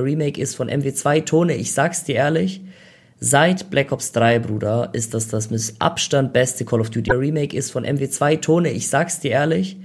Remake 0.00 0.40
ist 0.40 0.56
von 0.56 0.70
MW2. 0.70 1.24
Tone, 1.26 1.54
ich 1.54 1.72
sag's 1.72 2.04
dir 2.04 2.14
ehrlich, 2.14 2.62
seit 3.20 3.68
Black 3.68 3.92
Ops 3.92 4.12
3, 4.12 4.38
Bruder, 4.38 4.88
ist 4.94 5.12
das 5.12 5.28
das 5.28 5.50
mit 5.50 5.74
Abstand 5.80 6.32
beste 6.32 6.64
Call 6.64 6.80
of 6.80 6.88
Duty. 6.88 7.10
Remake 7.10 7.54
ist 7.54 7.70
von 7.70 7.84
MW2. 7.84 8.40
Tone, 8.40 8.70
ich 8.70 8.88
sag's 8.88 9.20
dir 9.20 9.32
ehrlich, 9.32 9.76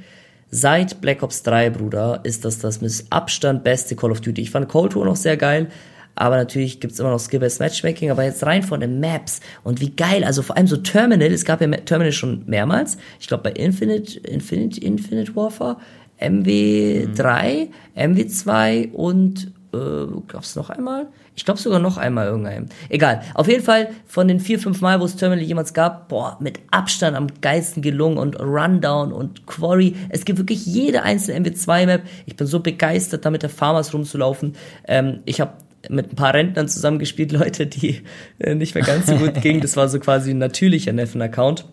seit 0.50 1.02
Black 1.02 1.24
Ops 1.24 1.44
3, 1.44 1.72
Bruder, 1.72 2.22
ist 2.24 2.46
das 2.46 2.60
das 2.60 2.80
mit 2.80 3.06
Abstand 3.10 3.66
beste 3.66 3.98
Call 3.98 4.12
of 4.12 4.22
Duty. 4.22 4.44
Ich 4.44 4.52
fand 4.52 4.70
Cold 4.70 4.96
War 4.96 5.04
noch 5.04 5.18
sehr 5.18 5.36
geil, 5.36 5.68
aber 6.16 6.38
natürlich 6.38 6.80
gibt's 6.80 7.00
immer 7.00 7.12
noch 7.12 7.20
Skill-Based 7.20 7.60
Matchmaking, 7.60 8.10
aber 8.10 8.24
jetzt 8.24 8.46
rein 8.46 8.64
von 8.64 8.80
den 8.80 9.02
Maps 9.02 9.42
und 9.66 9.82
wie 9.82 9.90
geil, 9.94 10.24
also 10.24 10.42
vor 10.42 10.56
allem 10.56 10.68
so 10.68 10.78
Terminal, 10.78 11.34
es 11.34 11.44
gab 11.44 11.60
ja 11.60 11.68
Terminal 11.68 12.14
schon 12.14 12.44
mehrmals, 12.46 12.98
ich 13.20 13.28
glaube 13.28 13.44
bei 13.44 13.52
Infinite, 13.52 14.20
Infinite, 14.22 14.80
Infinite 14.80 15.36
Warfare, 15.36 15.76
MW3, 16.22 17.68
mhm. 17.68 18.16
MW2 18.16 18.94
und 18.94 19.52
äh, 19.74 20.08
gab's 20.28 20.56
noch 20.56 20.70
einmal? 20.70 21.08
Ich 21.36 21.46
glaube 21.46 21.60
sogar 21.60 21.80
noch 21.80 21.98
einmal 21.98 22.28
irgendein. 22.28 22.70
Egal. 22.90 23.22
Auf 23.34 23.48
jeden 23.48 23.64
Fall 23.64 23.90
von 24.06 24.28
den 24.28 24.40
vier, 24.40 24.60
fünf 24.60 24.82
Mal, 24.82 25.00
wo 25.00 25.06
es 25.06 25.16
Terminal 25.16 25.44
jemals 25.44 25.74
gab, 25.74 26.08
boah, 26.10 26.38
mit 26.40 26.60
Abstand 26.72 27.16
am 27.16 27.28
geilsten 27.42 27.82
gelungen 27.82 28.18
und 28.18 28.40
Rundown 28.40 29.12
und 29.12 29.46
Quarry. 29.46 29.96
Es 30.10 30.26
gibt 30.26 30.40
wirklich 30.40 30.66
jede 30.66 31.04
einzelne 31.04 31.48
MW2-Map. 31.48 32.04
Ich 32.26 32.36
bin 32.36 32.48
so 32.48 32.60
begeistert, 32.60 33.26
da 33.26 33.30
mit 33.30 33.44
der 33.44 33.50
Farmers 33.50 33.94
rumzulaufen. 33.94 34.56
Ähm, 34.88 35.20
ich 35.26 35.42
habe 35.42 35.52
mit 35.90 36.12
ein 36.12 36.16
paar 36.16 36.34
Rentnern 36.34 36.68
zusammengespielt, 36.68 37.32
Leute, 37.34 37.68
die 37.68 38.04
äh, 38.40 38.56
nicht 38.56 38.76
mehr 38.76 38.84
ganz 38.84 39.08
so 39.08 39.16
gut 39.16 39.36
gingen. 39.42 39.62
Das 39.62 39.78
war 39.78 39.90
so 39.90 40.00
quasi 40.00 40.32
ein 40.32 40.38
natürlicher 40.38 40.94
Neffen-Account. 40.94 41.66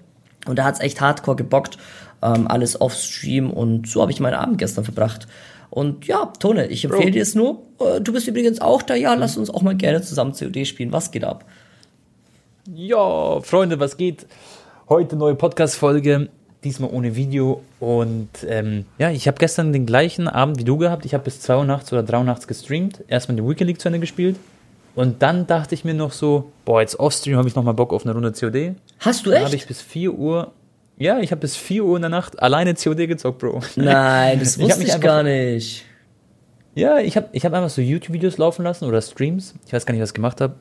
Und 0.46 0.58
da 0.58 0.64
hat's 0.64 0.80
echt 0.80 1.00
hardcore 1.00 1.36
gebockt. 1.36 1.78
Ähm, 2.22 2.48
alles 2.48 2.80
off-stream 2.80 3.50
und 3.50 3.88
so 3.88 4.02
habe 4.02 4.12
ich 4.12 4.20
meinen 4.20 4.34
Abend 4.34 4.58
gestern 4.58 4.84
verbracht. 4.84 5.26
Und 5.74 6.06
ja, 6.06 6.26
Tone, 6.38 6.68
ich 6.68 6.84
empfehle 6.84 7.10
dir 7.10 7.22
es 7.22 7.34
nur. 7.34 7.62
Äh, 7.80 8.00
du 8.00 8.12
bist 8.12 8.28
übrigens 8.28 8.60
auch 8.60 8.80
da. 8.80 8.94
Ja, 8.94 9.14
lass 9.14 9.36
uns 9.36 9.50
auch 9.50 9.62
mal 9.62 9.74
gerne 9.74 10.02
zusammen 10.02 10.32
COD 10.32 10.64
spielen. 10.68 10.92
Was 10.92 11.10
geht 11.10 11.24
ab? 11.24 11.44
Ja, 12.72 13.40
Freunde, 13.40 13.80
was 13.80 13.96
geht? 13.96 14.24
Heute 14.88 15.16
neue 15.16 15.34
Podcast-Folge. 15.34 16.28
Diesmal 16.62 16.90
ohne 16.90 17.16
Video. 17.16 17.60
Und 17.80 18.28
ähm, 18.46 18.86
ja, 18.98 19.10
ich 19.10 19.26
habe 19.26 19.36
gestern 19.36 19.72
den 19.72 19.84
gleichen 19.84 20.28
Abend 20.28 20.60
wie 20.60 20.64
du 20.64 20.76
gehabt. 20.76 21.06
Ich 21.06 21.12
habe 21.12 21.24
bis 21.24 21.40
2 21.40 21.56
Uhr 21.56 21.64
nachts 21.64 21.92
oder 21.92 22.04
3 22.04 22.18
Uhr 22.18 22.24
nachts 22.24 22.46
gestreamt. 22.46 23.02
Erstmal 23.08 23.34
die 23.34 23.42
Weekend 23.42 23.66
League 23.66 23.80
zu 23.80 23.88
Ende 23.88 23.98
gespielt. 23.98 24.36
Und 24.94 25.22
dann 25.22 25.48
dachte 25.48 25.74
ich 25.74 25.84
mir 25.84 25.94
noch 25.94 26.12
so, 26.12 26.52
boah, 26.64 26.82
jetzt 26.82 27.00
Offstream 27.00 27.36
habe 27.36 27.48
ich 27.48 27.56
nochmal 27.56 27.74
Bock 27.74 27.92
auf 27.92 28.04
eine 28.04 28.14
Runde 28.14 28.30
COD. 28.30 28.76
Hast 29.00 29.26
du 29.26 29.32
echt? 29.32 29.38
Dann 29.40 29.46
habe 29.46 29.56
ich 29.56 29.66
bis 29.66 29.82
4 29.82 30.14
Uhr 30.14 30.52
ja, 30.96 31.18
ich 31.18 31.30
habe 31.30 31.40
bis 31.40 31.56
4 31.56 31.84
Uhr 31.84 31.96
in 31.96 32.02
der 32.02 32.10
Nacht 32.10 32.40
alleine 32.40 32.74
COD 32.74 33.08
gezockt, 33.08 33.38
Bro. 33.38 33.60
Nein, 33.76 34.38
das 34.38 34.58
wusste 34.60 34.82
ich, 34.82 34.88
ich 34.88 35.00
gar 35.00 35.22
nicht. 35.22 35.84
Ja, 36.74 36.98
ich 36.98 37.16
habe 37.16 37.28
ich 37.32 37.44
hab 37.44 37.52
einfach 37.52 37.70
so 37.70 37.80
YouTube-Videos 37.80 38.38
laufen 38.38 38.64
lassen 38.64 38.84
oder 38.86 39.00
Streams. 39.00 39.54
Ich 39.66 39.72
weiß 39.72 39.86
gar 39.86 39.92
nicht, 39.92 40.02
was 40.02 40.10
ich 40.10 40.14
gemacht 40.14 40.40
habe. 40.40 40.54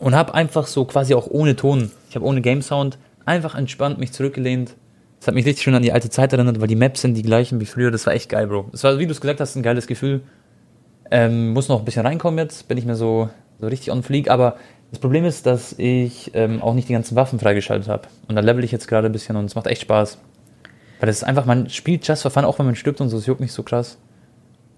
Und 0.00 0.14
habe 0.14 0.34
einfach 0.34 0.66
so 0.66 0.84
quasi 0.84 1.14
auch 1.14 1.28
ohne 1.28 1.54
Ton, 1.54 1.90
ich 2.08 2.16
habe 2.16 2.24
ohne 2.24 2.40
Game 2.40 2.62
Sound, 2.62 2.98
einfach 3.24 3.54
entspannt 3.54 3.98
mich 3.98 4.12
zurückgelehnt. 4.12 4.74
Das 5.20 5.28
hat 5.28 5.34
mich 5.34 5.46
richtig 5.46 5.62
schön 5.62 5.74
an 5.74 5.82
die 5.82 5.92
alte 5.92 6.10
Zeit 6.10 6.32
erinnert, 6.32 6.60
weil 6.60 6.66
die 6.66 6.76
Maps 6.76 7.00
sind 7.00 7.14
die 7.14 7.22
gleichen 7.22 7.60
wie 7.60 7.66
früher. 7.66 7.90
Das 7.90 8.04
war 8.06 8.12
echt 8.12 8.28
geil, 8.28 8.46
Bro. 8.46 8.68
Das 8.72 8.84
war, 8.84 8.98
wie 8.98 9.06
du 9.06 9.12
es 9.12 9.20
gesagt 9.20 9.40
hast, 9.40 9.56
ein 9.56 9.62
geiles 9.62 9.86
Gefühl. 9.86 10.22
Ähm, 11.10 11.52
muss 11.52 11.68
noch 11.68 11.78
ein 11.78 11.84
bisschen 11.84 12.04
reinkommen 12.04 12.38
jetzt, 12.38 12.66
bin 12.66 12.76
ich 12.76 12.84
mir 12.84 12.96
so, 12.96 13.30
so 13.60 13.66
richtig 13.66 13.92
on 13.92 14.02
fleek, 14.02 14.28
aber 14.28 14.56
das 14.94 15.00
Problem 15.00 15.24
ist, 15.24 15.44
dass 15.46 15.74
ich 15.76 16.30
ähm, 16.34 16.62
auch 16.62 16.74
nicht 16.74 16.88
die 16.88 16.92
ganzen 16.92 17.16
Waffen 17.16 17.38
freigeschaltet 17.38 17.88
habe. 17.88 18.08
Und 18.28 18.36
da 18.36 18.40
level 18.40 18.62
ich 18.62 18.72
jetzt 18.72 18.86
gerade 18.86 19.06
ein 19.06 19.12
bisschen 19.12 19.34
und 19.36 19.46
es 19.46 19.54
macht 19.54 19.66
echt 19.66 19.82
Spaß. 19.82 20.18
Weil 21.00 21.06
das 21.08 21.16
ist 21.16 21.24
einfach, 21.24 21.46
man 21.46 21.68
spielt 21.68 22.06
Just 22.06 22.22
for 22.22 22.30
Fun, 22.30 22.44
auch 22.44 22.58
wenn 22.58 22.66
man 22.66 22.76
stirbt 22.76 23.00
und 23.00 23.08
so, 23.08 23.18
es 23.18 23.26
juckt 23.26 23.40
nicht 23.40 23.52
so 23.52 23.64
krass. 23.64 23.98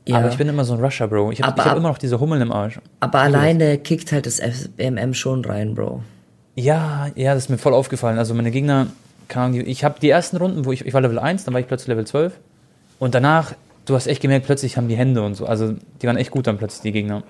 Ja. 0.08 0.16
Aber 0.16 0.30
ich 0.30 0.38
bin 0.38 0.48
immer 0.48 0.64
so 0.64 0.72
ein 0.72 0.80
Rusher, 0.80 1.06
Bro. 1.06 1.32
Ich 1.32 1.42
habe 1.42 1.62
hab 1.62 1.76
immer 1.76 1.88
noch 1.88 1.98
diese 1.98 2.18
Hummeln 2.18 2.40
im 2.40 2.50
Arsch. 2.50 2.80
Aber 3.00 3.18
alleine 3.18 3.76
kickt 3.76 4.10
halt 4.12 4.24
das 4.24 4.40
MM 4.78 5.14
schon 5.14 5.44
rein, 5.44 5.74
Bro. 5.74 6.02
Ja, 6.54 7.08
ja, 7.14 7.34
das 7.34 7.44
ist 7.44 7.50
mir 7.50 7.58
voll 7.58 7.74
aufgefallen. 7.74 8.18
Also 8.18 8.32
meine 8.32 8.50
Gegner, 8.50 8.86
ich 9.66 9.84
habe 9.84 10.00
die 10.00 10.08
ersten 10.08 10.38
Runden, 10.38 10.64
wo 10.64 10.72
ich, 10.72 10.86
ich 10.86 10.94
war 10.94 11.02
Level 11.02 11.18
1, 11.18 11.44
dann 11.44 11.52
war 11.52 11.60
ich 11.60 11.66
plötzlich 11.66 11.88
Level 11.88 12.06
12. 12.06 12.32
Und 12.98 13.14
danach, 13.14 13.52
du 13.84 13.94
hast 13.94 14.06
echt 14.06 14.22
gemerkt, 14.22 14.46
plötzlich 14.46 14.78
haben 14.78 14.88
die 14.88 14.96
Hände 14.96 15.22
und 15.22 15.34
so. 15.34 15.44
Also 15.44 15.74
die 16.00 16.06
waren 16.06 16.16
echt 16.16 16.30
gut 16.30 16.46
dann 16.46 16.56
plötzlich, 16.56 16.80
die 16.82 16.92
Gegner. 16.92 17.22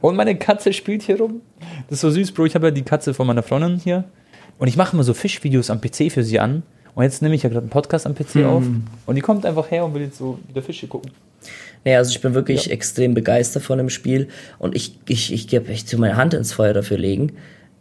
Und 0.00 0.16
meine 0.16 0.36
Katze 0.36 0.72
spielt 0.72 1.02
hier 1.02 1.18
rum. 1.18 1.42
Das 1.88 1.98
ist 1.98 2.00
so 2.00 2.10
süß, 2.10 2.32
Bro. 2.32 2.46
Ich 2.46 2.54
habe 2.54 2.68
ja 2.68 2.70
die 2.70 2.82
Katze 2.82 3.14
von 3.14 3.26
meiner 3.26 3.42
Freundin 3.42 3.78
hier. 3.78 4.04
Und 4.58 4.68
ich 4.68 4.76
mache 4.76 4.94
immer 4.94 5.04
so 5.04 5.14
Fischvideos 5.14 5.70
am 5.70 5.80
PC 5.80 6.10
für 6.10 6.22
sie 6.22 6.40
an. 6.40 6.62
Und 6.94 7.04
jetzt 7.04 7.22
nehme 7.22 7.34
ich 7.34 7.42
ja 7.42 7.48
gerade 7.48 7.62
einen 7.62 7.70
Podcast 7.70 8.06
am 8.06 8.14
PC 8.14 8.34
hm. 8.34 8.44
auf. 8.46 8.64
Und 9.06 9.14
die 9.14 9.20
kommt 9.20 9.46
einfach 9.46 9.70
her 9.70 9.84
und 9.84 9.94
will 9.94 10.02
jetzt 10.02 10.18
so 10.18 10.38
wieder 10.48 10.62
Fische 10.62 10.86
gucken. 10.86 11.10
Naja, 11.84 11.98
also 11.98 12.10
ich 12.10 12.20
bin 12.20 12.34
wirklich 12.34 12.66
ja. 12.66 12.72
extrem 12.72 13.14
begeistert 13.14 13.62
von 13.62 13.78
dem 13.78 13.90
Spiel. 13.90 14.28
Und 14.58 14.74
ich, 14.74 14.98
ich, 15.08 15.32
ich 15.32 15.48
gebe 15.48 15.70
echt 15.70 15.88
so 15.88 15.98
meine 15.98 16.16
Hand 16.16 16.34
ins 16.34 16.52
Feuer 16.52 16.74
dafür 16.74 16.98
legen 16.98 17.32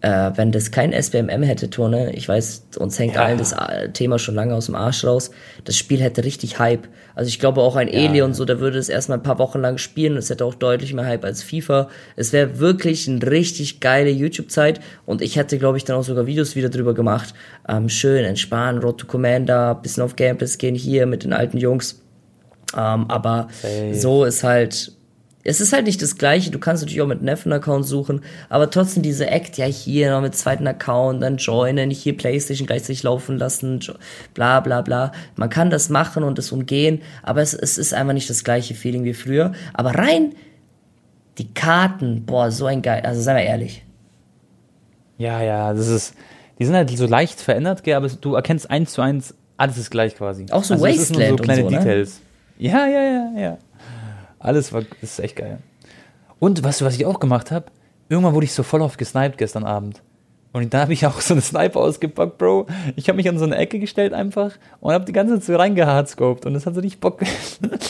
äh, 0.02 0.32
wenn 0.36 0.52
das 0.52 0.72
kein 0.72 0.94
SBMM 0.94 1.44
hätte, 1.44 1.70
Turne, 1.70 2.14
ich 2.14 2.28
weiß, 2.28 2.68
uns 2.78 2.98
hängt 2.98 3.16
ja. 3.16 3.26
allen 3.26 3.38
das 3.38 3.52
äh, 3.52 3.90
Thema 3.90 4.18
schon 4.18 4.36
lange 4.36 4.56
aus 4.56 4.68
dem 4.68 4.76
Arsch 4.76 5.04
raus, 5.04 5.32
das 5.66 5.78
Spiel 5.78 6.00
hätte 6.00 6.24
richtig 6.24 6.58
Hype. 6.58 6.88
Also 7.16 7.28
ich 7.28 7.40
glaube 7.40 7.62
auch 7.62 7.76
ein 7.76 7.90
ja. 7.90 7.96
Eli 7.96 8.22
und 8.22 8.34
so, 8.34 8.46
der 8.46 8.62
würde 8.62 8.78
es 8.78 8.88
erstmal 8.88 9.18
ein 9.18 9.24
paar 9.24 9.40
Wochen 9.40 9.60
lang 9.60 9.78
spielen 9.78 10.14
und 10.14 10.20
es 10.20 10.30
hätte 10.30 10.46
auch 10.46 10.56
deutlich 10.56 10.94
mehr 10.94 11.06
Hype 11.06 11.26
als 11.26 11.44
FIFA. 11.44 11.90
Es 12.16 12.32
wäre 12.32 12.60
wirklich 12.60 13.10
eine 13.10 13.30
richtig 13.30 13.82
geile 13.82 14.10
YouTube-Zeit 14.10 14.80
und 15.06 15.22
ich 15.22 15.36
hätte, 15.36 15.58
glaube 15.58 15.78
ich, 15.78 15.84
dann 15.84 15.98
auch 15.98 16.04
sogar 16.04 16.28
Videos 16.28 16.56
wieder 16.56 16.70
drüber 16.70 16.94
gemacht. 16.94 17.34
Ähm, 17.68 17.90
schön 17.90 18.24
entspannen, 18.24 18.81
Road 18.81 19.00
to 19.00 19.08
Commander, 19.08 19.76
bisschen 19.76 20.04
auf 20.04 20.16
Gameplays 20.16 20.58
gehen 20.58 20.76
hier 20.76 21.08
mit 21.08 21.26
den 21.26 21.34
alten 21.34 21.58
Jungs. 21.58 22.02
Ähm, 22.74 23.10
aber 23.10 23.50
hey. 23.64 23.94
so 23.94 24.24
ist 24.24 24.44
halt 24.44 24.94
es 25.44 25.61
ist 25.61 25.72
halt 25.72 25.85
nicht 25.85 26.01
das 26.01 26.17
gleiche, 26.17 26.51
du 26.51 26.59
kannst 26.59 26.83
natürlich 26.83 27.01
auch 27.01 27.07
mit 27.07 27.22
Neffen-Account 27.22 27.85
suchen, 27.85 28.22
aber 28.50 28.69
trotzdem 28.69 29.03
diese 29.03 29.27
Act, 29.27 29.57
ja 29.57 29.66
hier 29.66 30.11
noch 30.11 30.22
mit 30.22 30.35
zweiten 30.35 30.67
Account, 30.67 31.23
dann 31.23 31.38
joinen, 31.38 31.91
hier 31.91 32.16
Playstation 32.17 32.67
gleichzeitig 32.67 33.03
laufen 33.03 33.38
lassen, 33.38 33.79
bla 34.33 34.59
bla 34.59 34.81
bla. 34.81 35.13
Man 35.38 35.50
kann 35.50 35.69
das 35.69 35.89
machen 35.89 36.23
und 36.23 36.38
das 36.38 36.51
umgehen, 36.51 37.01
aber 37.23 37.41
es, 37.41 37.53
es 37.53 37.77
ist 37.77 37.94
einfach 37.94 38.13
nicht 38.13 38.29
das 38.29 38.44
gleiche 38.44 38.75
Feeling 38.75 39.05
wie 39.05 39.13
früher. 39.13 39.53
Aber 39.73 39.91
rein 39.91 40.33
die 41.38 41.53
Karten, 41.53 42.25
boah, 42.25 42.51
so 42.51 42.66
ein 42.66 42.81
geil, 42.81 43.01
also 43.06 43.21
seien 43.21 43.38
wir 43.38 43.44
ehrlich. 43.44 43.85
Ja, 45.17 45.41
ja, 45.41 45.73
das 45.73 45.88
ist, 45.88 46.13
die 46.59 46.66
sind 46.66 46.75
halt 46.75 46.89
so 46.97 47.07
leicht 47.07 47.39
verändert, 47.39 47.83
gell, 47.83 47.95
aber 47.95 48.09
du 48.09 48.35
erkennst 48.35 48.69
eins 48.69 48.91
zu 48.91 49.01
eins, 49.01 49.33
alles 49.56 49.77
ist 49.77 49.89
gleich 49.89 50.16
quasi. 50.16 50.45
Auch 50.51 50.66
so 50.66 50.73
also 50.73 50.85
Wasteland 50.85 51.39
so 51.39 51.44
kleine 51.44 51.63
und 51.63 51.69
so, 51.69 51.75
ne? 51.75 51.83
Details. 51.83 52.19
Ja, 52.57 52.85
ja, 52.88 53.01
ja, 53.01 53.31
ja. 53.38 53.57
Alles 54.39 54.73
war, 54.73 54.83
ist 55.01 55.19
echt 55.19 55.35
geil. 55.35 55.59
Und 56.39 56.63
weißt 56.63 56.81
du, 56.81 56.85
was 56.85 56.95
ich 56.95 57.05
auch 57.05 57.19
gemacht 57.19 57.51
habe? 57.51 57.66
Irgendwann 58.07 58.33
wurde 58.33 58.45
ich 58.45 58.53
so 58.53 58.63
voll 58.63 58.81
auf 58.81 58.97
gesniped 58.97 59.38
gestern 59.38 59.66
Abend. 59.66 60.01
Und 60.51 60.73
dann 60.73 60.81
habe 60.81 60.94
ich 60.94 61.05
auch 61.05 61.22
so 61.22 61.33
eine 61.33 61.41
Sniper 61.41 61.79
ausgepackt, 61.79 62.38
Bro. 62.38 62.66
Ich 62.95 63.07
habe 63.07 63.17
mich 63.17 63.29
an 63.29 63.38
so 63.38 63.45
eine 63.45 63.57
Ecke 63.57 63.79
gestellt 63.79 64.13
einfach 64.13 64.53
und 64.79 64.94
habe 64.94 65.05
die 65.05 65.11
ganze 65.11 65.35
Zeit 65.35 65.44
so 65.44 65.55
reingehardscoped 65.55 66.45
und 66.45 66.53
das 66.53 66.66
hat 66.66 66.73
so 66.73 66.81
nicht 66.81 67.00
Bock. 67.00 67.22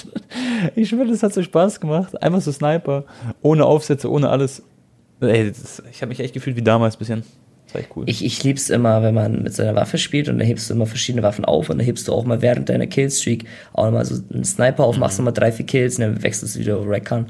ich 0.76 0.90
schwöre, 0.90 1.08
das 1.08 1.24
hat 1.24 1.34
so 1.34 1.42
Spaß 1.42 1.80
gemacht. 1.80 2.22
Einfach 2.22 2.42
so 2.42 2.52
Sniper. 2.52 3.06
Ohne 3.42 3.66
Aufsätze, 3.66 4.12
ohne 4.12 4.30
alles. 4.30 4.64
Ey, 5.22 5.50
das, 5.50 5.84
ich 5.90 6.02
habe 6.02 6.10
mich 6.10 6.20
echt 6.20 6.34
gefühlt 6.34 6.58
wie 6.58 6.62
damals 6.62 6.96
ein 6.96 7.00
bisschen. 7.00 7.24
Das 7.70 7.76
war 7.76 7.82
echt 7.82 7.92
cool. 7.96 8.04
Ich, 8.08 8.26
ich 8.26 8.44
lieb's 8.44 8.72
immer, 8.72 9.04
wenn 9.04 9.14
man 9.14 9.44
mit 9.44 9.54
seiner 9.54 9.76
Waffe 9.76 10.00
spielt 10.00 10.28
und 10.28 10.40
dann 10.40 10.48
hebst 10.48 10.70
du 10.70 10.74
immer 10.74 10.88
verschiedene 10.88 11.22
Waffen 11.22 11.46
auf 11.46 11.70
und 11.70 11.78
dann 11.78 11.86
hebst 11.86 12.08
du 12.08 12.14
auch 12.14 12.26
mal 12.26 12.42
während 12.42 12.68
deiner 12.68 12.88
Killstreak 12.88 13.46
auch 13.74 13.86
nochmal 13.86 14.06
so 14.06 14.16
einen 14.34 14.44
Sniper 14.44 14.86
auf, 14.86 14.96
mhm. 14.96 15.02
machst 15.02 15.20
nochmal 15.20 15.34
drei, 15.34 15.52
vier 15.52 15.68
Kills 15.68 15.98
und 15.98 16.02
dann 16.02 16.24
wechselst 16.24 16.56
du 16.56 16.60
wieder 16.60 16.80
auf 16.80 16.88
Recon. 16.88 17.28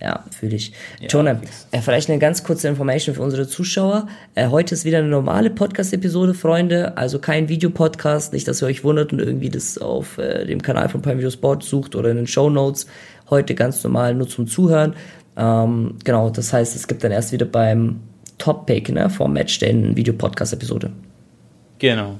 Ja, 0.00 0.24
fühle 0.30 0.54
ich. 0.54 0.72
Ja, 1.00 1.08
Tone, 1.08 1.40
äh, 1.72 1.80
vielleicht 1.80 2.08
eine 2.08 2.20
ganz 2.20 2.44
kurze 2.44 2.68
Information 2.68 3.16
für 3.16 3.20
unsere 3.20 3.48
Zuschauer. 3.48 4.06
Äh, 4.34 4.46
heute 4.46 4.74
ist 4.74 4.84
wieder 4.84 4.98
eine 4.98 5.08
normale 5.08 5.50
Podcast-Episode, 5.50 6.34
Freunde. 6.34 6.96
Also 6.96 7.18
kein 7.18 7.48
Videopodcast. 7.48 8.32
Nicht, 8.32 8.48
dass 8.48 8.62
ihr 8.62 8.66
euch 8.66 8.82
wundert 8.84 9.12
und 9.12 9.18
irgendwie 9.18 9.50
das 9.50 9.76
auf 9.76 10.16
äh, 10.18 10.46
dem 10.46 10.62
Kanal 10.62 10.88
von 10.88 11.02
Prime 11.02 11.18
Video 11.18 11.30
Sport 11.30 11.64
sucht 11.64 11.96
oder 11.96 12.12
in 12.12 12.16
den 12.16 12.26
Show 12.28 12.48
Notes. 12.48 12.86
Heute 13.28 13.54
ganz 13.54 13.84
normal 13.84 14.14
nur 14.14 14.28
zum 14.28 14.46
Zuhören. 14.46 14.94
Ähm, 15.36 15.96
genau, 16.02 16.30
das 16.30 16.52
heißt, 16.52 16.76
es 16.76 16.88
gibt 16.88 17.04
dann 17.04 17.12
erst 17.12 17.32
wieder 17.32 17.44
beim 17.44 18.00
Top-Pick 18.40 18.88
ne, 18.88 19.08
vom 19.08 19.32
Match 19.32 19.60
den 19.60 19.96
Videopodcast-Episode. 19.96 20.90
Genau. 21.78 22.18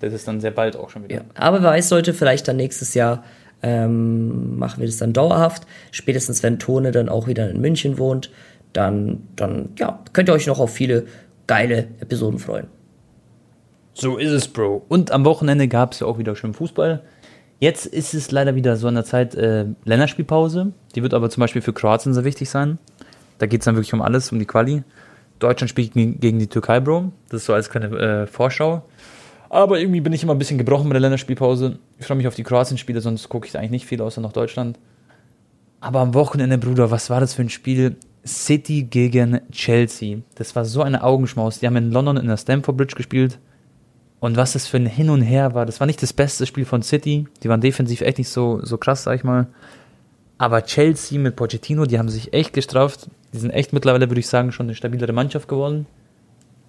Das 0.00 0.12
ist 0.12 0.28
dann 0.28 0.40
sehr 0.40 0.52
bald 0.52 0.76
auch 0.76 0.90
schon 0.90 1.04
wieder. 1.04 1.16
Ja. 1.16 1.22
Aber 1.34 1.62
wer 1.62 1.70
weiß, 1.70 1.88
sollte 1.88 2.14
vielleicht 2.14 2.46
dann 2.46 2.56
nächstes 2.56 2.94
Jahr 2.94 3.24
ähm, 3.62 4.58
machen 4.58 4.80
wir 4.80 4.86
das 4.86 4.98
dann 4.98 5.12
dauerhaft. 5.12 5.66
Spätestens 5.90 6.42
wenn 6.42 6.58
Tone 6.58 6.92
dann 6.92 7.08
auch 7.08 7.26
wieder 7.26 7.50
in 7.50 7.60
München 7.60 7.98
wohnt, 7.98 8.30
dann, 8.72 9.22
dann 9.36 9.70
ja, 9.78 10.00
könnt 10.12 10.28
ihr 10.28 10.34
euch 10.34 10.46
noch 10.46 10.60
auf 10.60 10.72
viele 10.72 11.06
geile 11.46 11.88
Episoden 12.00 12.38
freuen. 12.38 12.66
So 13.94 14.18
ist 14.18 14.30
es, 14.30 14.48
Bro. 14.48 14.84
Und 14.88 15.12
am 15.12 15.24
Wochenende 15.24 15.68
gab 15.68 15.92
es 15.92 16.00
ja 16.00 16.06
auch 16.06 16.18
wieder 16.18 16.36
schön 16.36 16.52
Fußball. 16.52 17.02
Jetzt 17.60 17.86
ist 17.86 18.12
es 18.12 18.30
leider 18.30 18.56
wieder 18.56 18.76
so 18.76 18.88
an 18.88 18.96
der 18.96 19.04
Zeit 19.04 19.34
äh, 19.36 19.66
Länderspielpause. 19.84 20.72
Die 20.94 21.02
wird 21.02 21.14
aber 21.14 21.30
zum 21.30 21.40
Beispiel 21.40 21.62
für 21.62 21.72
Kroatien 21.72 22.12
sehr 22.12 22.24
wichtig 22.24 22.50
sein. 22.50 22.78
Da 23.38 23.46
geht 23.46 23.60
es 23.60 23.64
dann 23.64 23.76
wirklich 23.76 23.94
um 23.94 24.02
alles, 24.02 24.32
um 24.32 24.38
die 24.38 24.46
Quali. 24.46 24.82
Deutschland 25.38 25.70
spielt 25.70 25.92
gegen 25.94 26.38
die 26.38 26.46
Türkei, 26.46 26.80
Bro. 26.80 27.12
Das 27.28 27.42
ist 27.42 27.46
so 27.46 27.54
als 27.54 27.70
kleine 27.70 27.96
äh, 27.98 28.26
Vorschau. 28.26 28.82
Aber 29.50 29.78
irgendwie 29.78 30.00
bin 30.00 30.12
ich 30.12 30.22
immer 30.22 30.34
ein 30.34 30.38
bisschen 30.38 30.58
gebrochen 30.58 30.88
mit 30.88 30.94
der 30.94 31.00
Länderspielpause. 31.00 31.78
Ich 31.98 32.06
freue 32.06 32.16
mich 32.16 32.26
auf 32.26 32.34
die 32.34 32.42
Kroatien-Spiele, 32.42 33.00
sonst 33.00 33.28
gucke 33.28 33.46
ich 33.46 33.56
eigentlich 33.56 33.70
nicht 33.70 33.86
viel 33.86 34.02
außer 34.02 34.20
nach 34.20 34.32
Deutschland. 34.32 34.78
Aber 35.80 36.00
am 36.00 36.14
Wochenende, 36.14 36.58
Bruder, 36.58 36.90
was 36.90 37.10
war 37.10 37.20
das 37.20 37.34
für 37.34 37.42
ein 37.42 37.50
Spiel? 37.50 37.96
City 38.26 38.84
gegen 38.84 39.40
Chelsea. 39.52 40.18
Das 40.34 40.56
war 40.56 40.64
so 40.64 40.82
eine 40.82 41.04
Augenschmaus. 41.04 41.60
Die 41.60 41.66
haben 41.66 41.76
in 41.76 41.92
London 41.92 42.16
in 42.16 42.26
der 42.26 42.38
Stamford 42.38 42.76
Bridge 42.76 42.94
gespielt. 42.96 43.38
Und 44.18 44.38
was 44.38 44.54
das 44.54 44.66
für 44.66 44.78
ein 44.78 44.86
Hin 44.86 45.10
und 45.10 45.20
Her 45.20 45.54
war, 45.54 45.66
das 45.66 45.80
war 45.80 45.86
nicht 45.86 46.02
das 46.02 46.14
beste 46.14 46.46
Spiel 46.46 46.64
von 46.64 46.82
City. 46.82 47.26
Die 47.42 47.48
waren 47.50 47.60
defensiv 47.60 48.00
echt 48.00 48.16
nicht 48.16 48.30
so, 48.30 48.60
so 48.64 48.78
krass, 48.78 49.02
sag 49.02 49.16
ich 49.16 49.24
mal. 49.24 49.48
Aber 50.38 50.64
Chelsea 50.64 51.18
mit 51.18 51.36
Pochettino, 51.36 51.86
die 51.86 51.98
haben 51.98 52.08
sich 52.08 52.32
echt 52.32 52.52
gestraft. 52.52 53.08
Die 53.32 53.38
sind 53.38 53.50
echt 53.50 53.72
mittlerweile, 53.72 54.10
würde 54.10 54.20
ich 54.20 54.28
sagen, 54.28 54.52
schon 54.52 54.66
eine 54.66 54.74
stabilere 54.74 55.12
Mannschaft 55.12 55.48
geworden. 55.48 55.86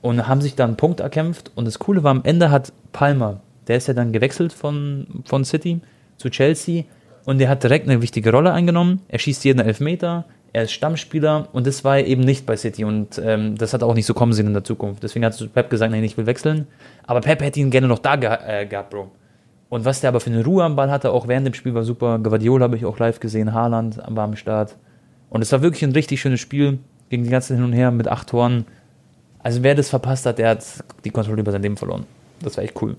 Und 0.02 0.28
haben 0.28 0.42
sich 0.42 0.56
da 0.56 0.66
einen 0.66 0.78
Punkt 0.78 1.00
erkämpft. 1.00 1.52
Und 1.56 1.66
das 1.66 1.80
Coole 1.80 2.04
war, 2.04 2.12
am 2.12 2.24
Ende 2.24 2.52
hat 2.52 2.74
Palmer, 2.92 3.42
der 3.68 3.78
ist 3.78 3.88
ja 3.88 3.94
dann 3.94 4.14
gewechselt 4.14 4.54
von, 4.54 5.24
von 5.26 5.44
City 5.44 5.82
zu 6.18 6.30
Chelsea. 6.30 6.84
Und 7.26 7.40
der 7.40 7.50
hat 7.50 7.64
direkt 7.64 7.90
eine 7.90 8.02
wichtige 8.02 8.32
Rolle 8.32 8.54
eingenommen. 8.54 9.02
Er 9.08 9.18
schießt 9.18 9.44
jeden 9.46 9.66
Elfmeter 9.66 10.26
er 10.56 10.64
ist 10.64 10.72
Stammspieler 10.72 11.50
und 11.52 11.68
das 11.68 11.84
war 11.84 12.00
eben 12.00 12.22
nicht 12.22 12.46
bei 12.46 12.56
City 12.56 12.86
und 12.86 13.22
ähm, 13.22 13.58
das 13.58 13.74
hat 13.74 13.84
auch 13.84 13.94
nicht 13.94 14.06
so 14.06 14.14
kommen 14.14 14.32
sehen 14.32 14.48
in 14.48 14.54
der 14.54 14.64
Zukunft. 14.64 15.04
Deswegen 15.04 15.26
hat 15.26 15.38
Pep 15.54 15.70
gesagt, 15.70 15.92
nein, 15.92 16.02
ich 16.02 16.16
will 16.16 16.28
wechseln. 16.28 16.66
Aber 17.06 17.20
Pep 17.20 17.42
hätte 17.42 17.60
ihn 17.60 17.72
gerne 17.72 17.90
noch 17.90 18.00
da 18.00 18.16
ge 18.16 18.30
äh, 18.30 18.66
gehabt, 18.66 18.92
Bro. 18.92 19.12
Und 19.76 19.84
was 19.84 20.00
der 20.00 20.08
aber 20.08 20.22
für 20.22 20.30
eine 20.30 20.42
Ruhe 20.42 20.64
am 20.64 20.78
Ball 20.78 20.90
hatte, 20.90 21.12
auch 21.12 21.28
während 21.28 21.46
dem 21.48 21.54
Spiel 21.54 21.74
war 21.74 21.84
super. 21.84 22.18
Guardiola 22.20 22.64
habe 22.64 22.78
ich 22.78 22.86
auch 22.86 22.98
live 22.98 23.20
gesehen, 23.20 23.54
Haaland 23.54 23.98
war 24.08 24.24
am 24.24 24.38
Start. 24.38 24.78
Und 25.30 25.42
es 25.42 25.52
war 25.52 25.62
wirklich 25.62 25.84
ein 25.84 25.92
richtig 25.92 26.22
schönes 26.22 26.40
Spiel 26.40 26.80
gegen 27.10 27.26
die 27.26 27.30
ganze 27.30 27.56
Hin 27.56 27.64
und 27.66 27.74
Her 27.74 27.92
mit 27.92 28.08
acht 28.08 28.30
Toren. 28.30 28.66
Also 29.40 29.64
wer 29.64 29.76
das 29.76 29.90
verpasst 29.90 30.26
hat, 30.26 30.38
der 30.38 30.52
hat 30.52 30.64
die 31.04 31.10
Kontrolle 31.10 31.42
über 31.42 31.52
sein 31.52 31.62
Leben 31.62 31.76
verloren. 31.76 32.06
Das 32.42 32.56
war 32.56 32.64
echt 32.64 32.82
cool. 32.82 32.96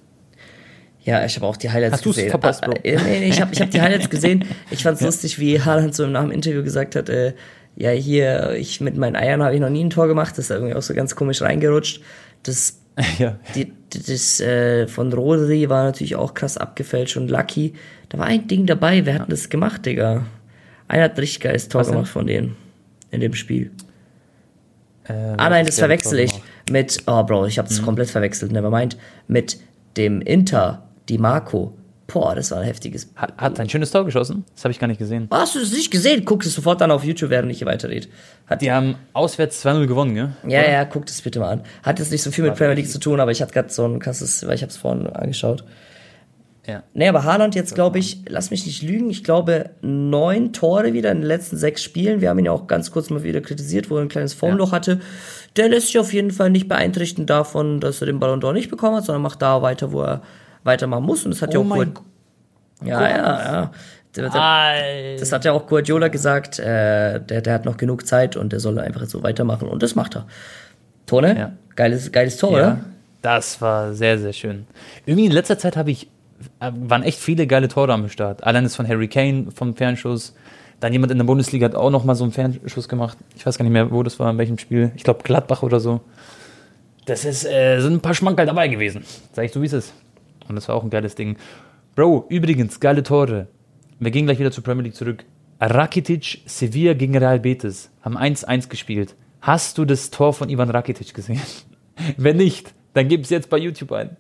Ja, 1.02 1.24
ich 1.24 1.36
habe 1.36 1.46
auch 1.46 1.56
die 1.56 1.70
Highlights 1.70 1.94
Hast 1.94 2.04
gesehen. 2.04 2.28
Verpasst, 2.28 2.60
Bro? 2.60 2.72
Äh, 2.82 2.96
nee, 2.96 3.20
nee, 3.20 3.28
ich 3.30 3.40
habe 3.40 3.54
ich 3.54 3.60
hab 3.62 3.70
die 3.70 3.80
Highlights 3.80 4.10
gesehen. 4.10 4.44
Ich 4.70 4.82
fand's 4.82 5.00
ja. 5.00 5.06
lustig, 5.06 5.38
wie 5.38 5.58
Haaland 5.58 5.94
so 5.94 6.06
nach 6.06 6.24
dem 6.24 6.30
Interview 6.30 6.62
gesagt 6.62 6.94
hat, 6.94 7.08
äh, 7.08 7.32
ja, 7.76 7.88
hier, 7.88 8.52
ich 8.52 8.82
mit 8.82 8.98
meinen 8.98 9.16
Eiern 9.16 9.42
habe 9.42 9.54
ich 9.54 9.62
noch 9.62 9.70
nie 9.70 9.82
ein 9.82 9.88
Tor 9.88 10.08
gemacht, 10.08 10.32
das 10.32 10.40
ist 10.40 10.50
irgendwie 10.50 10.74
auch 10.74 10.82
so 10.82 10.92
ganz 10.92 11.16
komisch 11.16 11.40
reingerutscht. 11.40 12.02
Das, 12.42 12.80
ja. 13.18 13.36
die, 13.54 13.72
das 13.90 14.40
äh, 14.40 14.86
von 14.86 15.12
Rodri 15.12 15.68
war 15.68 15.84
natürlich 15.84 16.16
auch 16.16 16.34
krass 16.34 16.56
abgefälscht 16.56 17.16
und 17.16 17.30
Lucky. 17.30 17.74
Da 18.08 18.18
war 18.18 18.26
ein 18.26 18.46
Ding 18.48 18.66
dabei, 18.66 19.04
wer 19.04 19.20
hat 19.20 19.30
das 19.30 19.48
gemacht, 19.48 19.86
Digga? 19.86 20.26
Einer 20.88 21.04
hat 21.04 21.18
richtig 21.18 21.40
geiles 21.40 21.68
Tor 21.68 21.82
Was 21.82 21.88
gemacht 21.88 22.06
denn? 22.06 22.12
von 22.12 22.26
denen 22.26 22.56
in 23.10 23.20
dem 23.20 23.34
Spiel. 23.34 23.70
Äh, 25.08 25.12
ah 25.12 25.50
nein, 25.50 25.66
das 25.66 25.78
verwechsel 25.78 26.18
ich 26.18 26.32
mit, 26.70 27.02
oh 27.06 27.22
Bro, 27.22 27.46
ich 27.46 27.58
habe 27.58 27.68
das 27.68 27.80
mhm. 27.80 27.84
komplett 27.84 28.10
verwechselt, 28.10 28.52
nevermind, 28.52 28.96
mit 29.28 29.58
dem 29.96 30.20
Inter 30.20 30.82
die 31.08 31.18
Marco. 31.18 31.76
Boah, 32.06 32.36
das 32.36 32.52
war 32.52 32.58
ein 32.58 32.64
heftiges. 32.64 33.10
Hat, 33.16 33.36
hat 33.36 33.58
ein 33.58 33.68
schönes 33.68 33.90
Tor 33.90 34.04
geschossen? 34.04 34.44
Das 34.54 34.64
habe 34.64 34.70
ich 34.70 34.78
gar 34.78 34.86
nicht 34.86 34.98
gesehen. 34.98 35.28
Hast 35.30 35.56
du 35.56 35.58
es 35.58 35.72
nicht 35.72 35.90
gesehen? 35.90 36.24
Guck 36.24 36.46
es 36.46 36.54
sofort 36.54 36.80
an 36.80 36.92
auf 36.92 37.02
YouTube, 37.02 37.30
während 37.30 37.50
ich 37.50 37.58
hier 37.58 37.66
weiterrede. 37.66 38.06
Hat 38.46 38.62
die 38.62 38.70
haben 38.70 38.94
auswärts 39.12 39.64
2-0 39.64 39.86
gewonnen, 39.86 40.14
gell? 40.14 40.30
Ja, 40.46 40.60
Oder? 40.60 40.70
ja, 40.70 40.84
guck 40.84 41.06
das 41.06 41.20
bitte 41.22 41.40
mal 41.40 41.50
an. 41.50 41.62
Hat 41.82 41.98
jetzt 41.98 42.12
nicht 42.12 42.22
so 42.22 42.30
viel 42.30 42.44
mit 42.44 42.54
Premier 42.54 42.74
League 42.74 42.88
zu 42.88 43.00
tun, 43.00 43.18
aber 43.18 43.32
ich 43.32 43.42
hatte 43.42 43.52
gerade 43.52 43.70
so 43.70 43.84
ein 43.84 43.98
krasses, 43.98 44.46
weil 44.46 44.54
ich 44.54 44.62
habe 44.62 44.70
es 44.70 44.76
vorhin 44.76 45.08
angeschaut. 45.08 45.64
Ja. 46.66 46.82
Nee, 46.94 47.08
aber 47.08 47.22
Haaland 47.22 47.54
jetzt, 47.54 47.74
glaube 47.74 47.98
ich, 47.98 48.22
lass 48.28 48.50
mich 48.50 48.66
nicht 48.66 48.82
lügen, 48.82 49.08
ich 49.08 49.22
glaube, 49.22 49.70
neun 49.82 50.52
Tore 50.52 50.92
wieder 50.92 51.12
in 51.12 51.18
den 51.18 51.26
letzten 51.26 51.56
sechs 51.56 51.82
Spielen. 51.82 52.20
Wir 52.20 52.28
haben 52.28 52.38
ihn 52.40 52.46
ja 52.46 52.52
auch 52.52 52.66
ganz 52.66 52.90
kurz 52.90 53.08
mal 53.10 53.22
wieder 53.22 53.40
kritisiert, 53.40 53.88
wo 53.88 53.96
er 53.96 54.02
ein 54.02 54.08
kleines 54.08 54.34
Formloch 54.34 54.70
ja. 54.70 54.76
hatte. 54.76 55.00
Der 55.56 55.68
lässt 55.68 55.86
sich 55.86 55.98
auf 55.98 56.12
jeden 56.12 56.32
Fall 56.32 56.50
nicht 56.50 56.68
beeinträchtigen 56.68 57.26
davon, 57.26 57.80
dass 57.80 58.00
er 58.00 58.06
den 58.06 58.18
Ballon 58.18 58.40
d'Or 58.40 58.52
nicht 58.52 58.68
bekommen 58.68 58.96
hat, 58.96 59.04
sondern 59.04 59.22
macht 59.22 59.42
da 59.42 59.62
weiter, 59.62 59.92
wo 59.92 60.02
er 60.02 60.22
weitermachen 60.66 61.04
muss. 61.04 61.24
Und 61.24 61.32
das 61.32 61.42
hat 61.42 61.50
oh 61.50 61.52
ja 61.52 61.60
auch 61.60 61.74
gut. 61.76 61.92
Ja, 62.84 63.08
ja, 63.08 63.52
ja. 63.52 63.70
Das 65.18 65.32
hat 65.32 65.44
ja 65.44 65.52
auch 65.52 65.66
Guardiola 65.66 66.08
gesagt. 66.08 66.58
Äh, 66.58 67.20
der, 67.20 67.42
der 67.42 67.54
hat 67.54 67.64
noch 67.64 67.76
genug 67.76 68.06
Zeit 68.06 68.36
und 68.36 68.52
der 68.52 68.60
soll 68.60 68.78
einfach 68.78 69.04
so 69.06 69.22
weitermachen. 69.22 69.68
Und 69.68 69.82
das 69.82 69.94
macht 69.94 70.16
er. 70.16 70.26
Tone? 71.06 71.38
Ja. 71.38 71.52
Geiles, 71.76 72.10
geiles 72.10 72.36
Tor, 72.36 72.52
ja, 72.52 72.56
oder? 72.56 72.78
Das 73.22 73.60
war 73.60 73.92
sehr, 73.94 74.18
sehr 74.18 74.32
schön. 74.32 74.66
Irgendwie 75.04 75.26
in 75.26 75.32
letzter 75.32 75.58
Zeit 75.58 75.76
habe 75.76 75.90
ich, 75.90 76.08
äh, 76.60 76.70
waren 76.74 77.02
echt 77.02 77.18
viele 77.18 77.46
geile 77.46 77.68
Tore 77.68 77.92
am 77.92 78.08
Start. 78.08 78.44
Allein 78.44 78.64
das 78.64 78.76
von 78.76 78.88
Harry 78.88 79.08
Kane 79.08 79.48
vom 79.54 79.74
Fernschuss. 79.74 80.34
Dann 80.80 80.92
jemand 80.92 81.10
in 81.10 81.18
der 81.18 81.24
Bundesliga 81.24 81.66
hat 81.66 81.74
auch 81.74 81.90
noch 81.90 82.04
mal 82.04 82.14
so 82.14 82.24
einen 82.24 82.32
Fernschuss 82.32 82.88
gemacht. 82.88 83.16
Ich 83.36 83.46
weiß 83.46 83.56
gar 83.56 83.64
nicht 83.64 83.72
mehr, 83.72 83.90
wo 83.90 84.02
das 84.02 84.18
war, 84.18 84.30
in 84.30 84.38
welchem 84.38 84.58
Spiel. 84.58 84.92
Ich 84.94 85.04
glaube 85.04 85.22
Gladbach 85.22 85.62
oder 85.62 85.80
so. 85.80 86.00
Das 87.06 87.24
ist, 87.24 87.46
äh, 87.46 87.80
sind 87.80 87.94
ein 87.94 88.00
paar 88.00 88.14
Schmankerl 88.14 88.46
dabei 88.46 88.68
gewesen. 88.68 89.04
Sag 89.32 89.44
ich 89.44 89.52
so, 89.52 89.62
wie 89.62 89.66
es 89.66 89.72
ist. 89.72 89.94
Und 90.48 90.56
das 90.56 90.68
war 90.68 90.76
auch 90.76 90.84
ein 90.84 90.90
geiles 90.90 91.14
Ding. 91.14 91.36
Bro, 91.94 92.26
übrigens, 92.28 92.80
geile 92.80 93.02
Tore. 93.02 93.48
Wir 93.98 94.10
gehen 94.10 94.26
gleich 94.26 94.38
wieder 94.38 94.52
zur 94.52 94.64
Premier 94.64 94.84
League 94.84 94.94
zurück. 94.94 95.24
Rakitic, 95.60 96.42
Sevilla 96.44 96.92
gegen 96.92 97.16
Real 97.16 97.40
Betis 97.40 97.90
haben 98.02 98.18
1-1 98.18 98.68
gespielt. 98.68 99.14
Hast 99.40 99.78
du 99.78 99.84
das 99.84 100.10
Tor 100.10 100.34
von 100.34 100.48
Ivan 100.48 100.70
Rakitic 100.70 101.14
gesehen? 101.14 101.40
Wenn 102.18 102.36
nicht, 102.36 102.74
dann 102.92 103.08
gib 103.08 103.24
es 103.24 103.30
jetzt 103.30 103.48
bei 103.48 103.58
YouTube 103.58 103.92
ein. 103.92 104.16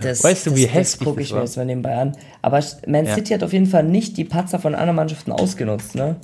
Das, 0.00 0.24
weißt 0.24 0.46
du, 0.46 0.56
wie 0.56 0.62
das, 0.62 0.74
heftig 0.74 0.98
das 0.98 1.06
gucke 1.06 1.22
ich 1.22 1.32
mir 1.32 1.40
jetzt 1.40 1.56
mal 1.56 1.66
nebenbei 1.66 1.94
an. 1.96 2.12
Aber 2.40 2.60
Man 2.86 3.06
City 3.06 3.30
ja. 3.30 3.36
hat 3.36 3.44
auf 3.44 3.52
jeden 3.52 3.66
Fall 3.66 3.84
nicht 3.84 4.16
die 4.16 4.24
Patzer 4.24 4.58
von 4.58 4.74
anderen 4.74 4.96
Mannschaften 4.96 5.32
ausgenutzt, 5.32 5.94
ne? 5.94 6.16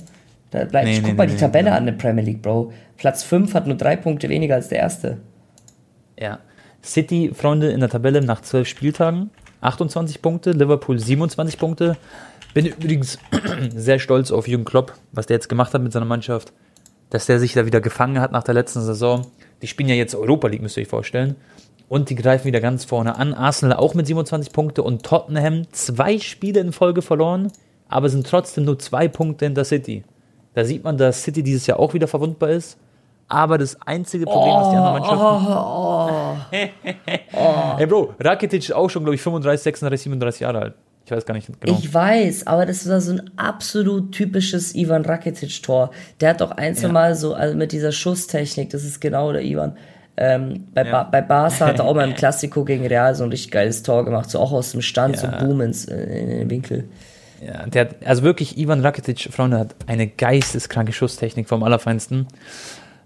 Da 0.51 0.65
bleibt, 0.65 0.85
nee, 0.85 0.93
ich 0.93 0.99
guck 0.99 1.11
nee, 1.11 1.13
mal 1.13 1.27
nee, 1.27 1.33
die 1.33 1.39
Tabelle 1.39 1.71
an 1.71 1.85
der 1.85 1.93
Premier 1.93 2.23
League, 2.23 2.41
Bro. 2.41 2.73
Platz 2.97 3.23
5 3.23 3.53
hat 3.53 3.67
nur 3.67 3.77
drei 3.77 3.95
Punkte 3.95 4.29
weniger 4.29 4.55
als 4.55 4.69
der 4.69 4.79
erste. 4.79 5.17
Ja. 6.19 6.39
City, 6.83 7.31
Freunde, 7.33 7.71
in 7.71 7.79
der 7.79 7.89
Tabelle 7.89 8.21
nach 8.21 8.41
zwölf 8.41 8.67
Spieltagen 8.67 9.31
28 9.61 10.21
Punkte, 10.21 10.51
Liverpool 10.51 10.99
27 10.99 11.57
Punkte. 11.57 11.97
Bin 12.53 12.65
übrigens 12.65 13.19
sehr 13.75 13.99
stolz 13.99 14.31
auf 14.31 14.47
Jürgen 14.47 14.65
Klopp, 14.65 14.93
was 15.11 15.27
der 15.27 15.35
jetzt 15.35 15.49
gemacht 15.49 15.73
hat 15.73 15.81
mit 15.81 15.91
seiner 15.91 16.05
Mannschaft, 16.05 16.53
dass 17.09 17.25
der 17.25 17.39
sich 17.39 17.53
da 17.53 17.65
wieder 17.65 17.81
gefangen 17.81 18.19
hat 18.19 18.31
nach 18.31 18.43
der 18.43 18.53
letzten 18.53 18.81
Saison. 18.81 19.27
Die 19.61 19.67
spielen 19.67 19.89
ja 19.89 19.95
jetzt 19.95 20.15
Europa 20.15 20.47
League, 20.47 20.61
müsst 20.61 20.77
ihr 20.77 20.81
euch 20.81 20.89
vorstellen. 20.89 21.35
Und 21.87 22.09
die 22.09 22.15
greifen 22.15 22.45
wieder 22.45 22.61
ganz 22.61 22.85
vorne 22.85 23.17
an. 23.17 23.33
Arsenal 23.33 23.77
auch 23.77 23.95
mit 23.95 24.07
27 24.07 24.53
Punkte 24.53 24.83
und 24.83 25.03
Tottenham 25.03 25.63
zwei 25.71 26.19
Spiele 26.19 26.59
in 26.59 26.71
Folge 26.71 27.01
verloren, 27.01 27.51
aber 27.87 28.09
sind 28.09 28.27
trotzdem 28.27 28.65
nur 28.65 28.77
zwei 28.77 29.07
Punkte 29.07 29.45
hinter 29.45 29.65
City. 29.65 30.03
Da 30.53 30.65
sieht 30.65 30.83
man, 30.83 30.97
dass 30.97 31.23
City 31.23 31.41
dieses 31.43 31.65
Jahr 31.67 31.79
auch 31.79 31.93
wieder 31.93 32.07
verwundbar 32.07 32.51
ist. 32.51 32.77
Aber 33.29 33.59
das 33.59 33.79
einzige 33.85 34.25
Problem, 34.25 34.53
oh, 34.53 34.59
was 34.59 34.69
die 34.71 34.75
anderen 34.75 34.93
Mannschaften. 34.93 35.45
Oh, 35.47 36.65
oh, 37.31 37.37
oh. 37.37 37.77
Hey 37.77 37.85
Bro, 37.85 38.15
Rakitic 38.19 38.63
ist 38.63 38.73
auch 38.73 38.89
schon, 38.89 39.03
glaube 39.03 39.15
ich, 39.15 39.21
35, 39.21 39.63
36, 39.63 40.01
37 40.01 40.41
Jahre 40.41 40.59
alt. 40.59 40.73
Ich 41.05 41.11
weiß 41.11 41.25
gar 41.25 41.33
nicht 41.33 41.49
genau. 41.59 41.77
Ich 41.77 41.91
weiß, 41.91 42.47
aber 42.47 42.65
das 42.65 42.87
war 42.87 43.01
so 43.01 43.13
ein 43.13 43.31
absolut 43.35 44.11
typisches 44.11 44.75
Ivan 44.75 45.05
Rakitic-Tor. 45.05 45.91
Der 46.21 46.29
hat 46.29 46.41
doch 46.41 46.51
ein, 46.51 46.75
ja. 46.75 46.87
Mal 46.87 47.15
so 47.15 47.33
also 47.33 47.55
mit 47.55 47.71
dieser 47.71 47.91
Schusstechnik, 47.91 48.69
das 48.69 48.83
ist 48.83 48.99
genau 48.99 49.31
der 49.31 49.43
Ivan. 49.43 49.77
Ähm, 50.17 50.65
bei, 50.73 50.85
ja. 50.85 50.91
ba 50.91 51.03
bei 51.03 51.21
Barca 51.21 51.67
hat 51.67 51.79
er 51.79 51.85
auch 51.85 51.95
mal 51.95 52.07
im 52.07 52.15
Klassiko 52.15 52.65
gegen 52.65 52.85
Real 52.85 53.15
so 53.15 53.23
ein 53.23 53.29
richtig 53.29 53.51
geiles 53.51 53.83
Tor 53.83 54.05
gemacht, 54.05 54.29
so 54.29 54.39
auch 54.39 54.51
aus 54.51 54.71
dem 54.71 54.81
Stand, 54.81 55.15
ja. 55.15 55.21
so 55.21 55.45
Boom 55.45 55.61
ins, 55.61 55.85
in 55.85 56.29
den 56.29 56.49
Winkel. 56.49 56.89
Ja, 57.41 57.65
der 57.67 57.81
hat, 57.81 57.95
also 58.05 58.23
wirklich, 58.23 58.57
Ivan 58.57 58.81
Rakitic, 58.81 59.29
Freunde, 59.31 59.57
hat 59.57 59.75
eine 59.87 60.07
geisteskranke 60.07 60.93
Schusstechnik 60.93 61.47
vom 61.47 61.63
Allerfeinsten. 61.63 62.27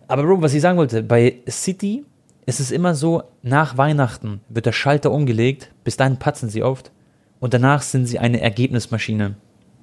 Aber 0.07 0.23
Bro, 0.23 0.41
was 0.41 0.53
ich 0.53 0.61
sagen 0.61 0.77
wollte, 0.77 1.03
bei 1.03 1.37
City 1.49 2.05
ist 2.45 2.59
es 2.59 2.71
immer 2.71 2.95
so, 2.95 3.23
nach 3.41 3.77
Weihnachten 3.77 4.41
wird 4.49 4.65
der 4.65 4.71
Schalter 4.71 5.11
umgelegt, 5.11 5.71
bis 5.83 5.97
dahin 5.97 6.17
patzen 6.17 6.49
sie 6.49 6.63
oft 6.63 6.91
und 7.39 7.53
danach 7.53 7.81
sind 7.81 8.05
sie 8.05 8.19
eine 8.19 8.41
Ergebnismaschine. 8.41 9.35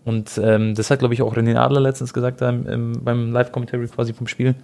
Und 0.05 0.41
ähm, 0.43 0.75
das 0.75 0.91
hat, 0.91 0.99
glaube 1.01 1.15
ich, 1.15 1.23
auch 1.23 1.37
René 1.37 1.57
Adler 1.57 1.81
letztens 1.81 2.13
gesagt 2.13 2.41
ähm, 2.43 3.01
beim 3.03 3.33
Live-Commentary 3.33 3.87
quasi 3.89 4.13
vom 4.13 4.27
Spiel. 4.27 4.55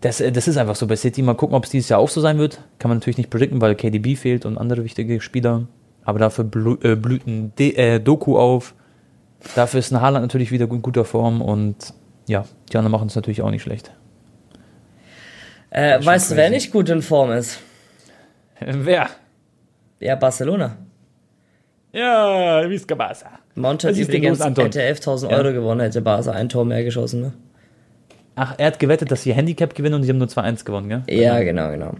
Das, 0.00 0.20
äh, 0.20 0.32
das 0.32 0.48
ist 0.48 0.56
einfach 0.56 0.76
so 0.76 0.86
bei 0.86 0.96
City. 0.96 1.22
Mal 1.22 1.34
gucken, 1.34 1.54
ob 1.54 1.64
es 1.64 1.70
dieses 1.70 1.88
Jahr 1.90 2.00
auch 2.00 2.08
so 2.08 2.20
sein 2.20 2.38
wird. 2.38 2.62
Kann 2.78 2.88
man 2.88 2.98
natürlich 2.98 3.18
nicht 3.18 3.30
predikten, 3.30 3.60
weil 3.60 3.74
KDB 3.74 4.16
fehlt 4.16 4.46
und 4.46 4.56
andere 4.56 4.82
wichtige 4.84 5.20
Spieler. 5.20 5.66
Aber 6.04 6.18
dafür 6.18 6.44
blü 6.44 6.78
äh, 6.82 6.96
blüht 6.96 7.26
ein 7.26 7.54
D 7.56 7.72
äh, 7.72 8.00
Doku 8.00 8.38
auf. 8.38 8.74
Dafür 9.54 9.80
ist 9.80 9.92
ein 9.92 10.00
Haaland 10.00 10.24
natürlich 10.24 10.52
wieder 10.52 10.70
in 10.70 10.82
guter 10.82 11.04
Form 11.04 11.42
und 11.42 11.94
ja, 12.26 12.44
die 12.72 12.76
anderen 12.76 12.92
machen 12.92 13.08
es 13.08 13.16
natürlich 13.16 13.42
auch 13.42 13.50
nicht 13.50 13.62
schlecht. 13.62 13.92
Äh, 15.70 16.04
weißt 16.04 16.32
du, 16.32 16.36
wer 16.36 16.50
nicht 16.50 16.72
gut 16.72 16.88
in 16.88 17.02
Form 17.02 17.30
ist? 17.32 17.60
Wer? 18.60 19.08
Ja, 20.00 20.16
Barcelona. 20.16 20.76
Ja, 21.92 22.68
Visca 22.68 22.94
Barca. 22.94 23.38
Monte 23.54 23.88
hat 23.88 23.96
übrigens 23.96 24.44
hätte 24.44 24.62
11.000 24.62 25.28
Euro 25.28 25.46
ja. 25.48 25.52
gewonnen, 25.52 25.80
hätte 25.80 26.02
Barca 26.02 26.32
ein 26.32 26.48
Tor 26.48 26.64
mehr 26.64 26.84
geschossen, 26.84 27.20
ne? 27.20 27.32
Ach, 28.36 28.54
er 28.58 28.68
hat 28.68 28.78
gewettet, 28.78 29.10
dass 29.10 29.22
sie 29.22 29.34
Handicap 29.34 29.74
gewinnen 29.74 29.96
und 29.96 30.02
sie 30.04 30.10
haben 30.10 30.18
nur 30.18 30.28
2-1 30.28 30.64
gewonnen, 30.64 30.88
gell? 30.88 31.02
Ja, 31.08 31.40
genau, 31.40 31.70
genau. 31.70 31.94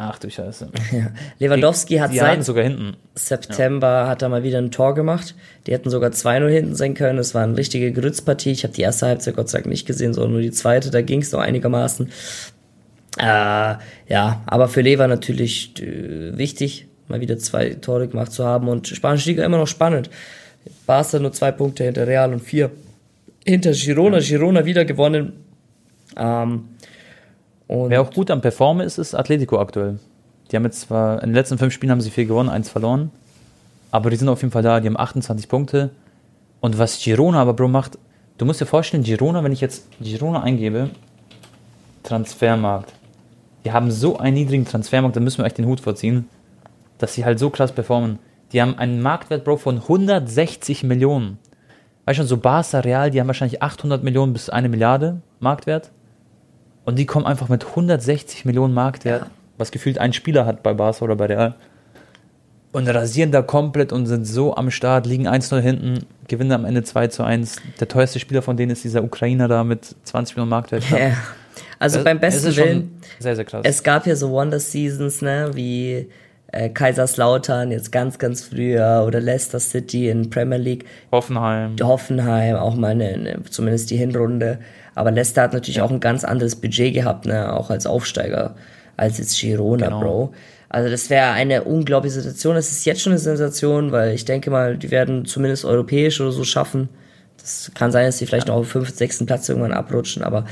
Ach 0.00 0.16
du 0.20 0.30
Scheiße. 0.30 0.68
Ja. 0.92 1.10
Lewandowski 1.40 1.96
hat 1.96 2.12
die 2.12 2.18
seit 2.18 2.44
sogar 2.44 2.62
hinten. 2.62 2.96
September 3.16 4.04
ja. 4.04 4.08
hat 4.08 4.22
er 4.22 4.28
mal 4.28 4.44
wieder 4.44 4.58
ein 4.58 4.70
Tor 4.70 4.94
gemacht. 4.94 5.34
Die 5.66 5.72
hätten 5.72 5.90
sogar 5.90 6.10
2-0 6.10 6.48
hinten 6.48 6.74
sein 6.76 6.94
können. 6.94 7.18
Es 7.18 7.34
war 7.34 7.42
eine 7.42 7.56
richtige 7.56 7.92
Grützpartie. 7.92 8.52
Ich 8.52 8.62
habe 8.62 8.72
die 8.72 8.82
erste 8.82 9.06
Halbzeit 9.06 9.34
Gott 9.34 9.48
sei 9.48 9.58
Dank 9.58 9.66
nicht 9.66 9.86
gesehen, 9.86 10.14
sondern 10.14 10.32
nur 10.34 10.40
die 10.40 10.52
zweite. 10.52 10.92
Da 10.92 11.02
ging 11.02 11.20
es 11.20 11.32
noch 11.32 11.40
einigermaßen. 11.40 12.10
Äh, 13.18 13.24
ja, 13.24 14.42
aber 14.46 14.68
für 14.68 14.82
Lever 14.82 15.08
natürlich 15.08 15.82
äh, 15.82 16.38
wichtig, 16.38 16.86
mal 17.08 17.20
wieder 17.20 17.36
zwei 17.38 17.70
Tore 17.70 18.06
gemacht 18.06 18.30
zu 18.30 18.44
haben. 18.44 18.68
Und 18.68 18.86
Spanische 18.86 19.30
Liga 19.30 19.44
immer 19.44 19.58
noch 19.58 19.66
spannend. 19.66 20.10
Barca 20.86 21.18
nur 21.18 21.32
zwei 21.32 21.50
Punkte 21.50 21.82
hinter 21.82 22.06
Real 22.06 22.32
und 22.32 22.40
vier 22.40 22.70
hinter 23.44 23.72
Girona. 23.72 24.20
Girona 24.20 24.64
wieder 24.64 24.84
gewonnen. 24.84 25.32
Ähm, 26.16 26.68
und 27.68 27.90
Wer 27.90 28.00
auch 28.00 28.10
gut 28.10 28.30
am 28.30 28.40
Performen 28.40 28.84
ist, 28.84 28.98
ist 28.98 29.14
Atletico 29.14 29.60
aktuell. 29.60 29.98
Die 30.50 30.56
haben 30.56 30.64
jetzt 30.64 30.80
zwar, 30.80 31.22
in 31.22 31.28
den 31.28 31.34
letzten 31.34 31.58
fünf 31.58 31.72
Spielen 31.74 31.92
haben 31.92 32.00
sie 32.00 32.10
vier 32.10 32.24
gewonnen, 32.24 32.48
eins 32.48 32.70
verloren. 32.70 33.10
Aber 33.90 34.10
die 34.10 34.16
sind 34.16 34.28
auf 34.28 34.40
jeden 34.40 34.52
Fall 34.52 34.62
da, 34.62 34.80
die 34.80 34.88
haben 34.88 34.98
28 34.98 35.48
Punkte. 35.48 35.90
Und 36.60 36.78
was 36.78 36.98
Girona 37.02 37.40
aber, 37.40 37.52
Bro, 37.52 37.68
macht, 37.68 37.98
du 38.38 38.46
musst 38.46 38.60
dir 38.60 38.66
vorstellen, 38.66 39.02
Girona, 39.02 39.44
wenn 39.44 39.52
ich 39.52 39.60
jetzt 39.60 39.86
Girona 40.00 40.42
eingebe, 40.42 40.90
Transfermarkt. 42.02 42.92
Die 43.64 43.72
haben 43.72 43.90
so 43.90 44.18
einen 44.18 44.34
niedrigen 44.34 44.64
Transfermarkt, 44.64 45.16
da 45.16 45.20
müssen 45.20 45.38
wir 45.38 45.44
echt 45.44 45.58
den 45.58 45.66
Hut 45.66 45.80
vorziehen, 45.80 46.26
dass 46.96 47.14
sie 47.14 47.24
halt 47.24 47.38
so 47.38 47.50
krass 47.50 47.72
performen. 47.72 48.18
Die 48.52 48.62
haben 48.62 48.78
einen 48.78 49.02
Marktwert, 49.02 49.44
Bro, 49.44 49.58
von 49.58 49.76
160 49.76 50.84
Millionen. 50.84 51.38
Weißt 52.06 52.18
du, 52.18 52.24
so 52.24 52.38
Barca 52.38 52.80
Real, 52.80 53.10
die 53.10 53.20
haben 53.20 53.26
wahrscheinlich 53.26 53.62
800 53.62 54.02
Millionen 54.02 54.32
bis 54.32 54.48
eine 54.48 54.70
Milliarde 54.70 55.20
Marktwert. 55.40 55.90
Und 56.88 56.98
die 56.98 57.04
kommen 57.04 57.26
einfach 57.26 57.50
mit 57.50 57.66
160 57.66 58.46
Millionen 58.46 58.72
Marktwert, 58.72 59.20
ja. 59.20 59.30
was 59.58 59.72
gefühlt 59.72 59.98
ein 59.98 60.14
Spieler 60.14 60.46
hat 60.46 60.62
bei 60.62 60.72
Barca 60.72 61.04
oder 61.04 61.16
bei 61.16 61.26
Real. 61.26 61.54
Und 62.72 62.88
rasieren 62.88 63.30
da 63.30 63.42
komplett 63.42 63.92
und 63.92 64.06
sind 64.06 64.24
so 64.24 64.56
am 64.56 64.70
Start, 64.70 65.04
liegen 65.04 65.28
1-0 65.28 65.60
hinten, 65.60 66.06
gewinnen 66.28 66.50
am 66.52 66.64
Ende 66.64 66.82
2 66.84 67.08
zu 67.08 67.24
1. 67.24 67.56
Der 67.78 67.88
teuerste 67.88 68.18
Spieler 68.20 68.40
von 68.40 68.56
denen 68.56 68.72
ist 68.72 68.84
dieser 68.84 69.04
Ukrainer 69.04 69.48
da 69.48 69.64
mit 69.64 69.96
20 70.04 70.36
Millionen 70.36 70.48
Marktwert. 70.48 70.88
Ja. 70.88 71.10
Also 71.78 71.96
das, 71.96 72.04
beim 72.04 72.20
besten 72.20 72.56
Willen, 72.56 73.02
sehr, 73.18 73.36
sehr 73.36 73.44
krass. 73.44 73.60
es 73.64 73.82
gab 73.82 74.06
ja 74.06 74.16
so 74.16 74.30
Wonder 74.30 74.58
Seasons, 74.58 75.20
ne, 75.20 75.50
wie 75.52 76.08
äh, 76.52 76.70
Kaiserslautern 76.70 77.70
jetzt 77.70 77.92
ganz, 77.92 78.18
ganz 78.18 78.44
früher 78.44 79.04
oder 79.06 79.20
Leicester 79.20 79.60
City 79.60 80.08
in 80.08 80.30
Premier 80.30 80.58
League. 80.58 80.86
Hoffenheim. 81.12 81.76
Hoffenheim, 81.82 82.56
auch 82.56 82.76
mal 82.76 82.92
eine, 82.92 83.08
eine, 83.08 83.42
zumindest 83.50 83.90
die 83.90 83.96
Hinrunde. 83.96 84.58
Aber 84.98 85.12
Leicester 85.12 85.42
hat 85.42 85.52
natürlich 85.52 85.76
ja. 85.76 85.84
auch 85.84 85.90
ein 85.92 86.00
ganz 86.00 86.24
anderes 86.24 86.56
Budget 86.56 86.92
gehabt, 86.92 87.26
ne? 87.26 87.52
auch 87.52 87.70
als 87.70 87.86
Aufsteiger, 87.86 88.56
als 88.96 89.18
jetzt 89.18 89.38
Girona, 89.40 89.86
genau. 89.86 90.00
Bro. 90.00 90.34
Also 90.68 90.90
das 90.90 91.08
wäre 91.08 91.30
eine 91.30 91.62
unglaubliche 91.62 92.16
Situation. 92.16 92.56
Es 92.56 92.72
ist 92.72 92.84
jetzt 92.84 93.00
schon 93.00 93.12
eine 93.12 93.20
Sensation, 93.20 93.92
weil 93.92 94.12
ich 94.12 94.24
denke 94.24 94.50
mal, 94.50 94.76
die 94.76 94.90
werden 94.90 95.24
zumindest 95.24 95.64
europäisch 95.64 96.20
oder 96.20 96.32
so 96.32 96.42
schaffen. 96.42 96.88
Das 97.38 97.70
kann 97.74 97.92
sein, 97.92 98.06
dass 98.06 98.18
sie 98.18 98.26
vielleicht 98.26 98.48
ja. 98.48 98.54
noch 98.54 98.60
auf 98.60 98.68
fünften, 98.68 98.96
sechsten 98.96 99.24
Platz 99.24 99.48
irgendwann 99.48 99.72
abrutschen, 99.72 100.22
aber 100.22 100.44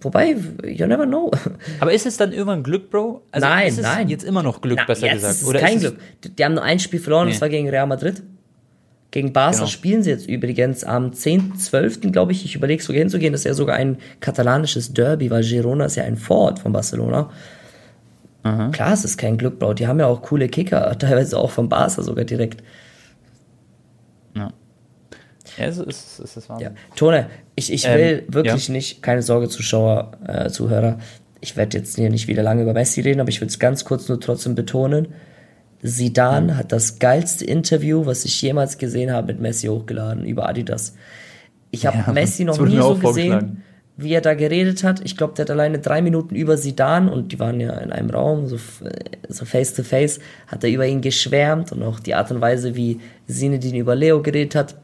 Wobei, 0.00 0.34
you 0.64 0.86
never 0.88 1.06
know. 1.06 1.30
Aber 1.78 1.92
ist 1.92 2.06
es 2.06 2.16
dann 2.16 2.32
irgendwann 2.32 2.64
Glück, 2.64 2.90
Bro? 2.90 3.22
Also 3.30 3.46
nein, 3.46 3.68
ist 3.68 3.78
es 3.78 3.84
nein. 3.84 4.08
Jetzt 4.08 4.24
immer 4.24 4.42
noch 4.42 4.60
Glück, 4.60 4.78
Na, 4.80 4.84
besser 4.84 5.08
gesagt. 5.08 5.34
Ist 5.34 5.42
es 5.42 5.48
Oder 5.48 5.60
kein 5.60 5.76
ist 5.76 5.82
Glück. 5.82 5.98
Die 6.36 6.44
haben 6.44 6.54
nur 6.54 6.64
ein 6.64 6.80
Spiel 6.80 6.98
verloren, 6.98 7.26
nee. 7.26 7.32
und 7.32 7.38
zwar 7.38 7.48
gegen 7.48 7.68
Real 7.68 7.86
Madrid. 7.86 8.20
Gegen 9.12 9.32
Barca 9.32 9.58
genau. 9.58 9.68
spielen 9.68 10.02
sie 10.02 10.10
jetzt 10.10 10.28
übrigens 10.28 10.82
am 10.82 11.10
10.12., 11.10 12.10
glaube 12.10 12.32
ich. 12.32 12.44
Ich 12.44 12.56
überlege 12.56 12.82
sogar 12.82 12.98
hinzugehen. 12.98 13.32
Das 13.32 13.42
ist 13.42 13.46
ja 13.46 13.54
sogar 13.54 13.76
ein 13.76 13.98
katalanisches 14.20 14.92
Derby, 14.92 15.30
weil 15.30 15.44
Girona 15.44 15.84
ist 15.84 15.96
ja 15.96 16.04
ein 16.04 16.16
Vorort 16.16 16.58
von 16.58 16.72
Barcelona. 16.72 17.30
Aha. 18.42 18.70
Klar, 18.70 18.92
es 18.92 19.04
ist 19.04 19.18
kein 19.18 19.38
Glück, 19.38 19.60
Bro. 19.60 19.74
Die 19.74 19.86
haben 19.86 20.00
ja 20.00 20.06
auch 20.06 20.22
coole 20.22 20.48
Kicker, 20.48 20.98
teilweise 20.98 21.38
auch 21.38 21.50
von 21.50 21.68
Barca 21.68 22.02
sogar 22.02 22.24
direkt. 22.24 22.62
Ja, 25.56 25.66
es 25.66 25.78
ist, 25.78 26.20
es 26.20 26.36
ist 26.36 26.48
Wahnsinn. 26.48 26.68
Ja. 26.68 26.96
Tone, 26.96 27.28
ich, 27.54 27.72
ich 27.72 27.86
will 27.86 28.24
ähm, 28.26 28.34
wirklich 28.34 28.68
ja. 28.68 28.72
nicht, 28.72 29.02
keine 29.02 29.22
Sorge, 29.22 29.48
Zuschauer, 29.48 30.12
äh, 30.26 30.48
Zuhörer, 30.50 30.98
ich 31.40 31.56
werde 31.56 31.76
jetzt 31.78 31.96
hier 31.96 32.10
nicht 32.10 32.28
wieder 32.28 32.42
lange 32.42 32.62
über 32.62 32.72
Messi 32.72 33.00
reden, 33.00 33.20
aber 33.20 33.28
ich 33.28 33.40
will 33.40 33.48
es 33.48 33.58
ganz 33.58 33.84
kurz 33.84 34.08
nur 34.08 34.20
trotzdem 34.20 34.54
betonen. 34.54 35.08
Sidan 35.82 36.56
hat 36.56 36.70
das 36.70 37.00
geilste 37.00 37.44
Interview, 37.44 38.06
was 38.06 38.24
ich 38.24 38.40
jemals 38.40 38.78
gesehen 38.78 39.12
habe, 39.12 39.32
mit 39.32 39.40
Messi 39.40 39.66
hochgeladen 39.66 40.24
über 40.24 40.48
Adidas. 40.48 40.94
Ich 41.72 41.86
habe 41.86 41.98
ja, 41.98 42.12
Messi 42.12 42.44
noch 42.44 42.58
nie 42.60 42.76
so 42.76 42.94
gesehen, 42.94 43.62
wie 43.96 44.12
er 44.12 44.20
da 44.20 44.34
geredet 44.34 44.84
hat. 44.84 45.00
Ich 45.04 45.16
glaube, 45.16 45.34
der 45.34 45.44
hat 45.44 45.50
alleine 45.50 45.80
drei 45.80 46.00
Minuten 46.00 46.36
über 46.36 46.56
Sidan 46.56 47.08
und 47.08 47.32
die 47.32 47.40
waren 47.40 47.60
ja 47.60 47.72
in 47.78 47.90
einem 47.90 48.10
Raum, 48.10 48.46
so, 48.46 48.58
so 49.28 49.44
face 49.44 49.74
to 49.74 49.82
face, 49.82 50.20
hat 50.46 50.62
er 50.62 50.70
über 50.70 50.86
ihn 50.86 51.00
geschwärmt 51.00 51.72
und 51.72 51.82
auch 51.82 51.98
die 51.98 52.14
Art 52.14 52.30
und 52.30 52.40
Weise, 52.40 52.76
wie 52.76 53.00
Sinedin 53.26 53.74
über 53.74 53.96
Leo 53.96 54.22
geredet 54.22 54.54
hat. 54.54 54.76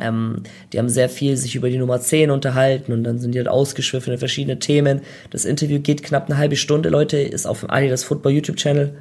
Ähm, 0.00 0.42
die 0.72 0.80
haben 0.80 0.88
sehr 0.88 1.08
viel 1.08 1.36
sich 1.36 1.54
über 1.54 1.70
die 1.70 1.78
Nummer 1.78 2.00
10 2.00 2.32
unterhalten 2.32 2.92
und 2.92 3.04
dann 3.04 3.20
sind 3.20 3.32
die 3.32 3.38
halt 3.38 3.46
ausgeschwiffen 3.46 4.12
in 4.12 4.18
verschiedene 4.18 4.58
Themen. 4.58 5.02
Das 5.30 5.44
Interview 5.44 5.78
geht 5.78 6.02
knapp 6.02 6.28
eine 6.28 6.36
halbe 6.36 6.56
Stunde, 6.56 6.88
Leute, 6.88 7.18
ist 7.18 7.46
auf 7.46 7.60
dem 7.60 7.70
Adidas 7.70 8.02
Football 8.02 8.32
YouTube 8.32 8.56
Channel. 8.56 8.96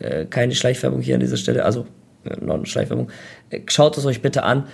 Äh, 0.00 0.26
keine 0.26 0.54
Schleichwerbung 0.54 1.00
hier 1.00 1.14
an 1.14 1.20
dieser 1.20 1.36
Stelle, 1.36 1.64
also 1.64 1.86
äh, 2.24 2.36
noch 2.44 2.54
eine 2.54 2.66
Schleichwerbung. 2.66 3.10
Äh, 3.50 3.60
schaut 3.68 3.96
es 3.98 4.06
euch 4.06 4.22
bitte 4.22 4.42
an. 4.42 4.66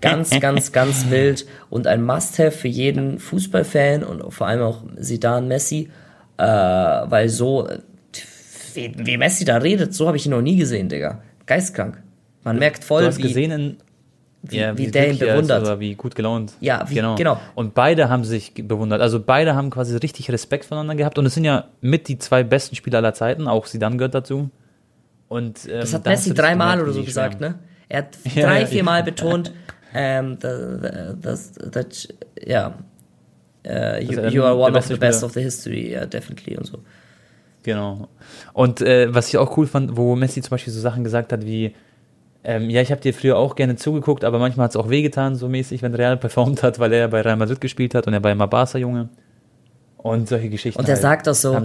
Ganz, 0.00 0.30
ganz, 0.40 0.72
ganz 0.72 1.10
wild 1.10 1.46
und 1.70 1.86
ein 1.86 2.02
Must-have 2.02 2.52
für 2.52 2.68
jeden 2.68 3.18
Fußballfan 3.18 4.04
und 4.04 4.32
vor 4.32 4.46
allem 4.46 4.62
auch 4.62 4.82
Zidane 5.00 5.46
Messi, 5.46 5.90
äh, 6.36 6.44
weil 6.44 7.28
so, 7.28 7.68
wie, 8.74 8.92
wie 8.96 9.16
Messi 9.16 9.44
da 9.44 9.56
redet, 9.56 9.94
so 9.94 10.06
habe 10.06 10.16
ich 10.16 10.26
ihn 10.26 10.30
noch 10.30 10.42
nie 10.42 10.56
gesehen, 10.56 10.88
Digga. 10.88 11.22
Geistkrank. 11.46 12.02
Man 12.42 12.58
merkt 12.58 12.84
voll, 12.84 13.02
du 13.02 13.08
hast 13.08 13.18
wie, 13.18 13.22
gesehen 13.22 13.50
in 13.50 13.76
wie, 14.42 14.58
ja, 14.58 14.76
wie, 14.76 14.86
wie 14.86 14.90
der 14.90 15.10
ihn 15.10 15.18
bewundert. 15.18 15.62
Oder 15.62 15.80
wie 15.80 15.94
gut 15.94 16.14
gelaunt. 16.14 16.52
Ja, 16.60 16.84
wie, 16.88 16.94
genau. 16.94 17.14
genau. 17.14 17.40
Und 17.54 17.72
beide 17.72 18.10
haben 18.10 18.24
sich 18.24 18.52
bewundert. 18.54 19.00
Also 19.00 19.18
beide 19.20 19.54
haben 19.54 19.70
quasi 19.70 19.96
richtig 19.96 20.30
Respekt 20.30 20.66
voneinander 20.66 20.96
gehabt. 20.96 21.18
Und 21.18 21.24
es 21.24 21.34
sind 21.34 21.44
ja 21.44 21.68
mit 21.80 22.08
die 22.08 22.18
zwei 22.18 22.42
besten 22.42 22.76
Spieler 22.76 22.98
aller 22.98 23.14
Zeiten. 23.14 23.48
Auch 23.48 23.64
Sidan 23.64 23.96
gehört 23.96 24.14
dazu. 24.14 24.50
Und, 25.28 25.66
ähm, 25.66 25.80
das 25.80 25.94
hat 25.94 26.04
Messi 26.06 26.34
dreimal 26.34 26.80
oder 26.80 26.92
so 26.92 27.02
gesagt, 27.02 27.40
ne? 27.40 27.58
Er 27.88 27.98
hat 27.98 28.18
ja, 28.34 28.46
drei, 28.46 28.66
vier 28.66 28.84
Mal 28.84 29.02
betont, 29.02 29.52
ähm, 29.94 30.38
dass, 30.40 31.52
dass, 31.52 32.08
ja, 32.44 32.74
uh, 33.66 33.96
you, 34.00 34.20
you, 34.28 34.42
are 34.42 34.56
one 34.56 34.76
of 34.76 34.86
the 34.86 34.96
best 34.96 35.18
Spieler. 35.18 35.26
of 35.26 35.32
the 35.32 35.40
history, 35.40 35.90
yeah, 35.92 36.06
definitely 36.06 36.56
und 36.56 36.66
so. 36.66 36.78
Genau. 37.62 38.08
Und 38.52 38.82
äh, 38.82 39.12
was 39.14 39.28
ich 39.28 39.38
auch 39.38 39.56
cool 39.56 39.66
fand, 39.66 39.96
wo 39.96 40.16
Messi 40.16 40.42
zum 40.42 40.50
Beispiel 40.50 40.72
so 40.72 40.80
Sachen 40.80 41.02
gesagt 41.02 41.32
hat 41.32 41.46
wie, 41.46 41.74
ähm, 42.44 42.68
ja, 42.68 42.82
ich 42.82 42.90
habe 42.90 43.00
dir 43.00 43.14
früher 43.14 43.38
auch 43.38 43.56
gerne 43.56 43.76
zugeguckt, 43.76 44.22
aber 44.22 44.38
manchmal 44.38 44.64
hat 44.64 44.72
es 44.72 44.76
auch 44.76 44.90
wehgetan, 44.90 45.34
so 45.34 45.48
mäßig, 45.48 45.80
wenn 45.82 45.94
Real 45.94 46.16
performt 46.18 46.62
hat, 46.62 46.78
weil 46.78 46.92
er 46.92 47.08
bei 47.08 47.22
Real 47.22 47.36
Madrid 47.36 47.60
gespielt 47.60 47.94
hat 47.94 48.06
und 48.06 48.12
er 48.12 48.20
bei 48.20 48.34
Mabasa 48.34 48.78
Junge. 48.78 49.08
Und 49.96 50.28
solche 50.28 50.50
Geschichten. 50.50 50.78
Und 50.78 50.86
er 50.86 50.96
halt. 50.96 51.02
sagt 51.02 51.28
auch 51.30 51.34
so, 51.34 51.58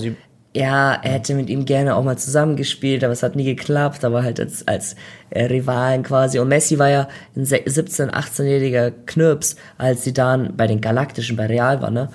ja, 0.56 0.94
er 0.94 1.12
hätte 1.12 1.36
mit 1.36 1.50
ihm 1.50 1.65
gerne 1.65 1.96
auch 1.96 2.03
mal 2.03 2.18
zusammengespielt, 2.18 3.03
aber 3.03 3.13
es 3.13 3.22
hat 3.22 3.36
nie 3.36 3.44
geklappt, 3.44 4.03
aber 4.03 4.24
halt 4.24 4.39
als, 4.39 4.68
als 4.68 4.96
äh, 5.29 5.46
Rivalen 5.46 6.01
quasi. 6.03 6.39
Und 6.39 6.48
Messi 6.48 6.79
war 6.79 6.89
ja 6.89 7.08
ein 7.36 7.46
17-, 7.46 8.10
18-jähriger 8.10 8.91
Knirps, 9.06 9.58
als 9.77 10.03
sie 10.03 10.13
dann 10.13 10.56
bei 10.58 10.65
den 10.65 10.82
Galaktischen 10.82 11.38
bei 11.38 11.46
Real 11.46 11.82
war, 11.82 11.91
ne? 11.91 12.10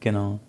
Genau. 0.00 0.40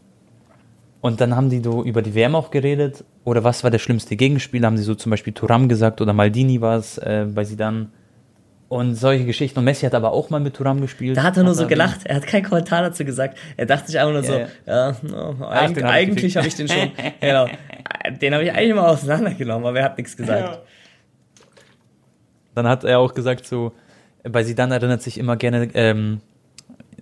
Und 1.02 1.22
dann 1.22 1.36
haben 1.36 1.50
die 1.50 1.62
so 1.62 1.84
über 1.84 2.02
die 2.02 2.16
WM 2.16 2.36
auch 2.36 2.50
geredet. 2.50 3.04
Oder 3.24 3.44
was 3.44 3.64
war 3.64 3.70
der 3.70 3.80
schlimmste 3.80 4.16
Gegenspieler? 4.16 4.66
Haben 4.66 4.78
sie 4.78 4.84
so 4.84 4.96
zum 4.96 5.12
Beispiel 5.12 5.34
Turam 5.34 5.70
gesagt 5.70 6.02
oder 6.02 6.14
Maldini 6.14 6.62
war 6.62 6.78
es 6.78 6.98
äh, 6.98 7.28
bei 7.30 7.44
sie 7.44 7.58
dann. 7.58 7.92
Und 8.70 8.96
solche 8.96 9.24
Geschichten. 9.24 9.60
Und 9.60 9.66
Messi 9.66 9.86
hat 9.86 9.96
aber 9.96 10.12
auch 10.12 10.30
mal 10.30 10.42
mit 10.42 10.56
Turam 10.56 10.82
gespielt. 10.82 11.16
Da 11.16 11.24
hat 11.24 11.38
er 11.38 11.44
nur 11.44 11.56
so 11.56 11.68
gelacht. 11.68 12.02
Er 12.04 12.18
hat 12.18 12.28
keinen 12.28 12.44
Kommentar 12.44 12.82
dazu 12.82 13.06
gesagt. 13.06 13.38
Er 13.56 13.66
dachte 13.66 13.88
sich 13.88 13.98
einfach 13.98 14.12
nur 14.12 14.24
yeah. 14.24 14.50
so, 14.54 14.70
ja, 14.70 14.96
no, 15.04 15.36
Ach, 15.42 15.52
eigentlich, 15.52 15.84
hab 15.86 15.92
eigentlich 15.92 16.38
habe 16.38 16.48
ich 16.48 16.56
den 16.56 16.68
schon, 16.68 16.92
genau. 17.22 17.48
Den 18.22 18.34
habe 18.34 18.44
ich 18.44 18.52
eigentlich 18.52 18.76
mal 18.76 18.90
auseinandergenommen, 18.90 19.66
aber 19.66 19.80
er 19.80 19.86
hat 19.86 19.98
nichts 19.98 20.18
gesagt. 20.18 20.50
Ja. 20.50 20.62
Dann 22.56 22.68
hat 22.68 22.84
er 22.84 23.00
auch 23.00 23.14
gesagt 23.14 23.46
so, 23.46 23.72
bei 24.24 24.44
Sidan 24.44 24.72
erinnert 24.72 25.02
sich 25.02 25.18
immer 25.18 25.38
gerne 25.38 25.70
ähm, 25.74 26.20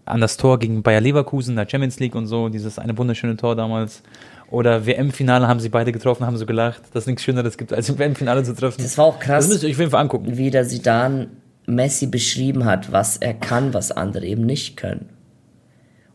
an 0.06 0.22
das 0.22 0.38
Tor 0.38 0.60
gegen 0.60 0.84
Bayer 0.84 1.02
Leverkusen 1.02 1.52
in 1.52 1.56
der 1.56 1.68
Champions 1.68 2.00
League 2.00 2.14
und 2.14 2.28
so, 2.28 2.50
dieses 2.50 2.78
eine 2.78 2.96
wunderschöne 2.96 3.38
Tor 3.38 3.56
damals. 3.56 4.04
Oder 4.52 4.86
WM-Finale 4.86 5.48
haben 5.48 5.60
sie 5.60 5.70
beide 5.70 5.92
getroffen, 5.92 6.28
haben 6.28 6.38
so 6.38 6.46
gelacht, 6.46 6.84
dass 6.94 7.04
es 7.04 7.08
nichts 7.08 7.24
Schöneres 7.24 7.58
gibt, 7.58 7.74
als 7.74 7.90
im 7.90 7.98
WM-Finale 7.98 8.44
zu 8.44 8.54
treffen. 8.54 8.84
Das 8.84 8.96
war 9.00 9.06
auch 9.06 9.20
krass. 9.20 9.46
Das 9.46 9.48
müsst 9.48 9.64
ihr 9.64 9.70
euch 9.70 9.76
auf 9.76 9.80
jeden 9.80 9.92
Fall 9.92 10.02
angucken. 10.02 10.38
Wie 10.38 10.52
der 10.52 10.66
Sidan 10.66 11.32
Messi 11.68 12.08
beschrieben 12.08 12.66
hat, 12.66 12.92
was 12.92 13.18
er 13.18 13.34
kann, 13.34 13.74
was 13.74 13.92
andere 13.92 14.26
eben 14.26 14.46
nicht 14.46 14.78
können. 14.78 15.10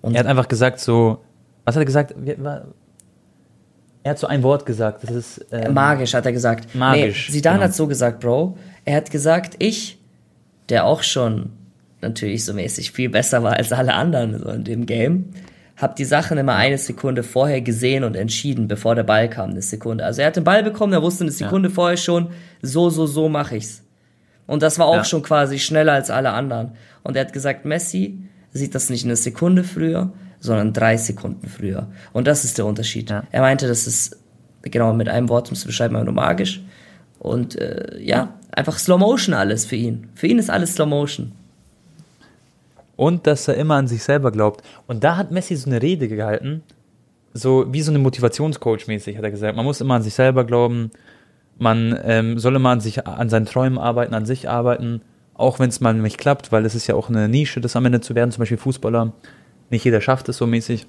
Und 0.01 0.15
er 0.15 0.21
hat 0.21 0.27
einfach 0.27 0.49
gesagt 0.49 0.81
so, 0.81 1.19
was 1.65 1.75
hat 1.77 1.83
er 1.83 1.87
gesagt? 1.87 2.15
Er 4.03 4.11
hat 4.11 4.19
so 4.19 4.27
ein 4.27 4.43
Wort 4.43 4.65
gesagt, 4.65 5.03
das 5.05 5.11
ist... 5.11 5.47
Ähm, 5.53 5.75
magisch, 5.75 6.15
hat 6.15 6.25
er 6.25 6.33
gesagt. 6.33 6.75
Magisch. 6.75 7.29
Nee, 7.29 7.35
Zidane 7.35 7.59
genau. 7.59 7.65
hat 7.67 7.75
so 7.75 7.87
gesagt, 7.87 8.21
Bro. 8.21 8.57
Er 8.85 8.97
hat 8.97 9.11
gesagt, 9.11 9.57
ich, 9.59 9.99
der 10.69 10.87
auch 10.87 11.03
schon 11.03 11.51
natürlich 12.01 12.45
so 12.45 12.55
mäßig 12.55 12.93
viel 12.93 13.11
besser 13.11 13.43
war 13.43 13.55
als 13.55 13.73
alle 13.73 13.95
anderen 13.95 14.39
so 14.39 14.49
in 14.49 14.65
dem 14.65 14.87
Game, 14.87 15.27
habe 15.77 15.95
die 15.97 16.05
Sachen 16.05 16.39
immer 16.39 16.55
eine 16.55 16.79
Sekunde 16.79 17.23
vorher 17.23 17.61
gesehen 17.61 18.05
und 18.05 18.15
entschieden, 18.15 18.69
bevor 18.69 18.95
der 18.95 19.03
Ball 19.03 19.29
kam, 19.29 19.51
eine 19.51 19.63
Sekunde. 19.63 20.05
Also 20.05 20.21
er 20.21 20.29
hat 20.29 20.37
den 20.37 20.45
Ball 20.45 20.63
bekommen, 20.63 20.93
er 20.93 21.03
wusste 21.03 21.25
eine 21.25 21.31
Sekunde 21.31 21.69
ja. 21.69 21.75
vorher 21.75 21.97
schon, 21.97 22.31
so, 22.63 22.91
so, 22.91 23.07
so 23.07 23.29
mache 23.29 23.57
ich's. 23.57 23.83
Und 24.51 24.65
das 24.65 24.81
war 24.81 24.87
auch 24.87 24.97
ja. 24.97 25.05
schon 25.05 25.23
quasi 25.23 25.61
schneller 25.61 25.93
als 25.93 26.11
alle 26.11 26.33
anderen. 26.33 26.73
Und 27.05 27.15
er 27.15 27.25
hat 27.25 27.33
gesagt, 27.33 27.65
Messi 27.65 28.19
sieht 28.53 28.75
das 28.75 28.91
nicht 28.91 29.05
eine 29.05 29.15
Sekunde 29.15 29.63
früher, 29.63 30.13
sondern 30.41 30.73
drei 30.73 30.97
Sekunden 30.97 31.47
früher. 31.47 31.87
Und 32.13 32.27
das 32.27 32.45
ist 32.45 32.59
der 32.59 32.67
Unterschied. 32.67 33.11
Ja. 33.11 33.23
Er 33.31 33.43
meinte, 33.43 33.69
das 33.69 33.87
ist, 33.87 34.19
genau, 34.63 34.93
mit 34.93 35.09
einem 35.09 35.29
Wort 35.29 35.51
um 35.51 35.53
es 35.53 35.61
zu 35.61 35.69
beschreiben, 35.69 36.03
nur 36.05 36.13
magisch. 36.13 36.61
Und 37.21 37.55
äh, 37.61 37.97
ja, 38.01 38.35
einfach 38.51 38.77
Slow 38.77 38.99
Motion 38.99 39.37
alles 39.37 39.67
für 39.67 39.77
ihn. 39.77 40.09
Für 40.17 40.27
ihn 40.27 40.41
ist 40.41 40.51
alles 40.51 40.75
Slow 40.75 40.89
Motion. 40.89 41.31
und 42.97 43.29
dass 43.29 43.47
er 43.47 43.55
immer 43.55 43.77
an 43.77 43.87
sich 43.87 44.03
selber 44.03 44.33
glaubt. 44.33 44.65
Und 44.89 45.05
da 45.05 45.17
hat 45.17 45.31
Messi 45.31 45.55
so 45.55 45.71
eine 45.71 45.81
Rede 45.81 46.09
gehalten, 46.09 46.65
so 47.35 47.73
wie 47.73 47.83
so 47.83 47.93
eine 47.93 48.01
Motivationscoach 48.01 48.89
mäßig, 48.89 49.17
hat 49.17 49.23
er 49.23 49.31
gesagt. 49.31 49.55
Man 49.55 49.65
muss 49.65 49.81
immer 49.81 49.95
an 49.95 50.03
sich 50.03 50.15
selber 50.15 50.45
glauben, 50.45 50.91
man 51.61 51.99
ähm, 52.05 52.39
soll 52.39 52.57
immer 52.57 52.71
an 52.71 52.81
sich, 52.81 53.07
an 53.07 53.29
seinen 53.29 53.47
Träumen 53.47 53.79
arbeiten, 53.79 54.15
an 54.15 54.25
sich 54.25 54.49
arbeiten, 54.49 55.03
auch 55.35 55.59
wenn 55.59 55.69
es 55.69 55.81
mal 55.81 55.95
nicht 55.95 56.19
klappt, 56.19 56.53
weil 56.53 56.65
es 56.65 56.75
ist 56.75 56.87
ja 56.87 56.95
auch 56.95 57.09
eine 57.09 57.29
Nische, 57.29 57.61
das 57.61 57.77
am 57.77 57.85
Ende 57.87 58.01
zu 58.01 58.15
werden, 58.15 58.33
zum 58.33 58.41
Beispiel 58.41 58.59
Fußballer. 58.59 59.13
Nicht 59.69 59.85
jeder 59.85 60.01
schafft 60.01 60.29
es 60.29 60.39
so 60.39 60.47
mäßig. 60.47 60.87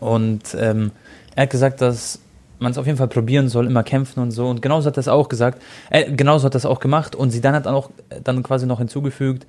Und 0.00 0.56
ähm, 0.58 0.90
er 1.34 1.44
hat 1.44 1.50
gesagt, 1.50 1.80
dass 1.80 2.20
man 2.58 2.72
es 2.72 2.78
auf 2.78 2.86
jeden 2.86 2.98
Fall 2.98 3.08
probieren 3.08 3.48
soll, 3.48 3.66
immer 3.66 3.84
kämpfen 3.84 4.20
und 4.20 4.32
so. 4.32 4.48
Und 4.48 4.60
genauso 4.60 4.88
hat 4.88 4.96
er 4.96 5.00
es 5.00 5.08
auch 5.08 5.28
gesagt. 5.28 5.62
Äh, 5.90 6.12
genauso 6.12 6.46
hat 6.46 6.54
er 6.54 6.58
es 6.58 6.66
auch 6.66 6.80
gemacht. 6.80 7.14
Und 7.14 7.30
sie 7.30 7.40
dann 7.40 7.54
hat 7.54 7.66
auch 7.66 7.90
dann 8.24 8.42
quasi 8.42 8.66
noch 8.66 8.78
hinzugefügt, 8.78 9.46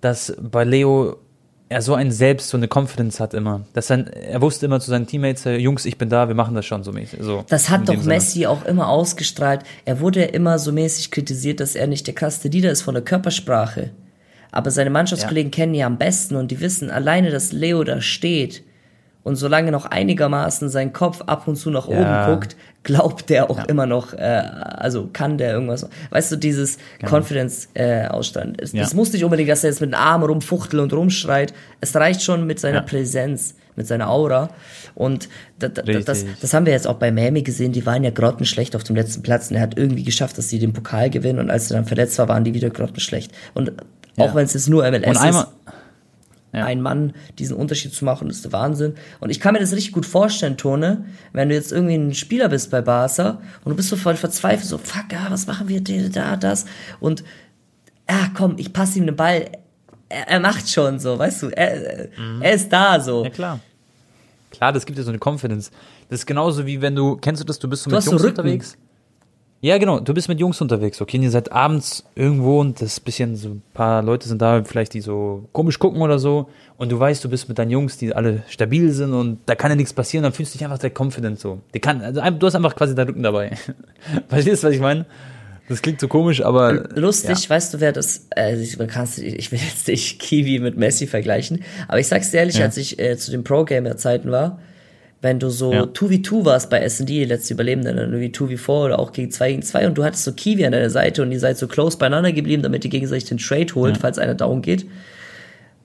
dass 0.00 0.36
bei 0.40 0.64
Leo 0.64 1.16
er 1.68 1.82
so 1.82 1.94
ein 1.94 2.10
Selbst, 2.12 2.48
so 2.48 2.56
eine 2.56 2.68
Confidence 2.72 3.18
hat 3.18 3.34
immer. 3.34 3.62
Dass 3.72 3.90
er, 3.90 4.06
er 4.14 4.40
wusste 4.40 4.66
immer 4.66 4.80
zu 4.80 4.90
seinen 4.90 5.06
Teammates, 5.06 5.44
Jungs, 5.44 5.84
ich 5.84 5.98
bin 5.98 6.08
da, 6.08 6.28
wir 6.28 6.34
machen 6.34 6.54
das 6.54 6.64
schon 6.64 6.84
so 6.84 6.92
mäßig. 6.92 7.20
So, 7.22 7.44
das 7.48 7.70
hat 7.70 7.88
doch 7.88 8.04
Messi 8.04 8.46
auch 8.46 8.64
immer 8.64 8.88
ausgestrahlt. 8.88 9.62
Er 9.84 10.00
wurde 10.00 10.22
immer 10.22 10.58
so 10.58 10.72
mäßig 10.72 11.10
kritisiert, 11.10 11.60
dass 11.60 11.74
er 11.74 11.86
nicht 11.86 12.06
der 12.06 12.14
krasse 12.14 12.48
Leader 12.48 12.70
ist 12.70 12.82
von 12.82 12.94
der 12.94 13.02
Körpersprache. 13.02 13.90
Aber 14.52 14.70
seine 14.70 14.90
Mannschaftskollegen 14.90 15.50
ja. 15.50 15.56
kennen 15.56 15.74
ihn 15.74 15.80
ja 15.80 15.86
am 15.86 15.98
besten 15.98 16.36
und 16.36 16.50
die 16.50 16.60
wissen 16.60 16.90
alleine, 16.90 17.30
dass 17.30 17.52
Leo 17.52 17.82
da 17.82 18.00
steht 18.00 18.62
und 19.26 19.34
solange 19.34 19.72
noch 19.72 19.86
einigermaßen 19.86 20.68
sein 20.68 20.92
Kopf 20.92 21.20
ab 21.22 21.48
und 21.48 21.56
zu 21.56 21.70
nach 21.70 21.88
ja. 21.88 22.28
oben 22.28 22.32
guckt, 22.32 22.56
glaubt 22.84 23.28
der 23.28 23.50
auch 23.50 23.58
ja. 23.58 23.64
immer 23.64 23.84
noch, 23.84 24.12
äh, 24.12 24.18
also 24.20 25.10
kann 25.12 25.36
der 25.36 25.52
irgendwas. 25.52 25.88
Weißt 26.10 26.30
du, 26.30 26.36
dieses 26.36 26.78
genau. 27.00 27.10
Confidence-Ausstand. 27.10 28.60
Äh, 28.60 28.64
es, 28.64 28.72
ja. 28.72 28.84
es 28.84 28.94
muss 28.94 29.12
nicht 29.12 29.24
unbedingt, 29.24 29.50
dass 29.50 29.64
er 29.64 29.70
jetzt 29.70 29.80
mit 29.80 29.90
den 29.90 29.94
Armen 29.94 30.26
rumfuchtelt 30.26 30.80
und 30.80 30.92
rumschreit. 30.92 31.52
Es 31.80 31.96
reicht 31.96 32.22
schon 32.22 32.46
mit 32.46 32.60
seiner 32.60 32.82
Präsenz, 32.82 33.56
mit 33.74 33.88
seiner 33.88 34.10
Aura. 34.10 34.48
Und 34.94 35.28
da, 35.58 35.70
da, 35.70 35.82
das, 35.82 36.24
das 36.40 36.54
haben 36.54 36.64
wir 36.64 36.72
jetzt 36.72 36.86
auch 36.86 36.94
bei 36.94 37.10
Miami 37.10 37.42
gesehen. 37.42 37.72
Die 37.72 37.84
waren 37.84 38.04
ja 38.04 38.10
grottenschlecht 38.10 38.76
auf 38.76 38.84
dem 38.84 38.94
letzten 38.94 39.22
Platz. 39.22 39.50
Und 39.50 39.56
er 39.56 39.62
hat 39.62 39.76
irgendwie 39.76 40.04
geschafft, 40.04 40.38
dass 40.38 40.48
sie 40.48 40.60
den 40.60 40.72
Pokal 40.72 41.10
gewinnen. 41.10 41.40
Und 41.40 41.50
als 41.50 41.68
er 41.68 41.78
dann 41.78 41.84
verletzt 41.84 42.16
war, 42.20 42.28
waren 42.28 42.44
die 42.44 42.54
wieder 42.54 42.70
grottenschlecht. 42.70 43.32
Und 43.54 43.72
auch 44.18 44.34
wenn 44.34 44.44
es 44.44 44.54
jetzt 44.54 44.68
nur 44.68 44.88
MLS 44.88 45.06
und 45.06 45.16
einmal, 45.16 45.42
ist 45.42 45.65
ja. 46.56 46.64
ein 46.64 46.80
Mann 46.80 47.12
diesen 47.38 47.56
Unterschied 47.56 47.92
zu 47.92 48.04
machen, 48.04 48.28
ist 48.30 48.44
der 48.44 48.52
Wahnsinn. 48.52 48.94
Und 49.20 49.30
ich 49.30 49.40
kann 49.40 49.52
mir 49.52 49.60
das 49.60 49.72
richtig 49.72 49.92
gut 49.92 50.06
vorstellen, 50.06 50.56
Tone, 50.56 51.04
wenn 51.32 51.48
du 51.48 51.54
jetzt 51.54 51.72
irgendwie 51.72 51.94
ein 51.94 52.14
Spieler 52.14 52.48
bist 52.48 52.70
bei 52.70 52.80
Barca 52.80 53.40
und 53.64 53.70
du 53.70 53.76
bist 53.76 53.88
so 53.88 53.96
voll 53.96 54.16
verzweifelt, 54.16 54.68
so, 54.68 54.78
fuck, 54.78 55.06
ah, 55.14 55.26
was 55.28 55.46
machen 55.46 55.68
wir, 55.68 55.80
da, 56.10 56.36
das. 56.36 56.66
Und, 57.00 57.22
ja, 58.08 58.30
komm, 58.34 58.54
ich 58.58 58.72
passe 58.72 58.98
ihm 58.98 59.06
den 59.06 59.16
Ball. 59.16 59.50
Er, 60.08 60.28
er 60.28 60.40
macht 60.40 60.68
schon 60.68 60.98
so, 60.98 61.18
weißt 61.18 61.42
du, 61.42 61.48
er, 61.48 62.08
mhm. 62.16 62.42
er 62.42 62.52
ist 62.54 62.72
da 62.72 63.00
so. 63.00 63.24
Ja, 63.24 63.30
klar. 63.30 63.60
Klar, 64.50 64.72
das 64.72 64.86
gibt 64.86 64.98
dir 64.98 65.02
so 65.02 65.10
eine 65.10 65.18
Confidence. 65.22 65.70
Das 66.08 66.20
ist 66.20 66.26
genauso 66.26 66.64
wie 66.66 66.80
wenn 66.80 66.94
du, 66.94 67.16
kennst 67.16 67.42
du 67.42 67.44
das, 67.44 67.58
du 67.58 67.68
bist 67.68 67.82
so 67.82 67.90
du 67.90 67.96
mit 67.96 68.04
Jungs 68.04 68.24
unterwegs 68.24 68.76
ja, 69.66 69.78
genau. 69.78 69.98
Du 69.98 70.14
bist 70.14 70.28
mit 70.28 70.38
Jungs 70.38 70.60
unterwegs, 70.60 71.00
okay? 71.00 71.16
ihr 71.16 71.30
seid 71.30 71.50
abends 71.50 72.04
irgendwo 72.14 72.60
und 72.60 72.80
das 72.80 73.00
bisschen 73.00 73.34
so 73.34 73.48
ein 73.48 73.62
paar 73.74 74.00
Leute 74.00 74.28
sind 74.28 74.40
da, 74.40 74.62
vielleicht 74.62 74.94
die 74.94 75.00
so 75.00 75.48
komisch 75.50 75.80
gucken 75.80 76.02
oder 76.02 76.20
so. 76.20 76.48
Und 76.76 76.92
du 76.92 77.00
weißt, 77.00 77.24
du 77.24 77.28
bist 77.28 77.48
mit 77.48 77.58
deinen 77.58 77.70
Jungs, 77.70 77.96
die 77.96 78.14
alle 78.14 78.44
stabil 78.48 78.92
sind 78.92 79.12
und 79.12 79.38
da 79.46 79.56
kann 79.56 79.72
ja 79.72 79.74
nichts 79.74 79.92
passieren. 79.92 80.22
Dann 80.22 80.32
fühlst 80.32 80.54
du 80.54 80.58
dich 80.58 80.64
einfach 80.64 80.80
sehr 80.80 80.92
confident 80.96 81.40
so. 81.40 81.60
Die 81.74 81.80
kann, 81.80 82.00
also 82.00 82.20
du 82.20 82.46
hast 82.46 82.54
einfach 82.54 82.76
quasi 82.76 82.94
deinen 82.94 83.08
Rücken 83.08 83.24
dabei. 83.24 83.56
Verstehst 84.28 84.62
du, 84.62 84.68
was 84.68 84.74
ich 84.74 84.80
meine? 84.80 85.04
Das 85.68 85.82
klingt 85.82 86.00
so 86.00 86.06
komisch, 86.06 86.42
aber. 86.42 86.88
Lustig, 86.94 87.42
ja. 87.42 87.50
weißt 87.50 87.74
du, 87.74 87.80
wer 87.80 87.90
das. 87.90 88.28
Äh, 88.36 88.54
ich, 88.62 88.78
kannst, 88.86 89.18
ich 89.18 89.50
will 89.50 89.58
jetzt 89.58 89.88
nicht 89.88 90.20
Kiwi 90.20 90.60
mit 90.60 90.76
Messi 90.76 91.08
vergleichen, 91.08 91.64
aber 91.88 91.98
ich 91.98 92.06
sag's 92.06 92.30
dir 92.30 92.38
ehrlich, 92.38 92.58
ja. 92.58 92.66
als 92.66 92.76
ich 92.76 93.00
äh, 93.00 93.16
zu 93.16 93.32
den 93.32 93.42
Pro-Gamer-Zeiten 93.42 94.30
war, 94.30 94.60
wenn 95.26 95.40
du 95.40 95.50
so 95.50 95.72
ja. 95.72 95.82
2v2 95.82 96.44
warst 96.44 96.70
bei 96.70 96.78
S&D, 96.78 97.24
letzte 97.24 97.54
Überlebende, 97.54 97.92
dann 97.92 98.12
irgendwie 98.12 98.30
2v4 98.30 98.68
oder 98.68 98.98
auch 99.00 99.10
gegen 99.10 99.32
2 99.32 99.50
gegen 99.50 99.62
2 99.62 99.88
und 99.88 99.98
du 99.98 100.04
hattest 100.04 100.22
so 100.22 100.32
Kiwi 100.32 100.64
an 100.64 100.70
deiner 100.70 100.88
Seite 100.88 101.20
und 101.20 101.32
ihr 101.32 101.40
seid 101.40 101.58
so 101.58 101.66
close 101.66 101.98
beieinander 101.98 102.30
geblieben, 102.30 102.62
damit 102.62 102.84
ihr 102.84 102.90
gegenseitig 102.90 103.28
den 103.28 103.38
Trade 103.38 103.74
holt, 103.74 103.96
ja. 103.96 104.00
falls 104.00 104.18
einer 104.18 104.36
down 104.36 104.62
geht. 104.62 104.86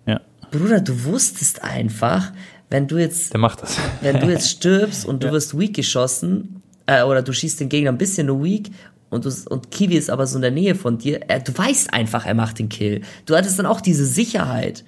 Ja. 0.06 0.22
Bruder, 0.52 0.80
du 0.80 1.06
wusstest 1.06 1.64
einfach, 1.64 2.32
wenn 2.70 2.88
du 2.88 3.00
jetzt, 3.00 3.34
Der 3.34 3.40
macht 3.40 3.64
das. 3.64 3.80
wenn 4.02 4.20
du 4.20 4.30
jetzt 4.30 4.48
stirbst 4.48 5.08
und 5.08 5.24
du 5.24 5.28
ja. 5.28 5.34
wirst 5.34 5.58
weak 5.58 5.76
geschossen, 5.76 6.62
äh, 6.86 7.02
oder 7.02 7.24
du 7.24 7.34
schießt 7.34 7.60
den 7.60 7.70
Gegner 7.70 7.92
ein 7.92 7.98
bisschen 7.98 8.28
nur 8.28 8.44
weak 8.44 8.70
und, 9.10 9.26
du, 9.26 9.32
und 9.50 9.72
Kiwi 9.72 9.96
ist 9.96 10.12
aber 10.12 10.28
so 10.28 10.36
in 10.36 10.44
der 10.44 10.52
Nähe 10.52 10.76
von 10.76 11.00
dir, 11.00 11.20
äh, 11.30 11.42
du 11.42 11.58
weißt 11.58 11.96
einfach, 11.96 12.28
er 12.28 12.36
macht 12.36 12.60
den 12.60 12.70
Kill. 12.70 13.02
Du 13.26 13.36
hattest 13.36 13.58
dann 13.58 13.66
auch 13.66 13.82
diese 13.82 14.06
Sicherheit. 14.06 14.84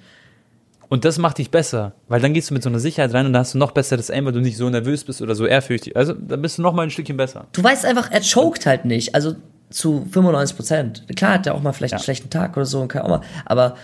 Und 0.94 1.04
das 1.04 1.18
macht 1.18 1.38
dich 1.38 1.50
besser, 1.50 1.94
weil 2.06 2.20
dann 2.20 2.34
gehst 2.34 2.50
du 2.50 2.54
mit 2.54 2.62
so 2.62 2.68
einer 2.68 2.78
Sicherheit 2.78 3.12
rein 3.12 3.26
und 3.26 3.32
dann 3.32 3.40
hast 3.40 3.54
du 3.54 3.58
noch 3.58 3.72
besseres 3.72 4.10
Aim, 4.10 4.26
weil 4.26 4.32
du 4.32 4.38
nicht 4.38 4.56
so 4.56 4.70
nervös 4.70 5.02
bist 5.02 5.20
oder 5.22 5.34
so 5.34 5.44
ehrfürchtig. 5.44 5.96
Also 5.96 6.12
dann 6.12 6.40
bist 6.40 6.56
du 6.56 6.62
noch 6.62 6.72
mal 6.72 6.84
ein 6.84 6.90
Stückchen 6.90 7.16
besser. 7.16 7.48
Du 7.50 7.64
weißt 7.64 7.84
einfach, 7.84 8.12
er 8.12 8.20
choked 8.20 8.64
halt 8.64 8.84
nicht, 8.84 9.12
also 9.12 9.34
zu 9.70 10.06
95 10.08 10.56
Prozent. 10.56 11.04
Klar 11.16 11.32
hat 11.32 11.48
er 11.48 11.56
auch 11.56 11.62
mal 11.62 11.72
vielleicht 11.72 11.90
ja. 11.90 11.96
einen 11.96 12.04
schlechten 12.04 12.30
Tag 12.30 12.56
oder 12.56 12.64
so 12.64 12.80
und 12.80 12.86
kann 12.86 13.02
auch 13.02 13.08
mal, 13.08 13.22
aber 13.44 13.74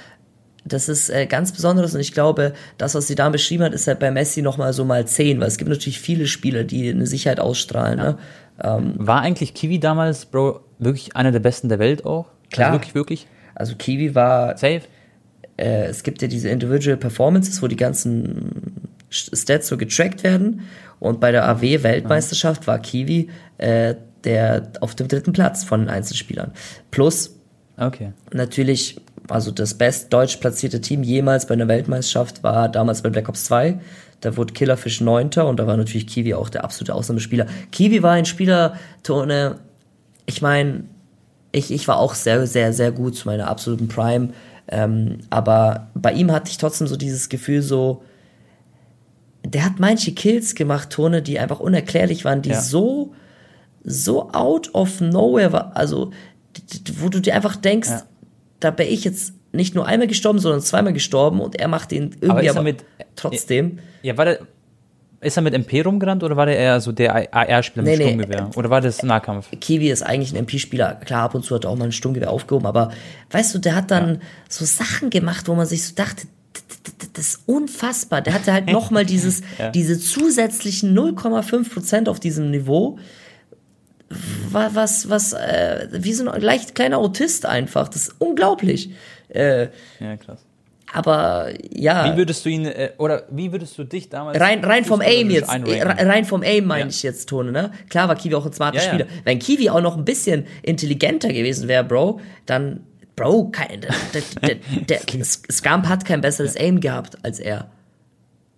das 0.65 0.89
ist 0.89 1.11
äh, 1.11 1.27
ganz 1.27 1.51
Besonderes 1.51 1.97
und 1.97 2.01
ich 2.01 2.13
glaube, 2.13 2.53
das, 2.79 2.95
was 2.95 3.09
sie 3.09 3.17
da 3.17 3.29
beschrieben 3.29 3.65
hat, 3.65 3.73
ist 3.73 3.89
halt 3.89 3.99
bei 3.99 4.13
Messi 4.13 4.41
noch 4.41 4.57
mal 4.57 4.73
so 4.73 4.85
mal 4.85 5.05
10, 5.05 5.41
weil 5.41 5.49
es 5.49 5.59
gibt 5.59 5.69
natürlich 5.69 5.99
viele 5.99 6.29
Spieler, 6.29 6.63
die 6.63 6.91
eine 6.91 7.09
Sicherheit 7.09 7.41
ausstrahlen. 7.41 7.99
Ja. 7.99 8.05
Ne? 8.05 8.19
Ähm, 8.63 8.95
war 8.99 9.23
eigentlich 9.23 9.55
Kiwi 9.55 9.81
damals, 9.81 10.27
Bro, 10.27 10.61
wirklich 10.79 11.17
einer 11.17 11.33
der 11.33 11.41
Besten 11.41 11.69
der 11.69 11.81
Welt 11.81 12.07
auch? 12.07 12.27
Also 12.27 12.51
klar. 12.53 12.69
Also 12.69 12.79
wirklich, 12.79 12.95
wirklich? 12.95 13.27
Also 13.57 13.75
Kiwi 13.75 14.15
war... 14.15 14.57
Safe? 14.57 14.83
Äh, 15.61 15.87
es 15.87 16.03
gibt 16.03 16.23
ja 16.23 16.29
diese 16.29 16.49
Individual 16.49 16.97
Performances, 16.97 17.63
wo 17.63 17.67
die 17.67 17.77
ganzen 17.77 18.89
Stats 19.11 19.69
so 19.69 19.77
getrackt 19.77 20.23
werden. 20.23 20.63
Und 20.99 21.21
bei 21.21 21.33
der 21.33 21.49
AW-Weltmeisterschaft 21.49 22.67
war 22.67 22.79
Kiwi 22.79 23.29
äh, 23.59 23.95
der 24.25 24.71
auf 24.81 24.95
dem 24.95 25.09
dritten 25.09 25.33
Platz 25.33 25.65
von 25.65 25.81
den 25.81 25.89
Einzelspielern. 25.89 26.53
Plus 26.91 27.37
okay. 27.79 28.13
natürlich, 28.33 29.01
also 29.29 29.51
das 29.51 29.75
best 29.75 30.13
deutsch 30.13 30.37
platzierte 30.37 30.81
Team 30.81 31.03
jemals 31.03 31.47
bei 31.47 31.55
einer 31.55 31.69
Weltmeisterschaft 31.69 32.43
war 32.43 32.69
damals 32.69 33.03
bei 33.03 33.09
Black 33.09 33.29
Ops 33.29 33.45
2. 33.45 33.81
Da 34.21 34.37
wurde 34.37 34.53
Killerfish 34.53 35.01
Neunter 35.01 35.47
und 35.47 35.59
da 35.59 35.67
war 35.67 35.77
natürlich 35.77 36.07
Kiwi 36.07 36.35
auch 36.35 36.51
der 36.51 36.65
absolute 36.65 36.95
Ausnahmespieler. 36.95 37.47
Kiwi 37.73 38.03
war 38.03 38.13
ein 38.13 38.27
Spieler, 38.27 38.77
Tone, 39.03 39.57
ich 40.27 40.43
meine, 40.43 40.85
ich, 41.53 41.73
ich 41.73 41.89
war 41.89 41.99
auch 41.99 42.15
sehr, 42.15 42.47
sehr, 42.47 42.73
sehr 42.73 42.93
gut 42.93 43.17
zu 43.17 43.27
meiner 43.27 43.49
absoluten 43.49 43.89
Prime. 43.89 44.29
Ähm, 44.71 45.19
aber 45.31 45.89
bei 45.95 46.13
ihm 46.13 46.31
hatte 46.31 46.51
ich 46.51 46.59
trotzdem 46.59 46.87
so 46.87 46.97
dieses 46.97 47.29
Gefühl, 47.29 47.61
so, 47.61 48.03
der 49.45 49.65
hat 49.65 49.81
manche 49.81 50.13
Kills 50.13 50.55
gemacht, 50.55 50.91
Tone, 50.91 51.23
die 51.23 51.39
einfach 51.39 51.61
unerklärlich 51.61 52.25
waren, 52.25 52.41
die 52.41 52.51
ja. 52.51 52.61
so, 52.61 53.13
so 53.83 54.31
out 54.31 54.73
of 54.75 55.01
nowhere 55.01 55.53
war, 55.53 55.77
also, 55.77 56.13
wo 56.99 57.09
du 57.09 57.21
dir 57.21 57.35
einfach 57.35 57.57
denkst, 57.57 57.89
ja. 57.89 58.03
da 58.61 58.71
bin 58.71 58.87
ich 58.87 59.05
jetzt 59.05 59.35
nicht 59.53 59.75
nur 59.75 59.87
einmal 59.87 60.07
gestorben, 60.07 60.39
sondern 60.39 60.61
zweimal 60.61 60.93
gestorben 60.93 61.41
und 61.41 61.57
er 61.57 61.67
macht 61.67 61.91
den 61.91 62.15
irgendwie 62.21 62.49
aber, 62.49 62.61
aber 62.61 62.63
mit, 62.63 62.85
trotzdem. 63.17 63.81
Ja, 64.03 64.17
war 64.17 64.25
der, 64.25 64.41
ist 65.21 65.37
er 65.37 65.43
mit 65.43 65.55
MP 65.55 65.83
rumgerannt 65.83 66.23
oder 66.23 66.37
war 66.37 66.47
der 66.47 66.57
eher 66.57 66.81
so 66.81 66.93
der 66.93 67.15
AR-Spieler 67.35 67.85
nee, 67.85 67.97
mit 67.97 68.07
Sturmgewehr? 68.07 68.45
Nee, 68.45 68.57
oder 68.57 68.71
war 68.71 68.81
das 68.81 69.03
Nahkampf? 69.03 69.49
Kiwi 69.61 69.91
ist 69.91 70.03
eigentlich 70.03 70.33
ein 70.33 70.37
MP-Spieler. 70.37 70.95
Klar, 71.05 71.25
ab 71.25 71.35
und 71.35 71.45
zu 71.45 71.55
hat 71.55 71.65
er 71.65 71.71
auch 71.71 71.77
mal 71.77 71.85
ein 71.85 71.93
Sturmgewehr 71.93 72.31
aufgehoben, 72.31 72.67
aber 72.67 72.93
weißt 73.31 73.55
du, 73.55 73.59
der 73.59 73.75
hat 73.75 73.91
dann 73.91 74.15
ja. 74.15 74.21
so 74.49 74.65
Sachen 74.65 75.11
gemacht, 75.11 75.47
wo 75.49 75.55
man 75.55 75.67
sich 75.67 75.87
so 75.87 75.95
dachte, 75.95 76.27
das 77.13 77.27
ist 77.27 77.43
unfassbar. 77.47 78.23
Der 78.23 78.33
hatte 78.33 78.53
halt 78.53 78.69
nochmal 78.69 79.05
dieses, 79.05 79.43
ja. 79.59 79.71
diese 79.71 79.99
zusätzlichen 79.99 80.97
0,5 80.97 81.73
Prozent 81.73 82.09
auf 82.09 82.19
diesem 82.19 82.51
Niveau. 82.51 82.99
Was, 84.51 85.09
was, 85.09 85.35
äh, 85.35 85.87
wie 85.93 86.15
so 86.15 86.29
ein 86.29 86.41
leicht 86.41 86.75
kleiner 86.75 86.99
Autist 86.99 87.47
einfach. 87.47 87.89
Das 87.89 88.09
ist 88.09 88.15
unglaublich. 88.19 88.91
Äh, 89.29 89.69
ja, 90.01 90.17
krass. 90.17 90.41
Aber 90.93 91.51
ja. 91.71 92.13
Wie 92.13 92.17
würdest 92.17 92.45
du 92.45 92.49
ihn, 92.49 92.67
äh, 92.67 92.93
oder 92.99 93.25
wie 93.31 93.53
würdest 93.53 93.79
du 93.79 93.85
dich 93.85 94.09
damals. 94.09 94.41
Rein, 94.41 94.65
rein 94.65 94.85
vom 94.85 95.01
Aim 95.01 95.31
jetzt, 95.31 95.53
äh, 95.53 95.83
rein 95.83 96.25
vom 96.25 96.43
Aim 96.43 96.67
meine 96.67 96.83
ja. 96.83 96.89
ich 96.89 97.03
jetzt, 97.03 97.29
Tone, 97.29 97.53
ne? 97.53 97.71
Klar 97.89 98.09
war 98.09 98.17
Kiwi 98.17 98.35
auch 98.35 98.47
ein 98.47 98.53
smarter 98.53 98.79
ja, 98.79 98.83
Spieler. 98.83 99.07
Ja. 99.07 99.13
Wenn 99.25 99.39
Kiwi 99.39 99.71
auch 99.71 99.81
noch 99.81 99.97
ein 99.97 100.05
bisschen 100.05 100.47
intelligenter 100.63 101.29
gewesen 101.29 101.69
wäre, 101.69 101.85
Bro, 101.85 102.21
dann, 102.47 102.81
Bro, 103.17 103.51
kein, 103.51 103.81
der, 103.81 104.23
der, 104.43 104.57
der, 104.89 105.25
Scamp 105.25 105.87
hat 105.89 106.05
kein 106.05 106.21
besseres 106.21 106.57
Aim 106.57 106.81
gehabt 106.81 107.19
als 107.23 107.39
er. 107.39 107.71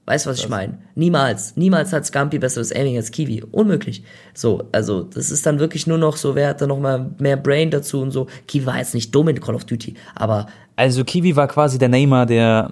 Weißt 0.05 0.27
du, 0.27 0.31
was 0.31 0.41
ich 0.41 0.49
meine? 0.49 0.79
Niemals. 0.97 1.57
Niemals 1.57 1.93
hat 1.93 2.05
Scampi 2.05 2.41
besseres 2.41 2.73
Aiming 2.73 2.97
als 2.97 3.13
Kiwi. 3.13 3.45
Unmöglich. 3.53 4.03
So, 4.35 4.69
also, 4.73 5.05
das 5.05 5.31
ist 5.31 5.47
dann 5.47 5.61
wirklich 5.61 5.87
nur 5.87 5.97
noch 5.97 6.17
so, 6.17 6.35
wer 6.35 6.49
hat 6.49 6.61
da 6.61 6.67
noch 6.67 6.81
mal 6.81 7.13
mehr 7.19 7.37
Brain 7.37 7.71
dazu 7.71 8.03
und 8.03 8.11
so. 8.11 8.27
Kiwi 8.49 8.67
war 8.67 8.79
jetzt 8.79 8.95
nicht 8.95 9.15
dumm 9.15 9.29
in 9.29 9.41
Call 9.41 9.55
of 9.55 9.65
Duty, 9.65 9.95
aber 10.17 10.49
also 10.77 11.05
Kiwi 11.05 11.37
war 11.37 11.49
quasi 11.49 11.79
der 11.79 11.89
Neymar 11.89 12.27
der 12.27 12.71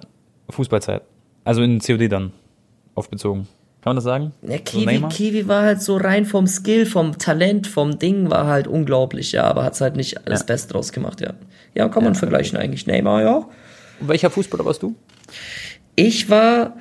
Fußballzeit. 0.49 1.01
Also 1.43 1.61
in 1.63 1.79
COD 1.79 2.11
dann 2.11 2.31
aufbezogen. 2.95 3.47
Kann 3.81 3.91
man 3.91 3.95
das 3.95 4.03
sagen? 4.03 4.31
Ja, 4.47 4.59
Kiwi, 4.59 4.99
so 4.99 5.07
Kiwi 5.07 5.47
war 5.47 5.63
halt 5.63 5.81
so 5.81 5.97
rein 5.97 6.25
vom 6.25 6.45
Skill, 6.45 6.85
vom 6.85 7.17
Talent, 7.17 7.65
vom 7.65 7.97
Ding 7.97 8.29
war 8.29 8.45
halt 8.45 8.67
unglaublich, 8.67 9.31
ja, 9.31 9.45
aber 9.45 9.63
hat's 9.63 9.81
halt 9.81 9.95
nicht 9.95 10.27
alles 10.27 10.41
ja. 10.41 10.45
Best 10.45 10.71
draus 10.71 10.91
gemacht, 10.91 11.19
ja. 11.19 11.33
Ja, 11.73 11.89
kann 11.89 12.03
man 12.03 12.13
ja, 12.13 12.19
vergleichen 12.19 12.59
eigentlich. 12.59 12.85
Neymar, 12.85 13.23
ja. 13.23 13.45
welcher 13.99 14.29
Fußballer 14.29 14.65
warst 14.65 14.83
du? 14.83 14.95
Ich 15.95 16.29
war. 16.29 16.75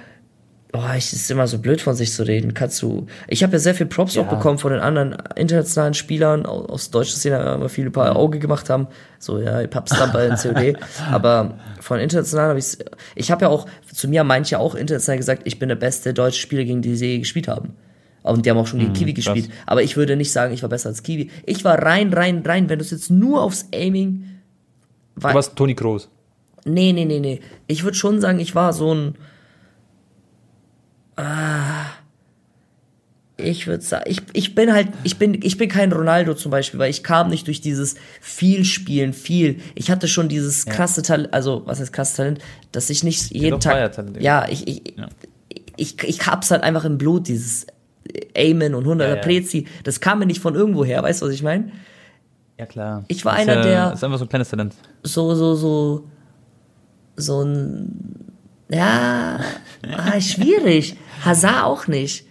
Oh, 0.73 0.79
es 0.97 1.13
ist 1.13 1.29
immer 1.33 1.49
so 1.49 1.59
blöd 1.59 1.81
von 1.81 1.97
sich 1.97 2.13
zu 2.13 2.23
reden. 2.25 2.55
Kannst 2.55 2.81
du. 2.83 3.07
Ich 3.27 3.43
habe 3.43 3.55
ja 3.55 3.59
sehr 3.59 3.75
viel 3.75 3.87
Props 3.87 4.15
Ja. 4.15 4.23
auch 4.23 4.29
bekommen 4.29 4.57
von 4.59 4.71
den 4.71 4.81
anderen 4.81 5.17
internationalen 5.35 5.95
Spielern 5.95 6.47
au- 6.47 6.67
aus 6.67 6.91
deutscher 6.93 7.17
Szene, 7.17 7.41
die 7.45 7.55
immer 7.57 7.69
viele 7.69 7.91
paar 7.91 8.15
Auge 8.15 8.39
gemacht 8.39 8.71
haben. 8.71 8.87
So, 9.19 9.41
ja, 9.41 9.67
Papstamper 9.67 10.25
in 10.27 10.37
COD. 10.37 10.77
Aber 11.11 11.59
von 11.81 11.99
international 11.99 12.51
habe 12.51 12.59
ich 12.61 12.79
Ich 13.17 13.33
habe 13.33 13.47
ja 13.47 13.49
auch, 13.49 13.67
zu 13.93 14.07
mir 14.07 14.21
haben 14.21 14.29
manche 14.29 14.61
auch 14.61 14.77
international 14.77 15.17
gesagt, 15.19 15.43
ich 15.45 15.59
bin 15.59 15.69
der 15.71 15.77
beste 15.77 16.15
deutsche 16.15 16.41
Spieler, 16.41 16.63
gegen 16.65 16.83
die 16.83 16.95
sie 16.95 17.19
gespielt 17.19 17.49
haben. 17.49 17.75
Und 18.23 18.47
die 18.47 18.51
haben 18.51 18.59
auch 18.59 18.67
schon 18.69 18.79
gegen 18.79 18.93
Kiwi 18.93 19.11
Mhm, 19.11 19.15
krass. 19.17 19.25
gespielt. 19.35 19.51
Aber 19.67 19.83
ich 19.83 19.97
würde 19.97 20.15
nicht 20.15 20.31
sagen, 20.31 20.55
ich 20.55 20.63
war 20.63 20.69
besser 20.69 20.91
als 20.91 21.03
Kiwi. 21.03 21.31
Ich 21.47 21.65
war 21.65 21.83
rein, 21.83 22.13
rein, 22.13 22.45
rein. 22.47 22.69
Wenn 22.69 22.79
du 22.79 22.85
es 22.85 22.93
jetzt 22.93 23.11
nur 23.11 23.43
aufs 23.43 23.67
Aiming. 23.75 24.25
War, 25.17 25.33
Du 25.33 25.35
warst 25.37 25.57
Toni 25.57 25.75
Kroos. 25.75 26.09
Nee, 26.65 26.93
nee, 26.93 27.07
nee, 27.07 27.19
nee. 27.19 27.41
Ich 27.67 27.83
würde 27.83 27.97
schon 27.97 28.21
sagen, 28.21 28.39
ich 28.39 28.55
war 28.55 28.73
so 28.73 28.95
ein. 28.95 29.15
Ah, 31.21 31.87
ich 33.37 33.67
würde 33.67 33.83
sagen, 33.83 34.05
ich, 34.07 34.21
ich 34.35 34.55
bin 34.55 34.73
halt, 34.73 34.89
ich 35.03 35.19
bin, 35.19 35.41
ich 35.43 35.57
bin 35.57 35.69
kein 35.71 35.91
Ronaldo 35.93 36.35
zum 36.35 36.51
Beispiel, 36.51 36.79
weil 36.79 36.91
ich 36.91 37.03
kam 37.03 37.31
nicht 37.31 37.47
durch 37.47 37.61
dieses 37.63 37.95
viel 38.21 38.65
Spielen, 38.65 39.13
viel. 39.15 39.61
Ich 39.75 39.91
hatte 39.91 40.09
schon 40.09 40.29
dieses 40.29 40.67
krasse 40.67 41.03
Talent, 41.03 41.33
also 41.33 41.63
was 41.65 41.81
heißt 41.81 41.93
krasse 41.93 42.17
Talent, 42.19 42.39
dass 42.73 42.91
ich 42.91 43.03
nicht 43.03 43.31
jeden 43.33 43.53
doch 43.53 43.59
Tag. 43.61 43.97
Ja, 44.21 44.47
ich, 44.49 44.69
ich, 44.69 44.95
Ja. 44.99 45.09
ich, 45.77 46.03
ich 46.05 46.27
hab's 46.27 46.51
halt 46.51 46.63
einfach 46.63 46.85
im 46.85 46.99
Blut, 46.99 47.29
dieses 47.29 47.67
Aimen 48.37 48.75
und 48.75 48.87
100er 48.87 49.03
Ja, 49.09 49.15
ja. 49.15 49.23
Prezi. 49.23 49.67
Das 49.85 50.01
kam 50.01 50.19
mir 50.19 50.27
nicht 50.27 50.41
von 50.41 50.55
irgendwo 50.55 50.85
her, 50.85 51.03
weißt 51.03 51.23
du, 51.23 51.27
was 51.27 51.33
ich 51.33 51.43
meine? 51.43 51.71
Ja, 52.59 52.67
klar. 52.67 53.05
Ich 53.09 53.25
war 53.25 53.35
ist 53.41 53.49
einer, 53.49 53.55
ja, 53.57 53.63
der- 53.87 53.93
Ist 53.95 54.05
einfach 54.05 54.19
so 54.19 54.27
ein 54.27 54.29
kleines 54.29 54.51
Talent. 54.51 54.75
so, 55.03 55.35
so, 55.35 55.55
so, 55.55 56.05
so 57.17 57.43
ein, 57.43 58.30
ja, 58.71 59.41
ah, 59.97 60.21
schwierig. 60.21 60.97
Hazard 61.25 61.65
auch 61.65 61.87
nicht. 61.87 62.27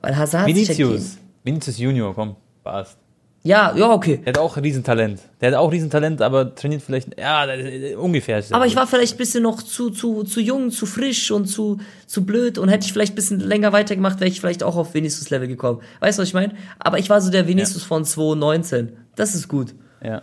Weil 0.00 0.16
Hazard 0.16 0.48
ja 0.48 0.54
Vinicius. 0.54 1.18
Vinicius 1.44 1.78
Junior, 1.78 2.14
komm, 2.14 2.36
passt. 2.62 2.98
Ja, 3.42 3.74
ja, 3.74 3.90
okay. 3.90 4.18
Der 4.18 4.34
hat 4.34 4.38
auch 4.38 4.56
Riesentalent. 4.58 5.20
Der 5.40 5.52
hat 5.52 5.58
auch 5.58 5.72
Riesentalent, 5.72 6.20
aber 6.20 6.54
trainiert 6.54 6.82
vielleicht, 6.82 7.18
ja, 7.18 7.46
äh, 7.46 7.94
ungefähr. 7.94 8.36
er 8.36 8.54
Aber 8.54 8.66
ich 8.66 8.76
war 8.76 8.86
vielleicht 8.86 9.14
ein 9.14 9.18
bisschen 9.18 9.42
noch 9.42 9.62
zu, 9.62 9.88
zu, 9.88 10.24
zu 10.24 10.40
jung, 10.40 10.70
zu 10.70 10.84
frisch 10.84 11.30
und 11.30 11.46
zu, 11.46 11.78
zu 12.06 12.26
blöd 12.26 12.58
und 12.58 12.68
hätte 12.68 12.84
ich 12.84 12.92
vielleicht 12.92 13.12
ein 13.12 13.16
bisschen 13.16 13.40
länger 13.40 13.72
weitergemacht, 13.72 14.20
wäre 14.20 14.28
ich 14.28 14.40
vielleicht 14.40 14.62
auch 14.62 14.76
auf 14.76 14.92
Vinicius-Level 14.92 15.48
gekommen. 15.48 15.80
Weißt 16.00 16.18
du, 16.18 16.22
was 16.22 16.28
ich 16.28 16.34
meine? 16.34 16.54
Aber 16.78 16.98
ich 16.98 17.08
war 17.08 17.22
so 17.22 17.30
der 17.30 17.48
Vinicius 17.48 17.82
von 17.82 18.04
2019. 18.04 18.94
Das 19.16 19.34
ist 19.34 19.48
gut. 19.48 19.74
Ja. 20.04 20.22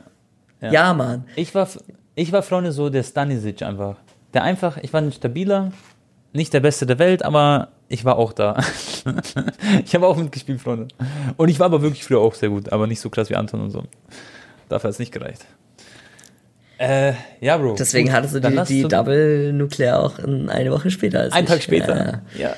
Ja, 0.61 0.71
Ja. 0.71 0.93
Mann. 0.93 1.25
Ich 1.35 1.55
war, 1.55 1.67
ich 2.13 2.31
war 2.31 2.43
Freunde 2.43 2.71
so 2.71 2.89
der 2.89 3.01
Stanisic 3.01 3.63
einfach. 3.63 3.95
Der 4.37 4.43
einfach, 4.43 4.77
ich 4.77 4.93
war 4.93 5.01
ein 5.01 5.11
stabiler, 5.11 5.71
nicht 6.31 6.53
der 6.53 6.59
Beste 6.59 6.85
der 6.85 6.99
Welt, 6.99 7.25
aber 7.25 7.69
ich 7.89 8.05
war 8.05 8.17
auch 8.19 8.33
da. 8.33 8.55
ich 9.83 9.95
habe 9.95 10.05
auch 10.05 10.15
mitgespielt, 10.15 10.61
Freunde. 10.61 10.89
Und 11.37 11.49
ich 11.49 11.59
war 11.59 11.65
aber 11.65 11.81
wirklich 11.81 12.03
früher 12.03 12.19
auch 12.19 12.35
sehr 12.35 12.49
gut, 12.49 12.71
aber 12.71 12.85
nicht 12.85 12.99
so 12.99 13.09
krass 13.09 13.31
wie 13.31 13.35
Anton 13.35 13.61
und 13.61 13.71
so. 13.71 13.85
Dafür 14.69 14.89
hat 14.89 14.93
es 14.93 14.99
nicht 14.99 15.11
gereicht. 15.11 15.43
Äh, 16.77 17.13
ja, 17.41 17.57
Bro. 17.57 17.77
Deswegen 17.79 18.13
hattest 18.13 18.35
du 18.35 18.41
die, 18.41 18.63
die 18.65 18.81
zum- 18.81 18.91
Double 18.91 19.53
Nuklear 19.53 19.99
auch 19.99 20.19
in 20.19 20.49
eine 20.49 20.71
Woche 20.71 20.91
später 20.91 21.21
als 21.21 21.33
Einen 21.33 21.45
ich. 21.45 21.49
Tag 21.53 21.63
später. 21.63 22.21
Ja. 22.35 22.49
Ja. 22.49 22.55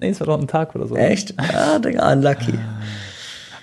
Nee, 0.00 0.08
es 0.08 0.18
war 0.18 0.26
doch 0.26 0.40
ein 0.40 0.48
Tag 0.48 0.74
oder 0.74 0.88
so. 0.88 0.96
Echt? 0.96 1.32
Ja, 1.52 1.78
Digga, 1.78 2.10
unlucky. 2.12 2.58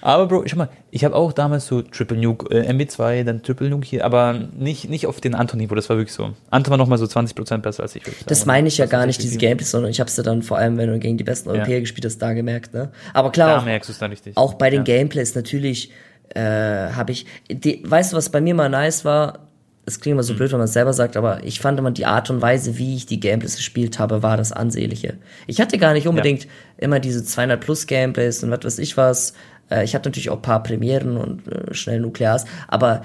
Aber 0.08 0.28
Bro, 0.28 0.44
schau 0.48 0.56
mal, 0.56 0.70
ich 0.90 1.04
habe 1.04 1.16
auch 1.16 1.34
damals 1.34 1.68
so 1.68 1.82
Triple 1.82 2.18
Nuke, 2.18 2.50
äh, 2.56 2.72
MB2, 2.72 3.26
dann 3.26 3.44
Triple 3.44 3.70
Nuke 3.70 3.86
hier, 3.86 4.06
aber 4.06 4.34
nicht, 4.58 4.90
nicht 4.90 5.06
auf 5.06 5.20
den 5.20 5.36
Anton-Niveau, 5.36 5.76
das 5.76 5.90
war 5.90 5.98
wirklich 5.98 6.14
so. 6.14 6.32
Anton 6.50 6.72
war 6.72 6.78
nochmal 6.78 6.98
so 6.98 7.06
20% 7.06 7.58
besser 7.58 7.84
als 7.84 7.94
ich. 7.98 8.08
ich 8.08 8.26
Das 8.26 8.40
sagen. 8.40 8.48
meine 8.48 8.68
ich 8.70 8.78
ja 8.78 8.86
gar 8.86 9.06
nicht, 9.06 9.22
diese 9.22 9.38
Gameplays, 9.38 9.72
sondern 9.72 9.92
ich 9.92 10.00
habe 10.00 10.08
es 10.10 10.16
ja 10.16 10.24
dann 10.24 10.44
vor 10.44 10.58
allem, 10.58 10.78
wenn 10.78 10.90
du 10.90 10.98
gegen 10.98 11.18
die 11.18 11.26
besten 11.26 11.50
Europäer 11.50 11.82
gespielt 11.82 12.06
hast, 12.06 12.20
da 12.20 12.32
gemerkt, 12.32 12.74
ne? 12.74 12.90
Aber 13.14 13.28
Da 13.28 13.34
klar, 13.34 13.60
auch, 13.60 13.66
merkst 13.66 14.02
dann 14.02 14.12
richtig. 14.12 14.38
auch 14.38 14.54
bei 14.54 14.70
den 14.70 14.86
ja. 14.86 14.96
Gameplays 14.98 15.36
natürlich 15.36 15.92
äh, 16.34 16.40
habe 16.42 17.12
ich, 17.12 17.26
die, 17.52 17.82
weißt 17.86 18.14
du, 18.14 18.18
was 18.18 18.30
bei 18.30 18.40
mir 18.40 18.56
mal 18.56 18.70
nice 18.70 19.04
war? 19.04 19.40
Es 19.86 20.00
klingt 20.00 20.14
immer 20.14 20.22
Hm. 20.22 20.28
so 20.28 20.34
blöd, 20.36 20.52
wenn 20.52 20.60
man 20.60 20.66
es 20.68 20.74
selber 20.74 20.94
sagt, 20.94 21.18
aber 21.18 21.44
ich 21.44 21.60
fand 21.60 21.80
immer 21.80 21.92
die 21.92 22.06
Art 22.06 22.30
und 22.30 22.42
Weise, 22.42 22.78
wie 22.78 22.96
ich 22.96 23.06
die 23.06 23.20
Gameplays 23.20 23.56
gespielt 23.58 24.00
habe, 24.00 24.24
war 24.24 24.38
das 24.38 24.52
Ansehnliche. 24.54 25.16
Ich 25.48 25.60
hatte 25.62 25.78
gar 25.78 25.92
nicht 25.94 26.08
unbedingt 26.08 26.48
immer 26.78 27.00
diese 27.02 27.24
200 27.26 27.60
plus 27.60 27.88
Gameplays 27.88 28.44
und 28.44 28.52
was 28.52 28.64
weiß 28.64 28.80
ich 28.80 28.96
was. 28.98 29.34
Äh, 29.70 29.84
ich 29.84 29.96
hatte 29.96 30.10
natürlich 30.10 30.30
auch 30.30 30.38
ein 30.38 30.42
paar 30.42 30.64
Premieren 30.64 31.18
und 31.18 31.48
äh, 31.48 31.74
schnell 31.74 32.00
Nuklears, 32.00 32.46
aber 32.68 33.02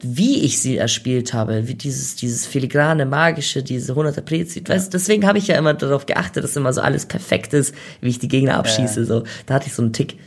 wie 0.00 0.44
ich 0.44 0.60
sie 0.60 0.76
erspielt 0.76 1.32
habe, 1.32 1.68
wie 1.68 1.74
dieses, 1.74 2.16
dieses 2.16 2.46
filigrane, 2.46 3.06
magische, 3.06 3.62
diese 3.62 3.94
100er 3.94 4.20
Prezi, 4.20 4.62
weißt, 4.66 4.92
deswegen 4.92 5.26
habe 5.26 5.38
ich 5.38 5.48
ja 5.48 5.56
immer 5.56 5.72
darauf 5.72 6.04
geachtet, 6.04 6.44
dass 6.44 6.54
immer 6.54 6.72
so 6.72 6.82
alles 6.82 7.06
perfekt 7.06 7.54
ist, 7.54 7.74
wie 8.02 8.10
ich 8.10 8.18
die 8.18 8.28
Gegner 8.28 8.58
abschieße, 8.58 9.06
so. 9.06 9.22
Da 9.46 9.54
hatte 9.54 9.68
ich 9.68 9.74
so 9.74 9.82
einen 9.82 9.94
Tick. 9.94 10.18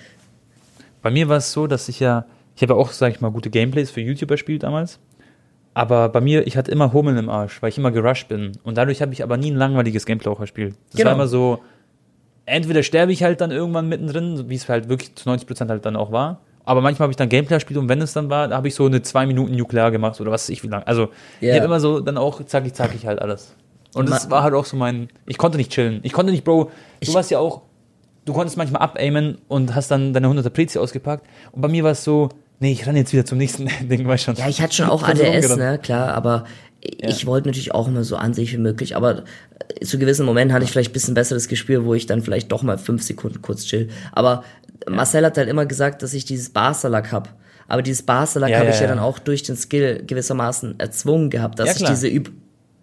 Bei 1.03 1.11
mir 1.11 1.29
war 1.29 1.37
es 1.37 1.51
so, 1.51 1.67
dass 1.67 1.87
ich 1.87 1.99
ja, 1.99 2.25
ich 2.55 2.63
habe 2.63 2.73
ja 2.73 2.79
auch, 2.79 2.91
sag 2.91 3.13
ich 3.13 3.21
mal, 3.21 3.29
gute 3.31 3.51
Gameplays 3.51 3.91
für 3.91 4.01
YouTube 4.01 4.31
erspielt 4.31 4.63
damals. 4.63 4.99
Aber 5.75 6.09
bei 6.09 6.19
mir, 6.19 6.45
ich 6.47 6.57
hatte 6.57 6.71
immer 6.71 6.91
Hummeln 6.91 7.17
im 7.17 7.29
Arsch, 7.29 7.61
weil 7.61 7.69
ich 7.69 7.77
immer 7.77 7.91
gerusht 7.91 8.27
bin. 8.27 8.53
Und 8.63 8.75
dadurch 8.77 9.01
habe 9.01 9.13
ich 9.13 9.23
aber 9.23 9.37
nie 9.37 9.51
ein 9.51 9.55
langweiliges 9.55 10.05
Gameplay 10.05 10.29
auch 10.31 10.39
erspielt. 10.39 10.75
Das 10.89 10.97
Genau. 10.97 11.09
war 11.11 11.15
immer 11.15 11.27
so, 11.27 11.59
entweder 12.49 12.83
sterbe 12.83 13.11
ich 13.11 13.23
halt 13.23 13.41
dann 13.41 13.51
irgendwann 13.51 13.87
mittendrin, 13.87 14.49
wie 14.49 14.55
es 14.55 14.67
halt 14.67 14.89
wirklich 14.89 15.15
zu 15.15 15.29
90% 15.29 15.69
halt 15.69 15.85
dann 15.85 15.95
auch 15.95 16.11
war. 16.11 16.41
Aber 16.65 16.81
manchmal 16.81 17.05
habe 17.05 17.11
ich 17.11 17.17
dann 17.17 17.29
Gameplay 17.29 17.55
gespielt 17.57 17.79
und 17.79 17.89
wenn 17.89 18.01
es 18.01 18.13
dann 18.13 18.29
war, 18.29 18.47
da 18.47 18.55
habe 18.57 18.67
ich 18.67 18.75
so 18.75 18.85
eine 18.85 19.01
2 19.01 19.25
Minuten 19.25 19.55
Nuklear 19.55 19.89
gemacht 19.91 20.19
oder 20.21 20.29
was 20.31 20.43
weiß 20.43 20.49
ich 20.49 20.63
wie 20.63 20.67
lang. 20.67 20.83
Also 20.83 21.09
ich 21.41 21.47
Ja. 21.47 21.55
habe 21.55 21.65
immer 21.65 21.79
so 21.79 21.99
dann 21.99 22.17
auch 22.17 22.43
zackig, 22.45 22.73
zackig 22.73 23.07
halt 23.07 23.19
alles. 23.21 23.55
Und 23.95 24.07
das 24.09 24.29
war 24.29 24.43
halt 24.43 24.53
auch 24.53 24.65
so 24.65 24.77
mein, 24.77 25.09
ich 25.25 25.37
konnte 25.39 25.57
nicht 25.57 25.71
chillen. 25.71 25.99
Ich 26.03 26.13
konnte 26.13 26.31
nicht, 26.31 26.43
Bro, 26.43 26.65
du 26.65 26.69
Ich- 26.99 27.13
warst 27.13 27.31
ja 27.31 27.39
auch, 27.39 27.61
du 28.25 28.33
konntest 28.33 28.55
manchmal 28.55 28.83
abaimen 28.83 29.39
und 29.47 29.73
hast 29.73 29.89
dann 29.89 30.13
deine 30.13 30.27
100er 30.27 30.51
Prezi 30.51 30.77
ausgepackt. 30.77 31.25
Und 31.51 31.61
bei 31.61 31.67
mir 31.69 31.83
war 31.83 31.91
es 31.91 32.03
so, 32.03 32.29
nee, 32.59 32.71
ich 32.71 32.85
renne 32.85 32.99
jetzt 32.99 33.13
wieder 33.13 33.25
zum 33.25 33.39
nächsten 33.39 33.67
Ding, 33.89 34.07
weißt 34.07 34.25
schon. 34.25 34.35
Ja, 34.35 34.47
ich 34.47 34.61
hatte 34.61 34.75
schon 34.75 34.89
auch 34.89 35.01
ADS, 35.01 35.55
ne, 35.57 35.79
klar, 35.81 36.13
aber 36.13 36.43
ich 36.81 37.25
wollte 37.25 37.47
natürlich 37.47 37.73
auch 37.73 37.87
immer 37.87 38.03
so 38.03 38.15
ansehen 38.15 38.47
wie 38.49 38.57
möglich, 38.57 38.95
aber 38.95 39.23
äh, 39.79 39.85
zu 39.85 39.99
gewissen 39.99 40.25
Momenten 40.25 40.53
hatte 40.53 40.63
ich 40.65 40.71
vielleicht 40.71 40.91
ein 40.91 40.93
bisschen 40.93 41.13
besseres 41.13 41.47
Gespür, 41.47 41.85
wo 41.85 41.93
ich 41.93 42.05
dann 42.05 42.21
vielleicht 42.21 42.51
doch 42.51 42.63
mal 42.63 42.77
fünf 42.77 43.03
Sekunden 43.03 43.41
kurz 43.41 43.65
chill. 43.65 43.89
Aber 44.11 44.43
Marcel 44.87 45.25
hat 45.25 45.37
halt 45.37 45.49
immer 45.49 45.65
gesagt, 45.65 46.03
dass 46.03 46.13
ich 46.13 46.25
dieses 46.25 46.49
Barsalak 46.49 47.11
hab. 47.11 47.35
Aber 47.67 47.81
dieses 47.81 48.03
Barsalak 48.03 48.49
Ja, 48.49 48.57
habe 48.57 48.67
ja, 48.67 48.73
ich 48.73 48.79
ja 48.79 48.87
ja. 48.87 48.89
dann 48.89 48.99
auch 48.99 49.19
durch 49.19 49.43
den 49.43 49.55
Skill 49.55 50.03
gewissermaßen 50.05 50.79
erzwungen 50.79 51.29
gehabt, 51.29 51.59
dass 51.59 51.79
Ja, 51.79 51.89
ich 51.89 51.99
diese 51.99 52.31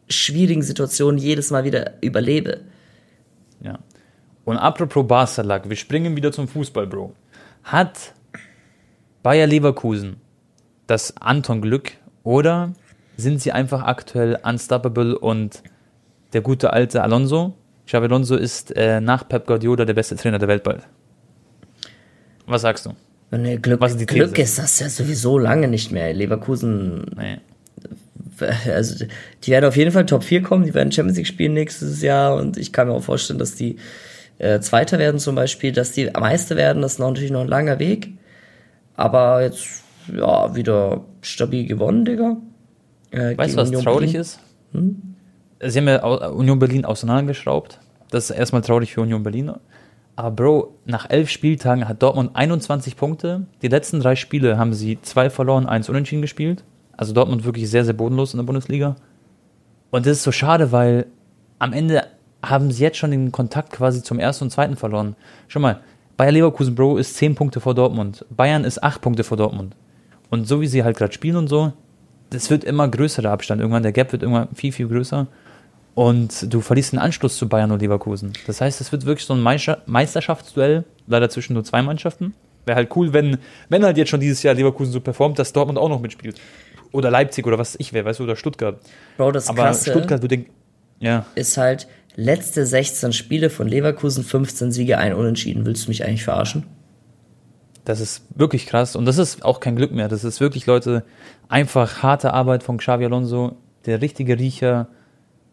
schwierigen 0.09 0.62
Situationen 0.62 1.18
jedes 1.18 1.50
Mal 1.50 1.64
wieder 1.64 1.94
überlebe. 2.02 2.61
Ja. 3.61 3.78
Und 4.44 4.59
apropos 4.59 5.06
Barsalak, 5.09 5.68
wir 5.68 5.76
springen 5.76 6.14
wieder 6.14 6.30
zum 6.30 6.46
Fußball, 6.46 6.87
Bro. 6.87 7.14
Hat 7.64 8.14
Bayer 9.24 9.46
Leverkusen 9.48 10.16
das 10.87 11.16
Anton-Glück 11.16 11.92
oder 12.22 12.72
sind 13.16 13.40
sie 13.40 13.52
einfach 13.52 13.83
aktuell 13.83 14.38
unstoppable 14.42 15.18
und 15.18 15.62
der 16.33 16.40
gute 16.40 16.72
alte 16.72 17.02
Alonso, 17.02 17.55
Xabi 17.87 18.07
Alonso 18.07 18.37
ist 18.37 18.76
äh, 18.76 19.00
nach 19.00 19.29
Pep 19.29 19.46
Guardiola 19.46 19.85
der 19.85 19.94
beste 19.94 20.16
Trainer 20.16 20.38
der 20.38 20.48
Welt 20.48 20.64
bald? 20.64 20.83
Was 22.46 22.62
sagst 22.62 22.87
du? 22.87 22.94
Nee, 23.31 23.59
Glück, 23.59 23.81
Was 23.81 23.92
ist 23.92 24.00
die 24.00 24.07
Glück 24.07 24.38
ist 24.38 24.59
das 24.59 24.79
ja 24.81 24.88
sowieso 24.88 25.38
lange 25.38 25.68
nicht 25.68 25.90
mehr. 25.92 26.12
Leverkusen 26.12 27.07
Nee. 27.16 27.38
also 28.72 29.05
die 29.44 29.50
werden 29.50 29.64
auf 29.64 29.76
jeden 29.76 29.92
Fall 29.92 30.07
Top 30.07 30.22
4 30.22 30.42
kommen, 30.42 30.64
die 30.64 30.74
werden 30.74 30.92
Champions 30.92 31.16
League 31.16 31.26
spielen 31.26 31.55
nächstes 31.55 32.02
Jahr 32.02 32.37
und 32.37 32.57
ich 32.57 32.72
kann 32.72 32.88
mir 32.88 32.94
auch 32.94 33.02
vorstellen, 33.02 33.38
dass 33.38 33.55
die 33.55 33.76
äh, 34.38 34.61
Zweiter 34.61 34.98
werden 34.98 35.18
zum 35.18 35.35
Beispiel, 35.35 35.72
dass 35.72 35.92
die 35.92 36.11
Meister 36.11 36.57
werden, 36.57 36.83
das 36.83 36.94
ist 36.94 36.98
natürlich 36.98 37.31
noch 37.31 37.40
ein 37.40 37.48
langer 37.48 37.79
Weg. 37.79 38.12
Aber 38.94 39.42
jetzt, 39.42 39.66
ja, 40.14 40.55
wieder 40.55 41.05
stabil 41.22 41.66
gewonnen, 41.66 42.05
Digga. 42.05 42.37
Äh, 43.16 43.37
Weißt 43.37 43.55
du, 43.55 43.59
was 43.61 43.68
Union 43.68 43.83
traurig 43.85 44.12
Berlin. 44.12 44.20
ist? 44.20 44.40
Sie 45.72 45.79
haben 45.79 45.88
ja 45.88 46.05
Union 46.29 46.59
Berlin 46.59 46.85
auseinandergeschraubt. 46.85 47.81
Das 48.11 48.31
ist 48.31 48.37
erstmal 48.37 48.62
traurig 48.62 48.92
für 48.92 49.00
Union 49.00 49.22
Berlin. 49.22 49.52
Aber 50.14 50.31
Bro, 50.31 50.74
nach 50.85 51.11
elf 51.11 51.29
Spieltagen 51.29 51.88
hat 51.88 52.02
Dortmund 52.02 52.31
21 52.35 52.96
Punkte. 52.96 53.46
Die 53.62 53.68
letzten 53.68 54.00
drei 54.00 54.16
Spiele 54.16 54.59
haben 54.59 54.72
sie 54.72 54.98
zwei 55.02 55.29
verloren, 55.31 55.66
eins 55.66 55.88
unentschieden 55.88 56.22
gespielt. 56.22 56.64
Also 56.96 57.12
Dortmund 57.12 57.44
wirklich 57.44 57.68
sehr, 57.68 57.85
sehr 57.85 57.94
bodenlos 57.94 58.33
in 58.33 58.38
der 58.38 58.44
Bundesliga. 58.44 58.96
Und 59.90 60.07
das 60.07 60.18
ist 60.18 60.22
so 60.22 60.33
schade, 60.33 60.72
weil 60.72 61.07
am 61.59 61.72
Ende 61.72 62.05
haben 62.42 62.70
sie 62.70 62.83
jetzt 62.83 62.96
schon 62.98 63.11
den 63.11 63.33
Kontakt 63.33 63.72
quasi 63.72 64.02
zum 64.02 64.18
ersten 64.18 64.44
und 64.44 64.50
zweiten 64.50 64.76
verloren. 64.76 65.16
Schau 65.48 65.61
mal, 65.61 65.81
Bayer 66.16 66.33
Leverkusen, 66.33 66.74
Bro, 66.74 66.96
ist 66.96 67.14
10 67.16 67.35
Punkte 67.35 67.61
vor 67.61 67.74
Dortmund. 67.74 68.24
Bayern 68.31 68.64
ist 68.64 68.83
8 68.83 69.00
Punkte 69.02 69.24
vor 69.24 69.37
Dortmund. 69.37 69.74
Und 70.31 70.48
so 70.48 70.61
wie 70.61 70.66
sie 70.66 70.83
halt 70.83 70.96
gerade 70.96 71.12
spielen 71.12 71.37
und 71.37 71.48
so, 71.48 71.72
das 72.31 72.51
wird 72.51 72.65
immer 72.65 72.89
größerer 72.89 73.31
Abstand. 73.31 73.61
Irgendwann, 73.61 73.83
der 73.83 73.93
Gap 73.93 74.12
wird 74.12 74.23
irgendwann 74.23 74.49
viel, 74.55 74.73
viel 74.73 74.89
größer. 74.89 75.27
Und 75.95 76.53
du 76.53 76.61
verlierst 76.61 76.93
den 76.93 76.99
Anschluss 76.99 77.39
zu 77.39 77.49
Bayern 77.49 77.71
und 77.71 77.81
Leverkusen. 77.81 78.33
Das 78.47 78.61
heißt, 78.61 78.81
es 78.81 78.93
wird 78.93 79.07
wirklich 79.07 79.27
so 79.27 79.33
ein 79.33 79.41
Meister 79.41 79.83
Meisterschaftsduell, 79.87 80.85
leider 81.07 81.31
zwischen 81.31 81.55
nur 81.55 81.65
zwei 81.65 81.81
Mannschaften. 81.83 82.35
Wäre 82.67 82.77
halt 82.77 82.95
cool, 82.97 83.12
wenn, 83.12 83.39
wenn 83.71 83.85
halt 83.85 83.97
jetzt 83.97 84.11
schon 84.11 84.21
dieses 84.21 84.43
Jahr 84.43 84.55
Leverkusen 84.55 84.93
so 84.93 85.01
performt, 85.01 85.39
dass 85.39 85.53
Dortmund 85.53 85.79
auch 85.79 85.89
noch 85.89 86.01
mitspielt. 86.01 86.39
oder 86.93 87.11
Leipzig 87.11 87.47
oder 87.47 87.59
was 87.59 87.77
ich 87.79 87.93
wäre, 87.93 88.05
weißt 88.05 88.21
du, 88.21 88.25
oder 88.25 88.37
Stuttgart. 88.37 88.79
Bro, 89.17 89.33
das 89.33 89.49
Aber 89.49 89.62
Krasse 89.62 89.91
Stuttgart 89.91 90.23
würde, 90.23 90.45
ja, 90.99 91.27
ist 91.35 91.57
halt 91.57 91.87
letzte 92.15 92.67
16 92.67 93.12
Spiele 93.12 93.51
von 93.51 93.69
Leverkusen, 93.69 94.25
15 94.25 94.73
Siege, 94.73 94.99
ein 94.99 95.15
Unentschieden. 95.15 95.67
Willst 95.67 95.87
du 95.87 95.91
mich 95.91 96.05
eigentlich 96.05 96.25
verarschen? 96.25 96.65
Das 97.87 98.01
ist 98.01 98.25
wirklich 98.35 98.66
krass. 98.66 98.96
Und 98.96 99.07
das 99.07 99.16
ist 99.16 99.44
auch 99.44 99.61
kein 99.61 99.77
Glück 99.77 99.92
mehr. 99.92 100.09
Das 100.09 100.25
ist 100.25 100.40
wirklich, 100.40 100.66
Leute, 100.66 101.05
einfach 101.49 102.03
harte 102.03 102.35
Arbeit 102.35 102.64
von 102.64 102.79
Xavi 102.79 103.05
Alonso, 103.05 103.57
der 103.87 104.03
richtige 104.03 104.38
Riecher, 104.38 104.88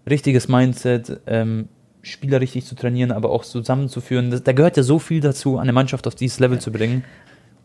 richtiges 0.10 0.48
Mindset, 0.48 1.22
ähm, 1.28 1.70
Spieler 2.02 2.42
richtig 2.42 2.66
zu 2.66 2.76
trainieren, 2.76 3.12
aber 3.12 3.30
auch 3.30 3.46
zusammenzuführen. 3.46 4.32
Das, 4.32 4.44
da 4.44 4.52
gehört 4.52 4.78
ja 4.78 4.84
so 4.84 4.98
viel 4.98 5.22
dazu, 5.22 5.60
eine 5.60 5.74
Mannschaft 5.74 6.08
auf 6.08 6.16
dieses 6.16 6.40
Level 6.40 6.60
zu 6.60 6.72
bringen. 6.72 7.06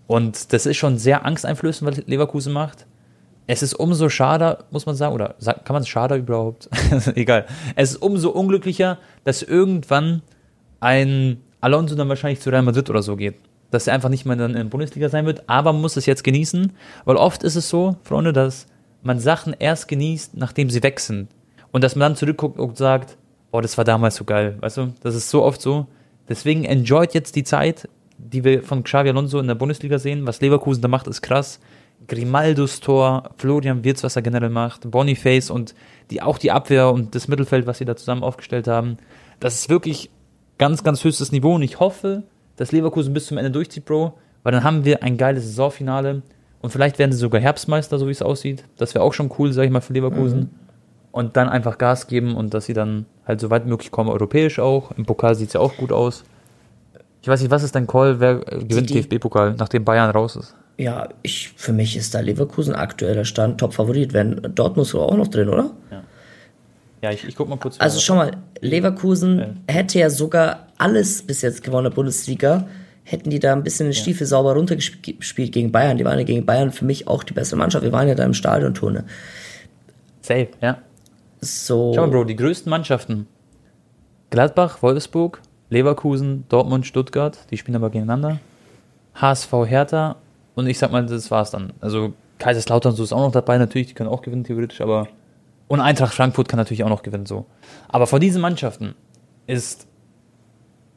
Und 0.07 0.53
das 0.53 0.67
ist 0.67 0.77
schon 0.77 0.99
sehr 0.99 1.25
angsteinflößend, 1.25 1.91
was 1.91 2.07
Leverkusen 2.07 2.53
macht. 2.53 2.87
Es 3.47 3.63
ist 3.63 3.73
umso 3.73 4.11
schade, 4.11 4.59
muss 4.71 4.85
man 4.85 4.95
sagen, 4.95 5.15
oder 5.15 5.35
kann 5.65 5.73
man 5.73 5.83
es 5.83 5.89
schade 5.89 6.17
überhaupt? 6.17 6.69
Egal. 7.15 7.47
Es 7.75 7.93
ist 7.93 8.03
umso 8.03 8.29
unglücklicher, 8.31 8.99
dass 9.25 9.43
irgendwann 9.43 10.21
ein 10.81 11.39
Alonso 11.63 11.97
dann 11.97 12.11
wahrscheinlich 12.11 12.41
zu 12.41 12.51
Real 12.51 12.63
Madrid 12.63 12.91
oder 12.91 13.03
so 13.03 13.17
geht. 13.17 13.37
Dass 13.71 13.87
er 13.87 13.95
einfach 13.95 14.09
nicht 14.09 14.25
mehr 14.25 14.37
dann 14.37 14.53
in 14.53 14.57
der 14.57 14.65
Bundesliga 14.65 15.09
sein 15.09 15.27
wird, 15.27 15.49
aber 15.49 15.73
man 15.73 15.83
muss 15.83 15.97
es 15.97 16.07
jetzt 16.07 16.25
genießen, 16.25 16.73
weil 17.05 17.17
oft 17.17 17.43
ist 17.43 17.57
es 17.57 17.69
so, 17.69 17.97
Freunde, 18.03 18.33
dass 18.33 18.67
man 19.03 19.21
Sachen 19.21 19.55
erst 19.59 19.89
genießt, 19.89 20.37
nachdem 20.37 20.71
sie 20.71 20.83
weg 20.83 21.01
sind. 21.01 21.29
Und 21.71 21.85
dass 21.85 21.95
man 21.95 22.11
dann 22.11 22.17
zurückguckt 22.17 22.59
und 22.59 22.77
sagt, 22.77 23.17
oh, 23.53 23.61
das 23.61 23.77
war 23.77 23.85
damals 23.85 24.17
so 24.17 24.25
geil, 24.25 24.57
weißt 24.61 24.77
du? 24.79 24.95
Das 25.03 25.15
ist 25.15 25.31
so 25.31 25.43
oft 25.43 25.61
so. 25.61 25.87
Deswegen 26.29 26.65
enjoyt 26.65 27.15
jetzt 27.15 27.37
die 27.37 27.45
Zeit, 27.45 27.89
die 28.19 28.45
wir 28.45 28.63
von 28.63 28.85
Xavi 28.85 29.09
Alonso 29.11 29.39
in 29.39 29.47
der 29.47 29.55
Bundesliga 29.55 29.99
sehen. 29.99 30.27
Was 30.27 30.41
Leverkusen 30.41 30.83
da 30.83 30.89
macht, 30.89 31.07
ist 31.07 31.23
krass. 31.23 31.61
Grimaldos 32.07 32.81
Tor, 32.81 33.31
Florian 33.37 33.85
Wirtz, 33.85 34.03
was 34.03 34.17
er 34.17 34.23
generell 34.23 34.51
macht, 34.51 34.91
Boniface 34.91 35.51
und 35.51 35.75
die, 36.11 36.23
auch 36.23 36.39
die 36.39 36.51
Abwehr 36.51 36.91
und 36.91 37.15
das 37.15 37.29
Mittelfeld, 37.29 37.67
was 37.67 37.79
sie 37.79 37.85
da 37.85 37.97
zusammen 37.97 38.23
aufgestellt 38.23 38.69
haben. 38.69 38.99
Das 39.41 39.55
ist 39.55 39.69
wirklich 39.69 40.11
ganz, 40.59 40.85
ganz 40.85 41.03
höchstes 41.05 41.33
Niveau 41.33 41.55
und 41.55 41.63
ich 41.63 41.81
hoffe, 41.81 42.23
dass 42.59 42.73
Leverkusen 42.73 43.15
bis 43.15 43.27
zum 43.27 43.39
Ende 43.39 43.51
durchzieht, 43.51 43.87
Bro, 43.87 44.19
weil 44.43 44.53
dann 44.53 44.65
haben 44.65 44.85
wir 44.85 45.03
ein 45.03 45.17
geiles 45.17 45.45
Saisonfinale 45.45 46.23
und 46.61 46.71
vielleicht 46.71 46.99
werden 46.99 47.13
sie 47.13 47.19
sogar 47.19 47.41
Herbstmeister, 47.41 47.99
so 47.99 48.07
wie 48.09 48.13
es 48.13 48.21
aussieht. 48.21 48.65
Das 48.77 48.95
wäre 48.95 49.05
auch 49.05 49.15
schon 49.15 49.31
cool, 49.39 49.53
sag 49.53 49.65
ich 49.65 49.71
mal, 49.71 49.81
für 49.81 49.93
Leverkusen. 49.93 50.51
Und 51.13 51.37
dann 51.37 51.49
einfach 51.49 51.79
Gas 51.79 52.07
geben 52.07 52.37
und 52.37 52.53
dass 52.53 52.67
sie 52.67 52.75
dann 52.75 53.07
halt 53.27 53.41
so 53.41 53.51
weit 53.51 53.67
möglich 53.67 53.91
kommen, 53.91 54.11
europäisch 54.11 54.59
auch. 54.59 54.91
Im 54.93 55.07
Pokal 55.07 55.35
sieht 55.35 55.49
es 55.49 55.55
ja 55.55 55.61
auch 55.61 55.77
gut 55.77 55.93
aus. 55.93 56.25
Ich 57.23 57.29
weiß 57.29 57.41
nicht, 57.41 57.51
was 57.51 57.63
ist 57.63 57.75
dein 57.75 57.87
Call? 57.87 58.21
Wer 58.21 58.41
äh, 58.53 58.65
gewinnt 58.65 58.91
DFB-Pokal, 58.91 59.55
nachdem 59.59 59.85
Bayern 59.85 60.11
raus 60.11 60.37
ist? 60.37 60.55
Ja, 60.77 61.09
ich, 61.23 61.51
für 61.57 61.73
mich 61.73 61.97
ist 61.97 62.15
da 62.15 62.21
Leverkusen 62.21 62.75
aktueller 62.75 63.25
Stand 63.25 63.59
Top-Favorit. 63.59 64.13
Wenn 64.13 64.41
Dortmund 64.55 64.87
ist 64.87 64.95
auch 64.95 65.17
noch 65.17 65.29
drin, 65.29 65.49
oder? 65.49 65.71
Ja, 65.91 66.03
ich, 67.03 67.25
ich 67.27 67.37
guck 67.37 67.49
mal 67.49 67.59
kurz. 67.59 67.77
Also 67.79 68.01
schau 68.01 68.17
mal, 68.17 68.33
Leverkusen 68.61 69.61
hätte 69.69 69.99
ja 69.99 70.11
sogar 70.11 70.69
alles 70.79 71.23
bis 71.23 71.43
jetzt 71.43 71.63
gewonnen 71.63 71.87
in 71.87 71.91
der 71.91 71.97
Bundesliga. 71.97 72.69
Hätten 73.05 73.31
die 73.31 73.39
da 73.39 73.53
ein 73.53 73.63
bisschen 73.63 73.87
den 73.87 73.95
Stiefel 73.95 74.27
sauber 74.27 74.55
runtergespielt 74.55 75.53
gegen 75.53 75.73
Bayern. 75.73 75.97
Die 75.97 76.05
waren 76.05 76.19
ja 76.19 76.25
gegen 76.25 76.45
Bayern 76.45 76.73
für 76.73 76.85
mich 76.85 77.09
auch 77.09 77.23
die 77.23 77.33
bessere 77.33 77.57
Mannschaft. 77.57 77.85
Wir 77.85 77.93
waren 77.93 78.07
ja 78.07 78.15
da 78.15 78.25
im 78.25 78.35
Stadion, 78.35 78.75
Tone. 78.75 79.05
Safe, 80.21 80.49
ja. 80.61 80.79
So. 81.41 81.93
Schau 81.95 82.03
mal, 82.03 82.11
Bro, 82.11 82.25
die 82.25 82.37
größten 82.37 82.69
Mannschaften. 82.69 83.27
Gladbach, 84.31 84.83
Wolfsburg, 84.83 85.41
Leverkusen, 85.71 86.45
Dortmund, 86.49 86.87
Stuttgart, 86.87 87.39
die 87.51 87.57
spielen 87.57 87.77
aber 87.77 87.89
gegeneinander. 87.89 88.41
HSV, 89.15 89.53
Hertha 89.67 90.17
und 90.55 90.67
ich 90.67 90.79
sag 90.79 90.93
mal, 90.93 91.07
das 91.07 91.31
war's 91.31 91.51
dann. 91.51 91.73
Also 91.81 92.13
Kaiserslautern 92.39 92.95
so 92.95 93.03
ist 93.03 93.13
auch 93.13 93.21
noch 93.21 93.33
dabei, 93.33 93.59
natürlich, 93.59 93.89
die 93.89 93.95
können 93.95 94.09
auch 94.09 94.23
gewinnen, 94.23 94.45
theoretisch, 94.45 94.81
aber. 94.81 95.09
Und 95.69 95.81
Eintracht 95.81 96.15
Frankfurt 96.15 96.49
kann 96.49 96.57
natürlich 96.57 96.83
auch 96.83 96.89
noch 96.89 97.03
gewinnen, 97.03 97.27
so. 97.27 97.47
Aber 97.89 98.07
vor 98.07 98.19
diesen 98.19 98.41
Mannschaften 98.41 98.95
ist 99.47 99.87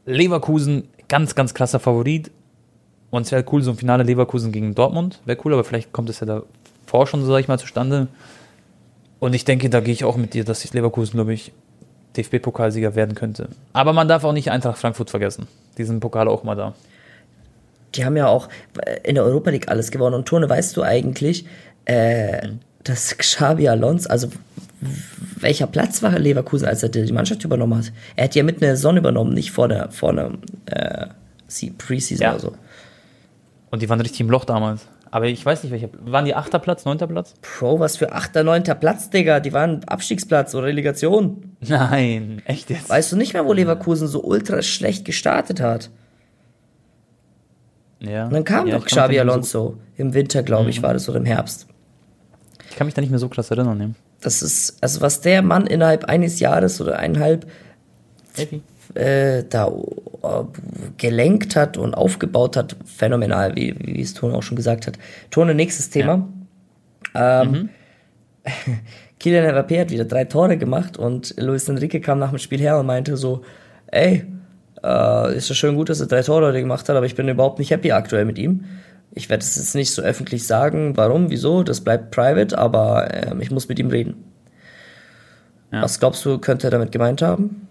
Leverkusen 0.05 0.87
ganz, 1.07 1.35
ganz 1.35 1.53
krasser 1.53 1.79
Favorit. 1.79 2.31
Und 3.09 3.23
es 3.23 3.31
wäre 3.31 3.45
cool, 3.51 3.61
so 3.61 3.71
ein 3.71 3.77
Finale 3.77 4.03
Leverkusen 4.03 4.53
gegen 4.53 4.73
Dortmund. 4.73 5.19
Wäre 5.25 5.37
cool, 5.43 5.53
aber 5.53 5.65
vielleicht 5.65 5.91
kommt 5.91 6.09
es 6.09 6.21
ja 6.21 6.25
davor 6.25 7.05
schon, 7.07 7.21
so 7.21 7.31
sag 7.31 7.39
ich 7.41 7.49
mal, 7.49 7.59
zustande. 7.59 8.07
Und 9.19 9.33
ich 9.33 9.43
denke, 9.43 9.69
da 9.69 9.81
gehe 9.81 9.93
ich 9.93 10.05
auch 10.05 10.15
mit 10.15 10.33
dir, 10.33 10.45
dass 10.45 10.63
ich 10.63 10.73
Leverkusen, 10.73 11.17
glaube 11.17 11.33
ich, 11.33 11.51
DFB-Pokalsieger 12.15 12.95
werden 12.95 13.15
könnte. 13.15 13.49
Aber 13.73 13.93
man 13.93 14.07
darf 14.07 14.23
auch 14.23 14.33
nicht 14.33 14.51
Eintracht 14.51 14.77
Frankfurt 14.77 15.09
vergessen. 15.09 15.47
Die 15.77 15.83
sind 15.83 15.99
Pokal 15.99 16.27
auch 16.27 16.43
mal 16.43 16.55
da. 16.55 16.73
Die 17.95 18.05
haben 18.05 18.15
ja 18.15 18.27
auch 18.27 18.47
in 19.03 19.15
der 19.15 19.25
Europa 19.25 19.49
League 19.49 19.67
alles 19.67 19.91
gewonnen. 19.91 20.15
Und 20.15 20.27
Tone, 20.27 20.49
weißt 20.49 20.75
du 20.77 20.81
eigentlich, 20.81 21.45
äh, 21.85 22.49
dass 22.83 23.17
Xabi 23.17 23.67
Alonso, 23.67 24.09
also 24.09 24.27
welcher 25.37 25.67
Platz 25.67 26.01
war 26.01 26.17
Leverkusen, 26.17 26.67
als 26.67 26.81
er 26.83 26.89
die 26.89 27.11
Mannschaft 27.13 27.43
übernommen 27.43 27.77
hat? 27.77 27.91
Er 28.15 28.23
hat 28.25 28.35
ja 28.35 28.43
mitten 28.43 28.61
in 28.63 28.67
der 28.67 28.75
Saison 28.75 28.97
übernommen, 28.97 29.33
nicht 29.33 29.51
vor 29.51 29.67
der, 29.67 29.91
vor 29.91 30.09
einer 30.09 30.31
äh, 30.65 31.07
Se- 31.47 31.71
Preseason 31.77 32.23
Ja. 32.23 32.31
oder 32.31 32.39
so. 32.39 32.53
Und 33.69 33.81
die 33.81 33.89
waren 33.89 34.01
richtig 34.01 34.21
im 34.21 34.29
Loch 34.29 34.45
damals. 34.45 34.87
Aber 35.13 35.25
ich 35.27 35.45
weiß 35.45 35.63
nicht, 35.63 35.71
welcher. 35.71 35.89
Waren 36.05 36.23
die 36.25 36.33
achter 36.35 36.57
Platz, 36.59 36.85
neunter 36.85 37.05
Platz? 37.05 37.33
Bro, 37.41 37.79
was 37.81 37.97
für 37.97 38.13
8., 38.13 38.35
9. 38.35 38.63
Platz, 38.79 39.09
Digga. 39.09 39.41
Die 39.41 39.51
waren 39.51 39.83
Abstiegsplatz 39.83 40.55
oder 40.55 40.67
Relegation. 40.67 41.55
Nein, 41.67 42.41
echt 42.45 42.69
jetzt? 42.69 42.89
Weißt 42.89 43.11
du 43.11 43.17
nicht 43.17 43.33
mehr, 43.33 43.45
wo 43.45 43.51
Leverkusen 43.53 44.07
so 44.07 44.23
ultra 44.23 44.61
schlecht 44.61 45.03
gestartet 45.05 45.59
hat? 45.59 45.89
ja. 47.99 48.25
Und 48.25 48.33
dann 48.33 48.43
kam 48.45 48.67
ja, 48.67 48.77
doch 48.77 48.85
Xabi 48.85 49.19
Alonso. 49.19 49.77
Im 49.97 50.13
Winter, 50.13 50.43
glaube 50.43 50.69
ich, 50.69 50.81
war 50.81 50.93
das 50.93 51.07
oder 51.09 51.19
im 51.19 51.25
Herbst. 51.25 51.67
Ich 52.71 52.77
kann 52.77 52.87
mich 52.87 52.93
da 52.93 53.01
nicht 53.01 53.09
mehr 53.09 53.19
so 53.19 53.27
krass 53.27 53.51
erinnern. 53.51 53.77
Ne? 53.77 53.93
Das 54.21 54.41
ist, 54.41 54.81
also 54.81 55.01
was 55.01 55.19
der 55.19 55.41
Mann 55.41 55.67
innerhalb 55.67 56.05
eines 56.05 56.39
Jahres 56.39 56.79
oder 56.79 56.97
eineinhalb 56.97 57.45
äh, 58.93 59.43
da 59.49 59.67
äh, 59.67 60.43
gelenkt 60.97 61.57
hat 61.57 61.77
und 61.77 61.93
aufgebaut 61.93 62.55
hat, 62.55 62.77
phänomenal, 62.85 63.55
wie, 63.57 63.75
wie 63.77 64.01
es 64.01 64.13
Tone 64.13 64.35
auch 64.35 64.43
schon 64.43 64.55
gesagt 64.55 64.87
hat. 64.87 64.97
Tone, 65.31 65.53
nächstes 65.53 65.89
Thema. 65.89 66.29
Ähm, 67.13 67.69
Kylian 69.19 69.53
Mbappé 69.53 69.81
hat 69.81 69.91
wieder 69.91 70.05
drei 70.05 70.23
Tore 70.23 70.57
gemacht 70.57 70.95
und 70.95 71.35
Luis 71.37 71.67
Enrique 71.67 71.99
kam 71.99 72.19
nach 72.19 72.29
dem 72.29 72.39
Spiel 72.39 72.61
her 72.61 72.79
und 72.79 72.85
meinte 72.85 73.17
so, 73.17 73.41
ey, 73.87 74.25
äh, 74.81 75.35
ist 75.35 75.49
ja 75.49 75.55
schön 75.55 75.75
gut, 75.75 75.89
dass 75.89 75.99
er 75.99 76.07
drei 76.07 76.21
Tore 76.21 76.47
heute 76.47 76.61
gemacht 76.61 76.87
hat, 76.87 76.95
aber 76.95 77.05
ich 77.05 77.15
bin 77.15 77.27
überhaupt 77.27 77.59
nicht 77.59 77.69
happy 77.69 77.91
aktuell 77.91 78.23
mit 78.23 78.37
ihm. 78.37 78.63
Ich 79.13 79.29
werde 79.29 79.43
es 79.43 79.55
jetzt 79.57 79.75
nicht 79.75 79.91
so 79.91 80.01
öffentlich 80.01 80.47
sagen, 80.47 80.95
warum, 80.95 81.29
wieso, 81.29 81.63
das 81.63 81.81
bleibt 81.81 82.11
private, 82.11 82.57
aber 82.57 83.13
ähm, 83.13 83.41
ich 83.41 83.51
muss 83.51 83.67
mit 83.67 83.77
ihm 83.79 83.89
reden. 83.89 84.23
Ja. 85.71 85.81
Was 85.81 85.99
glaubst 85.99 86.23
du, 86.25 86.37
könnte 86.37 86.67
er 86.67 86.71
damit 86.71 86.91
gemeint 86.91 87.21
haben? 87.21 87.67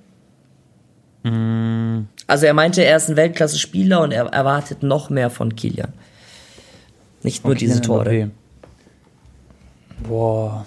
Also 2.27 2.47
er 2.47 2.55
meinte, 2.55 2.83
er 2.83 2.97
ist 2.97 3.11
ein 3.11 3.17
Weltklasse-Spieler 3.17 4.01
und 4.01 4.13
er 4.13 4.27
erwartet 4.27 4.83
noch 4.83 5.11
mehr 5.11 5.29
von 5.29 5.55
Kilian. 5.55 5.93
Nicht 7.23 7.45
nur 7.45 7.53
Und 7.53 7.61
diese 7.61 7.83
Tore. 7.83 8.09
Mbappé. 8.09 8.31
Boah. 10.09 10.67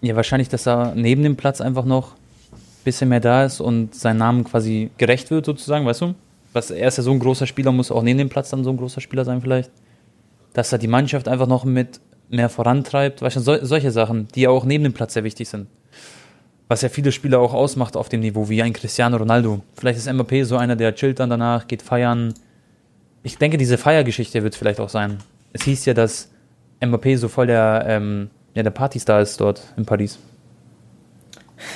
Ja, 0.00 0.16
wahrscheinlich, 0.16 0.48
dass 0.48 0.66
er 0.66 0.94
neben 0.96 1.22
dem 1.22 1.36
Platz 1.36 1.60
einfach 1.60 1.84
noch 1.84 2.14
ein 2.52 2.58
bisschen 2.84 3.08
mehr 3.08 3.20
da 3.20 3.44
ist 3.44 3.60
und 3.60 3.94
sein 3.94 4.16
Namen 4.16 4.44
quasi 4.44 4.90
gerecht 4.98 5.30
wird, 5.30 5.46
sozusagen, 5.46 5.86
weißt 5.86 6.00
du? 6.00 6.14
Was, 6.54 6.70
er 6.70 6.88
ist 6.88 6.96
ja 6.96 7.02
so 7.02 7.10
ein 7.10 7.18
großer 7.18 7.46
Spieler, 7.46 7.72
muss 7.72 7.90
auch 7.90 8.02
neben 8.02 8.18
dem 8.18 8.28
Platz 8.30 8.48
dann 8.48 8.64
so 8.64 8.70
ein 8.70 8.76
großer 8.76 9.00
Spieler 9.00 9.24
sein, 9.24 9.42
vielleicht. 9.42 9.70
Dass 10.54 10.72
er 10.72 10.78
die 10.78 10.88
Mannschaft 10.88 11.28
einfach 11.28 11.48
noch 11.48 11.64
mit 11.64 12.00
mehr 12.30 12.48
vorantreibt, 12.48 13.20
weißt 13.20 13.36
du, 13.36 13.40
sol 13.40 13.58
solche 13.62 13.90
Sachen, 13.90 14.28
die 14.34 14.42
ja 14.42 14.50
auch 14.50 14.64
neben 14.64 14.84
dem 14.84 14.92
Platz 14.92 15.14
sehr 15.14 15.24
wichtig 15.24 15.48
sind. 15.48 15.66
Was 16.68 16.80
ja 16.82 16.88
viele 16.88 17.12
Spieler 17.12 17.40
auch 17.40 17.52
ausmacht 17.52 17.96
auf 17.96 18.08
dem 18.08 18.20
Niveau, 18.20 18.48
wie 18.48 18.62
ein 18.62 18.72
Cristiano 18.72 19.16
Ronaldo. 19.16 19.62
Vielleicht 19.74 19.98
ist 19.98 20.08
Mbappé 20.08 20.44
so 20.44 20.56
einer, 20.56 20.76
der 20.76 20.94
chillt 20.94 21.20
dann 21.20 21.28
danach, 21.28 21.66
geht 21.66 21.82
feiern, 21.82 22.34
ich 23.24 23.36
denke, 23.36 23.58
diese 23.58 23.76
Feiergeschichte 23.76 24.42
wird 24.42 24.54
vielleicht 24.54 24.80
auch 24.80 24.88
sein. 24.88 25.18
Es 25.52 25.64
hieß 25.64 25.86
ja, 25.86 25.94
dass 25.94 26.30
Mbappé 26.80 27.16
so 27.16 27.28
voll 27.28 27.48
der, 27.48 27.84
ähm, 27.88 28.30
ja, 28.54 28.62
der 28.62 28.70
Partystar 28.70 29.20
ist 29.20 29.40
dort 29.40 29.62
in 29.76 29.84
Paris. 29.84 30.18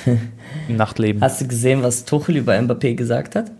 Im 0.67 0.75
Nachtleben. 0.75 1.21
Hast 1.21 1.41
du 1.41 1.47
gesehen, 1.47 1.83
was 1.83 2.05
Tuchel 2.05 2.37
über 2.37 2.53
Mbappé 2.53 2.95
gesagt 2.95 3.35
hat? 3.35 3.51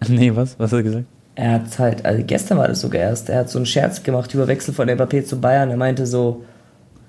nee, 0.08 0.34
was? 0.34 0.58
Was 0.58 0.72
hat 0.72 0.78
er 0.78 0.82
gesagt? 0.82 1.04
Er 1.34 1.52
hat 1.52 1.78
halt, 1.78 2.04
also 2.04 2.22
gestern 2.26 2.58
war 2.58 2.68
das 2.68 2.80
sogar 2.80 3.00
erst, 3.00 3.28
er 3.28 3.38
hat 3.40 3.50
so 3.50 3.58
einen 3.58 3.66
Scherz 3.66 4.02
gemacht 4.02 4.32
über 4.34 4.48
Wechsel 4.48 4.74
von 4.74 4.88
Mbappé 4.88 5.24
zu 5.24 5.40
Bayern. 5.40 5.70
Er 5.70 5.76
meinte 5.76 6.06
so, 6.06 6.44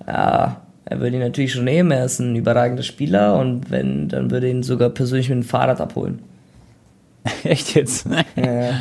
ja, 0.06 0.62
er 0.86 1.00
würde 1.00 1.16
ihn 1.16 1.22
natürlich 1.22 1.54
schon 1.54 1.64
nehmen, 1.64 1.92
er 1.92 2.06
ist 2.06 2.20
ein 2.20 2.36
überragender 2.36 2.84
Spieler 2.84 3.38
und 3.40 3.70
wenn, 3.72 4.08
dann 4.08 4.30
würde 4.32 4.48
er 4.48 4.54
ihn 4.54 4.64
sogar 4.64 4.90
persönlich 4.90 5.30
mit 5.30 5.38
dem 5.40 5.44
Fahrrad 5.44 5.82
abholen. 5.82 6.20
Echt 7.44 7.76
jetzt? 7.76 8.08
Ja. 8.08 8.24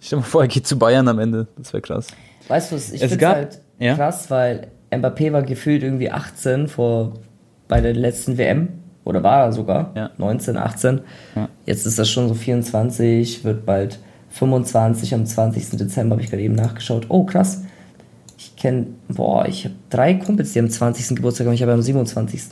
Stell 0.00 0.18
dir 0.18 0.22
mal 0.22 0.22
vor, 0.22 0.42
er 0.42 0.48
geht 0.48 0.66
zu 0.66 0.78
Bayern 0.78 1.08
am 1.08 1.18
Ende. 1.18 1.48
Das 1.56 1.72
wäre 1.72 1.80
krass. 1.80 2.08
Weißt 2.48 2.70
du 2.70 2.76
was, 2.76 2.92
ich 2.92 3.02
Es 3.02 3.10
finde 3.10 3.28
halt 3.28 3.60
ja? 3.78 3.94
krass, 3.94 4.30
weil 4.30 4.68
Mbappé 4.90 5.32
war 5.32 5.42
gefühlt 5.42 5.82
irgendwie 5.82 6.10
18 6.10 6.68
vor, 6.68 7.14
bei 7.68 7.80
der 7.80 7.94
letzten 7.94 8.38
WM. 8.38 8.68
Oder 9.06 9.22
war 9.22 9.44
er 9.44 9.52
sogar? 9.52 9.92
Ja. 9.94 10.10
19, 10.18 10.56
18. 10.56 11.00
Ja. 11.36 11.48
Jetzt 11.64 11.86
ist 11.86 11.96
das 11.96 12.10
schon 12.10 12.26
so 12.26 12.34
24, 12.34 13.44
wird 13.44 13.64
bald 13.64 14.00
25 14.30 15.14
am 15.14 15.24
20. 15.24 15.78
Dezember, 15.78 16.16
habe 16.16 16.22
ich 16.22 16.28
gerade 16.28 16.42
eben 16.42 16.56
nachgeschaut. 16.56 17.06
Oh, 17.08 17.22
krass. 17.22 17.62
Ich, 18.36 18.56
kenne, 18.56 18.88
boah, 19.08 19.46
ich 19.46 19.64
habe 19.64 19.76
drei 19.90 20.14
Kumpels, 20.14 20.52
die 20.52 20.58
am 20.58 20.68
20. 20.68 21.16
Geburtstag 21.16 21.46
haben, 21.46 21.54
ich 21.54 21.62
habe 21.62 21.72
am 21.72 21.82
27. 21.82 22.42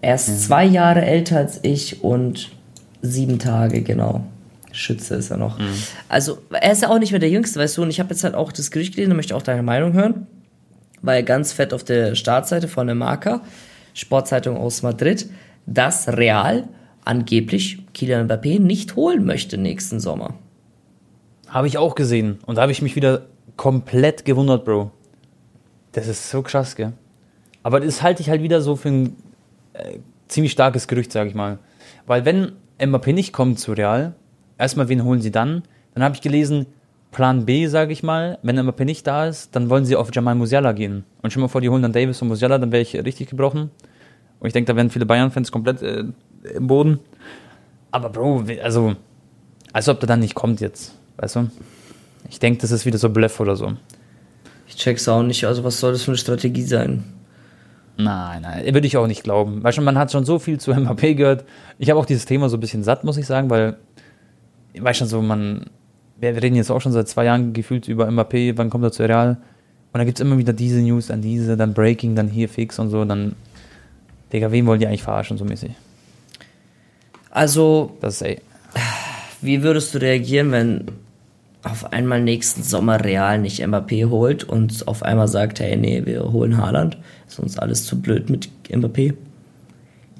Er 0.00 0.14
ist 0.14 0.44
zwei 0.44 0.64
Jahre 0.64 1.04
älter 1.04 1.38
als 1.38 1.58
ich 1.62 2.04
und 2.04 2.52
sieben 3.02 3.40
Tage, 3.40 3.82
genau. 3.82 4.24
Schütze 4.70 5.16
ist 5.16 5.30
er 5.30 5.38
noch. 5.38 5.58
Also, 6.08 6.38
er 6.52 6.70
ist 6.70 6.82
ja 6.82 6.90
auch 6.90 7.00
nicht 7.00 7.10
mehr 7.10 7.20
der 7.20 7.30
Jüngste, 7.30 7.58
weißt 7.58 7.78
du, 7.78 7.82
und 7.82 7.90
ich 7.90 7.98
habe 7.98 8.10
jetzt 8.10 8.22
halt 8.22 8.36
auch 8.36 8.52
das 8.52 8.70
Gerücht 8.70 8.94
gelesen, 8.94 9.10
da 9.10 9.16
möchte 9.16 9.32
ich 9.32 9.36
auch 9.36 9.42
deine 9.42 9.62
Meinung 9.64 9.92
hören, 9.92 10.28
weil 11.02 11.24
ganz 11.24 11.52
fett 11.52 11.74
auf 11.74 11.82
der 11.82 12.14
Startseite 12.14 12.68
von 12.68 12.86
der 12.86 12.94
Marca, 12.94 13.40
Sportzeitung 13.94 14.56
aus 14.56 14.82
Madrid, 14.82 15.30
dass 15.66 16.08
Real 16.08 16.68
angeblich 17.04 17.78
Kylian 17.94 18.28
Mbappé 18.28 18.60
nicht 18.60 18.96
holen 18.96 19.24
möchte 19.24 19.56
nächsten 19.56 20.00
Sommer. 20.00 20.34
Habe 21.48 21.66
ich 21.66 21.78
auch 21.78 21.94
gesehen. 21.94 22.38
Und 22.46 22.56
da 22.56 22.62
habe 22.62 22.72
ich 22.72 22.82
mich 22.82 22.96
wieder 22.96 23.26
komplett 23.56 24.24
gewundert, 24.24 24.64
Bro. 24.64 24.90
Das 25.92 26.08
ist 26.08 26.28
so 26.28 26.42
krass, 26.42 26.74
gell? 26.74 26.92
Aber 27.62 27.80
das 27.80 28.02
halte 28.02 28.20
ich 28.20 28.28
halt 28.28 28.42
wieder 28.42 28.60
so 28.60 28.76
für 28.76 28.88
ein 28.88 29.16
äh, 29.74 29.98
ziemlich 30.28 30.52
starkes 30.52 30.88
Gerücht, 30.88 31.12
sage 31.12 31.28
ich 31.28 31.34
mal. 31.34 31.58
Weil 32.06 32.24
wenn 32.24 32.52
Mbappé 32.78 33.12
nicht 33.12 33.32
kommt 33.32 33.58
zu 33.58 33.72
Real, 33.72 34.14
erstmal 34.58 34.88
wen 34.88 35.04
holen 35.04 35.20
sie 35.20 35.30
dann? 35.30 35.62
Dann 35.94 36.02
habe 36.02 36.14
ich 36.14 36.20
gelesen, 36.20 36.66
Plan 37.14 37.46
B, 37.46 37.68
sage 37.68 37.92
ich 37.92 38.02
mal, 38.02 38.38
wenn 38.42 38.58
Mbappé 38.58 38.84
nicht 38.84 39.06
da 39.06 39.26
ist, 39.26 39.54
dann 39.54 39.70
wollen 39.70 39.84
sie 39.84 39.94
auf 39.94 40.10
Jamal 40.12 40.34
Musiala 40.34 40.72
gehen. 40.72 41.04
Und 41.22 41.32
schon 41.32 41.42
mal 41.42 41.48
vor, 41.48 41.60
die 41.60 41.68
holen 41.68 41.80
dann 41.80 41.92
Davis 41.92 42.20
und 42.20 42.28
Musiala, 42.28 42.58
dann 42.58 42.72
wäre 42.72 42.82
ich 42.82 42.92
richtig 42.96 43.30
gebrochen. 43.30 43.70
Und 44.40 44.46
ich 44.48 44.52
denke, 44.52 44.72
da 44.72 44.76
wären 44.76 44.90
viele 44.90 45.06
Bayern-Fans 45.06 45.52
komplett 45.52 45.80
äh, 45.80 46.04
im 46.54 46.66
Boden. 46.66 46.98
Aber 47.92 48.10
Bro, 48.10 48.44
also, 48.62 48.96
als 49.72 49.88
ob 49.88 50.00
der 50.00 50.08
dann 50.08 50.20
nicht 50.20 50.34
kommt 50.34 50.60
jetzt, 50.60 50.92
weißt 51.18 51.36
du? 51.36 51.50
Ich 52.28 52.40
denke, 52.40 52.60
das 52.60 52.72
ist 52.72 52.84
wieder 52.84 52.98
so 52.98 53.08
Bluff 53.08 53.38
oder 53.38 53.54
so. 53.54 53.74
Ich 54.66 54.74
check's 54.74 55.08
auch 55.08 55.22
nicht, 55.22 55.44
also 55.44 55.62
was 55.62 55.78
soll 55.78 55.92
das 55.92 56.02
für 56.02 56.10
eine 56.10 56.18
Strategie 56.18 56.62
sein? 56.62 57.04
Nein, 57.96 58.42
nein, 58.42 58.74
würde 58.74 58.88
ich 58.88 58.96
auch 58.96 59.06
nicht 59.06 59.22
glauben. 59.22 59.62
Weil 59.62 59.72
schon, 59.72 59.84
man 59.84 59.98
hat 59.98 60.10
schon 60.10 60.24
so 60.24 60.40
viel 60.40 60.58
zu 60.58 60.72
Mbappé 60.72 61.14
gehört. 61.14 61.44
Ich 61.78 61.90
habe 61.90 62.00
auch 62.00 62.06
dieses 62.06 62.24
Thema 62.24 62.48
so 62.48 62.56
ein 62.56 62.60
bisschen 62.60 62.82
satt, 62.82 63.04
muss 63.04 63.18
ich 63.18 63.26
sagen, 63.26 63.50
weil, 63.50 63.76
ich 64.72 64.82
weiß 64.82 64.96
schon 64.96 65.06
so, 65.06 65.22
man, 65.22 65.66
wir 66.32 66.42
reden 66.42 66.56
jetzt 66.56 66.70
auch 66.70 66.80
schon 66.80 66.92
seit 66.92 67.08
zwei 67.08 67.24
Jahren 67.24 67.52
gefühlt 67.52 67.88
über 67.88 68.08
Mbappé, 68.08 68.56
wann 68.56 68.70
kommt 68.70 68.84
er 68.84 68.92
zu 68.92 69.02
Real? 69.02 69.36
Und 69.92 69.98
dann 69.98 70.06
gibt 70.06 70.18
es 70.18 70.24
immer 70.24 70.38
wieder 70.38 70.52
diese 70.52 70.80
News, 70.80 71.08
dann 71.08 71.20
diese, 71.20 71.56
dann 71.56 71.74
Breaking, 71.74 72.16
dann 72.16 72.28
hier 72.28 72.48
fix 72.48 72.78
und 72.78 72.90
so, 72.90 73.04
dann, 73.04 73.36
Digga, 74.32 74.50
wen 74.50 74.66
wollen 74.66 74.80
die 74.80 74.86
eigentlich 74.86 75.02
verarschen, 75.02 75.38
so 75.38 75.44
mäßig? 75.44 75.70
Also, 77.30 77.96
Das 78.00 78.16
ist, 78.16 78.22
ey, 78.22 78.40
wie 79.40 79.62
würdest 79.62 79.94
du 79.94 79.98
reagieren, 80.00 80.52
wenn 80.52 80.84
auf 81.62 81.92
einmal 81.92 82.20
nächsten 82.22 82.62
Sommer 82.62 83.02
Real 83.02 83.38
nicht 83.38 83.60
Mbappé 83.60 84.08
holt 84.10 84.44
und 84.44 84.86
auf 84.86 85.02
einmal 85.02 85.28
sagt, 85.28 85.60
hey, 85.60 85.76
nee, 85.76 86.04
wir 86.04 86.32
holen 86.32 86.58
Haaland? 86.58 86.98
Ist 87.26 87.38
uns 87.38 87.58
alles 87.58 87.84
zu 87.84 88.00
blöd 88.00 88.30
mit 88.30 88.50
Mbappé? 88.68 89.14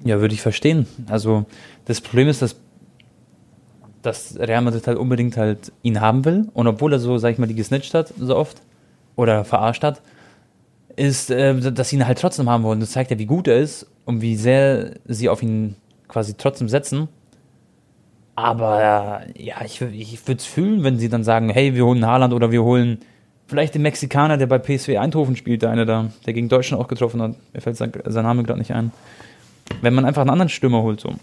Ja, 0.05 0.21
würde 0.21 0.35
ich 0.35 0.43
verstehen. 0.43 0.87
Also 1.07 1.47
das 1.85 2.01
Problem 2.01 2.29
ist, 2.29 2.43
dass, 2.43 2.57
dass 4.05 4.38
Real 4.38 4.62
Madrid 4.62 4.87
halt 4.87 4.99
unbedingt 4.99 5.37
halt 5.37 5.73
ihn 5.83 6.01
haben 6.01 6.25
will. 6.25 6.49
Und 6.55 6.67
obwohl 6.67 6.93
er 6.93 6.99
so, 6.99 7.19
sag 7.19 7.33
ich 7.33 7.38
mal, 7.38 7.47
die 7.47 7.55
gesnitcht 7.55 7.95
hat, 7.95 8.12
so 8.19 8.37
oft, 8.37 8.61
oder 9.17 9.45
verarscht 9.45 9.83
hat, 9.83 10.01
ist, 10.97 11.31
äh, 11.31 11.73
dass 11.73 11.88
sie 11.88 11.97
ihn 11.97 12.07
halt 12.07 12.19
trotzdem 12.19 12.49
haben 12.49 12.64
wollen. 12.64 12.81
Das 12.81 12.93
zeigt 12.93 13.11
ja, 13.11 13.19
wie 13.19 13.27
gut 13.27 13.49
er 13.49 13.59
ist 13.59 13.87
und 14.05 14.21
wie 14.21 14.37
sehr 14.37 14.95
sie 15.07 15.29
auf 15.29 15.43
ihn 15.43 15.77
quasi 16.09 16.35
trotzdem 16.35 16.69
setzen. 16.69 17.09
Aber 18.37 19.23
äh, 19.27 19.43
ja, 19.43 19.57
ich, 19.64 19.81
ich 19.81 20.27
würde 20.27 20.38
es 20.38 20.47
fühlen, 20.47 20.83
wenn 20.83 20.99
sie 20.99 21.09
dann 21.09 21.25
sagen, 21.25 21.49
hey, 21.51 21.75
wir 21.75 21.85
holen 21.85 22.05
Haaland 22.07 22.33
oder 22.33 22.51
wir 22.51 22.62
holen 22.62 22.99
vielleicht 23.47 23.75
den 23.75 23.83
Mexikaner, 23.83 24.37
der 24.37 24.47
bei 24.47 24.59
PSW 24.59 24.99
Eindhoven 24.99 25.37
spielt, 25.37 25.62
der 25.62 25.71
eine 25.71 25.87
da, 25.87 26.11
der 26.27 26.33
gegen 26.33 26.49
Deutschland 26.49 26.83
auch 26.83 26.88
getroffen 26.88 27.23
hat. 27.23 27.35
Mir 27.53 27.61
fällt 27.61 27.77
sein, 27.77 27.93
sein 28.05 28.25
Name 28.25 28.43
gerade 28.43 28.59
nicht 28.59 28.73
ein. 28.73 28.93
Wenn 29.83 29.95
man 29.95 30.05
einfach 30.05 30.23
einen 30.23 30.31
anderen 30.31 30.49
Stürmer 30.49 30.83
holt, 30.83 31.01
so, 31.01 31.14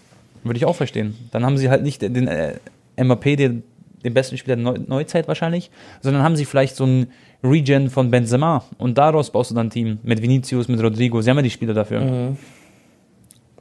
würde 0.44 0.58
ich 0.58 0.66
auch 0.66 0.76
verstehen. 0.76 1.16
Dann 1.32 1.46
haben 1.46 1.58
sie 1.58 1.70
halt 1.70 1.84
nicht 1.84 2.02
den 2.02 2.28
äh, 2.28 2.54
MAP, 3.02 3.24
den, 3.38 3.64
den 4.04 4.14
besten 4.14 4.38
Spieler 4.38 4.56
der 4.56 4.64
Neu 4.66 4.80
Neuzeit 4.88 5.28
wahrscheinlich, 5.28 5.70
sondern 6.02 6.24
haben 6.24 6.36
sie 6.36 6.46
vielleicht 6.46 6.76
so 6.76 6.84
einen 6.84 7.08
Regen 7.44 7.90
von 7.90 8.12
Benzema 8.12 8.64
und 8.78 8.98
daraus 8.98 9.32
baust 9.32 9.52
du 9.52 9.56
dann 9.56 9.68
ein 9.68 9.70
Team 9.72 10.00
mit 10.04 10.22
Vinicius, 10.22 10.68
mit 10.68 10.82
Rodrigo. 10.82 11.22
Sie 11.22 11.30
haben 11.30 11.38
ja 11.38 11.44
die 11.44 11.50
Spieler 11.50 11.74
dafür. 11.74 12.36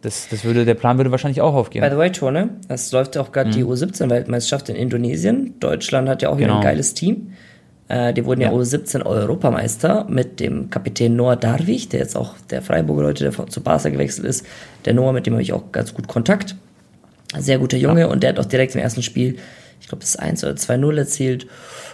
Das, 0.03 0.29
das 0.31 0.45
würde, 0.45 0.64
der 0.64 0.75
Plan 0.75 0.97
würde 0.97 1.11
wahrscheinlich 1.11 1.43
auch 1.43 1.55
aufgehen. 1.55 1.83
By 1.83 1.90
the 1.90 1.97
way, 1.99 2.11
Tone, 2.11 2.51
es 2.69 2.90
läuft 2.90 3.16
ja 3.16 3.23
auch 3.23 3.33
gerade 3.33 3.51
die 3.51 3.64
U17-Weltmeisterschaft 3.64 4.71
in 4.71 4.77
Indonesien. 4.77 5.55
Deutschland 5.61 6.09
hat 6.09 6.23
ja 6.23 6.31
auch 6.31 6.38
wieder 6.38 6.47
Genau. 6.49 6.61
ein 6.61 6.64
geiles 6.64 6.95
Team. 6.95 7.33
Äh, 7.88 8.14
die 8.14 8.25
wurden 8.25 8.40
ja, 8.40 8.51
Ja. 8.51 8.57
U17-Europameister 8.57 10.07
mit 10.09 10.40
dem 10.40 10.71
Kapitän 10.71 11.16
Noah 11.16 11.37
Darwig, 11.37 11.90
der 11.90 12.01
jetzt 12.01 12.16
auch 12.16 12.35
der 12.51 12.62
Freiburger 12.62 13.03
Leute, 13.03 13.25
der 13.25 13.33
von, 13.33 13.49
zu 13.51 13.61
Barca 13.62 13.90
gewechselt 13.90 14.27
ist. 14.27 14.47
Der 14.87 14.95
Noah, 14.95 15.12
mit 15.12 15.27
dem 15.27 15.35
habe 15.35 15.43
ich 15.43 15.53
auch 15.53 15.71
ganz 15.71 15.93
gut 15.93 16.09
Kontakt. 16.09 16.57
Sehr 17.38 17.59
guter 17.59 17.77
Junge 17.77 18.09
und 18.09 18.23
der 18.23 18.31
hat 18.31 18.38
auch 18.38 18.45
direkt 18.45 18.75
im 18.75 18.81
ersten 18.81 19.03
Spiel, 19.03 19.37
ich 19.81 19.88
glaube, 19.88 20.01
das 20.01 20.16
1 20.16 20.45
oder 20.45 20.55
2-0 20.55 20.99
erzielt. 20.99 21.47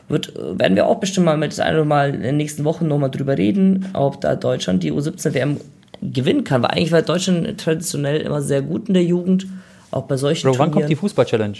Wird, 0.08 0.34
werden 0.36 0.76
wir 0.76 0.86
auch 0.86 1.00
bestimmt 1.00 1.26
mal 1.26 1.36
mit 1.36 1.52
das 1.52 1.60
eine 1.60 1.78
oder 1.78 1.84
Mal 1.84 2.14
in 2.14 2.22
den 2.22 2.36
nächsten 2.36 2.64
Wochen 2.64 2.86
nochmal 2.86 3.10
drüber 3.10 3.36
reden, 3.36 3.88
ob 3.92 4.20
da 4.20 4.36
Deutschland 4.36 4.82
die 4.82 4.92
U17-WM 4.92 5.60
gewinnen 6.00 6.44
kann, 6.44 6.62
weil 6.62 6.70
eigentlich 6.70 6.92
war 6.92 7.02
Deutschland 7.02 7.60
traditionell 7.60 8.20
immer 8.20 8.40
sehr 8.40 8.62
gut 8.62 8.88
in 8.88 8.94
der 8.94 9.02
Jugend, 9.04 9.46
auch 9.90 10.04
bei 10.04 10.16
solchen 10.16 10.48
Bro, 10.48 10.58
wann 10.58 10.70
kommt 10.70 10.74
die 10.74 10.94
Turnieren 10.94 11.00
Fußball-Challenge? 11.00 11.56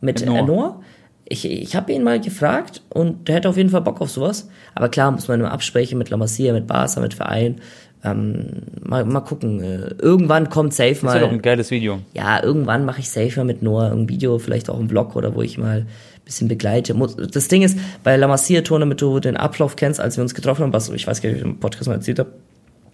mit 0.00 0.20
mit 0.20 0.28
Noah. 0.28 0.42
Noah? 0.42 0.46
Noah. 0.46 0.82
Ich, 1.30 1.44
ich 1.44 1.76
habe 1.76 1.92
ihn 1.92 2.02
mal 2.02 2.18
gefragt 2.20 2.80
und 2.88 3.28
der 3.28 3.34
hätte 3.36 3.50
auf 3.50 3.58
jeden 3.58 3.68
Fall 3.68 3.82
Bock 3.82 4.00
auf 4.00 4.10
sowas. 4.10 4.48
Aber 4.74 4.88
klar 4.88 5.10
muss 5.10 5.28
man 5.28 5.40
immer 5.40 5.52
absprechen 5.52 5.98
mit 5.98 6.08
La 6.08 6.16
Masia, 6.16 6.54
mit 6.54 6.66
Barca, 6.66 7.00
mit 7.00 7.12
Verein. 7.12 7.60
Ähm, 8.04 8.62
mal, 8.84 9.04
mal 9.04 9.20
gucken. 9.20 9.60
Äh, 9.60 9.94
irgendwann 10.00 10.48
kommt 10.50 10.72
safe 10.72 10.94
Das 10.94 11.02
wäre 11.02 11.20
doch 11.20 11.26
mal. 11.28 11.34
ein 11.34 11.42
geiles 11.42 11.70
Video. 11.70 12.00
Ja, 12.14 12.42
irgendwann 12.42 12.84
mache 12.84 13.00
ich 13.00 13.10
safe 13.10 13.32
mal 13.36 13.44
mit 13.44 13.62
Noah 13.62 13.90
ein 13.90 14.08
Video, 14.08 14.38
vielleicht 14.38 14.70
auch 14.70 14.78
einen 14.78 14.88
Vlog 14.88 15.16
oder 15.16 15.34
wo 15.34 15.42
ich 15.42 15.58
mal 15.58 15.80
ein 15.80 15.86
bisschen 16.24 16.48
begleite. 16.48 16.94
Das 17.32 17.48
Ding 17.48 17.62
ist, 17.62 17.76
bei 18.04 18.16
La 18.16 18.28
Masia-Tour, 18.28 18.78
damit 18.78 19.00
du 19.00 19.18
den 19.18 19.36
Ablauf 19.36 19.76
kennst, 19.76 20.00
als 20.00 20.16
wir 20.16 20.22
uns 20.22 20.34
getroffen 20.34 20.62
haben, 20.62 20.72
was 20.72 20.88
ich 20.90 21.06
weiß 21.06 21.20
gar 21.22 21.30
nicht, 21.30 21.40
ob 21.40 21.46
ich 21.46 21.52
im 21.54 21.60
Podcast 21.60 21.88
mal 21.88 21.94
erzählt 21.94 22.20
habe. 22.20 22.30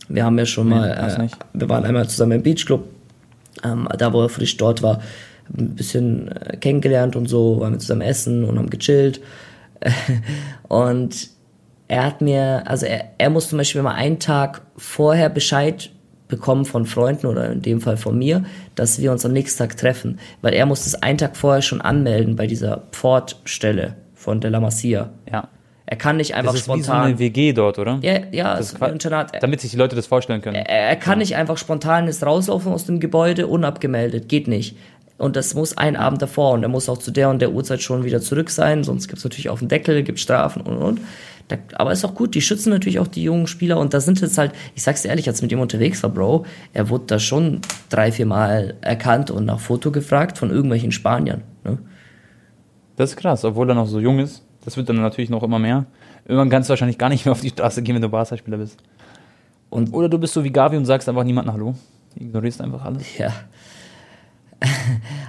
Wir 0.08 0.24
haben 0.24 0.38
ja 0.38 0.46
schon 0.46 0.68
Nee, 0.68 0.74
mal, 0.74 0.90
äh, 0.90 1.28
wir 1.52 1.68
waren 1.68 1.84
einmal 1.84 2.08
zusammen 2.08 2.32
im 2.32 2.42
Beachclub, 2.42 2.84
ähm, 3.62 3.88
da 3.98 4.12
wo 4.12 4.22
er 4.22 4.28
frisch 4.28 4.56
dort 4.56 4.82
war, 4.82 5.00
ein 5.58 5.74
bisschen 5.74 6.28
äh, 6.28 6.56
kennengelernt 6.56 7.16
und 7.16 7.26
so, 7.26 7.60
waren 7.60 7.72
wir 7.72 7.78
zusammen 7.78 8.02
essen 8.02 8.44
und 8.44 8.58
haben 8.58 8.70
gechillt. 8.70 9.20
und 10.68 11.33
er 11.88 12.04
hat 12.04 12.20
mir, 12.20 12.62
also 12.66 12.86
er, 12.86 13.06
er 13.18 13.30
muss 13.30 13.48
zum 13.48 13.58
Beispiel 13.58 13.82
mal 13.82 13.94
einen 13.94 14.18
Tag 14.18 14.62
vorher 14.76 15.28
Bescheid 15.28 15.90
bekommen 16.28 16.64
von 16.64 16.86
Freunden 16.86 17.26
oder 17.26 17.50
in 17.52 17.60
dem 17.62 17.80
Fall 17.80 17.96
von 17.96 18.18
mir, 18.18 18.44
dass 18.74 19.00
wir 19.00 19.12
uns 19.12 19.24
am 19.26 19.32
nächsten 19.32 19.58
Tag 19.58 19.76
treffen. 19.76 20.18
Weil 20.40 20.54
er 20.54 20.66
muss 20.66 20.84
das 20.84 20.94
einen 21.02 21.18
Tag 21.18 21.36
vorher 21.36 21.62
schon 21.62 21.80
anmelden 21.80 22.36
bei 22.36 22.46
dieser 22.46 22.82
Pfortstelle 22.92 23.96
von 24.14 24.40
der 24.40 24.50
La 24.50 24.60
Masia. 24.60 25.10
Ja. 25.30 25.48
Er 25.86 25.96
kann 25.98 26.16
nicht 26.16 26.34
einfach 26.34 26.52
Das 26.52 26.62
ist 26.62 26.68
wie 26.68 26.78
so 26.78 26.84
spontan. 26.84 27.04
eine 27.04 27.18
WG 27.18 27.52
dort, 27.52 27.78
oder? 27.78 27.98
ja, 28.00 28.20
ja, 28.32 28.56
Das 28.56 28.68
es 28.68 28.72
ist 28.72 28.82
ein 28.82 28.92
Internat. 28.92 29.32
Damit 29.42 29.60
sich 29.60 29.70
die 29.70 29.76
Leute 29.76 29.94
das 29.94 30.06
vorstellen 30.06 30.40
können. 30.40 30.56
Er, 30.56 30.66
er 30.66 30.96
kann 30.96 31.18
nicht 31.18 31.36
einfach 31.36 31.58
spontan 31.58 32.06
jetzt 32.06 32.24
rauslaufen 32.24 32.72
aus 32.72 32.86
dem 32.86 33.00
Gebäude 33.00 33.46
unabgemeldet. 33.46 34.30
Geht 34.30 34.48
nicht. 34.48 34.76
Und 35.18 35.36
das 35.36 35.54
muss 35.54 35.76
ein 35.76 35.94
Abend 35.94 36.22
davor 36.22 36.52
und 36.52 36.62
er 36.62 36.68
muss 36.68 36.88
auch 36.88 36.98
zu 36.98 37.10
der 37.10 37.28
und 37.28 37.40
der 37.40 37.52
Uhrzeit 37.52 37.82
schon 37.82 38.02
wieder 38.02 38.20
zurück 38.20 38.50
sein, 38.50 38.82
sonst 38.82 39.06
gibt's 39.06 39.22
natürlich 39.22 39.48
auf 39.48 39.60
den 39.60 39.68
Deckel, 39.68 40.02
gibt 40.02 40.18
Strafen 40.18 40.62
und 40.62 40.78
und. 40.78 41.00
Da, 41.48 41.56
aber 41.74 41.92
ist 41.92 42.04
auch 42.04 42.14
gut, 42.14 42.34
die 42.34 42.40
schützen 42.40 42.70
natürlich 42.70 42.98
auch 42.98 43.06
die 43.06 43.22
jungen 43.22 43.46
Spieler 43.46 43.78
und 43.78 43.92
da 43.92 44.00
sind 44.00 44.20
jetzt 44.20 44.38
halt, 44.38 44.52
ich 44.74 44.82
sag's 44.82 45.02
dir 45.02 45.08
ehrlich, 45.08 45.28
als 45.28 45.38
ich 45.38 45.42
mit 45.42 45.52
ihm 45.52 45.60
unterwegs 45.60 46.02
war, 46.02 46.08
Bro, 46.10 46.46
er 46.72 46.88
wurde 46.88 47.04
da 47.06 47.18
schon 47.18 47.60
drei, 47.90 48.12
vier 48.12 48.24
Mal 48.24 48.74
erkannt 48.80 49.30
und 49.30 49.44
nach 49.44 49.60
Foto 49.60 49.90
gefragt 49.90 50.38
von 50.38 50.50
irgendwelchen 50.50 50.90
Spaniern. 50.90 51.42
Ne? 51.64 51.78
Das 52.96 53.10
ist 53.10 53.16
krass, 53.16 53.44
obwohl 53.44 53.68
er 53.68 53.74
noch 53.74 53.86
so 53.86 54.00
jung 54.00 54.20
ist. 54.20 54.42
Das 54.64 54.76
wird 54.78 54.88
dann 54.88 54.96
natürlich 54.96 55.28
noch 55.28 55.42
immer 55.42 55.58
mehr. 55.58 55.84
Irgendwann 56.24 56.48
kannst 56.48 56.68
du 56.68 56.72
wahrscheinlich 56.72 56.96
gar 56.96 57.10
nicht 57.10 57.26
mehr 57.26 57.32
auf 57.32 57.42
die 57.42 57.50
Straße 57.50 57.82
gehen, 57.82 57.94
wenn 57.96 58.02
du 58.02 58.08
Barca-Spieler 58.08 58.56
bist. 58.56 58.78
Und- 59.68 59.92
Oder 59.92 60.08
du 60.08 60.16
bist 60.18 60.32
so 60.32 60.42
wie 60.44 60.50
Gavi 60.50 60.78
und 60.78 60.86
sagst 60.86 61.08
einfach 61.10 61.24
niemandem 61.24 61.52
Hallo. 61.52 61.74
Ignorierst 62.16 62.62
einfach 62.62 62.84
alles. 62.84 63.18
Ja. 63.18 63.30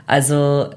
Also, 0.08 0.70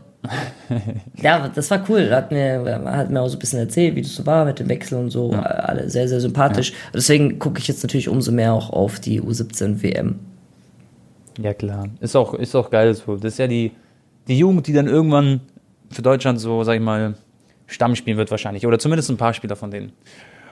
ja, 1.23 1.49
das 1.49 1.71
war 1.71 1.85
cool. 1.89 2.11
Hat 2.11 2.31
mir, 2.31 2.83
hat 2.85 3.11
mir 3.11 3.21
auch 3.21 3.29
so 3.29 3.37
ein 3.37 3.39
bisschen 3.39 3.61
erzählt, 3.61 3.95
wie 3.95 4.03
das 4.03 4.14
so 4.14 4.27
war 4.27 4.45
mit 4.45 4.59
dem 4.59 4.69
Wechsel 4.69 4.99
und 4.99 5.11
so. 5.11 5.31
Alle 5.31 5.89
sehr, 5.89 6.09
sehr 6.09 6.21
sympathisch. 6.21 6.73
Deswegen 6.93 7.39
gucke 7.39 7.59
ich 7.59 7.69
jetzt 7.69 7.83
natürlich 7.83 8.09
umso 8.09 8.33
mehr 8.33 8.53
auch 8.53 8.71
auf 8.71 9.01
die 9.01 9.21
U17 9.21 9.83
WM. 9.83 10.19
Ja, 11.41 11.55
klar. 11.55 11.89
Ist 12.01 12.16
auch, 12.16 12.35
ist 12.35 12.55
auch 12.55 12.71
geil 12.71 12.95
so. 12.95 13.16
Das 13.16 13.35
ist 13.35 13.39
ja 13.39 13.47
die, 13.47 13.73
die 14.27 14.39
Jugend, 14.39 14.66
die 14.66 14.73
dann 14.73 14.89
irgendwann 14.89 15.41
für 15.91 16.03
Deutschland 16.03 16.41
so, 16.41 16.64
sag 16.64 16.75
ich 16.75 16.83
mal, 16.83 17.14
Stamm 17.66 17.95
spielen 17.95 18.16
wird 18.16 18.31
wahrscheinlich. 18.31 18.66
Oder 18.66 18.79
zumindest 18.79 19.11
ein 19.11 19.16
paar 19.16 19.35
Spieler 19.35 19.55
von 19.55 19.71
denen. 19.71 19.93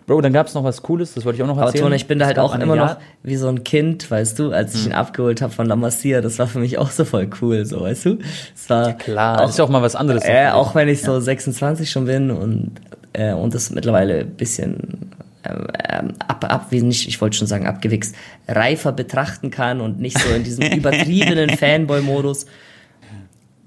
Bro, 0.06 0.20
dann 0.20 0.32
gab 0.32 0.46
es 0.46 0.54
noch 0.54 0.62
was 0.62 0.82
Cooles, 0.82 1.14
das 1.14 1.24
wollte 1.24 1.36
ich 1.36 1.42
auch 1.42 1.48
noch 1.48 1.56
Aber 1.58 1.66
erzählen. 1.66 1.84
Tone, 1.84 1.96
ich 1.96 2.06
bin 2.06 2.18
da 2.20 2.26
halt 2.26 2.38
auch 2.38 2.54
immer 2.54 2.76
Jahr- 2.76 2.94
noch 2.94 2.96
wie 3.24 3.34
so 3.36 3.48
ein 3.48 3.64
Kind, 3.64 4.08
weißt 4.08 4.38
du, 4.38 4.52
als 4.52 4.74
ich 4.76 4.86
ihn 4.86 4.92
abgeholt 4.92 5.42
habe 5.42 5.52
von 5.52 5.66
La 5.66 5.74
Masia, 5.74 6.20
das 6.20 6.38
war 6.38 6.46
für 6.46 6.60
mich 6.60 6.78
auch 6.78 6.90
so 6.90 7.04
voll 7.04 7.28
cool, 7.42 7.64
so, 7.64 7.80
weißt 7.80 8.04
du? 8.06 8.18
Es 8.54 8.70
war 8.70 8.92
Klar, 8.92 9.38
auch, 9.38 9.40
das 9.42 9.50
ist 9.50 9.58
ja 9.58 9.64
auch 9.64 9.68
mal 9.68 9.82
was 9.82 9.96
anderes. 9.96 10.22
äh, 10.24 10.48
auch 10.50 10.74
wenn 10.76 10.88
ich 10.88 11.02
so 11.02 11.18
26 11.18 11.90
schon 11.90 12.04
bin 12.04 12.30
und, 12.30 12.72
äh, 13.14 13.32
und 13.32 13.52
das 13.52 13.70
mittlerweile 13.70 14.20
ein 14.20 14.30
bisschen 14.36 15.10
ähm, 15.42 16.12
ab, 16.26 16.44
ab, 16.48 16.66
wie 16.70 16.82
nicht, 16.82 17.08
ich 17.08 17.20
wollte 17.20 17.36
schon 17.36 17.46
sagen, 17.48 17.66
abgewichst, 17.66 18.14
reifer 18.46 18.92
betrachten 18.92 19.50
kann 19.50 19.80
und 19.80 20.00
nicht 20.00 20.18
so 20.20 20.32
in 20.34 20.44
diesem 20.44 20.64
übertriebenen 20.72 21.50
Fanboy-Modus. 21.50 22.46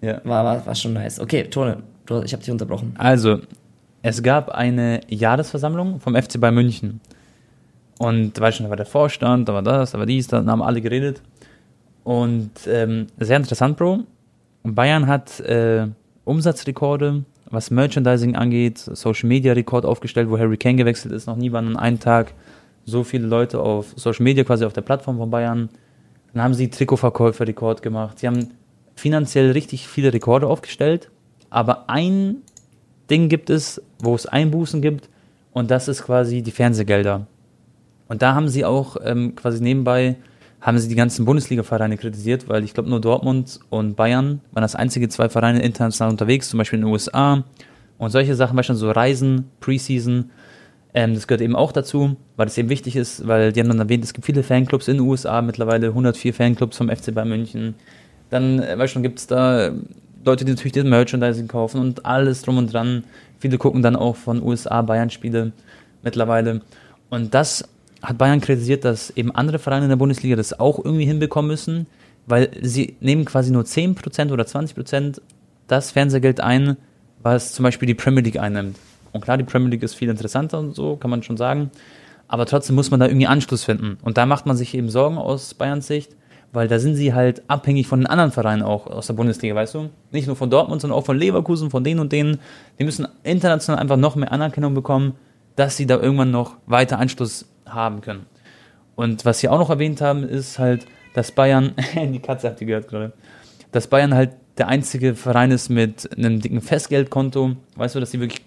Ja. 0.02 0.22
War, 0.24 0.46
war, 0.46 0.66
war 0.66 0.76
schon 0.76 0.94
nice. 0.94 1.20
Okay, 1.20 1.44
Tone, 1.46 1.84
du, 2.06 2.22
ich 2.24 2.32
habe 2.34 2.42
dich 2.44 2.52
unterbrochen. 2.52 2.94
Also, 2.98 3.40
es 4.02 4.24
gab 4.24 4.50
eine 4.50 5.02
Jahresversammlung 5.08 6.00
vom 6.00 6.16
FC 6.16 6.40
Bayern 6.40 6.56
München. 6.56 7.02
Und 7.98 8.38
da 8.38 8.42
war 8.42 8.52
schon, 8.52 8.66
da 8.66 8.70
war 8.70 8.78
der 8.78 8.86
Vorstand, 8.86 9.50
da 9.50 9.54
war 9.54 9.62
das, 9.62 9.92
da 9.92 10.00
war 10.00 10.06
dies, 10.06 10.28
da 10.28 10.46
haben 10.46 10.62
alle 10.62 10.82
geredet. 10.82 11.22
Und 12.04 12.52
ähm, 12.68 13.08
sehr 13.20 13.38
interessant, 13.38 13.78
Bro. 13.78 14.04
Bayern 14.64 15.08
hat 15.08 15.40
äh, 15.42 15.88
Umsatzrekorde, 16.24 17.24
was 17.50 17.72
Merchandising 17.72 18.36
angeht, 18.36 18.78
Social 18.78 19.28
Media 19.28 19.54
Rekord 19.54 19.86
aufgestellt, 19.86 20.30
wo 20.30 20.38
Harry 20.38 20.58
Kane 20.58 20.76
gewechselt 20.76 21.14
ist. 21.14 21.28
Noch 21.28 21.36
nie 21.36 21.52
waren 21.52 21.68
an 21.68 21.78
einem 21.78 22.00
Tag 22.00 22.34
so 22.86 23.04
viele 23.04 23.28
Leute 23.28 23.60
auf 23.60 23.94
Social 23.96 24.24
Media 24.24 24.44
quasi 24.44 24.64
auf 24.64 24.74
der 24.74 24.82
Plattform 24.82 25.18
von 25.18 25.30
Bayern. 25.30 25.70
Dann 26.34 26.44
haben 26.44 26.54
sie 26.54 26.70
Trikotverkäufe 26.70 27.46
Rekord 27.46 27.82
gemacht. 27.82 28.20
Sie 28.20 28.28
haben 28.28 28.52
finanziell 28.96 29.52
richtig 29.52 29.88
viele 29.88 30.14
Rekorde 30.14 30.48
aufgestellt. 30.48 31.10
Aber 31.50 31.90
ein 31.90 32.38
Ding 33.10 33.30
gibt 33.30 33.50
es, 33.50 33.82
wo 34.00 34.16
es 34.16 34.26
Einbußen 34.26 34.82
gibt. 34.82 35.10
Und 35.52 35.72
das 35.72 35.88
ist 35.88 36.04
quasi 36.04 36.42
die 36.42 36.52
Fernsehgelder. 36.52 37.28
Und 38.08 38.22
da 38.22 38.36
haben 38.36 38.50
sie 38.50 38.66
auch 38.66 38.98
ähm, 39.04 39.36
quasi 39.36 39.62
nebenbei 39.62 40.16
haben 40.62 40.78
sie 40.78 40.90
die 40.90 40.96
ganzen 40.96 41.26
Bundesliga-Vereine 41.26 41.98
kritisiert, 41.98 42.50
weil 42.50 42.64
ich 42.64 42.74
glaube 42.74 42.90
nur 42.90 43.00
Dortmund 43.00 43.60
und 43.70 43.96
Bayern 43.96 44.42
waren 44.52 44.62
das 44.62 44.76
einzige 44.76 45.08
zwei 45.08 45.30
Vereine 45.30 45.62
international 45.62 46.12
unterwegs, 46.12 46.50
zum 46.50 46.58
Beispiel 46.58 46.80
in 46.80 46.86
den 46.86 46.92
USA 46.92 47.46
und 47.98 48.12
solche 48.12 48.36
Sachen, 48.36 48.58
beispielsweise 48.58 48.88
so 48.88 48.92
Reisen, 48.92 49.46
Preseason, 49.62 50.32
ähm, 50.94 51.14
das 51.14 51.28
gehört 51.28 51.42
eben 51.42 51.56
auch 51.56 51.72
dazu, 51.72 52.18
weil 52.36 52.48
das 52.48 52.58
eben 52.58 52.70
wichtig 52.70 52.96
ist, 52.96 53.28
weil 53.28 53.54
die 53.54 53.60
haben 53.62 53.70
dann 53.70 53.80
erwähnt, 53.80 54.04
es 54.04 54.14
gibt 54.14 54.26
viele 54.26 54.44
Fanclubs 54.44 54.88
in 54.88 54.98
den 54.98 55.08
USA, 55.08 55.42
mittlerweile 55.42 55.88
104 55.88 56.34
Fanclubs 56.34 56.78
vom 56.78 56.90
FC 56.90 57.14
Bayern 57.14 57.30
München. 57.30 57.76
Dann, 58.30 58.60
äh, 58.60 58.78
weißt 58.78 58.96
du, 58.96 59.02
gibt 59.02 59.20
es 59.20 59.28
da 59.28 59.72
Leute, 60.30 60.46
die 60.46 60.52
natürlich 60.52 60.74
das 60.74 60.84
Merchandising 60.84 61.48
kaufen 61.48 61.82
und 61.82 62.06
alles 62.06 62.44
drum 62.44 62.58
und 62.58 62.72
dran. 62.72 63.04
Viele 63.40 63.58
gucken 63.58 63.82
dann 63.82 63.96
auch 63.96 64.16
von 64.16 64.44
USA 64.44 64.82
Bayern-Spiele 64.82 65.52
mittlerweile. 66.04 66.62
Und 67.10 67.34
das 67.34 67.68
hat 68.02 68.18
Bayern 68.18 68.42
kritisiert, 68.42 68.86
dass 68.86 69.10
eben 69.12 69.34
andere 69.34 69.60
Vereine 69.60 69.86
in 69.86 69.90
der 69.90 69.98
Bundesliga 69.98 70.36
das 70.36 70.60
auch 70.60 70.84
irgendwie 70.84 71.06
hinbekommen 71.06 71.50
müssen, 71.50 71.88
weil 72.28 72.50
sie 72.62 72.96
nehmen 73.00 73.26
quasi 73.26 73.52
nur 73.52 73.64
10% 73.64 74.32
oder 74.32 74.44
20% 74.44 75.20
das 75.68 75.92
Fernsehgeld 75.92 76.40
ein, 76.40 76.78
was 77.22 77.54
zum 77.54 77.64
Beispiel 77.64 77.88
die 77.88 77.96
Premier 77.96 78.24
League 78.24 78.40
einnimmt. 78.40 78.78
Und 79.12 79.22
klar, 79.22 79.38
die 79.38 79.44
Premier 79.44 79.70
League 79.70 79.84
ist 79.84 79.96
viel 79.96 80.10
interessanter 80.10 80.60
und 80.60 80.76
so, 80.76 80.96
kann 80.96 81.10
man 81.10 81.24
schon 81.24 81.38
sagen. 81.38 81.72
Aber 82.28 82.46
trotzdem 82.46 82.76
muss 82.76 82.92
man 82.92 83.00
da 83.00 83.08
irgendwie 83.08 83.28
Anschluss 83.28 83.64
finden. 83.64 83.98
Und 84.04 84.18
da 84.18 84.28
macht 84.28 84.46
man 84.46 84.56
sich 84.56 84.76
eben 84.76 84.90
Sorgen 84.90 85.18
aus 85.18 85.56
Bayerns 85.56 85.88
Sicht, 85.88 86.16
weil 86.52 86.68
da 86.68 86.80
sind 86.80 86.96
sie 86.96 87.14
halt 87.14 87.44
abhängig 87.48 87.88
von 87.88 88.00
den 88.00 88.08
anderen 88.08 88.32
Vereinen 88.32 88.64
auch 88.64 88.88
aus 88.88 89.08
der 89.08 89.14
Bundesliga, 89.14 89.56
weißt 89.56 89.76
du? 89.76 89.90
Nicht 90.12 90.28
nur 90.28 90.36
von 90.36 90.50
Dortmund, 90.50 90.82
sondern 90.82 90.98
auch 90.98 91.06
von 91.06 91.18
Leverkusen, 91.18 91.70
von 91.70 91.84
denen 91.84 92.00
und 92.00 92.12
denen. 92.12 92.40
Die 92.80 92.84
müssen 92.84 93.08
international 93.24 93.80
einfach 93.80 93.98
noch 93.98 94.16
mehr 94.16 94.32
Anerkennung 94.32 94.74
bekommen, 94.74 95.14
dass 95.56 95.78
sie 95.78 95.86
da 95.86 96.00
irgendwann 96.00 96.32
noch 96.32 96.56
weiter 96.66 97.00
Anschluss 97.00 97.46
haben 97.66 98.02
können. 98.02 98.26
Und 98.96 99.26
was 99.26 99.40
sie 99.40 99.50
auch 99.50 99.60
noch 99.60 99.70
erwähnt 99.70 100.02
haben, 100.02 100.24
ist 100.24 100.60
halt, 100.60 100.86
dass 101.14 101.32
Bayern, 101.32 101.74
die 101.96 102.20
Katze 102.20 102.50
habt 102.50 102.62
ihr 102.62 102.68
gehört 102.68 102.88
gerade, 102.88 103.14
dass 103.72 103.88
Bayern 103.88 104.14
halt 104.14 104.32
der 104.58 104.68
einzige 104.68 105.16
Verein 105.16 105.52
ist 105.52 105.70
mit 105.70 106.10
einem 106.18 106.42
dicken 106.42 106.62
Festgeldkonto, 106.62 107.56
weißt 107.76 107.96
du, 107.96 108.00
dass 108.00 108.12
sie 108.12 108.20
wirklich, 108.20 108.42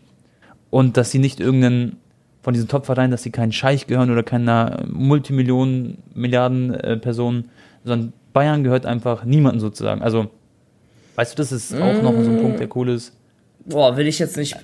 und 0.70 0.96
dass 0.96 1.10
sie 1.10 1.18
nicht 1.18 1.40
irgendeinen 1.40 1.96
von 2.42 2.54
diesen 2.54 2.68
Top-Vereinen, 2.68 3.12
dass 3.12 3.22
sie 3.22 3.30
keinen 3.30 3.52
Scheich 3.52 3.86
gehören 3.86 4.10
oder 4.10 4.24
keiner 4.24 4.84
Multimillionen, 4.90 5.98
Milliarden 6.12 6.74
äh, 6.74 6.96
Person, 6.96 7.44
sondern 7.84 8.12
Bayern 8.32 8.64
gehört 8.64 8.86
einfach 8.86 9.24
niemandem 9.24 9.60
sozusagen. 9.60 10.02
Also, 10.02 10.30
weißt 11.16 11.32
du, 11.32 11.36
das 11.36 11.52
ist 11.52 11.74
auch 11.74 12.02
noch 12.02 12.12
so 12.22 12.30
ein 12.30 12.40
Punkt, 12.40 12.60
der 12.60 12.74
cool 12.76 12.90
ist. 12.90 13.12
Boah, 13.64 13.96
will 13.96 14.06
ich 14.06 14.18
jetzt 14.18 14.36
nicht 14.36 14.56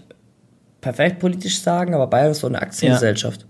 perfekt 0.81 1.19
politisch 1.19 1.61
sagen, 1.61 1.95
aber 1.95 2.07
Bayern 2.07 2.33
ist 2.33 2.41
so 2.41 2.47
eine 2.47 2.61
Aktiengesellschaft. 2.61 3.47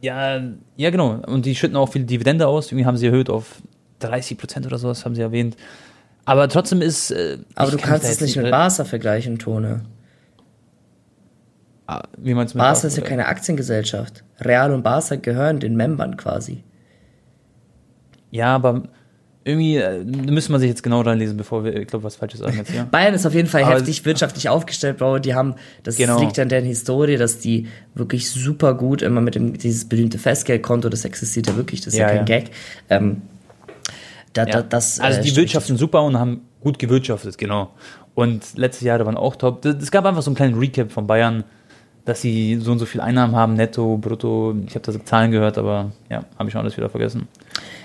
Ja, 0.00 0.40
ja, 0.76 0.90
genau. 0.90 1.20
Und 1.26 1.44
die 1.44 1.54
schütten 1.54 1.76
auch 1.76 1.90
viel 1.90 2.04
Dividende 2.04 2.46
aus. 2.46 2.72
Irgendwie 2.72 2.86
haben 2.86 2.96
sie 2.96 3.06
erhöht 3.06 3.28
auf 3.28 3.60
30 3.98 4.38
Prozent 4.38 4.66
oder 4.66 4.78
sowas, 4.78 5.04
haben 5.04 5.14
sie 5.14 5.20
erwähnt. 5.20 5.56
Aber 6.24 6.48
trotzdem 6.48 6.80
ist. 6.80 7.10
Äh, 7.10 7.38
aber 7.54 7.70
du 7.70 7.76
kannst 7.76 8.04
es 8.04 8.10
jetzt 8.10 8.22
nicht 8.22 8.36
mit 8.36 8.50
Barca 8.50 8.84
vergleichen, 8.84 9.38
Tone. 9.38 9.82
Ah, 11.86 12.02
Wie 12.16 12.34
meinst 12.34 12.54
du 12.54 12.58
mit 12.58 12.64
Barca 12.64 12.86
ist 12.86 12.96
ja 12.96 13.02
keine 13.02 13.26
Aktiengesellschaft. 13.26 14.24
Real 14.40 14.72
und 14.72 14.82
Barca 14.82 15.16
gehören 15.16 15.60
den 15.60 15.76
Membern 15.76 16.16
quasi. 16.16 16.62
Ja, 18.30 18.54
aber 18.54 18.82
irgendwie 19.42 19.76
äh, 19.76 20.04
müsste 20.04 20.52
man 20.52 20.60
sich 20.60 20.68
jetzt 20.68 20.82
genau 20.82 21.00
reinlesen, 21.00 21.36
bevor 21.36 21.64
wir, 21.64 21.74
ich 21.74 21.88
glaube, 21.88 22.04
was 22.04 22.16
Falsches 22.16 22.40
sagen 22.40 22.56
jetzt, 22.58 22.72
ja. 22.74 22.84
Bayern 22.90 23.14
ist 23.14 23.26
auf 23.26 23.34
jeden 23.34 23.48
Fall 23.48 23.62
Aber- 23.64 23.74
heftig 23.76 24.04
wirtschaftlich 24.04 24.48
aufgestellt, 24.48 24.98
Bro. 24.98 25.18
Die 25.20 25.34
haben, 25.34 25.54
das 25.82 25.96
Genau. 25.96 26.20
liegt 26.20 26.38
an 26.38 26.48
deren 26.50 26.66
Historie, 26.66 27.16
dass 27.16 27.38
die 27.38 27.66
wirklich 27.94 28.30
super 28.30 28.74
gut 28.74 29.00
immer 29.02 29.20
mit 29.20 29.34
dem, 29.34 29.56
dieses 29.56 29.88
berühmte 29.88 30.18
Festgeldkonto, 30.18 30.88
das 30.90 31.04
existiert 31.04 31.46
ja 31.46 31.56
wirklich, 31.56 31.80
das 31.80 31.94
ist 31.94 31.98
ja, 31.98 32.06
Ja, 32.08 32.08
kein 32.08 32.18
ja. 32.18 32.24
Gag. 32.24 32.50
Ähm, 32.90 33.22
da, 34.34 34.44
da, 34.44 34.62
das, 34.62 35.00
also 35.00 35.18
äh, 35.18 35.22
die 35.22 35.28
stimmt. 35.30 35.42
wirtschaften 35.44 35.76
super 35.76 36.02
und 36.02 36.18
haben 36.18 36.42
gut 36.60 36.78
gewirtschaftet, 36.78 37.36
genau. 37.38 37.70
Und 38.14 38.56
letzte 38.56 38.84
Jahre 38.84 39.06
waren 39.06 39.16
auch 39.16 39.36
top. 39.36 39.64
Es 39.64 39.90
gab 39.90 40.04
einfach 40.04 40.22
so 40.22 40.30
einen 40.30 40.36
kleinen 40.36 40.58
Recap 40.58 40.92
von 40.92 41.06
Bayern, 41.06 41.44
dass 42.04 42.20
sie 42.20 42.56
so 42.60 42.72
und 42.72 42.78
so 42.78 42.86
viel 42.86 43.00
Einnahmen 43.00 43.34
haben, 43.34 43.54
netto, 43.54 43.96
brutto. 43.96 44.54
Ich 44.66 44.74
habe 44.74 44.92
da 44.92 45.04
Zahlen 45.04 45.30
gehört, 45.30 45.58
aber 45.58 45.92
ja, 46.10 46.24
habe 46.38 46.48
ich 46.48 46.52
schon 46.52 46.60
alles 46.60 46.76
wieder 46.76 46.90
vergessen. 46.90 47.26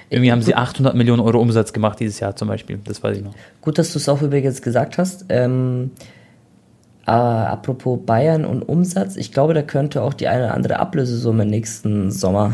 Irgendwie 0.09 0.31
haben 0.31 0.41
sie 0.41 0.55
800 0.55 0.95
Millionen 0.95 1.21
Euro 1.21 1.39
Umsatz 1.39 1.73
gemacht 1.73 1.99
dieses 1.99 2.19
Jahr 2.19 2.35
zum 2.35 2.47
Beispiel. 2.47 2.79
Das 2.83 3.01
weiß 3.01 3.17
ich 3.17 3.23
noch. 3.23 3.33
Gut, 3.61 3.77
dass 3.77 3.91
du 3.91 3.99
es 3.99 4.07
auch 4.07 4.21
übrigens 4.21 4.61
gesagt 4.61 4.97
hast. 4.97 5.25
Ähm, 5.29 5.91
äh, 7.07 7.11
apropos 7.11 7.99
Bayern 8.05 8.45
und 8.45 8.63
Umsatz, 8.63 9.15
ich 9.15 9.31
glaube, 9.31 9.53
da 9.53 9.61
könnte 9.61 10.01
auch 10.01 10.13
die 10.13 10.27
eine 10.27 10.45
oder 10.45 10.53
andere 10.53 10.79
Ablösesumme 10.79 11.45
nächsten 11.45 12.11
Sommer 12.11 12.53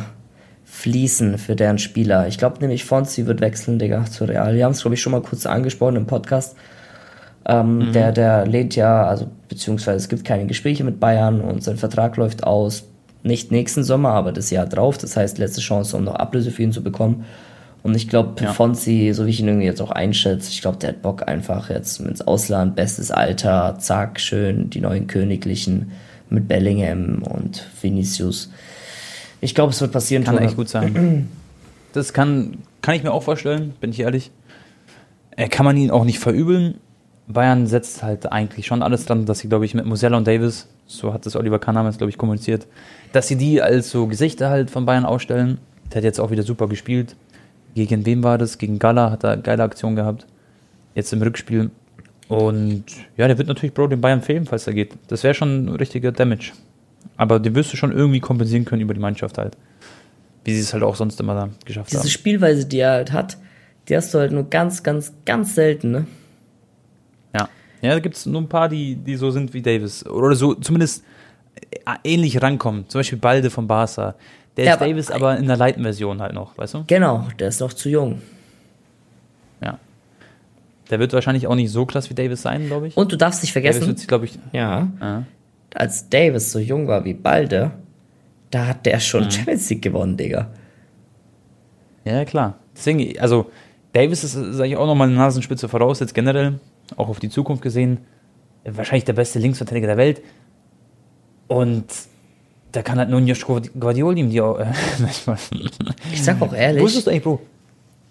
fließen 0.66 1.38
für 1.38 1.56
deren 1.56 1.78
Spieler. 1.78 2.28
Ich 2.28 2.38
glaube 2.38 2.60
nämlich, 2.60 2.86
Fonzi 2.86 3.26
wird 3.26 3.42
wechseln, 3.42 3.80
Digga, 3.80 4.06
zu 4.06 4.26
Real. 4.26 4.56
Wir 4.56 4.66
haben 4.66 4.72
es, 4.72 4.82
glaube 4.82 4.96
ich, 4.96 5.02
schon 5.02 5.12
mal 5.12 5.22
kurz 5.22 5.46
angesprochen 5.46 5.98
im 5.98 6.06
Podcast. 6.06 6.56
Ähm, 7.46 7.92
der, 7.92 8.12
der 8.12 8.46
lehnt 8.46 8.76
ja, 8.76 9.06
also 9.06 9.28
beziehungsweise 9.50 9.98
es 9.98 10.10
gibt 10.10 10.24
keine 10.24 10.46
Gespräche 10.46 10.84
mit 10.84 11.00
Bayern 11.00 11.42
und 11.42 11.64
sein 11.64 11.78
Vertrag 11.78 12.16
läuft 12.18 12.44
aus, 12.44 12.88
nicht 13.24 13.52
nächsten 13.52 13.84
Sommer, 13.84 14.10
aber 14.10 14.32
das 14.32 14.50
Jahr 14.50 14.66
drauf. 14.66 14.98
Das 14.98 15.16
heißt, 15.18 15.38
letzte 15.38 15.62
Chance, 15.62 15.96
um 15.98 16.04
noch 16.04 16.16
Ablöse 16.16 16.52
für 16.52 16.64
ihn 16.64 16.72
zu 16.72 16.84
bekommen. 16.84 17.26
Und 17.84 17.96
ich 17.96 18.08
glaube, 18.10 18.44
Ja. 18.44 18.54
Fonzi, 18.54 19.12
so 19.14 19.26
wie 19.26 19.32
ich 19.32 19.40
ihn 19.40 19.48
irgendwie 19.48 19.66
jetzt 19.66 19.82
auch 19.82 19.92
einschätze, 19.92 20.50
ich 20.52 20.62
glaube, 20.62 20.78
der 20.78 20.90
hat 20.90 21.02
Bock 21.02 21.28
einfach 21.28 21.70
jetzt 21.70 22.00
ins 22.00 22.22
Ausland, 22.22 22.76
bestes 22.76 23.10
Alter, 23.12 23.78
zack, 23.80 24.20
schön, 24.20 24.70
die 24.70 24.82
neuen 24.82 25.08
Königlichen 25.08 25.92
mit 26.30 26.48
Bellingham 26.48 27.24
und 27.24 27.66
Vinicius. 27.82 28.52
Ich 29.42 29.56
glaube, 29.56 29.72
es 29.72 29.82
wird 29.82 29.92
passieren. 29.92 30.24
Kann 30.24 30.36
Tone. 30.36 30.46
echt 30.48 30.56
gut 30.56 30.70
sein. 30.70 31.28
Das 31.94 32.14
kann, 32.14 32.60
kann 32.82 32.96
ich 32.96 33.04
mir 33.04 33.12
auch 33.12 33.24
vorstellen, 33.24 33.74
bin 33.82 33.90
ich 33.90 34.00
ehrlich. 34.00 34.32
Äh, 35.36 35.50
kann 35.50 35.66
man 35.66 35.76
ihn 35.76 35.92
auch 35.92 36.06
nicht 36.06 36.20
verübeln. 36.20 36.76
Bayern 37.34 37.68
setzt 37.68 38.04
halt 38.04 38.32
eigentlich 38.32 38.66
schon 38.66 38.82
alles 38.82 39.06
dran, 39.06 39.26
dass 39.26 39.40
sie, 39.40 39.50
glaube 39.50 39.66
ich, 39.66 39.74
mit 39.74 39.86
Musella 39.86 40.18
und 40.18 40.28
Davis, 40.28 40.68
so 40.86 41.14
hat 41.14 41.26
das 41.26 41.36
Oliver 41.36 41.60
Kahn 41.60 41.76
damals, 41.76 41.98
glaube 41.98 42.10
ich, 42.10 42.18
kommuniziert, 42.18 42.68
dass 43.14 43.28
sie 43.28 43.36
die 43.36 43.62
als 43.62 43.90
so 43.90 44.08
Gesichter 44.08 44.50
halt 44.50 44.70
von 44.70 44.86
Bayern 44.86 45.06
ausstellen. 45.06 45.60
Der 45.92 45.98
hat 45.98 46.04
jetzt 46.04 46.20
auch 46.20 46.32
wieder 46.32 46.44
super 46.44 46.68
gespielt. 46.68 47.16
Gegen 47.76 48.06
wem 48.06 48.24
war 48.24 48.38
das? 48.38 48.58
Gegen 48.58 48.80
Gala 48.80 49.12
hat 49.12 49.24
er 49.24 49.38
geile 49.38 49.64
Aktion 49.64 49.96
gehabt. 49.96 50.26
Jetzt 50.96 51.14
im 51.14 51.22
Rückspiel. 51.22 51.70
Und 52.28 52.86
ja, 53.18 53.28
der 53.28 53.38
wird 53.38 53.48
natürlich 53.48 53.74
Bro 53.74 53.88
den 53.88 54.02
Bayern 54.02 54.22
fehlen, 54.22 54.46
falls 54.46 54.68
er 54.68 54.74
geht. 54.74 54.94
Das 55.08 55.24
wäre 55.24 55.34
schon 55.34 55.66
ein 55.66 55.76
richtiger 55.76 56.12
Damage. 56.12 56.54
Aber 57.18 57.40
den 57.40 57.56
wirst 57.56 57.74
du 57.74 57.78
schon 57.78 57.92
irgendwie 57.92 58.20
kompensieren 58.20 58.66
können 58.66 58.82
über 58.82 58.94
die 58.94 59.00
Mannschaft 59.00 59.38
halt. 59.38 59.58
Wie 60.44 60.54
sie 60.54 60.62
es 60.62 60.74
halt 60.74 60.84
auch 60.84 60.96
sonst 60.96 61.20
immer 61.20 61.36
da 61.36 61.50
geschafft 61.66 61.92
Diese 61.92 62.04
haben. 62.04 62.10
Spielweise, 62.10 62.66
die 62.66 62.80
er 62.80 62.92
halt 62.92 63.12
hat, 63.12 63.38
die 63.88 63.96
hast 63.96 64.14
du 64.14 64.20
halt 64.20 64.32
nur 64.32 64.50
ganz, 64.50 64.84
ganz, 64.84 65.14
ganz 65.26 65.56
selten, 65.56 65.92
ne? 65.92 66.08
Ja. 67.82 67.94
Da 67.94 68.00
gibt 68.00 68.16
es 68.16 68.26
nur 68.26 68.42
ein 68.42 68.48
paar, 68.50 68.70
die, 68.70 68.96
die 68.96 69.16
so 69.16 69.32
sind 69.32 69.54
wie 69.54 69.62
Davis. 69.62 70.06
Oder 70.06 70.36
so 70.36 70.54
zumindest 70.56 71.04
äh, 71.72 71.78
ähnlich 72.04 72.42
rankommen. 72.42 72.88
Zum 72.88 73.00
Beispiel 73.00 73.18
Balde 73.18 73.50
von 73.50 73.68
Barca. 73.68 74.16
Der 74.58 74.66
Ja, 74.66 74.72
ist 74.74 74.78
aber- 74.78 74.88
Davis 74.90 75.12
aber 75.12 75.38
in 75.38 75.48
der 75.48 75.58
Light-Version 75.58 76.22
halt 76.22 76.34
noch, 76.34 76.58
weißt 76.58 76.74
du? 76.76 76.84
Genau, 76.88 77.28
der 77.40 77.48
ist 77.48 77.60
noch 77.62 77.74
zu 77.74 77.90
jung. 77.90 78.22
Ja. 79.64 79.80
Der 80.90 81.00
wird 81.00 81.14
wahrscheinlich 81.14 81.48
auch 81.48 81.56
nicht 81.56 81.72
so 81.72 81.86
klasse 81.86 82.10
wie 82.10 82.14
Davis 82.16 82.42
sein, 82.42 82.68
glaube 82.68 82.90
ich. 82.90 82.98
Und 82.98 83.12
du 83.12 83.18
darfst 83.18 83.42
nicht 83.44 83.56
Davis 83.56 83.70
vergessen, 83.72 83.88
wird 83.88 84.00
sich, 84.00 84.08
glaube 84.08 84.26
ich. 84.26 84.38
ja, 84.52 84.88
Ja. 85.00 85.24
als 85.74 86.10
Davis 86.10 86.52
so 86.52 86.60
jung 86.60 86.88
war 86.88 87.06
wie 87.06 87.14
Balde, 87.14 87.72
da 88.52 88.68
hat 88.68 88.86
der 88.86 88.98
Mhm. 88.98 89.00
schon 89.02 89.32
Champions 89.32 89.70
League 89.70 89.82
gewonnen, 89.82 90.18
Digga. 90.18 90.50
Ja, 92.04 92.26
klar. 92.26 92.56
Deswegen, 92.76 93.18
also 93.20 93.50
Davis 93.94 94.24
ist, 94.24 94.34
sage 94.34 94.68
ich 94.70 94.76
auch 94.78 94.86
nochmal 94.88 95.08
eine 95.08 95.18
Nasenspitze 95.18 95.70
voraus, 95.70 96.00
jetzt 96.02 96.14
generell, 96.14 96.60
auch 96.98 97.10
auf 97.10 97.20
die 97.20 97.30
Zukunft 97.30 97.62
gesehen. 97.62 98.00
Wahrscheinlich 98.64 99.06
der 99.06 99.14
beste 99.14 99.40
Linksverteidiger 99.40 99.88
der 99.88 99.98
Welt. 99.98 100.22
Und 101.48 101.86
da 102.72 102.82
kann 102.82 102.98
halt 103.00 103.10
nur 103.10 103.20
Joshua 103.22 103.62
Guardiol 103.80 104.18
ihm 104.18 104.30
die 104.30 104.40
auch. 104.42 104.60
Äh, 104.60 104.66
Ich 106.14 106.24
sag 106.24 106.42
auch 106.42 106.54
ehrlich, 106.54 106.82
Wusstest 106.84 107.08
du 107.08 107.12
eigentlich, 107.12 107.24
Bro? 107.24 107.42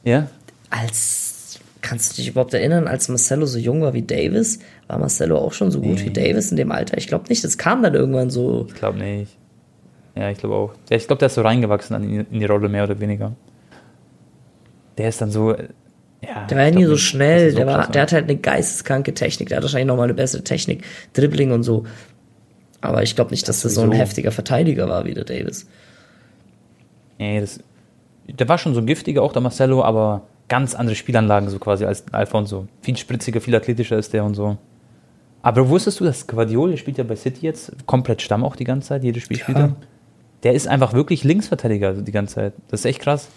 Ja? 0.05 0.28
als 0.70 1.59
kannst 1.83 2.12
du 2.12 2.16
dich 2.16 2.28
überhaupt 2.28 2.53
erinnern, 2.55 2.87
als 2.87 3.09
Marcelo 3.09 3.47
so 3.47 3.59
jung 3.59 3.81
war 3.83 3.95
wie 3.95 4.03
Davis, 4.03 4.59
war 4.87 4.99
Marcelo 4.99 5.39
auch 5.39 5.53
schon 5.53 5.70
so 5.70 5.81
gut 5.81 5.97
Nee. 5.99 6.05
wie 6.07 6.11
Davis 6.11 6.51
in 6.51 6.57
dem 6.59 6.70
Alter? 6.72 6.99
Ich 6.99 7.07
glaube 7.09 7.24
nicht, 7.28 7.43
das 7.43 7.57
kam 7.59 7.83
dann 7.83 7.95
irgendwann 7.95 8.28
so. 8.31 8.66
Ich 8.68 8.74
glaube 8.74 8.99
nicht. 8.99 9.37
Ja, 10.14 10.28
ich 10.31 10.39
glaube 10.39 10.55
auch. 10.57 10.74
Ja, 10.91 10.97
ich 10.97 11.07
glaube, 11.07 11.18
der 11.20 11.26
ist 11.26 11.35
so 11.35 11.43
reingewachsen 11.43 12.26
in 12.31 12.39
die 12.41 12.45
Rolle, 12.45 12.68
mehr 12.68 12.85
oder 12.85 13.01
weniger. 13.01 13.33
Der 14.99 15.09
ist 15.09 15.20
dann 15.20 15.31
so. 15.31 15.57
Ja, 16.22 16.46
Der 16.46 16.58
war 16.58 16.64
ja 16.64 16.70
nie 16.70 16.84
so 16.84 16.96
schnell, 16.96 17.48
er 17.48 17.54
der, 17.54 17.66
war, 17.66 17.88
der 17.88 18.02
hat 18.02 18.12
halt 18.12 18.24
eine 18.24 18.36
geisteskranke 18.36 19.14
Technik, 19.14 19.48
der 19.48 19.56
hat 19.56 19.64
wahrscheinlich 19.64 19.86
nochmal 19.86 20.04
eine 20.04 20.14
bessere 20.14 20.44
Technik, 20.44 20.84
Dribbling 21.14 21.50
und 21.50 21.62
so. 21.62 21.84
Aber 22.82 23.02
ich 23.02 23.14
glaube 23.14 23.30
nicht, 23.30 23.48
dass 23.48 23.62
das 23.62 23.74
so 23.74 23.82
ein 23.82 23.92
heftiger 23.92 24.30
Verteidiger 24.30 24.88
war 24.88 25.04
wie 25.04 25.14
der 25.14 25.24
Davis. 25.24 25.66
Nee, 27.18 27.40
das, 27.40 27.60
der 28.26 28.48
war 28.48 28.58
schon 28.58 28.74
so 28.74 28.80
ein 28.80 28.86
giftiger, 28.86 29.22
auch 29.22 29.32
der 29.32 29.42
Marcelo, 29.42 29.82
aber 29.82 30.22
ganz 30.48 30.74
andere 30.74 30.96
Spielanlagen 30.96 31.48
so 31.48 31.58
quasi 31.58 31.84
als 31.84 32.04
Alfonso. 32.12 32.66
Viel 32.82 32.96
spritziger, 32.96 33.40
viel 33.40 33.54
athletischer 33.54 33.98
ist 33.98 34.12
der 34.12 34.24
und 34.24 34.34
so. 34.34 34.58
Aber 35.42 35.68
wusstest 35.68 36.00
du, 36.00 36.04
dass 36.04 36.26
Guardiola, 36.26 36.76
spielt 36.76 36.98
ja 36.98 37.04
bei 37.04 37.16
City 37.16 37.46
jetzt, 37.46 37.72
komplett 37.86 38.20
Stamm 38.20 38.44
auch 38.44 38.56
die 38.56 38.64
ganze 38.64 38.88
Zeit, 38.88 39.04
jedes 39.04 39.22
Spiel 39.22 39.38
spielt 39.38 39.58
er. 39.58 39.76
Der 40.42 40.54
ist 40.54 40.68
einfach 40.68 40.92
wirklich 40.92 41.24
Linksverteidiger 41.24 41.92
die 41.94 42.12
ganze 42.12 42.36
Zeit. 42.36 42.52
Das 42.68 42.80
ist 42.80 42.86
echt 42.86 43.00
krass. 43.00 43.28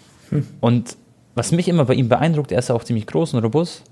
Und 0.60 0.96
was 1.34 1.52
mich 1.52 1.68
immer 1.68 1.84
bei 1.84 1.94
ihm 1.94 2.08
beeindruckt, 2.08 2.52
er 2.52 2.58
ist 2.58 2.68
ja 2.68 2.74
auch 2.74 2.84
ziemlich 2.84 3.06
groß 3.06 3.34
und 3.34 3.44
robust. 3.44 3.82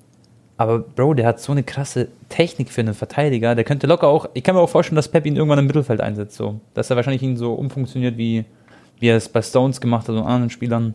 Aber 0.56 0.78
Bro, 0.78 1.14
der 1.14 1.26
hat 1.26 1.40
so 1.40 1.50
eine 1.50 1.62
krasse 1.62 2.08
Technik 2.28 2.70
für 2.70 2.82
einen 2.82 2.94
Verteidiger. 2.94 3.54
Der 3.54 3.64
könnte 3.64 3.86
locker 3.86 4.06
auch, 4.06 4.28
ich 4.34 4.44
kann 4.44 4.54
mir 4.54 4.60
auch 4.60 4.68
vorstellen, 4.68 4.96
dass 4.96 5.08
Pep 5.08 5.26
ihn 5.26 5.34
irgendwann 5.34 5.58
im 5.58 5.66
Mittelfeld 5.66 6.00
einsetzt. 6.00 6.36
So. 6.36 6.60
Dass 6.74 6.90
er 6.90 6.96
wahrscheinlich 6.96 7.22
ihn 7.22 7.36
so 7.36 7.54
umfunktioniert, 7.54 8.16
wie, 8.16 8.44
wie 9.00 9.08
er 9.08 9.16
es 9.16 9.28
bei 9.28 9.42
Stones 9.42 9.80
gemacht 9.80 10.08
hat 10.08 10.14
und 10.14 10.22
anderen 10.22 10.50
Spielern. 10.50 10.94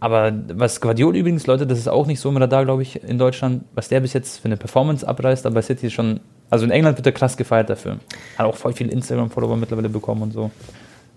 Aber 0.00 0.32
was 0.54 0.80
Guardiola 0.80 1.16
übrigens, 1.16 1.46
Leute, 1.46 1.64
das 1.64 1.78
ist 1.78 1.88
auch 1.88 2.08
nicht 2.08 2.18
so 2.18 2.28
im 2.28 2.36
Radar, 2.36 2.64
glaube 2.64 2.82
ich, 2.82 3.04
in 3.04 3.18
Deutschland, 3.18 3.64
was 3.74 3.88
der 3.88 4.00
bis 4.00 4.12
jetzt 4.14 4.40
für 4.40 4.46
eine 4.46 4.56
Performance 4.56 5.06
abreißt, 5.06 5.46
aber 5.46 5.62
City 5.62 5.86
ist 5.86 5.92
schon, 5.92 6.18
also 6.50 6.64
in 6.64 6.72
England 6.72 6.98
wird 6.98 7.06
er 7.06 7.12
krass 7.12 7.36
gefeiert 7.36 7.70
dafür. 7.70 7.98
Hat 8.36 8.46
auch 8.46 8.56
voll 8.56 8.72
viel 8.72 8.88
Instagram-Follower 8.88 9.56
mittlerweile 9.56 9.88
bekommen 9.88 10.22
und 10.22 10.32
so. 10.32 10.50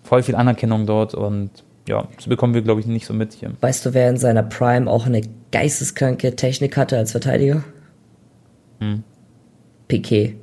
Voll 0.04 0.22
viel 0.22 0.36
Anerkennung 0.36 0.86
dort 0.86 1.16
und 1.16 1.50
ja, 1.88 2.08
das 2.16 2.28
bekommen 2.28 2.54
wir, 2.54 2.62
glaube 2.62 2.82
ich, 2.82 2.88
nicht 2.88 3.06
so 3.06 3.14
mit 3.14 3.34
hier. 3.34 3.52
Weißt 3.62 3.86
du, 3.86 3.94
wer 3.94 4.10
in 4.10 4.18
seiner 4.18 4.44
Prime 4.44 4.90
auch 4.90 5.06
eine 5.06 5.22
geisteskranke 5.52 6.36
Technik 6.36 6.78
hatte 6.78 6.98
als 6.98 7.12
Verteidiger? 7.12 7.64
Hm. 8.80 9.04
Piquet. 9.88 10.36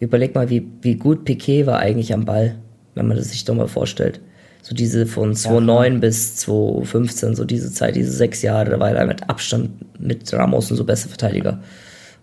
Überleg 0.00 0.34
mal, 0.34 0.50
wie, 0.50 0.66
wie 0.82 0.96
gut 0.96 1.24
Piquet 1.24 1.66
war 1.66 1.78
eigentlich 1.78 2.12
am 2.12 2.24
Ball, 2.24 2.56
wenn 2.94 3.06
man 3.06 3.16
das 3.16 3.30
sich 3.30 3.44
doch 3.44 3.54
mal 3.54 3.68
vorstellt. 3.68 4.20
So 4.62 4.74
diese 4.74 5.06
von 5.06 5.34
2009 5.34 6.00
bis 6.00 6.36
2015, 6.36 7.36
so 7.36 7.44
diese 7.44 7.72
Zeit, 7.72 7.94
diese 7.94 8.10
sechs 8.10 8.42
Jahre, 8.42 8.70
da 8.70 8.80
war 8.80 8.90
er 8.90 9.06
mit 9.06 9.28
Abstand 9.30 10.00
mit 10.00 10.32
Ramos 10.32 10.70
und 10.70 10.76
so 10.76 10.84
bester 10.84 11.08
Verteidiger 11.08 11.60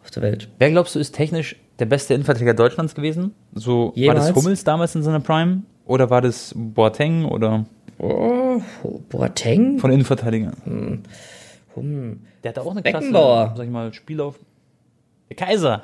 auf 0.04 0.12
der 0.12 0.24
Welt. 0.24 0.50
Wer 0.60 0.72
glaubst 0.72 0.94
du 0.96 1.00
ist 1.00 1.16
technisch 1.16 1.56
der 1.80 1.86
beste 1.86 2.14
Innenverteidiger 2.14 2.54
Deutschlands 2.54 2.96
gewesen? 2.96 3.32
So, 3.54 3.88
war 3.88 3.96
Jemals? 3.96 4.28
das 4.28 4.36
Hummels 4.36 4.64
damals 4.64 4.94
in 4.94 5.04
seiner 5.04 5.22
Prime? 5.22 5.62
Oder 5.86 6.10
war 6.10 6.22
das 6.22 6.54
Boateng 6.56 7.26
oder 7.26 7.66
Oh, 8.04 8.62
Boateng? 9.10 9.80
von 9.80 9.92
Innenverteidigern? 9.92 11.04
Hm. 11.76 12.20
Der 12.44 12.50
hatte 12.50 12.62
auch 12.62 12.72
eine 12.72 12.82
Beckenbauer. 12.82 13.54
sag 13.56 13.66
ich 13.66 13.72
mal, 13.72 13.94
Spielauf. 13.94 14.40
Der 15.30 15.38
Kaiser. 15.38 15.84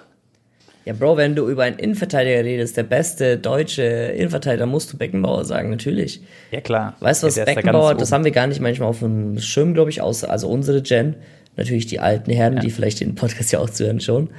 Ja, 0.85 0.93
Bro, 0.93 1.17
wenn 1.17 1.35
du 1.35 1.47
über 1.49 1.63
einen 1.63 1.77
Innenverteidiger 1.77 2.43
redest, 2.43 2.77
der 2.77 2.83
beste 2.83 3.37
deutsche 3.37 3.83
Innenverteidiger, 3.83 4.65
musst 4.65 4.91
du 4.91 4.97
Beckenbauer 4.97 5.45
sagen, 5.45 5.69
natürlich. 5.69 6.21
Ja, 6.51 6.61
klar. 6.61 6.95
Weißt 6.99 7.23
du 7.23 7.27
was, 7.27 7.35
da 7.35 7.45
ganz 7.45 7.55
Beckenbauer, 7.55 7.91
oben. 7.91 7.99
das 7.99 8.11
haben 8.11 8.23
wir 8.23 8.31
gar 8.31 8.47
nicht 8.47 8.59
manchmal 8.59 8.89
auf 8.89 8.99
dem 8.99 9.39
Schirm, 9.39 9.73
glaube 9.73 9.89
ich, 9.89 10.01
außer, 10.01 10.29
also 10.29 10.49
unsere 10.49 10.81
Gen, 10.81 11.15
natürlich 11.57 11.87
die 11.87 11.99
alten 11.99 12.31
Herren, 12.31 12.59
die 12.59 12.69
vielleicht 12.69 13.01
den 13.01 13.15
Podcast 13.15 13.51
ja 13.51 13.59
auch 13.59 13.69
zuhören 13.69 13.99
schon. 13.99 14.29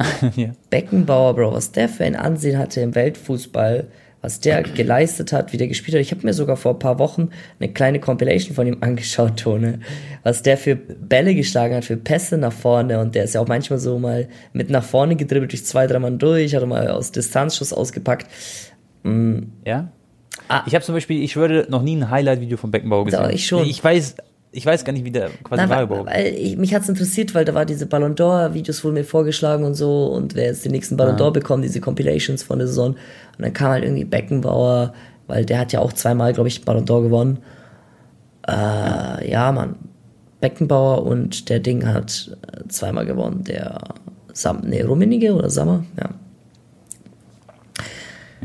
ja. 0.36 0.50
Beckenbauer, 0.70 1.34
Bro, 1.34 1.52
was 1.52 1.72
der 1.72 1.88
für 1.88 2.04
ein 2.04 2.16
Ansehen 2.16 2.58
hatte 2.58 2.80
im 2.80 2.94
Weltfußball, 2.94 3.86
was 4.22 4.40
der 4.40 4.62
geleistet 4.62 5.32
hat, 5.32 5.52
wie 5.52 5.56
der 5.56 5.68
gespielt 5.68 5.94
hat. 5.94 6.02
Ich 6.02 6.10
habe 6.10 6.26
mir 6.26 6.34
sogar 6.34 6.56
vor 6.56 6.72
ein 6.72 6.78
paar 6.78 6.98
Wochen 6.98 7.30
eine 7.58 7.72
kleine 7.72 8.00
Compilation 8.00 8.54
von 8.54 8.66
ihm 8.66 8.78
angeschaut, 8.82 9.38
Tone. 9.38 9.80
Was 10.22 10.42
der 10.42 10.56
für 10.56 10.76
Bälle 10.76 11.34
geschlagen 11.34 11.74
hat, 11.74 11.84
für 11.84 11.96
Pässe 11.96 12.36
nach 12.36 12.52
vorne. 12.52 13.00
Und 13.00 13.14
der 13.14 13.24
ist 13.24 13.34
ja 13.34 13.40
auch 13.40 13.48
manchmal 13.48 13.78
so 13.78 13.98
mal 13.98 14.28
mit 14.52 14.70
nach 14.70 14.84
vorne 14.84 15.16
gedribbelt 15.16 15.52
durch 15.52 15.64
zwei, 15.64 15.86
drei 15.86 15.98
Mann 15.98 16.18
durch, 16.18 16.54
hat 16.54 16.62
er 16.62 16.66
mal 16.66 16.88
aus 16.88 17.12
Distanzschuss 17.12 17.72
ausgepackt. 17.72 18.26
Ja? 19.64 19.90
Ah. 20.48 20.64
Ich 20.66 20.74
habe 20.74 20.84
zum 20.84 20.94
Beispiel, 20.94 21.22
ich 21.22 21.32
schwöre, 21.32 21.66
noch 21.68 21.82
nie 21.82 21.96
ein 21.96 22.10
Highlight-Video 22.10 22.56
von 22.56 22.70
Beckenbauer 22.70 23.04
gesehen. 23.04 23.22
Doch, 23.22 23.30
ich 23.30 23.46
schon. 23.46 23.66
Ich 23.66 23.82
weiß, 23.82 24.16
ich 24.52 24.66
weiß 24.66 24.84
gar 24.84 24.92
nicht, 24.92 25.04
wie 25.04 25.10
der 25.12 25.30
quasi 25.44 25.62
Nein, 25.62 25.70
war 25.70 25.82
überhaupt. 25.82 26.10
ich, 26.16 26.56
mich 26.56 26.74
hat's 26.74 26.88
interessiert, 26.88 27.34
weil 27.34 27.44
da 27.44 27.54
war 27.54 27.64
diese 27.64 27.86
Ballon 27.86 28.14
d'Or 28.16 28.52
Videos 28.54 28.82
wurden 28.82 28.94
mir 28.94 29.04
vorgeschlagen 29.04 29.64
und 29.64 29.74
so 29.74 30.06
und 30.06 30.34
wer 30.34 30.46
jetzt 30.46 30.64
den 30.64 30.72
nächsten 30.72 30.96
Ballon 30.96 31.16
d'Or 31.16 31.30
bekommt, 31.32 31.64
diese 31.64 31.80
Compilations 31.80 32.42
von 32.42 32.58
der 32.58 32.66
Saison 32.68 32.88
und 32.90 32.96
dann 33.38 33.52
kam 33.52 33.70
halt 33.70 33.84
irgendwie 33.84 34.04
Beckenbauer, 34.04 34.92
weil 35.28 35.44
der 35.44 35.60
hat 35.60 35.72
ja 35.72 35.78
auch 35.80 35.92
zweimal, 35.92 36.32
glaube 36.32 36.48
ich, 36.48 36.64
Ballon 36.64 36.84
d'Or 36.84 37.02
gewonnen. 37.02 37.38
Äh, 38.48 39.30
ja, 39.30 39.52
Mann. 39.52 39.76
Beckenbauer 40.40 41.04
und 41.06 41.48
der 41.50 41.60
Ding 41.60 41.86
hat 41.86 42.36
äh, 42.52 42.66
zweimal 42.68 43.04
gewonnen, 43.06 43.44
der 43.44 43.78
Sam, 44.32 44.62
nee, 44.64 44.80
Rummenigge 44.82 45.34
oder 45.34 45.50
Sammer? 45.50 45.84
Ja. 45.98 46.08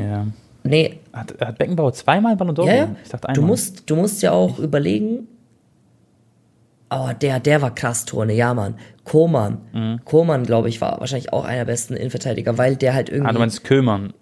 Ja. 0.04 0.28
Nee, 0.64 1.00
Hat, 1.14 1.34
hat 1.40 1.58
Beckenbauer 1.58 1.94
zweimal 1.94 2.36
Ballon 2.36 2.56
d'Or 2.56 2.68
Ja, 2.68 2.74
ja. 2.74 2.82
gewonnen? 2.84 2.98
Ich 3.04 3.10
dachte 3.10 3.30
einmal. 3.30 3.42
Du 3.42 3.48
musst, 3.48 3.90
du 3.90 3.96
musst 3.96 4.22
ja 4.22 4.32
auch 4.32 4.60
überlegen. 4.60 5.28
Oh, 6.98 7.10
der, 7.20 7.40
der 7.40 7.62
war 7.62 7.74
krass, 7.76 8.06
Turne, 8.06 8.34
ja, 8.34 8.54
Mann. 8.54 8.76
Koman. 9.04 9.58
Mhm. 9.74 10.00
Koman, 10.06 10.46
glaube 10.46 10.70
ich, 10.70 10.80
war 10.82 11.00
wahrscheinlich 11.00 11.34
auch 11.34 11.44
einer 11.44 11.60
der 11.60 11.66
besten 11.66 11.96
Innenverteidiger, 11.96 12.58
weil 12.58 12.76
der 12.76 12.94
halt 12.94 13.10
irgendwie. 13.10 13.30
ah, 13.30 13.34
du 13.34 13.40
meinst 13.40 13.64
Köhlmann. 13.64 14.14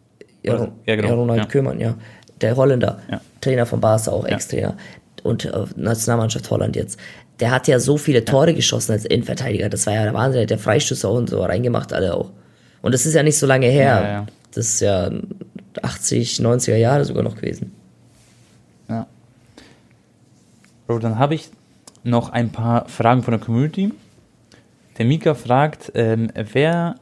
ja, 0.42 0.68
ja, 0.86 0.96
genau. 0.96 1.08
ja, 1.08 1.14
Ronald 1.14 1.40
Ja. 1.40 1.46
Koeman, 1.46 1.80
ja. 1.80 1.96
Der 2.42 2.56
Holländer. 2.56 3.00
Ja. 3.10 3.22
Trainer 3.42 3.66
von 3.66 3.80
Barca, 3.80 4.12
auch 4.12 4.26
Ex-Trainer. 4.26 4.76
Und 5.24 5.46
äh, 5.46 5.52
Nationalmannschaft 5.76 6.50
Holland 6.50 6.76
jetzt. 6.76 7.00
Der 7.40 7.52
hat 7.52 7.68
ja 7.68 7.80
so 7.80 7.98
viele 7.98 8.26
Tore 8.26 8.54
geschossen 8.54 8.92
als 8.92 9.06
Innenverteidiger. 9.06 9.70
Das 9.70 9.86
war 9.86 9.94
ja 9.94 10.04
der 10.04 10.14
Wahnsinn. 10.14 10.34
Der 10.34 10.44
hat 10.44 10.52
ja 10.52 10.58
Freistöße 10.58 11.08
auch 11.08 11.16
und 11.16 11.30
so 11.30 11.42
reingemacht, 11.42 11.94
alle 11.94 12.16
auch. 12.16 12.32
Und 12.82 12.94
das 12.94 13.06
ist 13.06 13.14
ja 13.14 13.24
nicht 13.24 13.38
so 13.38 13.46
lange 13.46 13.68
her. 13.68 14.26
Das 14.54 14.66
ist 14.68 14.80
ja 14.82 15.10
80, 15.82 16.40
90er 16.40 16.76
Jahre 16.76 17.06
sogar 17.06 17.24
noch 17.24 17.36
gewesen. 17.36 17.72
Ja. 18.90 19.08
Bro, 20.88 21.00
dann 21.00 21.18
habe 21.18 21.36
ich 21.36 21.50
noch 22.04 22.30
ein 22.30 22.52
paar 22.52 22.88
Fragen 22.88 23.24
von 23.24 23.32
der 23.32 23.42
Community. 23.42 23.92
Der 24.98 25.06
Mika 25.06 25.34
fragt, 25.34 25.92
ähm, 25.96 26.32
wer, 26.36 26.96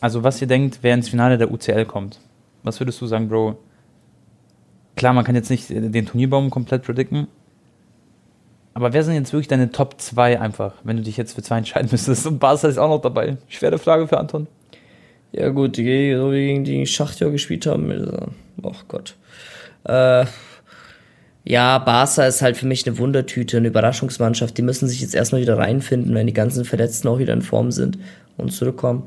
also 0.00 0.22
was 0.22 0.40
ihr 0.40 0.46
denkt, 0.46 0.78
wer 0.82 0.94
ins 0.94 1.08
Finale 1.08 1.38
der 1.38 1.50
UCL 1.50 1.84
kommt. 1.86 2.20
Was 2.62 2.80
würdest 2.80 3.00
du 3.00 3.06
sagen, 3.06 3.28
Bro? 3.28 3.58
Klar, 4.94 5.12
man 5.12 5.24
kann 5.24 5.34
jetzt 5.34 5.50
nicht 5.50 5.70
äh, 5.70 5.88
den 5.88 6.06
Turnierbaum 6.06 6.50
komplett 6.50 6.84
predikten. 6.84 7.26
Aber 8.74 8.92
wer 8.92 9.02
sind 9.02 9.14
jetzt 9.14 9.32
wirklich 9.32 9.48
deine 9.48 9.72
Top 9.72 9.98
2 9.98 10.40
einfach, 10.40 10.74
wenn 10.84 10.98
du 10.98 11.02
dich 11.02 11.16
jetzt 11.16 11.34
für 11.34 11.42
zwei 11.42 11.58
entscheiden 11.58 11.88
müsstest? 11.90 12.26
Und 12.26 12.38
Barca 12.38 12.68
ist 12.68 12.78
auch 12.78 12.90
noch 12.90 13.00
dabei. 13.00 13.38
Schwere 13.48 13.78
Frage 13.78 14.06
für 14.06 14.18
Anton. 14.18 14.46
Ja 15.32 15.48
gut, 15.48 15.76
die, 15.76 16.14
so 16.14 16.30
wie 16.32 16.46
gegen 16.46 16.64
die 16.64 16.86
Schachtjör 16.86 17.30
gespielt 17.30 17.66
haben, 17.66 17.90
oh 18.62 18.72
Gott. 18.88 19.16
Äh, 19.84 20.26
ja, 21.48 21.78
Barca 21.78 22.26
ist 22.26 22.42
halt 22.42 22.56
für 22.56 22.66
mich 22.66 22.86
eine 22.86 22.98
Wundertüte, 22.98 23.58
eine 23.58 23.68
Überraschungsmannschaft. 23.68 24.58
Die 24.58 24.62
müssen 24.62 24.88
sich 24.88 25.00
jetzt 25.00 25.14
erstmal 25.14 25.40
wieder 25.40 25.56
reinfinden, 25.56 26.12
wenn 26.12 26.26
die 26.26 26.32
ganzen 26.32 26.64
Verletzten 26.64 27.06
auch 27.06 27.20
wieder 27.20 27.32
in 27.32 27.42
Form 27.42 27.70
sind 27.70 27.98
und 28.36 28.52
zurückkommen. 28.52 29.04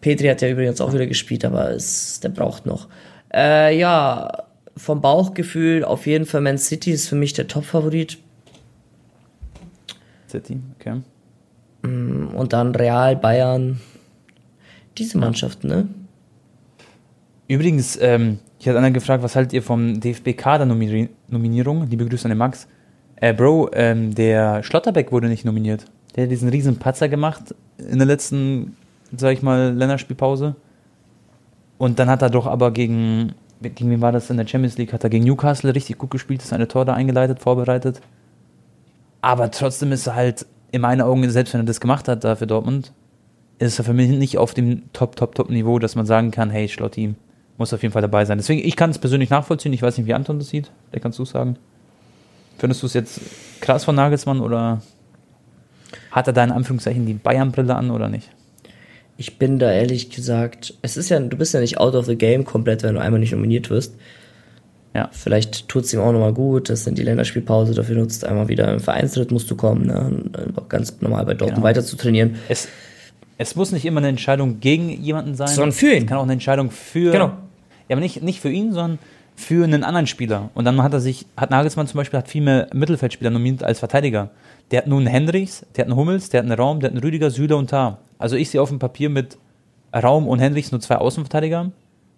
Petri 0.00 0.28
hat 0.28 0.42
ja 0.42 0.48
übrigens 0.48 0.80
auch 0.80 0.94
wieder 0.94 1.06
gespielt, 1.06 1.44
aber 1.44 1.70
es, 1.72 2.20
der 2.20 2.28
braucht 2.28 2.66
noch. 2.66 2.86
Äh, 3.34 3.76
ja, 3.76 4.44
vom 4.76 5.00
Bauchgefühl 5.00 5.84
auf 5.84 6.06
jeden 6.06 6.24
Fall 6.24 6.40
Man 6.40 6.58
City 6.58 6.92
ist 6.92 7.08
für 7.08 7.16
mich 7.16 7.32
der 7.32 7.48
Top-Favorit. 7.48 8.18
City, 10.28 10.60
okay. 10.78 11.00
Und 11.82 12.52
dann 12.52 12.76
Real, 12.76 13.16
Bayern. 13.16 13.80
Diese 14.98 15.18
Mannschaften, 15.18 15.66
ne? 15.66 15.88
Übrigens, 17.48 17.98
ähm, 18.00 18.38
ich 18.58 18.68
hatte 18.68 18.78
einer 18.78 18.90
gefragt, 18.90 19.22
was 19.22 19.36
haltet 19.36 19.52
ihr 19.52 19.62
vom 19.62 20.00
DFB-Kader-Nominierung? 20.00 21.86
Liebe 21.88 22.06
Grüße 22.06 22.24
an 22.24 22.30
den 22.30 22.38
Max. 22.38 22.66
Äh, 23.16 23.34
Bro, 23.34 23.70
ähm, 23.72 24.14
der 24.14 24.62
Schlotterbeck 24.62 25.12
wurde 25.12 25.28
nicht 25.28 25.44
nominiert. 25.44 25.84
Der 26.14 26.24
hat 26.24 26.30
diesen 26.30 26.48
riesen 26.48 26.78
Patzer 26.78 27.08
gemacht 27.08 27.54
in 27.78 27.98
der 27.98 28.06
letzten, 28.06 28.76
sag 29.14 29.32
ich 29.32 29.42
mal, 29.42 29.72
Länderspielpause. 29.74 30.56
Und 31.78 31.98
dann 31.98 32.08
hat 32.08 32.22
er 32.22 32.30
doch 32.30 32.46
aber 32.46 32.70
gegen, 32.70 33.34
gegen 33.60 33.90
wen 33.90 34.00
war 34.00 34.12
das 34.12 34.30
in 34.30 34.38
der 34.38 34.46
Champions 34.46 34.78
League, 34.78 34.92
hat 34.92 35.04
er 35.04 35.10
gegen 35.10 35.24
Newcastle 35.24 35.74
richtig 35.74 35.98
gut 35.98 36.10
gespielt, 36.10 36.42
ist 36.42 36.52
eine 36.52 36.68
Tor 36.68 36.84
da 36.86 36.94
eingeleitet, 36.94 37.40
vorbereitet. 37.40 38.00
Aber 39.20 39.50
trotzdem 39.50 39.92
ist 39.92 40.06
er 40.06 40.14
halt, 40.14 40.46
in 40.72 40.80
meinen 40.80 41.00
Augen, 41.00 41.28
selbst 41.30 41.52
wenn 41.54 41.60
er 41.60 41.66
das 41.66 41.80
gemacht 41.80 42.08
hat 42.08 42.24
da 42.24 42.36
für 42.36 42.46
Dortmund, 42.46 42.92
ist 43.58 43.78
er 43.78 43.84
für 43.84 43.94
mich 43.94 44.10
nicht 44.10 44.38
auf 44.38 44.54
dem 44.54 44.92
Top, 44.92 45.16
Top, 45.16 45.34
Top 45.34 45.50
Niveau, 45.50 45.78
dass 45.78 45.96
man 45.96 46.06
sagen 46.06 46.30
kann, 46.30 46.50
hey, 46.50 46.68
Schlotti, 46.68 47.14
muss 47.58 47.72
auf 47.72 47.82
jeden 47.82 47.92
Fall 47.92 48.02
dabei 48.02 48.24
sein. 48.24 48.38
Deswegen, 48.38 48.66
ich 48.66 48.76
kann 48.76 48.90
es 48.90 48.98
persönlich 48.98 49.30
nachvollziehen. 49.30 49.72
Ich 49.72 49.82
weiß 49.82 49.96
nicht, 49.98 50.06
wie 50.06 50.14
Anton 50.14 50.38
das 50.38 50.48
sieht. 50.48 50.70
Vielleicht 50.90 51.02
kannst 51.02 51.18
du 51.18 51.22
es 51.24 51.30
sagen. 51.30 51.56
Findest 52.58 52.82
du 52.82 52.86
es 52.86 52.94
jetzt 52.94 53.20
krass 53.60 53.84
von 53.84 53.94
Nagelsmann 53.94 54.40
oder 54.40 54.82
hat 56.10 56.26
er 56.26 56.32
da 56.32 56.44
in 56.44 56.52
Anführungszeichen 56.52 57.06
die 57.06 57.14
Bayern-Brille 57.14 57.74
an 57.74 57.90
oder 57.90 58.08
nicht? 58.08 58.30
Ich 59.18 59.38
bin 59.38 59.58
da 59.58 59.72
ehrlich 59.72 60.10
gesagt, 60.10 60.74
es 60.82 60.96
ist 60.96 61.08
ja, 61.08 61.18
du 61.18 61.36
bist 61.36 61.54
ja 61.54 61.60
nicht 61.60 61.78
out 61.78 61.94
of 61.94 62.06
the 62.06 62.16
game 62.16 62.44
komplett, 62.44 62.82
wenn 62.82 62.94
du 62.94 63.00
einmal 63.00 63.20
nicht 63.20 63.32
nominiert 63.32 63.70
wirst. 63.70 63.94
Ja. 64.94 65.08
Vielleicht 65.12 65.68
tut 65.68 65.84
es 65.84 65.92
ihm 65.92 66.00
auch 66.00 66.12
nochmal 66.12 66.32
gut, 66.32 66.70
dass 66.70 66.84
dann 66.84 66.94
die 66.94 67.02
Länderspielpause 67.02 67.74
dafür 67.74 67.96
nutzt, 67.96 68.24
einmal 68.24 68.48
wieder 68.48 68.72
im 68.72 68.80
Vereinsrhythmus 68.80 69.46
zu 69.46 69.54
kommen, 69.54 69.86
ne? 69.86 70.22
ganz 70.68 71.00
normal 71.00 71.24
bei 71.26 71.34
Dortmund 71.34 71.56
Genau. 71.56 71.66
weiter 71.66 71.84
zu 71.84 71.96
trainieren. 71.96 72.36
Es, 72.48 72.68
es 73.36 73.56
muss 73.56 73.72
nicht 73.72 73.84
immer 73.84 73.98
eine 73.98 74.08
Entscheidung 74.08 74.60
gegen 74.60 74.88
jemanden 74.88 75.34
sein. 75.34 75.48
Sondern 75.48 75.72
für 75.72 75.92
ihn. 75.92 76.04
Es 76.04 76.08
kann 76.08 76.16
auch 76.18 76.22
eine 76.22 76.32
Entscheidung 76.32 76.70
für. 76.70 77.12
Genau. 77.12 77.32
Ja, 77.88 77.94
aber 77.94 78.00
nicht, 78.00 78.22
nicht 78.22 78.40
für 78.40 78.50
ihn, 78.50 78.72
sondern 78.72 78.98
für 79.36 79.64
einen 79.64 79.84
anderen 79.84 80.06
Spieler. 80.06 80.50
Und 80.54 80.64
dann 80.64 80.82
hat 80.82 80.92
er 80.94 81.00
sich, 81.00 81.26
hat 81.36 81.50
Nagelsmann 81.50 81.86
zum 81.86 81.98
Beispiel 81.98 82.18
hat 82.18 82.28
viel 82.28 82.42
mehr 82.42 82.68
Mittelfeldspieler 82.72 83.30
nominiert 83.30 83.62
als 83.62 83.78
Verteidiger. 83.78 84.30
Der 84.70 84.78
hat 84.78 84.86
nun 84.86 85.00
einen 85.00 85.08
Henrichs, 85.08 85.64
der 85.76 85.84
hat 85.84 85.90
einen 85.90 85.98
Hummels, 85.98 86.30
der 86.30 86.38
hat 86.38 86.50
einen 86.50 86.58
Raum, 86.58 86.80
der 86.80 86.88
hat 86.88 86.94
einen 86.94 87.04
Rüdiger, 87.04 87.30
Süle 87.30 87.56
und 87.56 87.70
Tar. 87.70 87.98
Also 88.18 88.36
ich 88.36 88.50
sehe 88.50 88.62
auf 88.62 88.70
dem 88.70 88.78
Papier 88.78 89.10
mit 89.10 89.36
Raum 89.94 90.26
und 90.26 90.38
Henrichs 90.38 90.72
nur 90.72 90.80
zwei 90.80 90.96
Außenverteidiger 90.96 91.70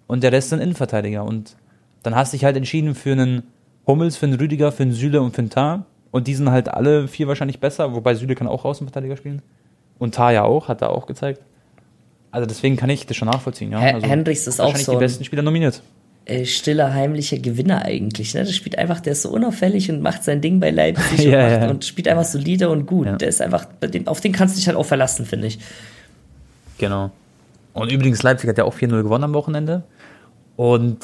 und 0.06 0.22
der 0.22 0.32
Rest 0.32 0.50
sind 0.50 0.60
Innenverteidiger. 0.60 1.24
Und 1.24 1.56
dann 2.02 2.14
hast 2.14 2.32
du 2.32 2.36
dich 2.36 2.44
halt 2.44 2.56
entschieden 2.56 2.94
für 2.94 3.12
einen 3.12 3.42
Hummels, 3.86 4.16
für 4.16 4.26
einen 4.26 4.38
Rüdiger, 4.38 4.70
für 4.72 4.84
einen 4.84 4.92
Süle 4.92 5.20
und 5.20 5.34
für 5.34 5.40
einen 5.40 5.50
Tar. 5.50 5.86
Und 6.10 6.26
die 6.26 6.34
sind 6.34 6.50
halt 6.50 6.68
alle 6.68 7.08
vier 7.08 7.28
wahrscheinlich 7.28 7.60
besser, 7.60 7.94
wobei 7.94 8.14
Süle 8.14 8.34
kann 8.34 8.46
auch 8.46 8.64
Außenverteidiger 8.64 9.16
spielen. 9.16 9.42
Und 9.98 10.14
Tar 10.14 10.32
ja 10.32 10.44
auch, 10.44 10.68
hat 10.68 10.82
er 10.82 10.90
auch 10.90 11.06
gezeigt. 11.06 11.42
Also 12.30 12.46
deswegen 12.46 12.76
kann 12.76 12.90
ich 12.90 13.06
das 13.06 13.16
schon 13.16 13.28
nachvollziehen, 13.28 13.72
ja. 13.72 13.78
Also 13.78 14.06
Hendricks 14.06 14.46
ist 14.46 14.60
auch 14.60 14.76
so 14.76 14.92
die 14.92 14.98
besten 14.98 15.24
Spieler 15.24 15.42
nominiert. 15.42 15.82
Äh, 16.26 16.44
stiller, 16.44 16.92
heimlicher 16.92 17.38
Gewinner 17.38 17.86
eigentlich. 17.86 18.34
Ne? 18.34 18.44
Der 18.44 18.52
spielt 18.52 18.76
einfach, 18.76 19.00
der 19.00 19.12
ist 19.12 19.22
so 19.22 19.30
unauffällig 19.30 19.90
und 19.90 20.02
macht 20.02 20.24
sein 20.24 20.42
Ding 20.42 20.60
bei 20.60 20.70
Leipzig 20.70 21.20
Ja, 21.24 21.46
und, 21.46 21.50
macht, 21.52 21.62
ja. 21.62 21.70
und 21.70 21.84
spielt 21.86 22.06
einfach 22.06 22.24
solide 22.24 22.68
und 22.68 22.84
gut. 22.84 23.06
Ja. 23.06 23.16
Der 23.16 23.28
ist 23.28 23.40
einfach, 23.40 23.66
auf 24.04 24.20
den 24.20 24.32
kannst 24.32 24.54
du 24.54 24.58
dich 24.58 24.68
halt 24.68 24.76
auch 24.76 24.84
verlassen, 24.84 25.24
finde 25.24 25.46
ich. 25.46 25.58
Genau. 26.76 27.10
Und 27.72 27.90
übrigens, 27.90 28.22
Leipzig 28.22 28.50
hat 28.50 28.58
ja 28.58 28.64
auch 28.64 28.74
4-0 28.74 29.02
gewonnen 29.02 29.24
am 29.24 29.32
Wochenende. 29.32 29.84
Und 30.56 30.98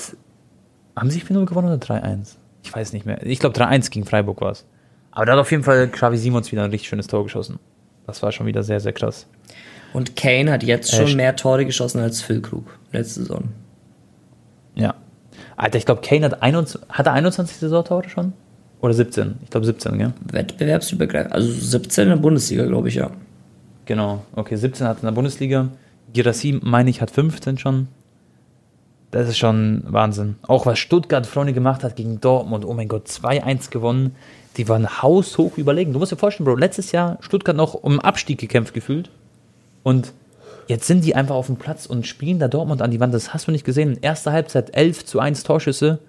haben 0.94 1.10
sie 1.10 1.20
4-0 1.20 1.46
gewonnen 1.46 1.68
oder 1.68 1.78
3-1? 1.78 2.34
Ich 2.62 2.74
weiß 2.74 2.92
nicht 2.92 3.06
mehr. 3.06 3.24
Ich 3.24 3.38
glaube 3.38 3.58
3-1 3.58 3.90
gegen 3.90 4.04
Freiburg 4.04 4.40
war 4.42 4.52
es. 4.52 4.66
Aber 5.10 5.24
da 5.24 5.32
hat 5.32 5.38
auf 5.38 5.50
jeden 5.50 5.62
Fall 5.62 5.88
Xavi 5.88 6.18
Simons 6.18 6.52
wieder 6.52 6.64
ein 6.64 6.70
richtig 6.70 6.88
schönes 6.88 7.06
Tor 7.06 7.22
geschossen. 7.22 7.58
Das 8.06 8.22
war 8.22 8.32
schon 8.32 8.46
wieder 8.46 8.62
sehr, 8.62 8.80
sehr 8.80 8.92
krass. 8.92 9.26
Und 9.92 10.16
Kane 10.16 10.50
hat 10.50 10.62
jetzt 10.62 10.92
Äh, 10.92 11.06
schon 11.06 11.16
mehr 11.16 11.36
Tore 11.36 11.64
geschossen 11.64 12.00
als 12.00 12.20
Phil 12.20 12.40
Krug 12.42 12.66
letzte 12.92 13.20
Saison. 13.20 13.44
Ja. 14.74 14.94
Alter, 15.56 15.78
ich 15.78 15.86
glaube, 15.86 16.00
Kane 16.02 16.24
hat, 16.24 16.42
21, 16.42 16.80
hat 16.88 17.06
er 17.06 17.12
21 17.12 17.56
Saisontore 17.56 18.08
schon? 18.08 18.32
Oder 18.80 18.92
17? 18.92 19.36
Ich 19.44 19.50
glaube 19.50 19.64
17, 19.66 19.98
gell? 19.98 20.12
Wettbewerbsübergreifend. 20.32 21.32
Also 21.32 21.50
17 21.50 22.04
in 22.04 22.08
der 22.10 22.16
Bundesliga, 22.16 22.66
glaube 22.66 22.88
ich, 22.88 22.96
ja. 22.96 23.10
Genau. 23.86 24.24
Okay, 24.34 24.56
17 24.56 24.86
hat 24.86 24.98
in 24.98 25.06
der 25.06 25.12
Bundesliga. 25.12 25.68
Girassi, 26.12 26.58
meine 26.62 26.90
ich, 26.90 27.00
hat 27.00 27.10
15 27.10 27.58
schon. 27.58 27.88
Das 29.14 29.28
ist 29.28 29.38
schon 29.38 29.84
Wahnsinn. 29.86 30.34
Auch 30.42 30.66
was 30.66 30.80
Stuttgart 30.80 31.24
Freunde 31.24 31.52
gemacht 31.52 31.84
hat 31.84 31.94
gegen 31.94 32.20
Dortmund. 32.20 32.64
Oh 32.64 32.74
mein 32.74 32.88
Gott, 32.88 33.06
2-1 33.06 33.70
gewonnen. 33.70 34.16
Die 34.56 34.68
waren 34.68 35.02
haushoch 35.02 35.56
überlegen. 35.56 35.92
Du 35.92 36.00
musst 36.00 36.10
dir 36.10 36.16
vorstellen, 36.16 36.46
Bro, 36.46 36.56
letztes 36.56 36.90
Jahr 36.90 37.18
Stuttgart 37.20 37.56
noch 37.56 37.74
um 37.74 38.00
Abstieg 38.00 38.40
gekämpft 38.40 38.74
gefühlt. 38.74 39.10
Und 39.84 40.12
jetzt 40.66 40.88
sind 40.88 41.04
die 41.04 41.14
einfach 41.14 41.36
auf 41.36 41.46
dem 41.46 41.54
Platz 41.54 41.86
und 41.86 42.08
spielen 42.08 42.40
da 42.40 42.48
Dortmund 42.48 42.82
an 42.82 42.90
die 42.90 42.98
Wand. 42.98 43.14
Das 43.14 43.32
hast 43.32 43.46
du 43.46 43.52
nicht 43.52 43.64
gesehen. 43.64 43.98
Erste 44.02 44.32
Halbzeit 44.32 44.76
11 44.76 45.04
zu 45.04 45.20
1 45.20 45.44
Torschüsse. 45.44 46.00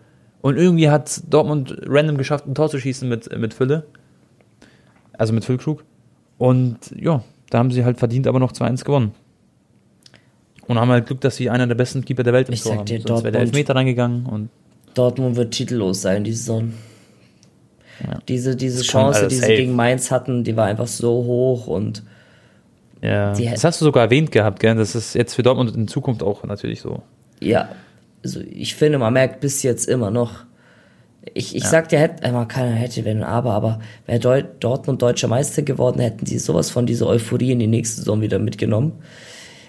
Und 0.41 0.57
irgendwie 0.57 0.89
hat 0.89 1.21
Dortmund 1.29 1.77
random 1.85 2.17
geschafft, 2.17 2.47
ein 2.47 2.55
Tor 2.55 2.71
zu 2.71 2.79
schießen 2.79 3.07
mit, 3.07 3.37
mit 3.37 3.53
Fülle. 3.53 3.85
Also 5.15 5.31
mit 5.31 5.45
Füllkrug. 5.45 5.83
Und 6.39 6.79
ja, 6.99 7.23
da 7.51 7.59
haben 7.59 7.69
sie 7.69 7.85
halt 7.85 7.99
verdient 7.99 8.25
aber 8.25 8.39
noch 8.39 8.51
2-1 8.51 8.83
gewonnen. 8.83 9.11
Und 10.67 10.79
haben 10.79 10.89
halt 10.89 11.05
Glück, 11.05 11.21
dass 11.21 11.35
sie 11.35 11.49
einer 11.49 11.67
der 11.67 11.75
besten 11.75 12.03
Keeper 12.03 12.23
der 12.23 12.33
Welt 12.33 12.47
im 12.49 12.53
Ich 12.55 12.61
Tor 12.63 12.71
sag 12.71 12.79
haben. 12.79 12.85
dir, 12.85 12.99
Sonst 13.01 13.23
wäre 13.23 13.31
der 13.31 13.41
Dortmund- 13.41 13.55
Elfmeter 13.55 13.75
reingegangen 13.75 14.25
und 14.25 14.49
Dortmund 14.95 15.35
wird 15.35 15.53
titellos 15.53 16.01
sein 16.01 16.23
die 16.23 16.33
Saison. 16.33 16.73
Ja. 18.03 18.19
Diese, 18.27 18.55
diese 18.55 18.81
Chance, 18.83 19.27
die 19.27 19.35
sie 19.35 19.41
safe. 19.41 19.55
gegen 19.55 19.73
Mainz 19.75 20.11
hatten, 20.11 20.43
die 20.43 20.55
war 20.57 20.65
einfach 20.65 20.87
so 20.87 21.09
hoch 21.23 21.67
und 21.67 22.03
ja. 23.01 23.33
Das 23.33 23.63
hast 23.63 23.81
du 23.81 23.85
sogar 23.85 24.03
erwähnt 24.05 24.31
gehabt, 24.31 24.59
gell? 24.59 24.75
Das 24.75 24.95
ist 24.95 25.13
jetzt 25.13 25.35
für 25.35 25.43
Dortmund 25.43 25.75
in 25.75 25.87
Zukunft 25.87 26.23
auch 26.23 26.43
natürlich 26.43 26.81
so. 26.81 27.03
ja, 27.39 27.69
also 28.23 28.39
ich 28.41 28.73
finde, 28.73 28.97
man 28.97 29.13
merkt 29.13 29.39
bis 29.41 29.61
jetzt 29.61 29.87
immer 29.87 30.09
noch. 30.09 30.45
Ich, 31.35 31.55
ich 31.55 31.63
sag 31.63 31.89
dir, 31.89 31.99
hätte, 31.99 32.31
man 32.31 32.47
kann 32.47 32.69
hätte, 32.69 33.05
wenn, 33.05 33.21
aber, 33.23 33.53
aber 33.53 33.79
wäre 34.07 34.19
Deu 34.19 34.43
Dortmund 34.59 35.01
deutscher 35.01 35.27
Meister 35.27 35.61
geworden, 35.61 35.99
hätten 35.99 36.25
die 36.25 36.39
sowas 36.39 36.71
von 36.71 36.85
dieser 36.87 37.05
Euphorie 37.07 37.51
in 37.51 37.59
die 37.59 37.67
nächste 37.67 37.97
Saison 37.97 38.21
wieder 38.21 38.39
mitgenommen. 38.39 38.93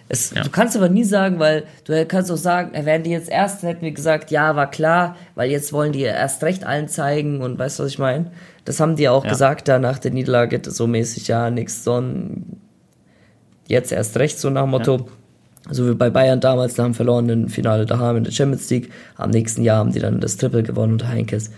Es, 0.08 0.30
Du 0.30 0.50
kannst 0.50 0.76
aber 0.76 0.88
nie 0.88 1.02
sagen, 1.04 1.38
weil 1.40 1.64
du 1.84 2.04
kannst 2.06 2.30
auch 2.30 2.36
sagen, 2.36 2.72
wären 2.84 3.02
die 3.02 3.10
jetzt 3.10 3.28
erst, 3.28 3.62
hätten 3.62 3.82
wir 3.82 3.90
gesagt, 3.90 4.30
ja, 4.30 4.54
war 4.54 4.70
klar, 4.70 5.16
weil 5.34 5.50
jetzt 5.50 5.72
wollen 5.72 5.92
die 5.92 6.02
erst 6.02 6.42
recht 6.44 6.64
allen 6.64 6.88
zeigen 6.88 7.40
und 7.42 7.58
weißt 7.58 7.78
du, 7.78 7.82
was 7.84 7.90
ich 7.90 7.98
meine? 7.98 8.30
Das 8.64 8.78
haben 8.78 8.96
die 8.96 9.04
ja 9.04 9.10
auch 9.10 9.24
Ja. 9.24 9.30
gesagt 9.30 9.66
da 9.68 9.78
nach 9.78 9.98
der 9.98 10.12
Niederlage, 10.12 10.60
so 10.64 10.86
mäßig, 10.86 11.26
ja, 11.28 11.50
nix, 11.50 11.82
so 11.82 11.98
ein, 12.00 12.60
jetzt 13.66 13.90
erst 13.92 14.16
recht, 14.18 14.38
so 14.38 14.48
nach 14.50 14.66
Motto. 14.66 15.08
So 15.68 15.88
wie 15.90 15.94
bei 15.94 16.10
Bayern 16.10 16.38
damals 16.40 16.76
nach 16.76 16.84
dem 16.84 16.94
verlorenen 16.94 17.48
Finale 17.48 17.86
daheim 17.86 18.18
in 18.18 18.24
der 18.24 18.30
Champions 18.30 18.70
League. 18.70 18.92
Am 19.16 19.30
nächsten 19.30 19.62
Jahr 19.62 19.78
haben 19.78 19.90
die 19.90 19.98
dann 19.98 20.20
das 20.20 20.36
Triple 20.36 20.62
gewonnen 20.62 20.92
unter 20.92 21.08
Heinkes. 21.08 21.50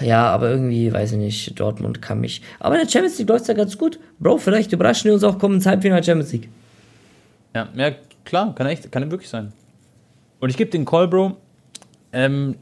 Ja, 0.00 0.26
aber 0.26 0.50
irgendwie, 0.50 0.92
weiß 0.92 1.12
ich 1.12 1.18
nicht, 1.18 1.60
Dortmund 1.60 2.02
kann 2.02 2.20
mich. 2.20 2.42
Aber 2.60 2.74
in 2.74 2.82
der 2.82 2.90
Champions 2.90 3.18
League 3.18 3.28
läuft's 3.28 3.48
ja 3.48 3.54
ganz 3.54 3.78
gut. 3.78 3.98
Bro, 4.18 4.38
vielleicht 4.38 4.72
überraschen 4.72 5.04
wir 5.06 5.14
uns 5.14 5.24
auch, 5.24 5.38
kommen 5.38 5.56
ins 5.56 5.66
Halbfinale 5.66 6.02
Champions 6.02 6.32
League. 6.32 6.48
Ja, 7.54 7.68
ja, 7.74 7.92
klar, 8.24 8.54
kann 8.54 8.66
echt, 8.66 8.90
kann 8.90 9.10
wirklich 9.10 9.30
sein. 9.30 9.52
Und 10.40 10.50
ich 10.50 10.56
gebe 10.56 10.70
den 10.70 10.84
Call, 10.84 11.08
Bro. 11.08 11.36
Ähm, 12.12 12.56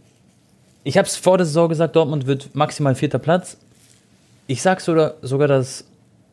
ich 0.84 0.98
habe 0.98 1.06
es 1.06 1.16
vor 1.16 1.38
der 1.38 1.46
Saison 1.46 1.68
gesagt, 1.68 1.96
Dortmund 1.96 2.26
wird 2.26 2.54
maximal 2.54 2.94
vierter 2.94 3.18
Platz. 3.18 3.56
Ich 4.46 4.62
sag 4.62 4.80
sogar, 4.80 5.14
sogar, 5.22 5.48
dass 5.48 5.84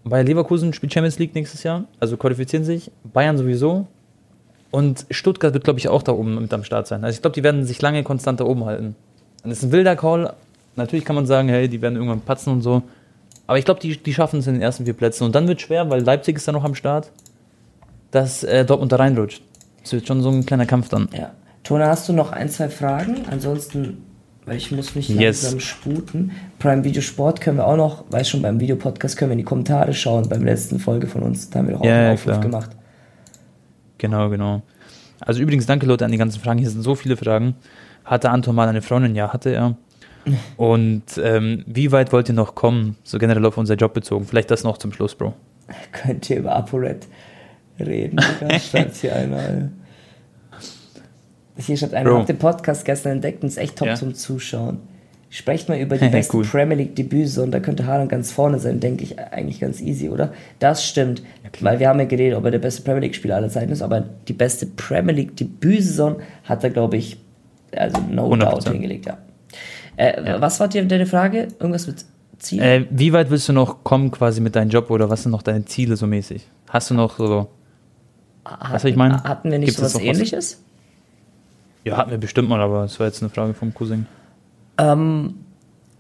Bayer 0.04 0.24
Leverkusen 0.24 0.74
spielt 0.74 0.94
Champions 0.94 1.20
League 1.20 1.36
nächstes 1.36 1.64
Jahr, 1.64 1.86
also 2.00 2.18
qualifizieren 2.18 2.66
sich. 2.66 2.92
Bayern 3.04 3.38
sowieso. 3.38 3.88
Und 4.72 5.06
Stuttgart 5.10 5.54
wird, 5.54 5.64
glaube 5.64 5.80
ich, 5.80 5.88
auch 5.88 6.04
da 6.04 6.12
oben 6.12 6.40
mit 6.42 6.54
am 6.54 6.64
Start 6.64 6.88
sein. 6.88 7.04
Also 7.04 7.16
ich 7.16 7.22
glaube, 7.22 7.34
die 7.34 7.44
werden 7.44 7.66
sich 7.66 7.82
lange 7.82 8.04
konstant 8.04 8.40
da 8.40 8.46
oben 8.46 8.66
halten. 8.66 8.96
Und 9.44 9.50
das 9.50 9.60
ist 9.60 9.66
ein 9.66 9.72
wilder 9.72 9.96
Call. 9.96 10.34
Natürlich 10.76 11.06
kann 11.06 11.16
man 11.16 11.26
sagen, 11.26 11.50
hey, 11.50 11.68
die 11.68 11.82
werden 11.82 11.96
irgendwann 11.96 12.22
patzen 12.22 12.54
und 12.54 12.62
so. 12.62 12.84
Aber 13.48 13.58
ich 13.58 13.66
glaube, 13.66 13.80
die, 13.80 13.98
die 13.98 14.14
schaffen 14.14 14.40
es 14.40 14.48
in 14.48 14.54
den 14.54 14.62
ersten 14.62 14.86
vier 14.86 14.94
Plätzen. 14.94 15.24
Und 15.24 15.34
dann 15.36 15.48
wird 15.48 15.62
schwer, 15.62 15.90
weil 15.90 16.02
Leipzig 16.02 16.38
ist 16.38 16.48
da 16.48 16.52
noch 16.52 16.64
am 16.64 16.76
Start, 16.76 17.12
dass 18.12 18.44
äh, 18.44 18.64
Dortmund 18.66 18.92
da 18.92 18.98
reinrutscht. 18.98 19.42
Das 19.82 19.94
wird 19.94 20.08
schon 20.08 20.22
so 20.22 20.30
ein 20.30 20.46
kleiner 20.46 20.66
Kampf 20.66 20.90
dann. 20.90 21.10
Ja. 21.18 21.32
Tone, 21.64 21.86
hast 21.88 22.08
du 22.10 22.14
noch 22.14 22.32
ein, 22.32 22.50
zwei 22.50 22.70
Fragen? 22.70 23.26
Ansonsten, 23.30 24.04
weil 24.46 24.58
ich 24.58 24.72
muss 24.72 24.96
mich 24.96 25.10
Yes. 25.10 25.42
langsam 25.44 25.60
sputen. 25.60 26.32
Prime 26.60 26.84
Video 26.84 27.02
Sport 27.02 27.42
können 27.42 27.58
wir 27.58 27.66
auch 27.68 27.76
noch, 27.78 28.04
weiß 28.12 28.30
schon, 28.30 28.42
beim 28.42 28.60
Videopodcast 28.60 29.18
können 29.18 29.30
wir 29.32 29.34
in 29.34 29.40
die 29.40 29.44
Kommentare 29.46 29.94
schauen. 29.94 30.30
Beim 30.30 30.44
letzten 30.44 30.80
Folge 30.80 31.08
von 31.08 31.24
uns, 31.24 31.50
da 31.50 31.60
haben 31.60 31.68
wir 31.68 31.74
doch 31.74 31.82
auch 31.82 31.86
Ja, 31.86 31.96
einen 32.00 32.14
Aufruf 32.14 32.32
klar. 32.34 32.42
gemacht. 32.42 32.70
Genau, 33.98 34.30
genau. 34.30 34.62
Also 35.20 35.42
übrigens, 35.42 35.66
danke 35.66 35.86
Leute 35.86 36.06
an 36.06 36.12
die 36.12 36.18
ganzen 36.18 36.40
Fragen. 36.40 36.60
Hier 36.60 36.70
sind 36.70 36.82
so 36.82 36.96
viele 36.96 37.18
Fragen. 37.18 37.56
Hatte 38.10 38.32
Anton 38.32 38.56
mal 38.56 38.68
eine 38.68 38.82
Freundin? 38.82 39.16
Ja, 39.16 39.32
hatte 39.32 39.52
er. 39.52 39.76
Und 40.58 41.04
ähm, 41.24 41.64
wie 41.68 41.92
weit 41.92 42.12
wollt 42.12 42.28
ihr 42.28 42.34
noch 42.36 42.56
kommen? 42.56 42.98
So 43.04 43.20
generell 43.20 43.46
auf 43.46 43.58
unser 43.58 43.76
Job 43.76 43.94
bezogen. 43.94 44.26
Vielleicht 44.26 44.50
das 44.50 44.64
noch 44.64 44.80
zum 44.80 44.92
Schluss, 44.92 45.14
Bro. 45.14 45.34
Könnt 45.92 46.28
ihr 46.30 46.38
über 46.38 46.56
ApoRed 46.56 47.06
reden? 47.80 48.20
Schreibt 48.72 48.96
hier 48.96 49.16
einer. 49.16 49.70
Hier 51.58 51.78
schreibt 51.78 51.94
einer, 51.94 52.14
habt 52.18 52.30
den 52.30 52.38
Podcast 52.40 52.84
gestern 52.86 53.14
entdeckt 53.14 53.44
und 53.44 53.50
ist 53.50 53.58
echt 53.58 53.76
top 53.78 53.90
Ja. 53.90 53.96
zum 53.96 54.16
Zuschauen. 54.16 54.80
Sprecht 55.30 55.70
mal 55.70 55.78
über 55.78 55.98
die 55.98 56.08
besten 56.10 56.38
Cool. 56.38 56.46
Premier 56.46 56.78
League 56.78 56.96
Debüte 56.96 57.44
und 57.44 57.52
da 57.52 57.60
könnte 57.60 57.86
Haaland 57.86 58.10
ganz 58.10 58.32
vorne 58.32 58.58
sein, 58.60 58.80
denke 58.80 59.04
ich 59.04 59.20
eigentlich 59.20 59.60
ganz 59.60 59.82
easy, 59.82 60.10
oder? 60.10 60.34
Das 60.60 60.84
stimmt, 60.86 61.22
weil 61.60 61.80
wir 61.80 61.90
haben 61.90 62.00
ja 62.00 62.06
geredet, 62.06 62.38
ob 62.38 62.46
er 62.46 62.52
der 62.52 62.60
beste 62.60 62.82
Premier 62.82 63.02
League 63.02 63.16
Spieler 63.16 63.36
aller 63.36 63.50
Zeiten 63.50 63.72
ist, 63.72 63.82
aber 63.84 64.04
die 64.28 64.34
beste 64.34 64.66
Premier 64.66 65.14
League 65.14 65.36
Debütsaison 65.38 66.16
hat 66.46 66.64
er, 66.64 66.70
glaube 66.72 66.98
ich, 66.98 67.18
also 67.76 68.02
no 68.10 68.32
100%. 68.34 68.38
doubt 68.40 68.70
hingelegt, 68.70 69.06
ja. 69.06 69.18
Äh, 69.98 70.40
Was 70.42 70.60
war 70.60 70.68
dir 70.68 70.86
deine 70.86 71.06
Frage? 71.06 71.48
Irgendwas 71.60 71.88
mit 71.88 72.06
Ziel? 72.38 72.62
Äh, 72.62 72.86
wie 72.90 73.12
weit 73.14 73.30
willst 73.30 73.50
du 73.50 73.54
noch 73.54 73.84
kommen 73.84 74.12
quasi 74.12 74.42
mit 74.42 74.56
deinem 74.56 74.70
Job 74.70 74.90
oder 74.92 75.10
was 75.10 75.24
sind 75.24 75.32
noch 75.32 75.42
deine 75.42 75.66
Ziele 75.66 75.96
so 75.98 76.08
mäßig? 76.08 76.48
Hast 76.70 76.90
du 76.90 76.94
noch 76.94 77.18
so... 77.18 77.50
was 78.72 78.84
ich 78.86 78.96
meine? 78.96 79.24
Hatten 79.24 79.52
wir 79.52 79.60
nicht 79.60 79.76
Gibt's 79.76 79.80
so 79.80 79.86
was 79.86 79.94
jetzt 79.94 80.02
noch 80.02 80.10
was? 80.10 80.18
ähnliches? 80.18 80.64
Ja, 81.86 81.98
hatten 81.98 82.12
wir 82.12 82.18
bestimmt 82.18 82.50
mal, 82.50 82.62
aber 82.62 82.84
das 82.84 83.00
war 83.00 83.08
jetzt 83.08 83.22
eine 83.22 83.30
Frage 83.30 83.54
vom 83.54 83.74
Cousin. 83.74 84.06
Ähm, 84.78 85.36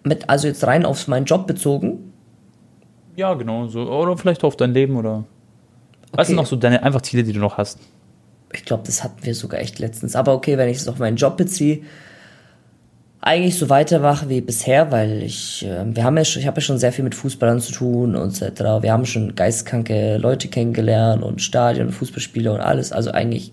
mit, 0.03 0.29
also 0.29 0.47
jetzt 0.47 0.65
rein 0.65 0.85
auf 0.85 1.07
meinen 1.07 1.25
Job 1.25 1.47
bezogen. 1.47 2.13
Ja, 3.15 3.33
genau. 3.33 3.67
So, 3.67 3.81
oder 3.91 4.17
vielleicht 4.17 4.43
auf 4.43 4.55
dein 4.55 4.73
Leben 4.73 4.95
oder... 4.95 5.25
Was 6.11 6.21
Okay. 6.21 6.25
sind 6.27 6.35
noch 6.37 6.45
so 6.47 6.55
deine 6.55 6.81
einfach 6.83 7.01
Ziele, 7.01 7.23
die 7.23 7.33
du 7.33 7.39
noch 7.39 7.57
hast? 7.57 7.79
Ich 8.53 8.65
glaube, 8.65 8.83
das 8.85 9.03
hatten 9.03 9.23
wir 9.23 9.35
sogar 9.35 9.59
echt 9.59 9.79
letztens. 9.79 10.15
Aber 10.15 10.33
okay, 10.33 10.57
wenn 10.57 10.69
ich 10.69 10.77
es 10.77 10.87
auf 10.87 10.99
meinen 10.99 11.17
Job 11.17 11.37
beziehe, 11.37 11.81
eigentlich 13.21 13.57
so 13.57 13.69
weitermache 13.69 14.29
wie 14.29 14.41
bisher, 14.41 14.91
weil 14.91 15.23
ich, 15.23 15.65
äh, 15.65 15.83
wir 15.93 16.03
haben 16.03 16.17
ja 16.17 16.23
schon, 16.23 16.41
ich 16.41 16.47
habe 16.47 16.57
ja 16.57 16.61
schon 16.61 16.77
sehr 16.77 16.93
viel 16.93 17.03
mit 17.03 17.15
Fußballern 17.15 17.59
zu 17.59 17.73
tun 17.73 18.15
und 18.15 18.41
etc. 18.41 18.61
Wir 18.81 18.93
haben 18.93 19.05
schon 19.05 19.35
geistkranke 19.35 20.17
Leute 20.17 20.47
kennengelernt 20.47 21.21
und 21.23 21.41
Stadion, 21.41 21.91
Fußballspiele 21.91 22.51
und 22.51 22.61
alles. 22.61 22.91
Also 22.91 23.11
eigentlich 23.11 23.51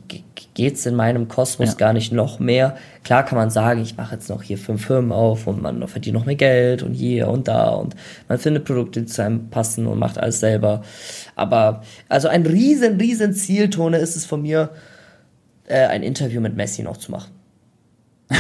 geht's 0.57 0.87
in 0.87 0.95
meinem 0.95 1.29
Kosmos 1.29 1.69
ja. 1.69 1.75
gar 1.75 1.93
nicht 1.93 2.13
noch 2.13 2.39
mehr. 2.39 2.79
Klar 3.05 3.27
kann 3.27 3.37
man 3.37 3.51
sagen, 3.51 3.83
ich 3.83 3.99
mache 3.99 4.15
jetzt 4.15 4.31
noch 4.31 4.43
hier 4.43 4.57
fünf 4.57 4.87
Firmen 4.87 5.13
auf 5.13 5.47
und 5.47 5.61
man 5.61 5.87
verdient 5.87 6.15
noch 6.17 6.25
mehr 6.25 6.35
Geld 6.35 6.83
und 6.83 6.95
hier 6.95 7.29
und 7.29 7.47
da 7.47 7.69
und 7.69 7.95
man 8.27 8.39
findet 8.39 8.65
Produkte, 8.65 9.03
die 9.03 9.07
zu 9.07 9.23
einem 9.23 9.51
passen 9.51 9.87
und 9.87 9.99
macht 9.99 10.17
alles 10.17 10.41
selber. 10.41 10.83
Aber 11.35 11.83
also 12.09 12.29
ein 12.29 12.47
riesen, 12.47 12.97
riesen 12.99 13.35
Zieltone 13.35 13.99
ist 13.99 14.17
es 14.17 14.25
von 14.25 14.41
mir, 14.41 14.71
äh, 15.67 15.87
ein 15.89 16.03
Interview 16.03 16.41
mit 16.41 16.57
Messi 16.57 16.83
noch 16.83 16.97
zu 16.97 17.11
machen. 17.11 17.33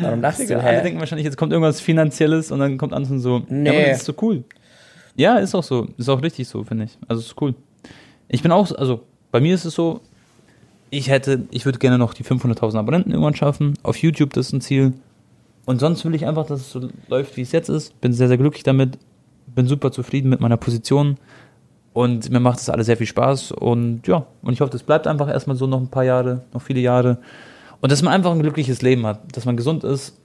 Warum 0.00 0.20
lachst 0.20 0.40
Digga, 0.40 0.56
du? 0.56 0.62
Hä? 0.62 0.68
Alle 0.68 0.82
denken 0.82 0.98
wahrscheinlich, 0.98 1.26
jetzt 1.26 1.36
kommt 1.36 1.52
irgendwas 1.52 1.80
Finanzielles 1.80 2.50
und 2.50 2.58
dann 2.58 2.76
kommt 2.76 2.92
Anton 2.92 3.20
so, 3.20 3.42
nee. 3.48 3.70
ja, 3.70 3.78
aber 3.78 3.88
das 3.88 3.98
ist 3.98 4.06
so 4.06 4.14
cool. 4.20 4.42
Ja, 5.14 5.36
ist 5.36 5.54
auch 5.54 5.62
so. 5.62 5.86
Ist 5.96 6.08
auch 6.08 6.20
richtig 6.22 6.48
so, 6.48 6.64
finde 6.64 6.86
ich. 6.86 6.98
Also 7.06 7.22
ist 7.22 7.40
cool. 7.40 7.54
Ich 8.26 8.42
bin 8.42 8.50
auch, 8.50 8.72
also 8.72 9.04
bei 9.30 9.40
mir 9.40 9.54
ist 9.54 9.64
es 9.64 9.74
so, 9.74 10.00
ich 10.96 11.08
hätte, 11.08 11.46
ich 11.50 11.64
würde 11.64 11.78
gerne 11.78 11.98
noch 11.98 12.14
die 12.14 12.24
500.000 12.24 12.78
Abonnenten 12.78 13.10
irgendwann 13.10 13.34
schaffen. 13.34 13.74
Auf 13.82 13.96
YouTube, 13.96 14.32
das 14.32 14.46
ist 14.46 14.52
ein 14.52 14.60
Ziel. 14.60 14.92
Und 15.66 15.80
sonst 15.80 16.04
will 16.04 16.14
ich 16.14 16.26
einfach, 16.26 16.46
dass 16.46 16.60
es 16.60 16.70
so 16.70 16.88
läuft, 17.08 17.36
wie 17.36 17.42
es 17.42 17.52
jetzt 17.52 17.68
ist. 17.68 18.00
Bin 18.00 18.12
sehr, 18.12 18.28
sehr 18.28 18.38
glücklich 18.38 18.62
damit. 18.62 18.98
Bin 19.46 19.66
super 19.66 19.92
zufrieden 19.92 20.28
mit 20.28 20.40
meiner 20.40 20.56
Position. 20.56 21.16
Und 21.92 22.30
mir 22.30 22.40
macht 22.40 22.58
das 22.58 22.68
alles 22.70 22.86
sehr 22.86 22.96
viel 22.96 23.06
Spaß. 23.06 23.52
Und 23.52 24.06
ja, 24.06 24.26
und 24.42 24.52
ich 24.52 24.60
hoffe, 24.60 24.72
das 24.72 24.82
bleibt 24.82 25.06
einfach 25.06 25.28
erstmal 25.28 25.56
so 25.56 25.66
noch 25.66 25.80
ein 25.80 25.88
paar 25.88 26.04
Jahre, 26.04 26.42
noch 26.52 26.62
viele 26.62 26.80
Jahre. 26.80 27.18
Und 27.80 27.92
dass 27.92 28.02
man 28.02 28.12
einfach 28.12 28.32
ein 28.32 28.40
glückliches 28.40 28.82
Leben 28.82 29.06
hat, 29.06 29.36
dass 29.36 29.44
man 29.44 29.56
gesund 29.56 29.84
ist. 29.84 30.18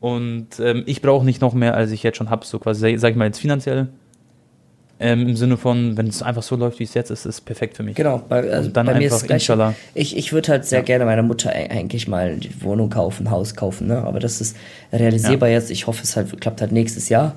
Und 0.00 0.60
ähm, 0.60 0.82
ich 0.86 1.02
brauche 1.02 1.24
nicht 1.24 1.40
noch 1.40 1.54
mehr, 1.54 1.74
als 1.74 1.90
ich 1.90 2.02
jetzt 2.02 2.18
schon 2.18 2.30
habe, 2.30 2.44
so 2.44 2.58
quasi, 2.58 2.96
sag 2.98 3.10
ich 3.10 3.16
mal 3.16 3.26
jetzt 3.26 3.38
finanziell. 3.38 3.88
Ähm, 5.00 5.28
Im 5.28 5.36
Sinne 5.36 5.56
von, 5.56 5.96
wenn 5.96 6.06
es 6.06 6.22
einfach 6.22 6.44
so 6.44 6.54
läuft, 6.54 6.78
wie 6.78 6.84
es 6.84 6.94
jetzt 6.94 7.10
ist, 7.10 7.26
ist 7.26 7.34
es 7.34 7.40
perfekt 7.40 7.76
für 7.76 7.82
mich. 7.82 7.96
Genau, 7.96 8.22
bei, 8.28 8.48
also 8.48 8.70
dann 8.70 8.86
bei 8.86 8.94
mir 8.94 9.08
ist 9.08 9.14
es 9.14 9.24
gleich, 9.24 9.50
Ich, 9.94 10.16
ich 10.16 10.32
würde 10.32 10.52
halt 10.52 10.64
sehr 10.64 10.80
ja. 10.80 10.84
gerne 10.84 11.04
meiner 11.04 11.24
Mutter 11.24 11.50
eigentlich 11.50 12.06
mal 12.06 12.36
die 12.36 12.62
Wohnung 12.62 12.90
kaufen, 12.90 13.30
Haus 13.30 13.56
kaufen, 13.56 13.88
ne? 13.88 13.98
aber 13.98 14.20
das 14.20 14.40
ist 14.40 14.56
realisierbar 14.92 15.48
ja. 15.48 15.56
jetzt. 15.56 15.72
Ich 15.72 15.88
hoffe, 15.88 16.04
es 16.04 16.16
halt, 16.16 16.40
klappt 16.40 16.60
halt 16.60 16.70
nächstes 16.70 17.08
Jahr. 17.08 17.34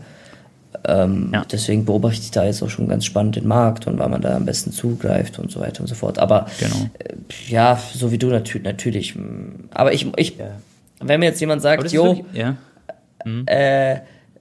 Ähm, 0.85 1.31
ja. 1.33 1.45
Deswegen 1.51 1.85
beobachte 1.85 2.19
ich 2.21 2.31
da 2.31 2.45
jetzt 2.45 2.61
auch 2.61 2.69
schon 2.69 2.87
ganz 2.87 3.05
spannend 3.05 3.35
den 3.35 3.47
Markt 3.47 3.87
und 3.87 3.97
wann 3.97 4.11
man 4.11 4.21
da 4.21 4.35
am 4.35 4.45
besten 4.45 4.71
zugreift 4.71 5.39
und 5.39 5.51
so 5.51 5.59
weiter 5.59 5.81
und 5.81 5.87
so 5.87 5.95
fort. 5.95 6.19
Aber 6.19 6.45
genau. 6.59 6.89
äh, 6.99 7.15
ja, 7.47 7.79
so 7.93 8.11
wie 8.11 8.19
du 8.19 8.27
natür 8.27 8.61
natürlich. 8.61 9.15
Aber 9.71 9.93
ich, 9.93 10.07
ich 10.17 10.37
ja. 10.37 10.51
wenn 10.99 11.19
mir 11.19 11.27
jetzt 11.27 11.39
jemand 11.39 11.63
sagt, 11.63 11.91
jo, 11.91 12.23
ja. 12.33 12.55
mhm. 13.25 13.47
äh, 13.47 13.97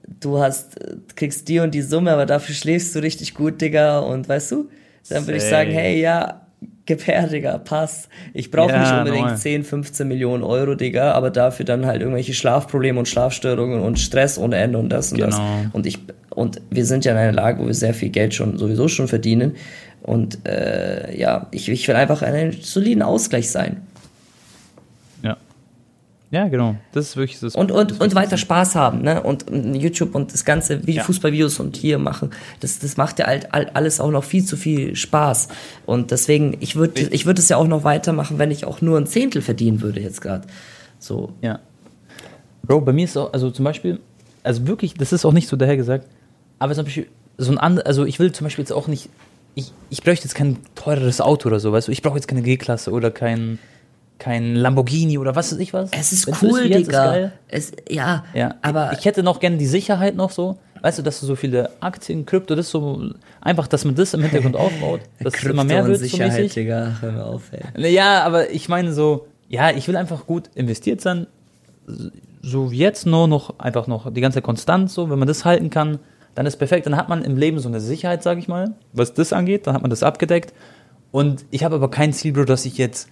du 0.07 0.39
hast, 0.39 0.77
kriegst 1.15 1.47
die 1.47 1.59
und 1.59 1.73
die 1.73 1.81
Summe, 1.81 2.11
aber 2.11 2.25
dafür 2.25 2.55
schläfst 2.55 2.95
du 2.95 2.99
richtig 2.99 3.33
gut, 3.33 3.61
Digga, 3.61 3.99
und 3.99 4.27
weißt 4.27 4.51
du, 4.51 4.69
dann 5.09 5.25
würde 5.25 5.37
ich 5.37 5.43
sagen, 5.43 5.71
hey, 5.71 5.99
ja, 5.99 6.41
gib 6.85 7.05
her, 7.05 7.27
Digga, 7.27 7.59
pass. 7.59 8.09
Ich 8.33 8.49
brauche 8.49 8.71
ja, 8.71 8.79
nicht 8.79 8.91
unbedingt 8.91 9.21
normal. 9.21 9.37
10, 9.37 9.63
15 9.63 10.07
Millionen 10.07 10.43
Euro, 10.43 10.75
Digga, 10.75 11.11
aber 11.11 11.29
dafür 11.29 11.65
dann 11.65 11.85
halt 11.85 12.01
irgendwelche 12.01 12.33
Schlafprobleme 12.33 12.97
und 12.97 13.07
Schlafstörungen 13.07 13.81
und 13.81 13.99
Stress 13.99 14.37
ohne 14.37 14.57
Ende 14.57 14.79
und 14.79 14.89
das 14.89 15.11
und 15.11 15.19
genau. 15.19 15.29
das. 15.29 15.73
Und 15.73 15.85
ich 15.85 15.99
und 16.29 16.61
wir 16.69 16.85
sind 16.85 17.03
ja 17.03 17.13
in 17.13 17.17
einer 17.17 17.31
Lage, 17.31 17.63
wo 17.63 17.65
wir 17.65 17.73
sehr 17.73 17.95
viel 17.95 18.09
Geld 18.09 18.35
schon 18.35 18.59
sowieso 18.59 18.87
schon 18.87 19.07
verdienen. 19.07 19.55
Und 20.03 20.47
äh, 20.47 21.17
ja, 21.17 21.47
ich, 21.51 21.67
ich 21.67 21.87
will 21.87 21.95
einfach 21.95 22.21
einen 22.21 22.51
soliden 22.61 23.01
Ausgleich 23.01 23.49
sein. 23.49 23.86
Ja. 26.29 26.47
Genau. 26.47 26.75
Das 26.91 27.09
ist 27.09 27.17
wirklich 27.17 27.39
das. 27.39 27.55
Und, 27.55 27.71
und, 27.71 27.91
das 27.91 27.97
und 27.99 28.15
weiter 28.15 28.37
Spaß 28.37 28.75
haben, 28.75 29.01
ne? 29.01 29.23
Und 29.23 29.45
YouTube 29.75 30.13
und 30.15 30.33
das 30.33 30.43
ganze 30.43 30.85
wie 30.85 30.95
ja. 30.95 31.03
Fußballvideos 31.03 31.59
und 31.59 31.77
hier 31.77 31.97
machen, 31.99 32.31
das, 32.59 32.79
das 32.79 32.97
macht 32.97 33.19
ja 33.19 33.27
halt 33.27 33.47
alles 33.53 33.99
auch 33.99 34.11
noch 34.11 34.23
viel 34.23 34.43
zu 34.43 34.57
viel 34.57 34.95
Spaß. 34.95 35.47
Und 35.85 36.11
deswegen, 36.11 36.57
ich 36.59 36.75
würde 36.75 37.01
ich 37.01 37.25
würde 37.25 37.39
es 37.39 37.49
ja 37.49 37.57
auch 37.57 37.67
noch 37.67 37.83
weitermachen, 37.83 38.39
wenn 38.39 38.51
ich 38.51 38.65
auch 38.65 38.81
nur 38.81 38.97
ein 38.97 39.07
Zehntel 39.07 39.41
verdienen 39.41 39.81
würde 39.81 40.01
jetzt 40.01 40.21
gerade. 40.21 40.47
So. 40.99 41.33
Ja. 41.41 41.59
Bro, 42.63 42.81
bei 42.81 42.93
mir 42.93 43.05
ist 43.05 43.17
auch, 43.17 43.31
also 43.31 43.49
zum 43.49 43.63
Beispiel, 43.63 43.99
also 44.43 44.67
wirklich, 44.67 44.93
das 44.95 45.13
ist 45.13 45.25
auch 45.25 45.33
nicht 45.33 45.47
so 45.47 45.55
dahergesagt, 45.55 46.07
aber 46.59 46.75
zum 46.75 46.83
Beispiel, 46.83 47.07
so 47.37 47.51
ein 47.51 47.57
anderes, 47.57 47.85
also 47.85 48.05
ich 48.05 48.19
will 48.19 48.31
zum 48.31 48.45
Beispiel 48.45 48.63
jetzt 48.63 48.73
auch 48.73 48.87
nicht, 48.87 49.09
ich, 49.55 49.71
ich 49.89 50.03
bräuchte 50.03 50.25
jetzt 50.25 50.35
kein 50.35 50.57
teureres 50.75 51.21
Auto 51.21 51.47
oder 51.47 51.59
so, 51.59 51.71
weißt 51.71 51.87
du, 51.87 51.91
ich 51.91 52.01
brauche 52.01 52.15
jetzt 52.15 52.27
keine 52.27 52.41
G-Klasse 52.41 52.91
oder 52.91 53.11
kein, 53.11 53.59
kein 54.19 54.55
Lamborghini 54.55 55.17
oder 55.17 55.35
was 55.35 55.51
weiß 55.51 55.59
ich 55.59 55.73
was. 55.73 55.89
Es 55.91 56.11
ist 56.11 56.27
Wenn's 56.27 56.41
cool, 56.41 56.59
ist, 56.59 56.87
Digga. 56.87 57.15
Ist 57.15 57.31
es, 57.49 57.95
ja, 57.95 58.23
ja, 58.33 58.55
aber. 58.61 58.93
Ich 58.97 59.05
hätte 59.05 59.23
noch 59.23 59.39
gerne 59.39 59.57
die 59.57 59.67
Sicherheit 59.67 60.15
noch 60.15 60.31
so, 60.31 60.57
weißt 60.81 60.99
du, 60.99 61.03
dass 61.03 61.19
du 61.19 61.25
so 61.25 61.35
viele 61.35 61.69
Aktien, 61.79 62.25
Krypto, 62.25 62.55
das 62.55 62.69
so, 62.69 63.11
einfach, 63.41 63.67
dass 63.67 63.85
man 63.85 63.95
das 63.95 64.13
im 64.13 64.21
Hintergrund 64.21 64.55
aufbaut, 64.57 65.01
dass 65.19 65.35
es 65.35 65.43
immer 65.43 65.63
mehr 65.63 65.85
wird. 65.85 65.99
Sicherheit, 65.99 66.31
so 66.31 66.37
mäßig. 66.37 66.53
Digga, 66.53 66.97
hör 67.01 67.11
mir 67.11 67.25
auf, 67.25 67.43
ey. 67.51 67.91
Ja, 67.91 68.23
aber 68.23 68.51
ich 68.51 68.69
meine 68.69 68.93
so, 68.93 69.27
ja, 69.49 69.71
ich 69.71 69.87
will 69.87 69.95
einfach 69.95 70.25
gut 70.25 70.49
investiert 70.55 71.01
sein, 71.01 71.27
so 72.41 72.71
wie 72.71 72.77
jetzt 72.77 73.05
nur 73.05 73.27
noch, 73.27 73.59
einfach 73.59 73.87
noch 73.87 74.11
die 74.11 74.21
ganze 74.21 74.41
Konstanz 74.41 74.93
so, 74.93 75.09
wenn 75.09 75.19
man 75.19 75.27
das 75.27 75.45
halten 75.45 75.69
kann, 75.69 75.99
dann 76.35 76.45
ist 76.45 76.57
perfekt. 76.57 76.85
Dann 76.85 76.95
hat 76.95 77.09
man 77.09 77.23
im 77.23 77.35
Leben 77.35 77.57
so 77.59 77.67
eine 77.67 77.79
Sicherheit, 77.79 78.21
sage 78.21 78.39
ich 78.39 78.47
mal, 78.47 78.75
was 78.93 79.13
das 79.13 79.33
angeht. 79.33 79.65
Dann 79.65 79.73
hat 79.73 79.81
man 79.81 79.89
das 79.89 80.03
abgedeckt. 80.03 80.53
Und 81.11 81.45
ich 81.49 81.63
habe 81.63 81.75
aber 81.75 81.89
kein 81.89 82.13
Ziel, 82.13 82.33
Bro, 82.33 82.45
dass 82.45 82.65
ich 82.65 82.77
jetzt 82.77 83.09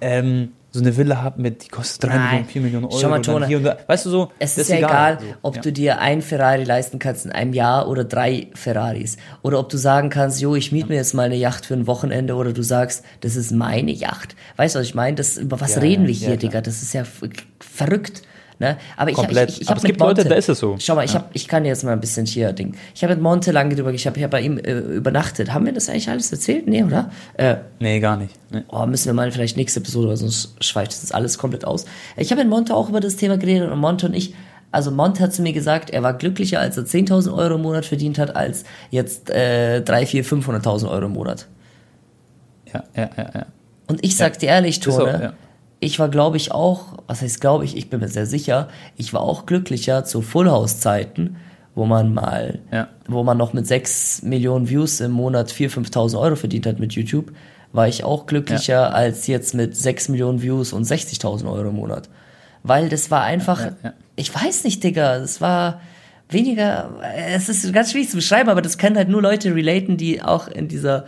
ähm, 0.00 0.52
so 0.70 0.80
eine 0.80 0.96
Villa 0.96 1.22
habe 1.22 1.40
mit, 1.40 1.64
die 1.64 1.68
kostet 1.68 2.04
3 2.04 2.08
Nein. 2.08 2.18
Millionen, 2.20 2.46
4 2.46 2.62
Millionen 2.62 2.84
Euro. 2.86 2.98
Schau 2.98 3.08
mal, 3.08 3.22
Tone, 3.22 3.46
hier 3.46 3.56
und 3.56 3.64
da. 3.64 3.78
Weißt 3.86 4.04
du 4.04 4.10
so? 4.10 4.30
Es 4.38 4.58
ist 4.58 4.68
ja 4.68 4.76
egal, 4.76 5.18
egal 5.20 5.36
ob 5.40 5.56
ja. 5.56 5.62
du 5.62 5.72
dir 5.72 6.00
ein 6.00 6.20
Ferrari 6.20 6.64
leisten 6.64 6.98
kannst 6.98 7.24
in 7.24 7.32
einem 7.32 7.54
Jahr 7.54 7.88
oder 7.88 8.04
drei 8.04 8.48
Ferraris. 8.54 9.16
Oder 9.42 9.60
ob 9.60 9.70
du 9.70 9.78
sagen 9.78 10.10
kannst, 10.10 10.40
jo, 10.42 10.54
ich 10.54 10.70
miete 10.70 10.88
mir 10.88 10.96
jetzt 10.96 11.14
mal 11.14 11.24
eine 11.24 11.36
Yacht 11.36 11.64
für 11.64 11.74
ein 11.74 11.86
Wochenende 11.86 12.34
oder 12.34 12.52
du 12.52 12.62
sagst, 12.62 13.02
das 13.20 13.34
ist 13.34 13.50
meine 13.50 13.92
Yacht. 13.92 14.36
Weißt 14.56 14.74
du, 14.74 14.80
was 14.80 14.86
ich 14.86 14.94
meine? 14.94 15.16
Das, 15.16 15.38
über 15.38 15.58
was 15.60 15.76
ja, 15.76 15.80
reden 15.80 16.06
wir 16.06 16.14
hier, 16.14 16.36
Digga? 16.36 16.60
Das 16.60 16.82
ist 16.82 16.92
ja 16.92 17.04
verrückt. 17.04 18.22
Ne? 18.60 18.76
Aber 18.96 19.12
Komplett. 19.12 19.50
ich, 19.50 19.56
ich, 19.56 19.62
ich 19.62 19.68
habe 19.68 19.78
es 19.78 19.84
gibt 19.84 20.00
Monte, 20.00 20.22
Leute, 20.22 20.30
da 20.30 20.34
ist 20.34 20.48
es 20.48 20.58
so. 20.58 20.76
Schau 20.80 20.96
mal, 20.96 21.04
ich, 21.04 21.12
ja. 21.12 21.20
hab, 21.20 21.30
ich 21.32 21.46
kann 21.46 21.64
jetzt 21.64 21.84
mal 21.84 21.92
ein 21.92 22.00
bisschen 22.00 22.26
hier 22.26 22.52
Ding. 22.52 22.74
Ich 22.92 23.04
habe 23.04 23.14
mit 23.14 23.22
Monte 23.22 23.52
lange 23.52 23.76
drüber, 23.76 23.92
ich 23.92 24.06
habe 24.06 24.18
ja 24.18 24.26
bei 24.26 24.40
ihm 24.40 24.58
äh, 24.58 24.72
übernachtet. 24.72 25.54
Haben 25.54 25.66
wir 25.66 25.72
das 25.72 25.88
eigentlich 25.88 26.08
alles 26.08 26.32
erzählt? 26.32 26.66
Nee, 26.66 26.82
oder? 26.82 27.10
Äh, 27.34 27.56
nee, 27.78 28.00
gar 28.00 28.16
nicht. 28.16 28.34
Nee. 28.50 28.62
Oh, 28.68 28.84
müssen 28.86 29.06
wir 29.06 29.12
mal 29.14 29.30
vielleicht 29.30 29.56
nächste 29.56 29.78
Episode, 29.78 30.08
weil 30.08 30.16
sonst 30.16 30.56
schweift 30.60 30.90
das 30.90 31.12
alles 31.12 31.38
komplett 31.38 31.64
aus. 31.64 31.86
Ich 32.16 32.32
habe 32.32 32.40
mit 32.42 32.50
Monte 32.50 32.74
auch 32.74 32.88
über 32.88 32.98
das 33.00 33.14
Thema 33.14 33.38
geredet 33.38 33.70
und 33.70 33.78
Monte 33.78 34.06
und 34.06 34.14
ich, 34.14 34.34
also 34.72 34.90
Monte 34.90 35.22
hat 35.22 35.32
zu 35.32 35.42
mir 35.42 35.52
gesagt, 35.52 35.90
er 35.90 36.02
war 36.02 36.14
glücklicher, 36.14 36.58
als 36.58 36.76
er 36.76 36.82
10.000 36.82 37.32
Euro 37.32 37.54
im 37.54 37.62
Monat 37.62 37.86
verdient 37.86 38.18
hat, 38.18 38.34
als 38.34 38.64
jetzt 38.90 39.30
äh, 39.30 39.82
3, 39.82 40.04
4, 40.04 40.24
500.000 40.24 40.90
Euro 40.90 41.06
im 41.06 41.12
Monat. 41.12 41.46
Ja, 42.72 42.82
ja, 42.96 43.08
ja, 43.16 43.30
ja. 43.34 43.46
Und 43.86 44.04
ich 44.04 44.16
sag 44.16 44.38
dir 44.40 44.48
ehrlich, 44.48 44.80
Tone, 44.80 45.14
auch, 45.14 45.20
ja 45.20 45.32
ich 45.80 45.98
war, 45.98 46.08
glaube 46.08 46.36
ich, 46.36 46.52
auch, 46.52 46.98
was 47.06 47.22
heißt 47.22 47.40
glaube 47.40 47.64
ich, 47.64 47.76
ich 47.76 47.90
bin 47.90 48.00
mir 48.00 48.08
sehr 48.08 48.26
sicher, 48.26 48.68
ich 48.96 49.12
war 49.12 49.20
auch 49.20 49.46
glücklicher 49.46 50.04
zu 50.04 50.22
Full 50.22 50.50
House 50.50 50.80
Zeiten, 50.80 51.36
wo 51.74 51.86
man 51.86 52.12
mal, 52.12 52.58
ja. 52.72 52.88
wo 53.06 53.22
man 53.22 53.38
noch 53.38 53.52
mit 53.52 53.66
6 53.66 54.22
Millionen 54.22 54.68
Views 54.68 55.00
im 55.00 55.12
Monat 55.12 55.52
4.000, 55.52 55.92
5.000 55.92 56.20
Euro 56.20 56.36
verdient 56.36 56.66
hat 56.66 56.80
mit 56.80 56.92
YouTube, 56.94 57.32
war 57.72 57.86
ich 57.86 58.02
auch 58.02 58.26
glücklicher 58.26 58.80
ja. 58.80 58.88
als 58.88 59.26
jetzt 59.26 59.54
mit 59.54 59.76
6 59.76 60.08
Millionen 60.08 60.42
Views 60.42 60.72
und 60.72 60.84
60.000 60.84 61.50
Euro 61.50 61.68
im 61.68 61.76
Monat. 61.76 62.08
Weil 62.64 62.88
das 62.88 63.10
war 63.10 63.22
einfach, 63.22 63.60
ja, 63.84 63.92
ich 64.16 64.34
weiß 64.34 64.64
nicht, 64.64 64.82
Digga, 64.82 65.16
es 65.16 65.40
war 65.40 65.80
weniger, 66.28 66.90
es 67.16 67.48
ist 67.48 67.72
ganz 67.72 67.92
schwierig 67.92 68.10
zu 68.10 68.16
beschreiben, 68.16 68.48
aber 68.48 68.62
das 68.62 68.78
können 68.78 68.96
halt 68.96 69.08
nur 69.08 69.22
Leute 69.22 69.54
relaten, 69.54 69.96
die 69.96 70.20
auch 70.20 70.48
in 70.48 70.66
dieser 70.66 71.06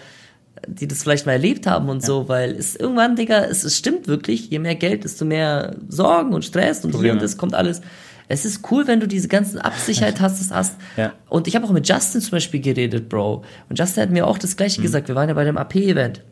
die 0.67 0.89
das 0.89 1.03
vielleicht 1.03 1.27
mal 1.27 1.33
erlebt 1.33 1.67
haben 1.67 1.89
und 1.89 2.03
ja. 2.03 2.07
so, 2.07 2.29
weil 2.29 2.53
es 2.53 2.77
irgendwann, 2.77 3.17
Digga, 3.17 3.45
es, 3.45 3.65
es 3.65 3.77
stimmt 3.77 4.09
wirklich, 4.09 4.51
je 4.51 4.59
mehr 4.59 4.75
Geld, 4.75 5.05
desto 5.05 5.25
mehr 5.25 5.77
Sorgen 5.89 6.33
und 6.33 6.45
Stress 6.45 6.85
und 6.85 6.93
Probleme. 6.93 7.13
hier 7.13 7.13
und 7.15 7.23
das 7.23 7.37
kommt 7.37 7.55
alles. 7.55 7.81
Es 8.29 8.45
ist 8.45 8.71
cool, 8.71 8.87
wenn 8.87 9.01
du 9.01 9.09
diese 9.09 9.29
ganzen 9.29 9.59
Absicherheit 9.59 10.21
hast, 10.21 10.41
das 10.41 10.55
hast. 10.55 10.77
Ja. 10.97 11.13
Und 11.29 11.49
ich 11.49 11.57
habe 11.57 11.67
auch 11.67 11.73
mit 11.73 11.89
Justin 11.89 12.21
zum 12.21 12.33
Beispiel 12.33 12.61
geredet, 12.61 13.09
Bro. 13.09 13.45
Und 13.69 13.79
Justin 13.79 14.05
hat 14.05 14.11
mir 14.11 14.27
auch 14.27 14.39
das 14.39 14.57
Gleiche 14.57 14.81
mhm. 14.81 14.85
gesagt. 14.85 15.09
Wir 15.09 15.15
waren 15.15 15.29
ja 15.29 15.35
bei 15.35 15.45
dem 15.45 15.59
AP-Event. 15.59 16.23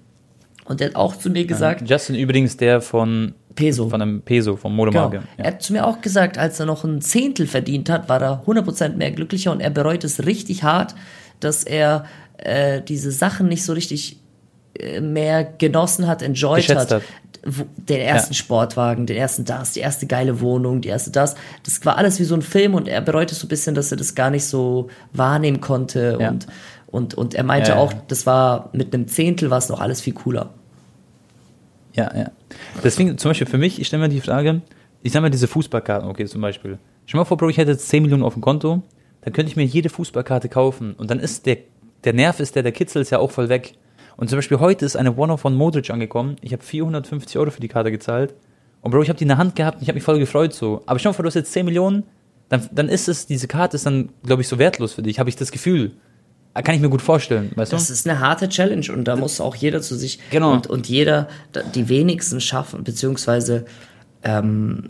Und 0.64 0.80
der 0.80 0.88
hat 0.88 0.96
auch 0.96 1.16
zu 1.16 1.30
mir 1.30 1.46
gesagt. 1.46 1.80
Ja. 1.82 1.96
Justin 1.96 2.14
übrigens 2.14 2.56
der 2.56 2.82
von 2.82 3.34
Peso. 3.54 3.88
Von 3.88 4.00
einem 4.00 4.22
Peso, 4.22 4.56
vom 4.56 4.76
Modemarke. 4.76 5.18
Genau. 5.18 5.28
Ja. 5.38 5.44
Er 5.44 5.52
hat 5.52 5.62
zu 5.62 5.72
mir 5.72 5.86
auch 5.86 6.00
gesagt, 6.00 6.38
als 6.38 6.60
er 6.60 6.66
noch 6.66 6.84
ein 6.84 7.00
Zehntel 7.00 7.46
verdient 7.46 7.90
hat, 7.90 8.08
war 8.08 8.22
er 8.22 8.44
100% 8.46 8.96
mehr 8.96 9.10
glücklicher 9.10 9.50
und 9.50 9.60
er 9.60 9.70
bereut 9.70 10.04
es 10.04 10.26
richtig 10.26 10.62
hart, 10.62 10.94
dass 11.40 11.64
er 11.64 12.04
äh, 12.38 12.82
diese 12.82 13.10
Sachen 13.10 13.48
nicht 13.48 13.64
so 13.64 13.72
richtig 13.72 14.20
äh, 14.78 15.00
mehr 15.00 15.44
genossen 15.44 16.06
hat, 16.06 16.22
enjoyed 16.22 16.68
hat. 16.68 16.90
hat. 16.90 17.02
Den 17.44 18.00
ersten 18.00 18.32
ja. 18.32 18.38
Sportwagen, 18.38 19.06
den 19.06 19.16
ersten 19.16 19.44
das, 19.44 19.72
die 19.72 19.80
erste 19.80 20.06
geile 20.06 20.40
Wohnung, 20.40 20.80
die 20.80 20.88
erste 20.88 21.10
das. 21.10 21.36
Das 21.62 21.84
war 21.86 21.96
alles 21.96 22.18
wie 22.18 22.24
so 22.24 22.34
ein 22.34 22.42
Film 22.42 22.74
und 22.74 22.88
er 22.88 23.00
bereute 23.00 23.34
so 23.34 23.46
ein 23.46 23.48
bisschen, 23.48 23.74
dass 23.74 23.90
er 23.90 23.96
das 23.96 24.14
gar 24.14 24.30
nicht 24.30 24.44
so 24.44 24.88
wahrnehmen 25.12 25.60
konnte. 25.60 26.18
Ja. 26.20 26.30
Und, 26.30 26.46
und, 26.88 27.14
und 27.14 27.34
er 27.34 27.44
meinte 27.44 27.76
auch, 27.76 27.92
das 28.08 28.26
war 28.26 28.70
mit 28.72 28.92
einem 28.92 29.06
Zehntel 29.06 29.50
war 29.50 29.58
es 29.58 29.68
noch 29.68 29.80
alles 29.80 30.00
viel 30.00 30.14
cooler. 30.14 30.50
Ja, 31.94 32.16
ja. 32.16 32.30
Deswegen, 32.82 33.18
zum 33.18 33.30
Beispiel 33.30 33.46
für 33.46 33.58
mich, 33.58 33.80
ich 33.80 33.86
stelle 33.86 34.02
mir 34.02 34.08
die 34.08 34.20
Frage, 34.20 34.62
ich 35.02 35.12
sag 35.12 35.22
mal 35.22 35.30
diese 35.30 35.48
Fußballkarten, 35.48 36.08
okay, 36.08 36.26
zum 36.26 36.40
Beispiel. 36.40 36.78
Stell 37.06 37.18
mal 37.18 37.24
vor, 37.24 37.36
Bro, 37.36 37.48
ich 37.48 37.58
hätte 37.58 37.72
jetzt 37.72 37.88
10 37.88 38.02
Millionen 38.02 38.22
auf 38.22 38.34
dem 38.34 38.42
Konto, 38.42 38.82
dann 39.22 39.32
könnte 39.32 39.50
ich 39.50 39.56
mir 39.56 39.64
jede 39.64 39.88
Fußballkarte 39.88 40.48
kaufen 40.48 40.94
und 40.94 41.10
dann 41.10 41.18
ist 41.18 41.46
der, 41.46 41.58
der 42.04 42.12
Nerv 42.12 42.40
ist 42.40 42.54
der, 42.56 42.62
der 42.62 42.72
Kitzel 42.72 43.02
ist 43.02 43.10
ja 43.10 43.18
auch 43.18 43.30
voll 43.30 43.48
weg. 43.48 43.74
Und 44.16 44.28
zum 44.30 44.38
Beispiel 44.38 44.58
heute 44.58 44.84
ist 44.84 44.96
eine 44.96 45.14
One-Off 45.16 45.40
von 45.40 45.54
Modric 45.54 45.90
angekommen, 45.90 46.36
ich 46.40 46.52
habe 46.52 46.62
450 46.62 47.38
Euro 47.38 47.50
für 47.50 47.60
die 47.60 47.68
Karte 47.68 47.90
gezahlt 47.90 48.34
und 48.80 48.90
Bro, 48.90 49.02
ich 49.02 49.08
habe 49.08 49.16
die 49.18 49.24
in 49.24 49.28
der 49.28 49.38
Hand 49.38 49.54
gehabt 49.56 49.76
und 49.76 49.82
ich 49.82 49.88
habe 49.88 49.96
mich 49.96 50.04
voll 50.04 50.18
gefreut 50.18 50.52
so. 50.52 50.82
Aber 50.86 51.00
mal 51.02 51.12
vor, 51.12 51.22
du 51.22 51.26
hast 51.28 51.34
jetzt 51.34 51.52
10 51.52 51.64
Millionen, 51.64 52.02
dann, 52.48 52.68
dann 52.72 52.88
ist 52.88 53.08
es, 53.08 53.26
diese 53.26 53.46
Karte 53.46 53.76
ist 53.76 53.86
dann, 53.86 54.08
glaube 54.24 54.42
ich, 54.42 54.48
so 54.48 54.58
wertlos 54.58 54.92
für 54.94 55.02
dich, 55.02 55.18
habe 55.20 55.28
ich 55.28 55.36
das 55.36 55.52
Gefühl. 55.52 55.92
Kann 56.54 56.74
ich 56.74 56.80
mir 56.80 56.88
gut 56.88 57.02
vorstellen, 57.02 57.52
weißt 57.54 57.72
Das 57.72 57.86
du? 57.86 57.92
ist 57.92 58.08
eine 58.08 58.18
harte 58.18 58.48
Challenge 58.48 58.86
und 58.92 59.04
da 59.04 59.14
muss 59.14 59.40
auch 59.40 59.54
jeder 59.54 59.80
zu 59.80 59.94
sich 59.94 60.18
Genau. 60.30 60.52
und, 60.54 60.66
und 60.66 60.88
jeder, 60.88 61.28
die 61.76 61.88
wenigsten 61.88 62.40
schaffen, 62.40 62.82
beziehungsweise 62.82 63.64
ähm, 64.24 64.88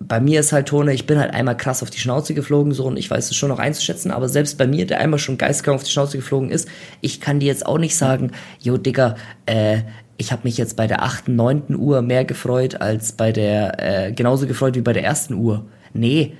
bei 0.00 0.20
mir 0.20 0.40
ist 0.40 0.52
halt 0.52 0.68
Tone, 0.68 0.92
ich 0.92 1.06
bin 1.06 1.18
halt 1.18 1.32
einmal 1.32 1.56
krass 1.56 1.82
auf 1.82 1.90
die 1.90 1.98
Schnauze 1.98 2.34
geflogen, 2.34 2.72
so 2.72 2.84
und 2.84 2.96
ich 2.96 3.10
weiß 3.10 3.30
es 3.30 3.36
schon 3.36 3.48
noch 3.48 3.58
einzuschätzen, 3.58 4.10
aber 4.10 4.28
selbst 4.28 4.58
bei 4.58 4.66
mir, 4.66 4.86
der 4.86 5.00
einmal 5.00 5.18
schon 5.18 5.38
geistkrank 5.38 5.76
auf 5.76 5.84
die 5.84 5.90
Schnauze 5.90 6.18
geflogen 6.18 6.50
ist, 6.50 6.68
ich 7.00 7.20
kann 7.20 7.40
dir 7.40 7.46
jetzt 7.46 7.64
auch 7.64 7.78
nicht 7.78 7.96
sagen, 7.96 8.32
yo 8.60 8.76
Digga, 8.76 9.16
äh, 9.46 9.82
ich 10.16 10.32
habe 10.32 10.42
mich 10.44 10.58
jetzt 10.58 10.76
bei 10.76 10.86
der 10.86 11.02
achten, 11.02 11.36
neunten 11.36 11.74
Uhr 11.76 12.02
mehr 12.02 12.24
gefreut 12.24 12.80
als 12.80 13.12
bei 13.12 13.32
der, 13.32 14.06
äh, 14.08 14.12
genauso 14.12 14.46
gefreut 14.46 14.74
wie 14.76 14.80
bei 14.80 14.92
der 14.92 15.04
ersten 15.04 15.34
Uhr. 15.34 15.64
Nee, 15.92 16.34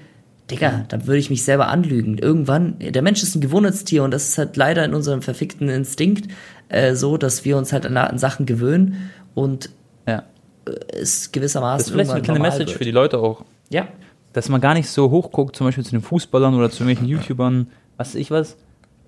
Digga, 0.50 0.84
da 0.88 1.06
würde 1.06 1.18
ich 1.18 1.30
mich 1.30 1.42
selber 1.44 1.68
anlügen. 1.68 2.18
Irgendwann, 2.18 2.76
der 2.78 3.02
Mensch 3.02 3.22
ist 3.22 3.34
ein 3.34 3.40
Gewohnheitstier 3.40 4.04
und 4.04 4.10
das 4.10 4.28
ist 4.28 4.38
halt 4.38 4.56
leider 4.56 4.84
in 4.84 4.94
unserem 4.94 5.22
verfickten 5.22 5.68
Instinkt 5.68 6.30
äh, 6.68 6.94
so, 6.94 7.16
dass 7.16 7.44
wir 7.44 7.56
uns 7.56 7.72
halt 7.72 7.86
an, 7.86 7.96
an 7.96 8.18
Sachen 8.18 8.46
gewöhnen 8.46 9.10
und 9.34 9.70
Ja. 10.06 10.24
Es 10.92 11.30
gewissermaßen 11.32 11.78
Das 11.78 11.86
ist 11.86 11.92
vielleicht 11.92 12.10
eine 12.10 12.22
kleine 12.22 12.40
Message 12.40 12.70
wird. 12.70 12.78
für 12.78 12.84
die 12.84 12.90
Leute 12.90 13.18
auch. 13.18 13.44
Ja, 13.70 13.88
dass 14.34 14.48
man 14.48 14.60
gar 14.60 14.74
nicht 14.74 14.90
so 14.90 15.10
hochguckt, 15.10 15.56
zum 15.56 15.66
Beispiel 15.66 15.84
zu 15.84 15.92
den 15.92 16.02
Fußballern 16.02 16.54
oder 16.54 16.68
zu 16.68 16.82
irgendwelchen 16.82 17.08
YouTubern, 17.08 17.68
was 17.96 18.08
weiß 18.08 18.14
ich 18.16 18.30
was, 18.30 18.56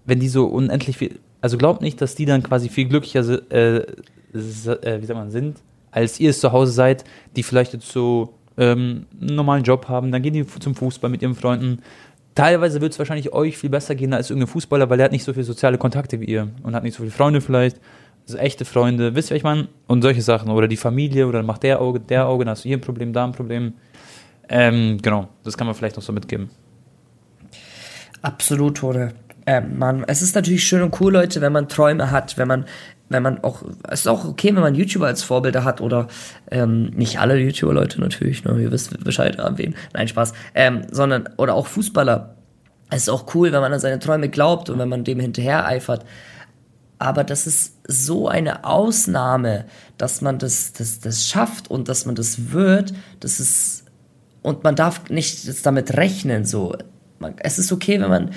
wenn 0.07 0.21
die 0.21 0.29
so 0.29 0.47
unendlich 0.47 0.97
viel, 0.97 1.19
also 1.41 1.59
glaubt 1.59 1.83
nicht, 1.83 2.01
dass 2.01 2.15
die 2.15 2.25
dann 2.25 2.43
quasi 2.43 2.69
viel 2.69 2.87
glücklicher 2.87 3.21
äh, 3.51 3.79
äh, 3.79 5.01
wie 5.01 5.07
sagt 5.07 5.19
man, 5.19 5.31
sind, 5.31 5.59
als 5.91 6.21
ihr 6.21 6.31
es 6.31 6.41
zu 6.41 6.53
Hause 6.53 6.73
seid, 6.73 7.05
die 7.35 7.43
vielleicht 7.43 7.73
jetzt 7.73 7.91
so 7.91 8.35
ähm, 8.57 9.07
einen 9.21 9.35
normalen 9.35 9.65
Job 9.65 9.89
haben, 9.89 10.13
dann 10.13 10.23
gehen 10.23 10.33
die 10.33 10.47
zum 10.47 10.75
Fußball 10.75 11.11
mit 11.11 11.23
ihren 11.23 11.35
Freunden. 11.35 11.83
Teilweise 12.35 12.81
wird 12.81 12.93
es 12.93 12.99
wahrscheinlich 12.99 13.33
euch 13.33 13.57
viel 13.57 13.71
besser 13.71 13.95
gehen 13.95 14.13
als 14.13 14.31
irgendein 14.31 14.49
Fußballer, 14.49 14.91
weil 14.91 15.01
er 15.01 15.07
hat 15.07 15.13
nicht 15.13 15.25
so 15.25 15.33
viele 15.33 15.45
soziale 15.45 15.79
Kontakte 15.79 16.21
wie 16.21 16.27
ihr 16.27 16.49
und 16.63 16.75
hat 16.75 16.85
nicht 16.85 16.95
so 16.95 17.03
viele 17.03 17.13
Freunde 17.13 17.41
vielleicht. 17.41 17.81
Also 18.27 18.39
echte 18.39 18.65
Freunde, 18.65 19.15
wisst 19.15 19.31
ihr, 19.31 19.37
ich 19.37 19.45
meine? 19.45 19.69
Und 19.87 20.03
solche 20.03 20.23
Sachen. 20.23 20.51
Oder 20.51 20.67
die 20.67 20.77
Familie, 20.77 21.29
oder 21.29 21.43
macht 21.43 21.63
der 21.63 21.81
Auge, 21.81 22.01
der 22.01 22.27
Auge, 22.27 22.45
dann 22.45 22.53
hast 22.53 22.65
du 22.65 22.69
hier 22.69 22.77
ein 22.77 22.81
Problem, 22.81 23.13
da 23.13 23.25
ein 23.25 23.33
Problem. 23.33 23.75
Ähm, 24.49 24.99
genau, 25.01 25.29
das 25.45 25.57
kann 25.57 25.67
man 25.67 25.75
vielleicht 25.75 25.97
noch 25.97 26.03
so 26.03 26.13
mitgeben. 26.13 26.51
absolut, 28.23 28.79
Tode. 28.79 29.13
Ähm, 29.47 29.79
man, 29.79 30.05
es 30.09 30.23
ist 30.23 30.35
natürlich 30.35 30.65
schön 30.65 30.83
und 30.83 31.01
cool, 31.01 31.13
Leute, 31.13 31.41
wenn 31.41 31.53
man 31.53 31.69
Träume 31.69 32.11
hat, 32.11 32.37
wenn 32.37 32.49
man, 32.49 32.65
wenn 33.09 33.23
man 33.23 33.45
auch, 33.45 33.63
es 33.89 34.01
ist 34.01 34.09
auch 34.09 34.25
okay, 34.25 34.49
wenn 34.49 34.63
man 34.63 34.75
YouTuber 34.75 35.07
als 35.07 35.23
Vorbilder 35.23 35.63
hat 35.63 35.81
oder 35.81 36.09
ähm, 36.51 36.87
nicht 36.87 37.21
alle 37.21 37.39
YouTuber, 37.39 37.73
Leute 37.73 38.01
natürlich, 38.01 38.45
ne, 38.45 38.61
ihr 38.61 38.73
wisst 38.73 39.05
Bescheid 39.05 39.39
an 39.39 39.57
wen, 39.57 39.77
nein, 39.95 40.09
Spaß, 40.09 40.33
ähm, 40.57 40.83
sondern, 40.91 41.29
oder 41.37 41.55
auch 41.55 41.69
Fußballer. 41.69 42.35
Es 42.91 43.03
ist 43.03 43.09
auch 43.09 43.35
cool, 43.35 43.53
wenn 43.53 43.61
man 43.61 43.73
an 43.73 43.79
seine 43.79 44.01
Träume 44.01 44.29
glaubt 44.29 44.69
und 44.69 44.81
wenn 44.81 44.89
man 44.89 45.05
dem 45.05 45.21
hinterher 45.21 45.65
eifert. 45.67 46.05
Aber 46.99 47.25
das 47.25 47.47
ist 47.47 47.75
so 47.87 48.29
eine 48.29 48.65
Ausnahme, 48.65 49.67
dass 49.99 50.23
man 50.23 50.39
das, 50.39 50.73
das, 50.73 51.01
das 51.01 51.27
schafft 51.27 51.71
und 51.71 51.89
dass 51.89 52.07
man 52.07 52.15
das 52.15 52.53
wird, 52.53 52.95
das 53.21 53.39
ist, 53.39 53.85
und 54.43 54.65
man 54.65 54.77
darf 54.77 55.11
nicht 55.11 55.67
damit 55.67 55.97
rechnen, 55.97 56.45
so. 56.45 56.75
Man, 57.19 57.35
es 57.39 57.59
ist 57.59 57.73
okay, 57.73 58.01
wenn 58.01 58.09
man 58.11 58.31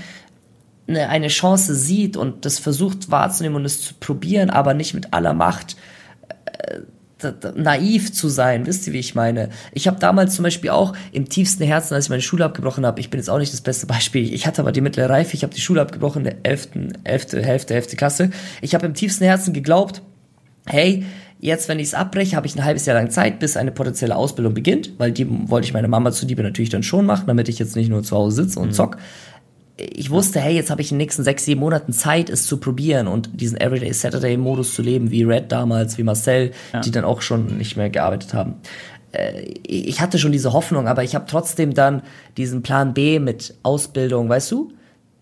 eine, 0.88 1.10
eine 1.10 1.28
Chance 1.28 1.76
sieht 1.76 2.18
und 2.18 2.46
das 2.46 2.60
versucht 2.60 3.12
wahrzunehmen 3.12 3.58
und 3.58 3.66
es 3.66 3.82
zu 3.82 3.94
probieren, 3.94 4.50
aber 4.50 4.74
nicht 4.74 4.94
mit 4.94 5.14
aller 5.14 5.34
Macht 5.34 5.78
äh, 6.46 6.80
naiv 7.56 8.14
zu 8.14 8.30
sein. 8.30 8.66
Wisst 8.66 8.88
ihr, 8.88 8.94
wie 8.94 9.00
ich 9.00 9.16
meine? 9.16 9.50
Ich 9.74 9.88
habe 9.88 10.00
damals 10.00 10.36
zum 10.36 10.44
Beispiel 10.44 10.70
auch 10.70 10.94
im 11.12 11.28
tiefsten 11.30 11.64
Herzen, 11.64 11.94
als 11.94 12.06
ich 12.06 12.10
meine 12.10 12.22
Schule 12.22 12.46
abgebrochen 12.46 12.86
habe, 12.86 13.00
ich 13.00 13.10
bin 13.10 13.20
jetzt 13.20 13.30
auch 13.30 13.40
nicht 13.40 13.54
das 13.54 13.62
beste 13.62 13.88
Beispiel, 13.88 14.34
ich 14.34 14.48
hatte 14.48 14.62
aber 14.62 14.72
die 14.72 14.82
mittlere 14.82 15.10
Reife, 15.10 15.36
ich 15.36 15.44
habe 15.44 15.54
die 15.54 15.62
Schule 15.62 15.82
abgebrochen 15.82 16.24
der 16.24 16.38
11., 16.44 16.70
11., 17.04 17.34
Hälfte, 17.34 17.74
11. 17.74 17.98
Klasse. 17.98 18.30
Ich 18.62 18.74
habe 18.74 18.86
im 18.86 18.94
tiefsten 18.94 19.26
Herzen 19.26 19.54
geglaubt, 19.54 20.02
hey, 20.66 21.06
jetzt, 21.40 21.70
wenn 21.70 21.80
ich 21.80 21.88
es 21.88 21.94
abbreche, 21.94 22.36
habe 22.36 22.48
ich 22.48 22.56
ein 22.56 22.64
halbes 22.64 22.86
Jahr 22.86 22.96
lang 22.96 23.10
Zeit, 23.10 23.40
bis 23.40 23.58
eine 23.58 23.72
potenzielle 23.72 24.16
Ausbildung 24.16 24.54
beginnt, 24.54 24.92
weil 24.98 25.12
die 25.12 25.28
wollte 25.50 25.66
ich 25.66 25.74
meine 25.74 25.88
Mama 25.88 26.12
zuliebe 26.12 26.44
natürlich 26.44 26.70
dann 26.70 26.84
schon 26.84 27.06
machen, 27.06 27.28
damit 27.28 27.50
ich 27.50 27.60
jetzt 27.60 27.76
nicht 27.76 27.90
nur 27.90 28.04
zu 28.04 28.16
Hause 28.16 28.44
sitze 28.44 28.60
und 28.60 28.74
zock. 28.74 28.98
Ich 29.80 30.10
wusste, 30.10 30.40
hey, 30.42 30.56
jetzt 30.56 30.70
habe 30.70 30.82
ich 30.82 30.92
in 30.92 30.98
den 30.98 31.06
nächsten 31.06 31.24
sechs, 31.24 31.46
sieben 31.46 31.62
Monaten 31.62 31.94
Zeit, 31.94 32.30
es 32.30 32.46
zu 32.46 32.58
probieren 32.58 33.08
und 33.08 33.30
diesen 33.40 33.60
Everyday 33.60 33.94
Saturday-Modus 33.94 34.74
zu 34.74 34.82
leben, 34.82 35.10
wie 35.10 35.24
Red 35.24 35.52
damals, 35.52 35.98
wie 35.98 36.04
Marcel, 36.04 36.52
die 36.84 36.92
dann 36.92 37.06
auch 37.06 37.22
schon 37.22 37.58
nicht 37.58 37.78
mehr 37.78 37.90
gearbeitet 37.90 38.34
haben. 38.34 38.56
Äh, 39.14 39.54
Ich 39.64 40.02
hatte 40.02 40.20
schon 40.20 40.34
diese 40.34 40.52
Hoffnung, 40.52 40.88
aber 40.88 41.04
ich 41.04 41.16
habe 41.16 41.26
trotzdem 41.28 41.74
dann 41.74 42.02
diesen 42.36 42.62
Plan 42.62 42.94
B 42.94 43.20
mit 43.20 43.56
Ausbildung, 43.64 44.28
weißt 44.28 44.52
du? 44.52 44.74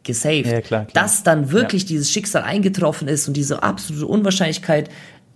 gesaved. 0.08 0.51
Ja, 0.51 0.62
klar, 0.62 0.86
klar. 0.86 1.03
Dass 1.03 1.22
dann 1.22 1.51
wirklich 1.51 1.86
dieses 1.86 2.10
Schicksal 2.10 2.41
eingetroffen 2.41 3.08
ist 3.08 3.28
und 3.28 3.36
diese 3.36 3.62
absolute 3.62 4.08
Unwahrscheinlichkeit, 4.08 4.89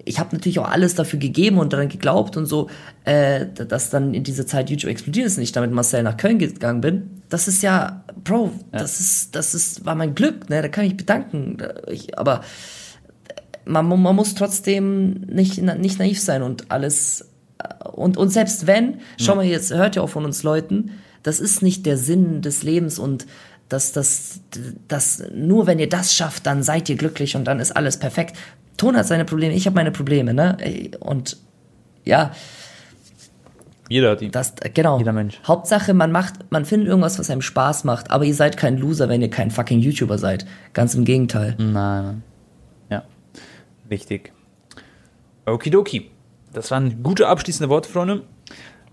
ich 0.05 0.19
habe 0.19 0.35
natürlich 0.35 0.59
auch 0.59 0.69
alles 0.69 0.95
dafür 0.95 1.19
gegeben 1.19 1.57
und 1.57 1.73
daran 1.73 1.89
geglaubt 1.89 2.37
und 2.37 2.45
so, 2.45 2.69
äh, 3.05 3.45
dass 3.47 3.89
dann 3.89 4.13
in 4.13 4.23
dieser 4.23 4.45
Zeit 4.47 4.69
YouTube 4.69 4.91
explodiert 4.91 5.27
ist 5.27 5.37
und 5.37 5.43
ich 5.43 5.51
damit 5.51 5.71
Marcel 5.71 6.03
nach 6.03 6.17
Köln 6.17 6.39
gegangen 6.39 6.81
bin. 6.81 7.21
Das 7.29 7.47
ist 7.47 7.61
ja, 7.61 8.03
Bro, 8.23 8.51
das 8.71 8.99
ist, 8.99 9.35
das 9.35 9.53
ist, 9.53 9.85
war 9.85 9.95
mein 9.95 10.15
Glück, 10.15 10.49
ne? 10.49 10.61
Da 10.61 10.67
kann 10.67 10.85
ich 10.85 10.91
mich 10.91 10.97
bedanken. 10.97 11.57
Ich, 11.87 12.17
aber 12.17 12.41
man, 13.65 13.87
man 13.87 14.15
muss 14.15 14.35
trotzdem 14.35 15.21
nicht, 15.21 15.61
nicht 15.61 15.99
naiv 15.99 16.19
sein 16.19 16.41
und 16.41 16.71
alles. 16.71 17.29
Und, 17.93 18.17
und 18.17 18.29
selbst 18.29 18.67
wenn, 18.67 18.99
schau 19.17 19.35
mal, 19.35 19.45
jetzt 19.45 19.71
hört 19.71 19.95
ihr 19.95 20.03
auch 20.03 20.09
von 20.09 20.25
uns 20.25 20.43
Leuten, 20.43 20.91
das 21.23 21.39
ist 21.39 21.61
nicht 21.61 21.85
der 21.85 21.97
Sinn 21.97 22.41
des 22.41 22.63
Lebens 22.63 22.97
und 22.97 23.27
das, 23.69 23.93
das, 23.93 24.41
das, 24.87 25.23
nur 25.33 25.67
wenn 25.67 25.79
ihr 25.79 25.87
das 25.87 26.13
schafft, 26.13 26.45
dann 26.45 26.63
seid 26.63 26.89
ihr 26.89 26.95
glücklich 26.97 27.35
und 27.35 27.45
dann 27.45 27.59
ist 27.59 27.71
alles 27.71 27.97
perfekt. 27.97 28.35
Ton 28.81 28.97
hat 28.97 29.05
seine 29.05 29.25
Probleme, 29.25 29.53
ich 29.53 29.67
habe 29.67 29.75
meine 29.75 29.91
Probleme, 29.91 30.33
ne? 30.33 30.57
Und 30.99 31.37
ja, 32.03 32.31
Jeder 33.89 34.09
hat 34.09 34.21
die. 34.21 34.31
das, 34.31 34.55
genau. 34.73 34.97
Jeder 34.97 35.13
Mensch. 35.13 35.39
Hauptsache, 35.47 35.93
man 35.93 36.11
macht, 36.11 36.51
man 36.51 36.65
findet 36.65 36.87
irgendwas, 36.87 37.19
was 37.19 37.29
einem 37.29 37.43
Spaß 37.43 37.83
macht, 37.83 38.09
aber 38.09 38.25
ihr 38.25 38.33
seid 38.33 38.57
kein 38.57 38.79
Loser, 38.79 39.07
wenn 39.07 39.21
ihr 39.21 39.29
kein 39.29 39.51
fucking 39.51 39.81
YouTuber 39.81 40.17
seid. 40.17 40.47
Ganz 40.73 40.95
im 40.95 41.05
Gegenteil. 41.05 41.53
Nein, 41.59 41.73
nein. 41.73 42.23
Ja, 42.89 43.03
richtig. 43.91 44.33
Okidoki. 45.45 46.09
Das 46.51 46.71
waren 46.71 47.03
gute 47.03 47.27
abschließende 47.27 47.69
Worte, 47.69 47.87
Freunde. 47.87 48.23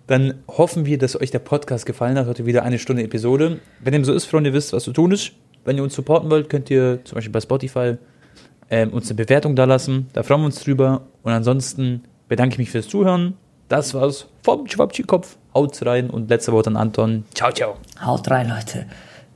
Dann 0.06 0.34
hoffen 0.48 0.84
wir, 0.84 0.98
dass 0.98 1.18
euch 1.18 1.30
der 1.30 1.38
Podcast 1.38 1.86
gefallen 1.86 2.18
hat. 2.18 2.26
Heute 2.26 2.44
wieder 2.44 2.62
eine 2.62 2.78
Stunde 2.78 3.04
Episode. 3.04 3.60
Wenn 3.80 3.94
dem 3.94 4.04
so 4.04 4.12
ist, 4.12 4.26
Freunde, 4.26 4.50
ihr 4.50 4.54
wisst, 4.54 4.74
was 4.74 4.84
zu 4.84 4.92
tun 4.92 5.12
ist. 5.12 5.32
Wenn 5.64 5.78
ihr 5.78 5.82
uns 5.82 5.94
supporten 5.94 6.30
wollt, 6.30 6.50
könnt 6.50 6.68
ihr 6.68 7.02
zum 7.04 7.14
Beispiel 7.14 7.32
bei 7.32 7.40
Spotify 7.40 7.96
ähm, 8.70 8.90
uns 8.90 9.08
eine 9.08 9.16
Bewertung 9.16 9.56
da 9.56 9.64
lassen. 9.64 10.08
Da 10.12 10.22
freuen 10.22 10.40
wir 10.42 10.46
uns 10.46 10.62
drüber. 10.62 11.02
Und 11.22 11.32
ansonsten 11.32 12.02
bedanke 12.28 12.54
ich 12.54 12.58
mich 12.58 12.70
fürs 12.70 12.88
Zuhören. 12.88 13.34
Das 13.68 13.94
war's 13.94 14.26
vom 14.42 14.66
Schwabschi-Kopf. 14.66 15.36
Haut's 15.54 15.84
rein 15.84 16.10
und 16.10 16.30
letzte 16.30 16.52
Wort 16.52 16.66
an 16.66 16.76
Anton. 16.76 17.24
Ciao, 17.34 17.52
ciao. 17.52 17.76
Haut 18.04 18.30
rein, 18.30 18.48
Leute. 18.48 18.86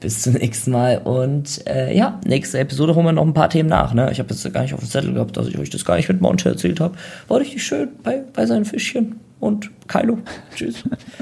Bis 0.00 0.22
zum 0.22 0.34
nächsten 0.34 0.72
Mal. 0.72 0.98
Und 0.98 1.66
äh, 1.66 1.96
ja, 1.96 2.20
nächste 2.26 2.58
Episode 2.58 2.94
holen 2.94 3.06
wir 3.06 3.12
noch 3.12 3.26
ein 3.26 3.34
paar 3.34 3.50
Themen 3.50 3.68
nach. 3.68 3.94
Ne? 3.94 4.10
Ich 4.10 4.18
habe 4.18 4.30
jetzt 4.30 4.52
gar 4.52 4.62
nicht 4.62 4.74
auf 4.74 4.80
dem 4.80 4.88
Zettel 4.88 5.12
gehabt, 5.12 5.36
dass 5.36 5.46
ich 5.48 5.58
euch 5.58 5.70
das 5.70 5.84
gar 5.84 5.96
nicht 5.96 6.08
mit 6.08 6.20
Monte 6.20 6.48
erzählt 6.48 6.80
habe. 6.80 6.94
War 7.28 7.40
richtig 7.40 7.62
schön 7.62 7.90
bei, 8.02 8.22
bei 8.32 8.46
seinen 8.46 8.64
Fischchen. 8.64 9.20
Und 9.38 9.70
Kylo. 9.88 10.18
Tschüss. 10.54 10.84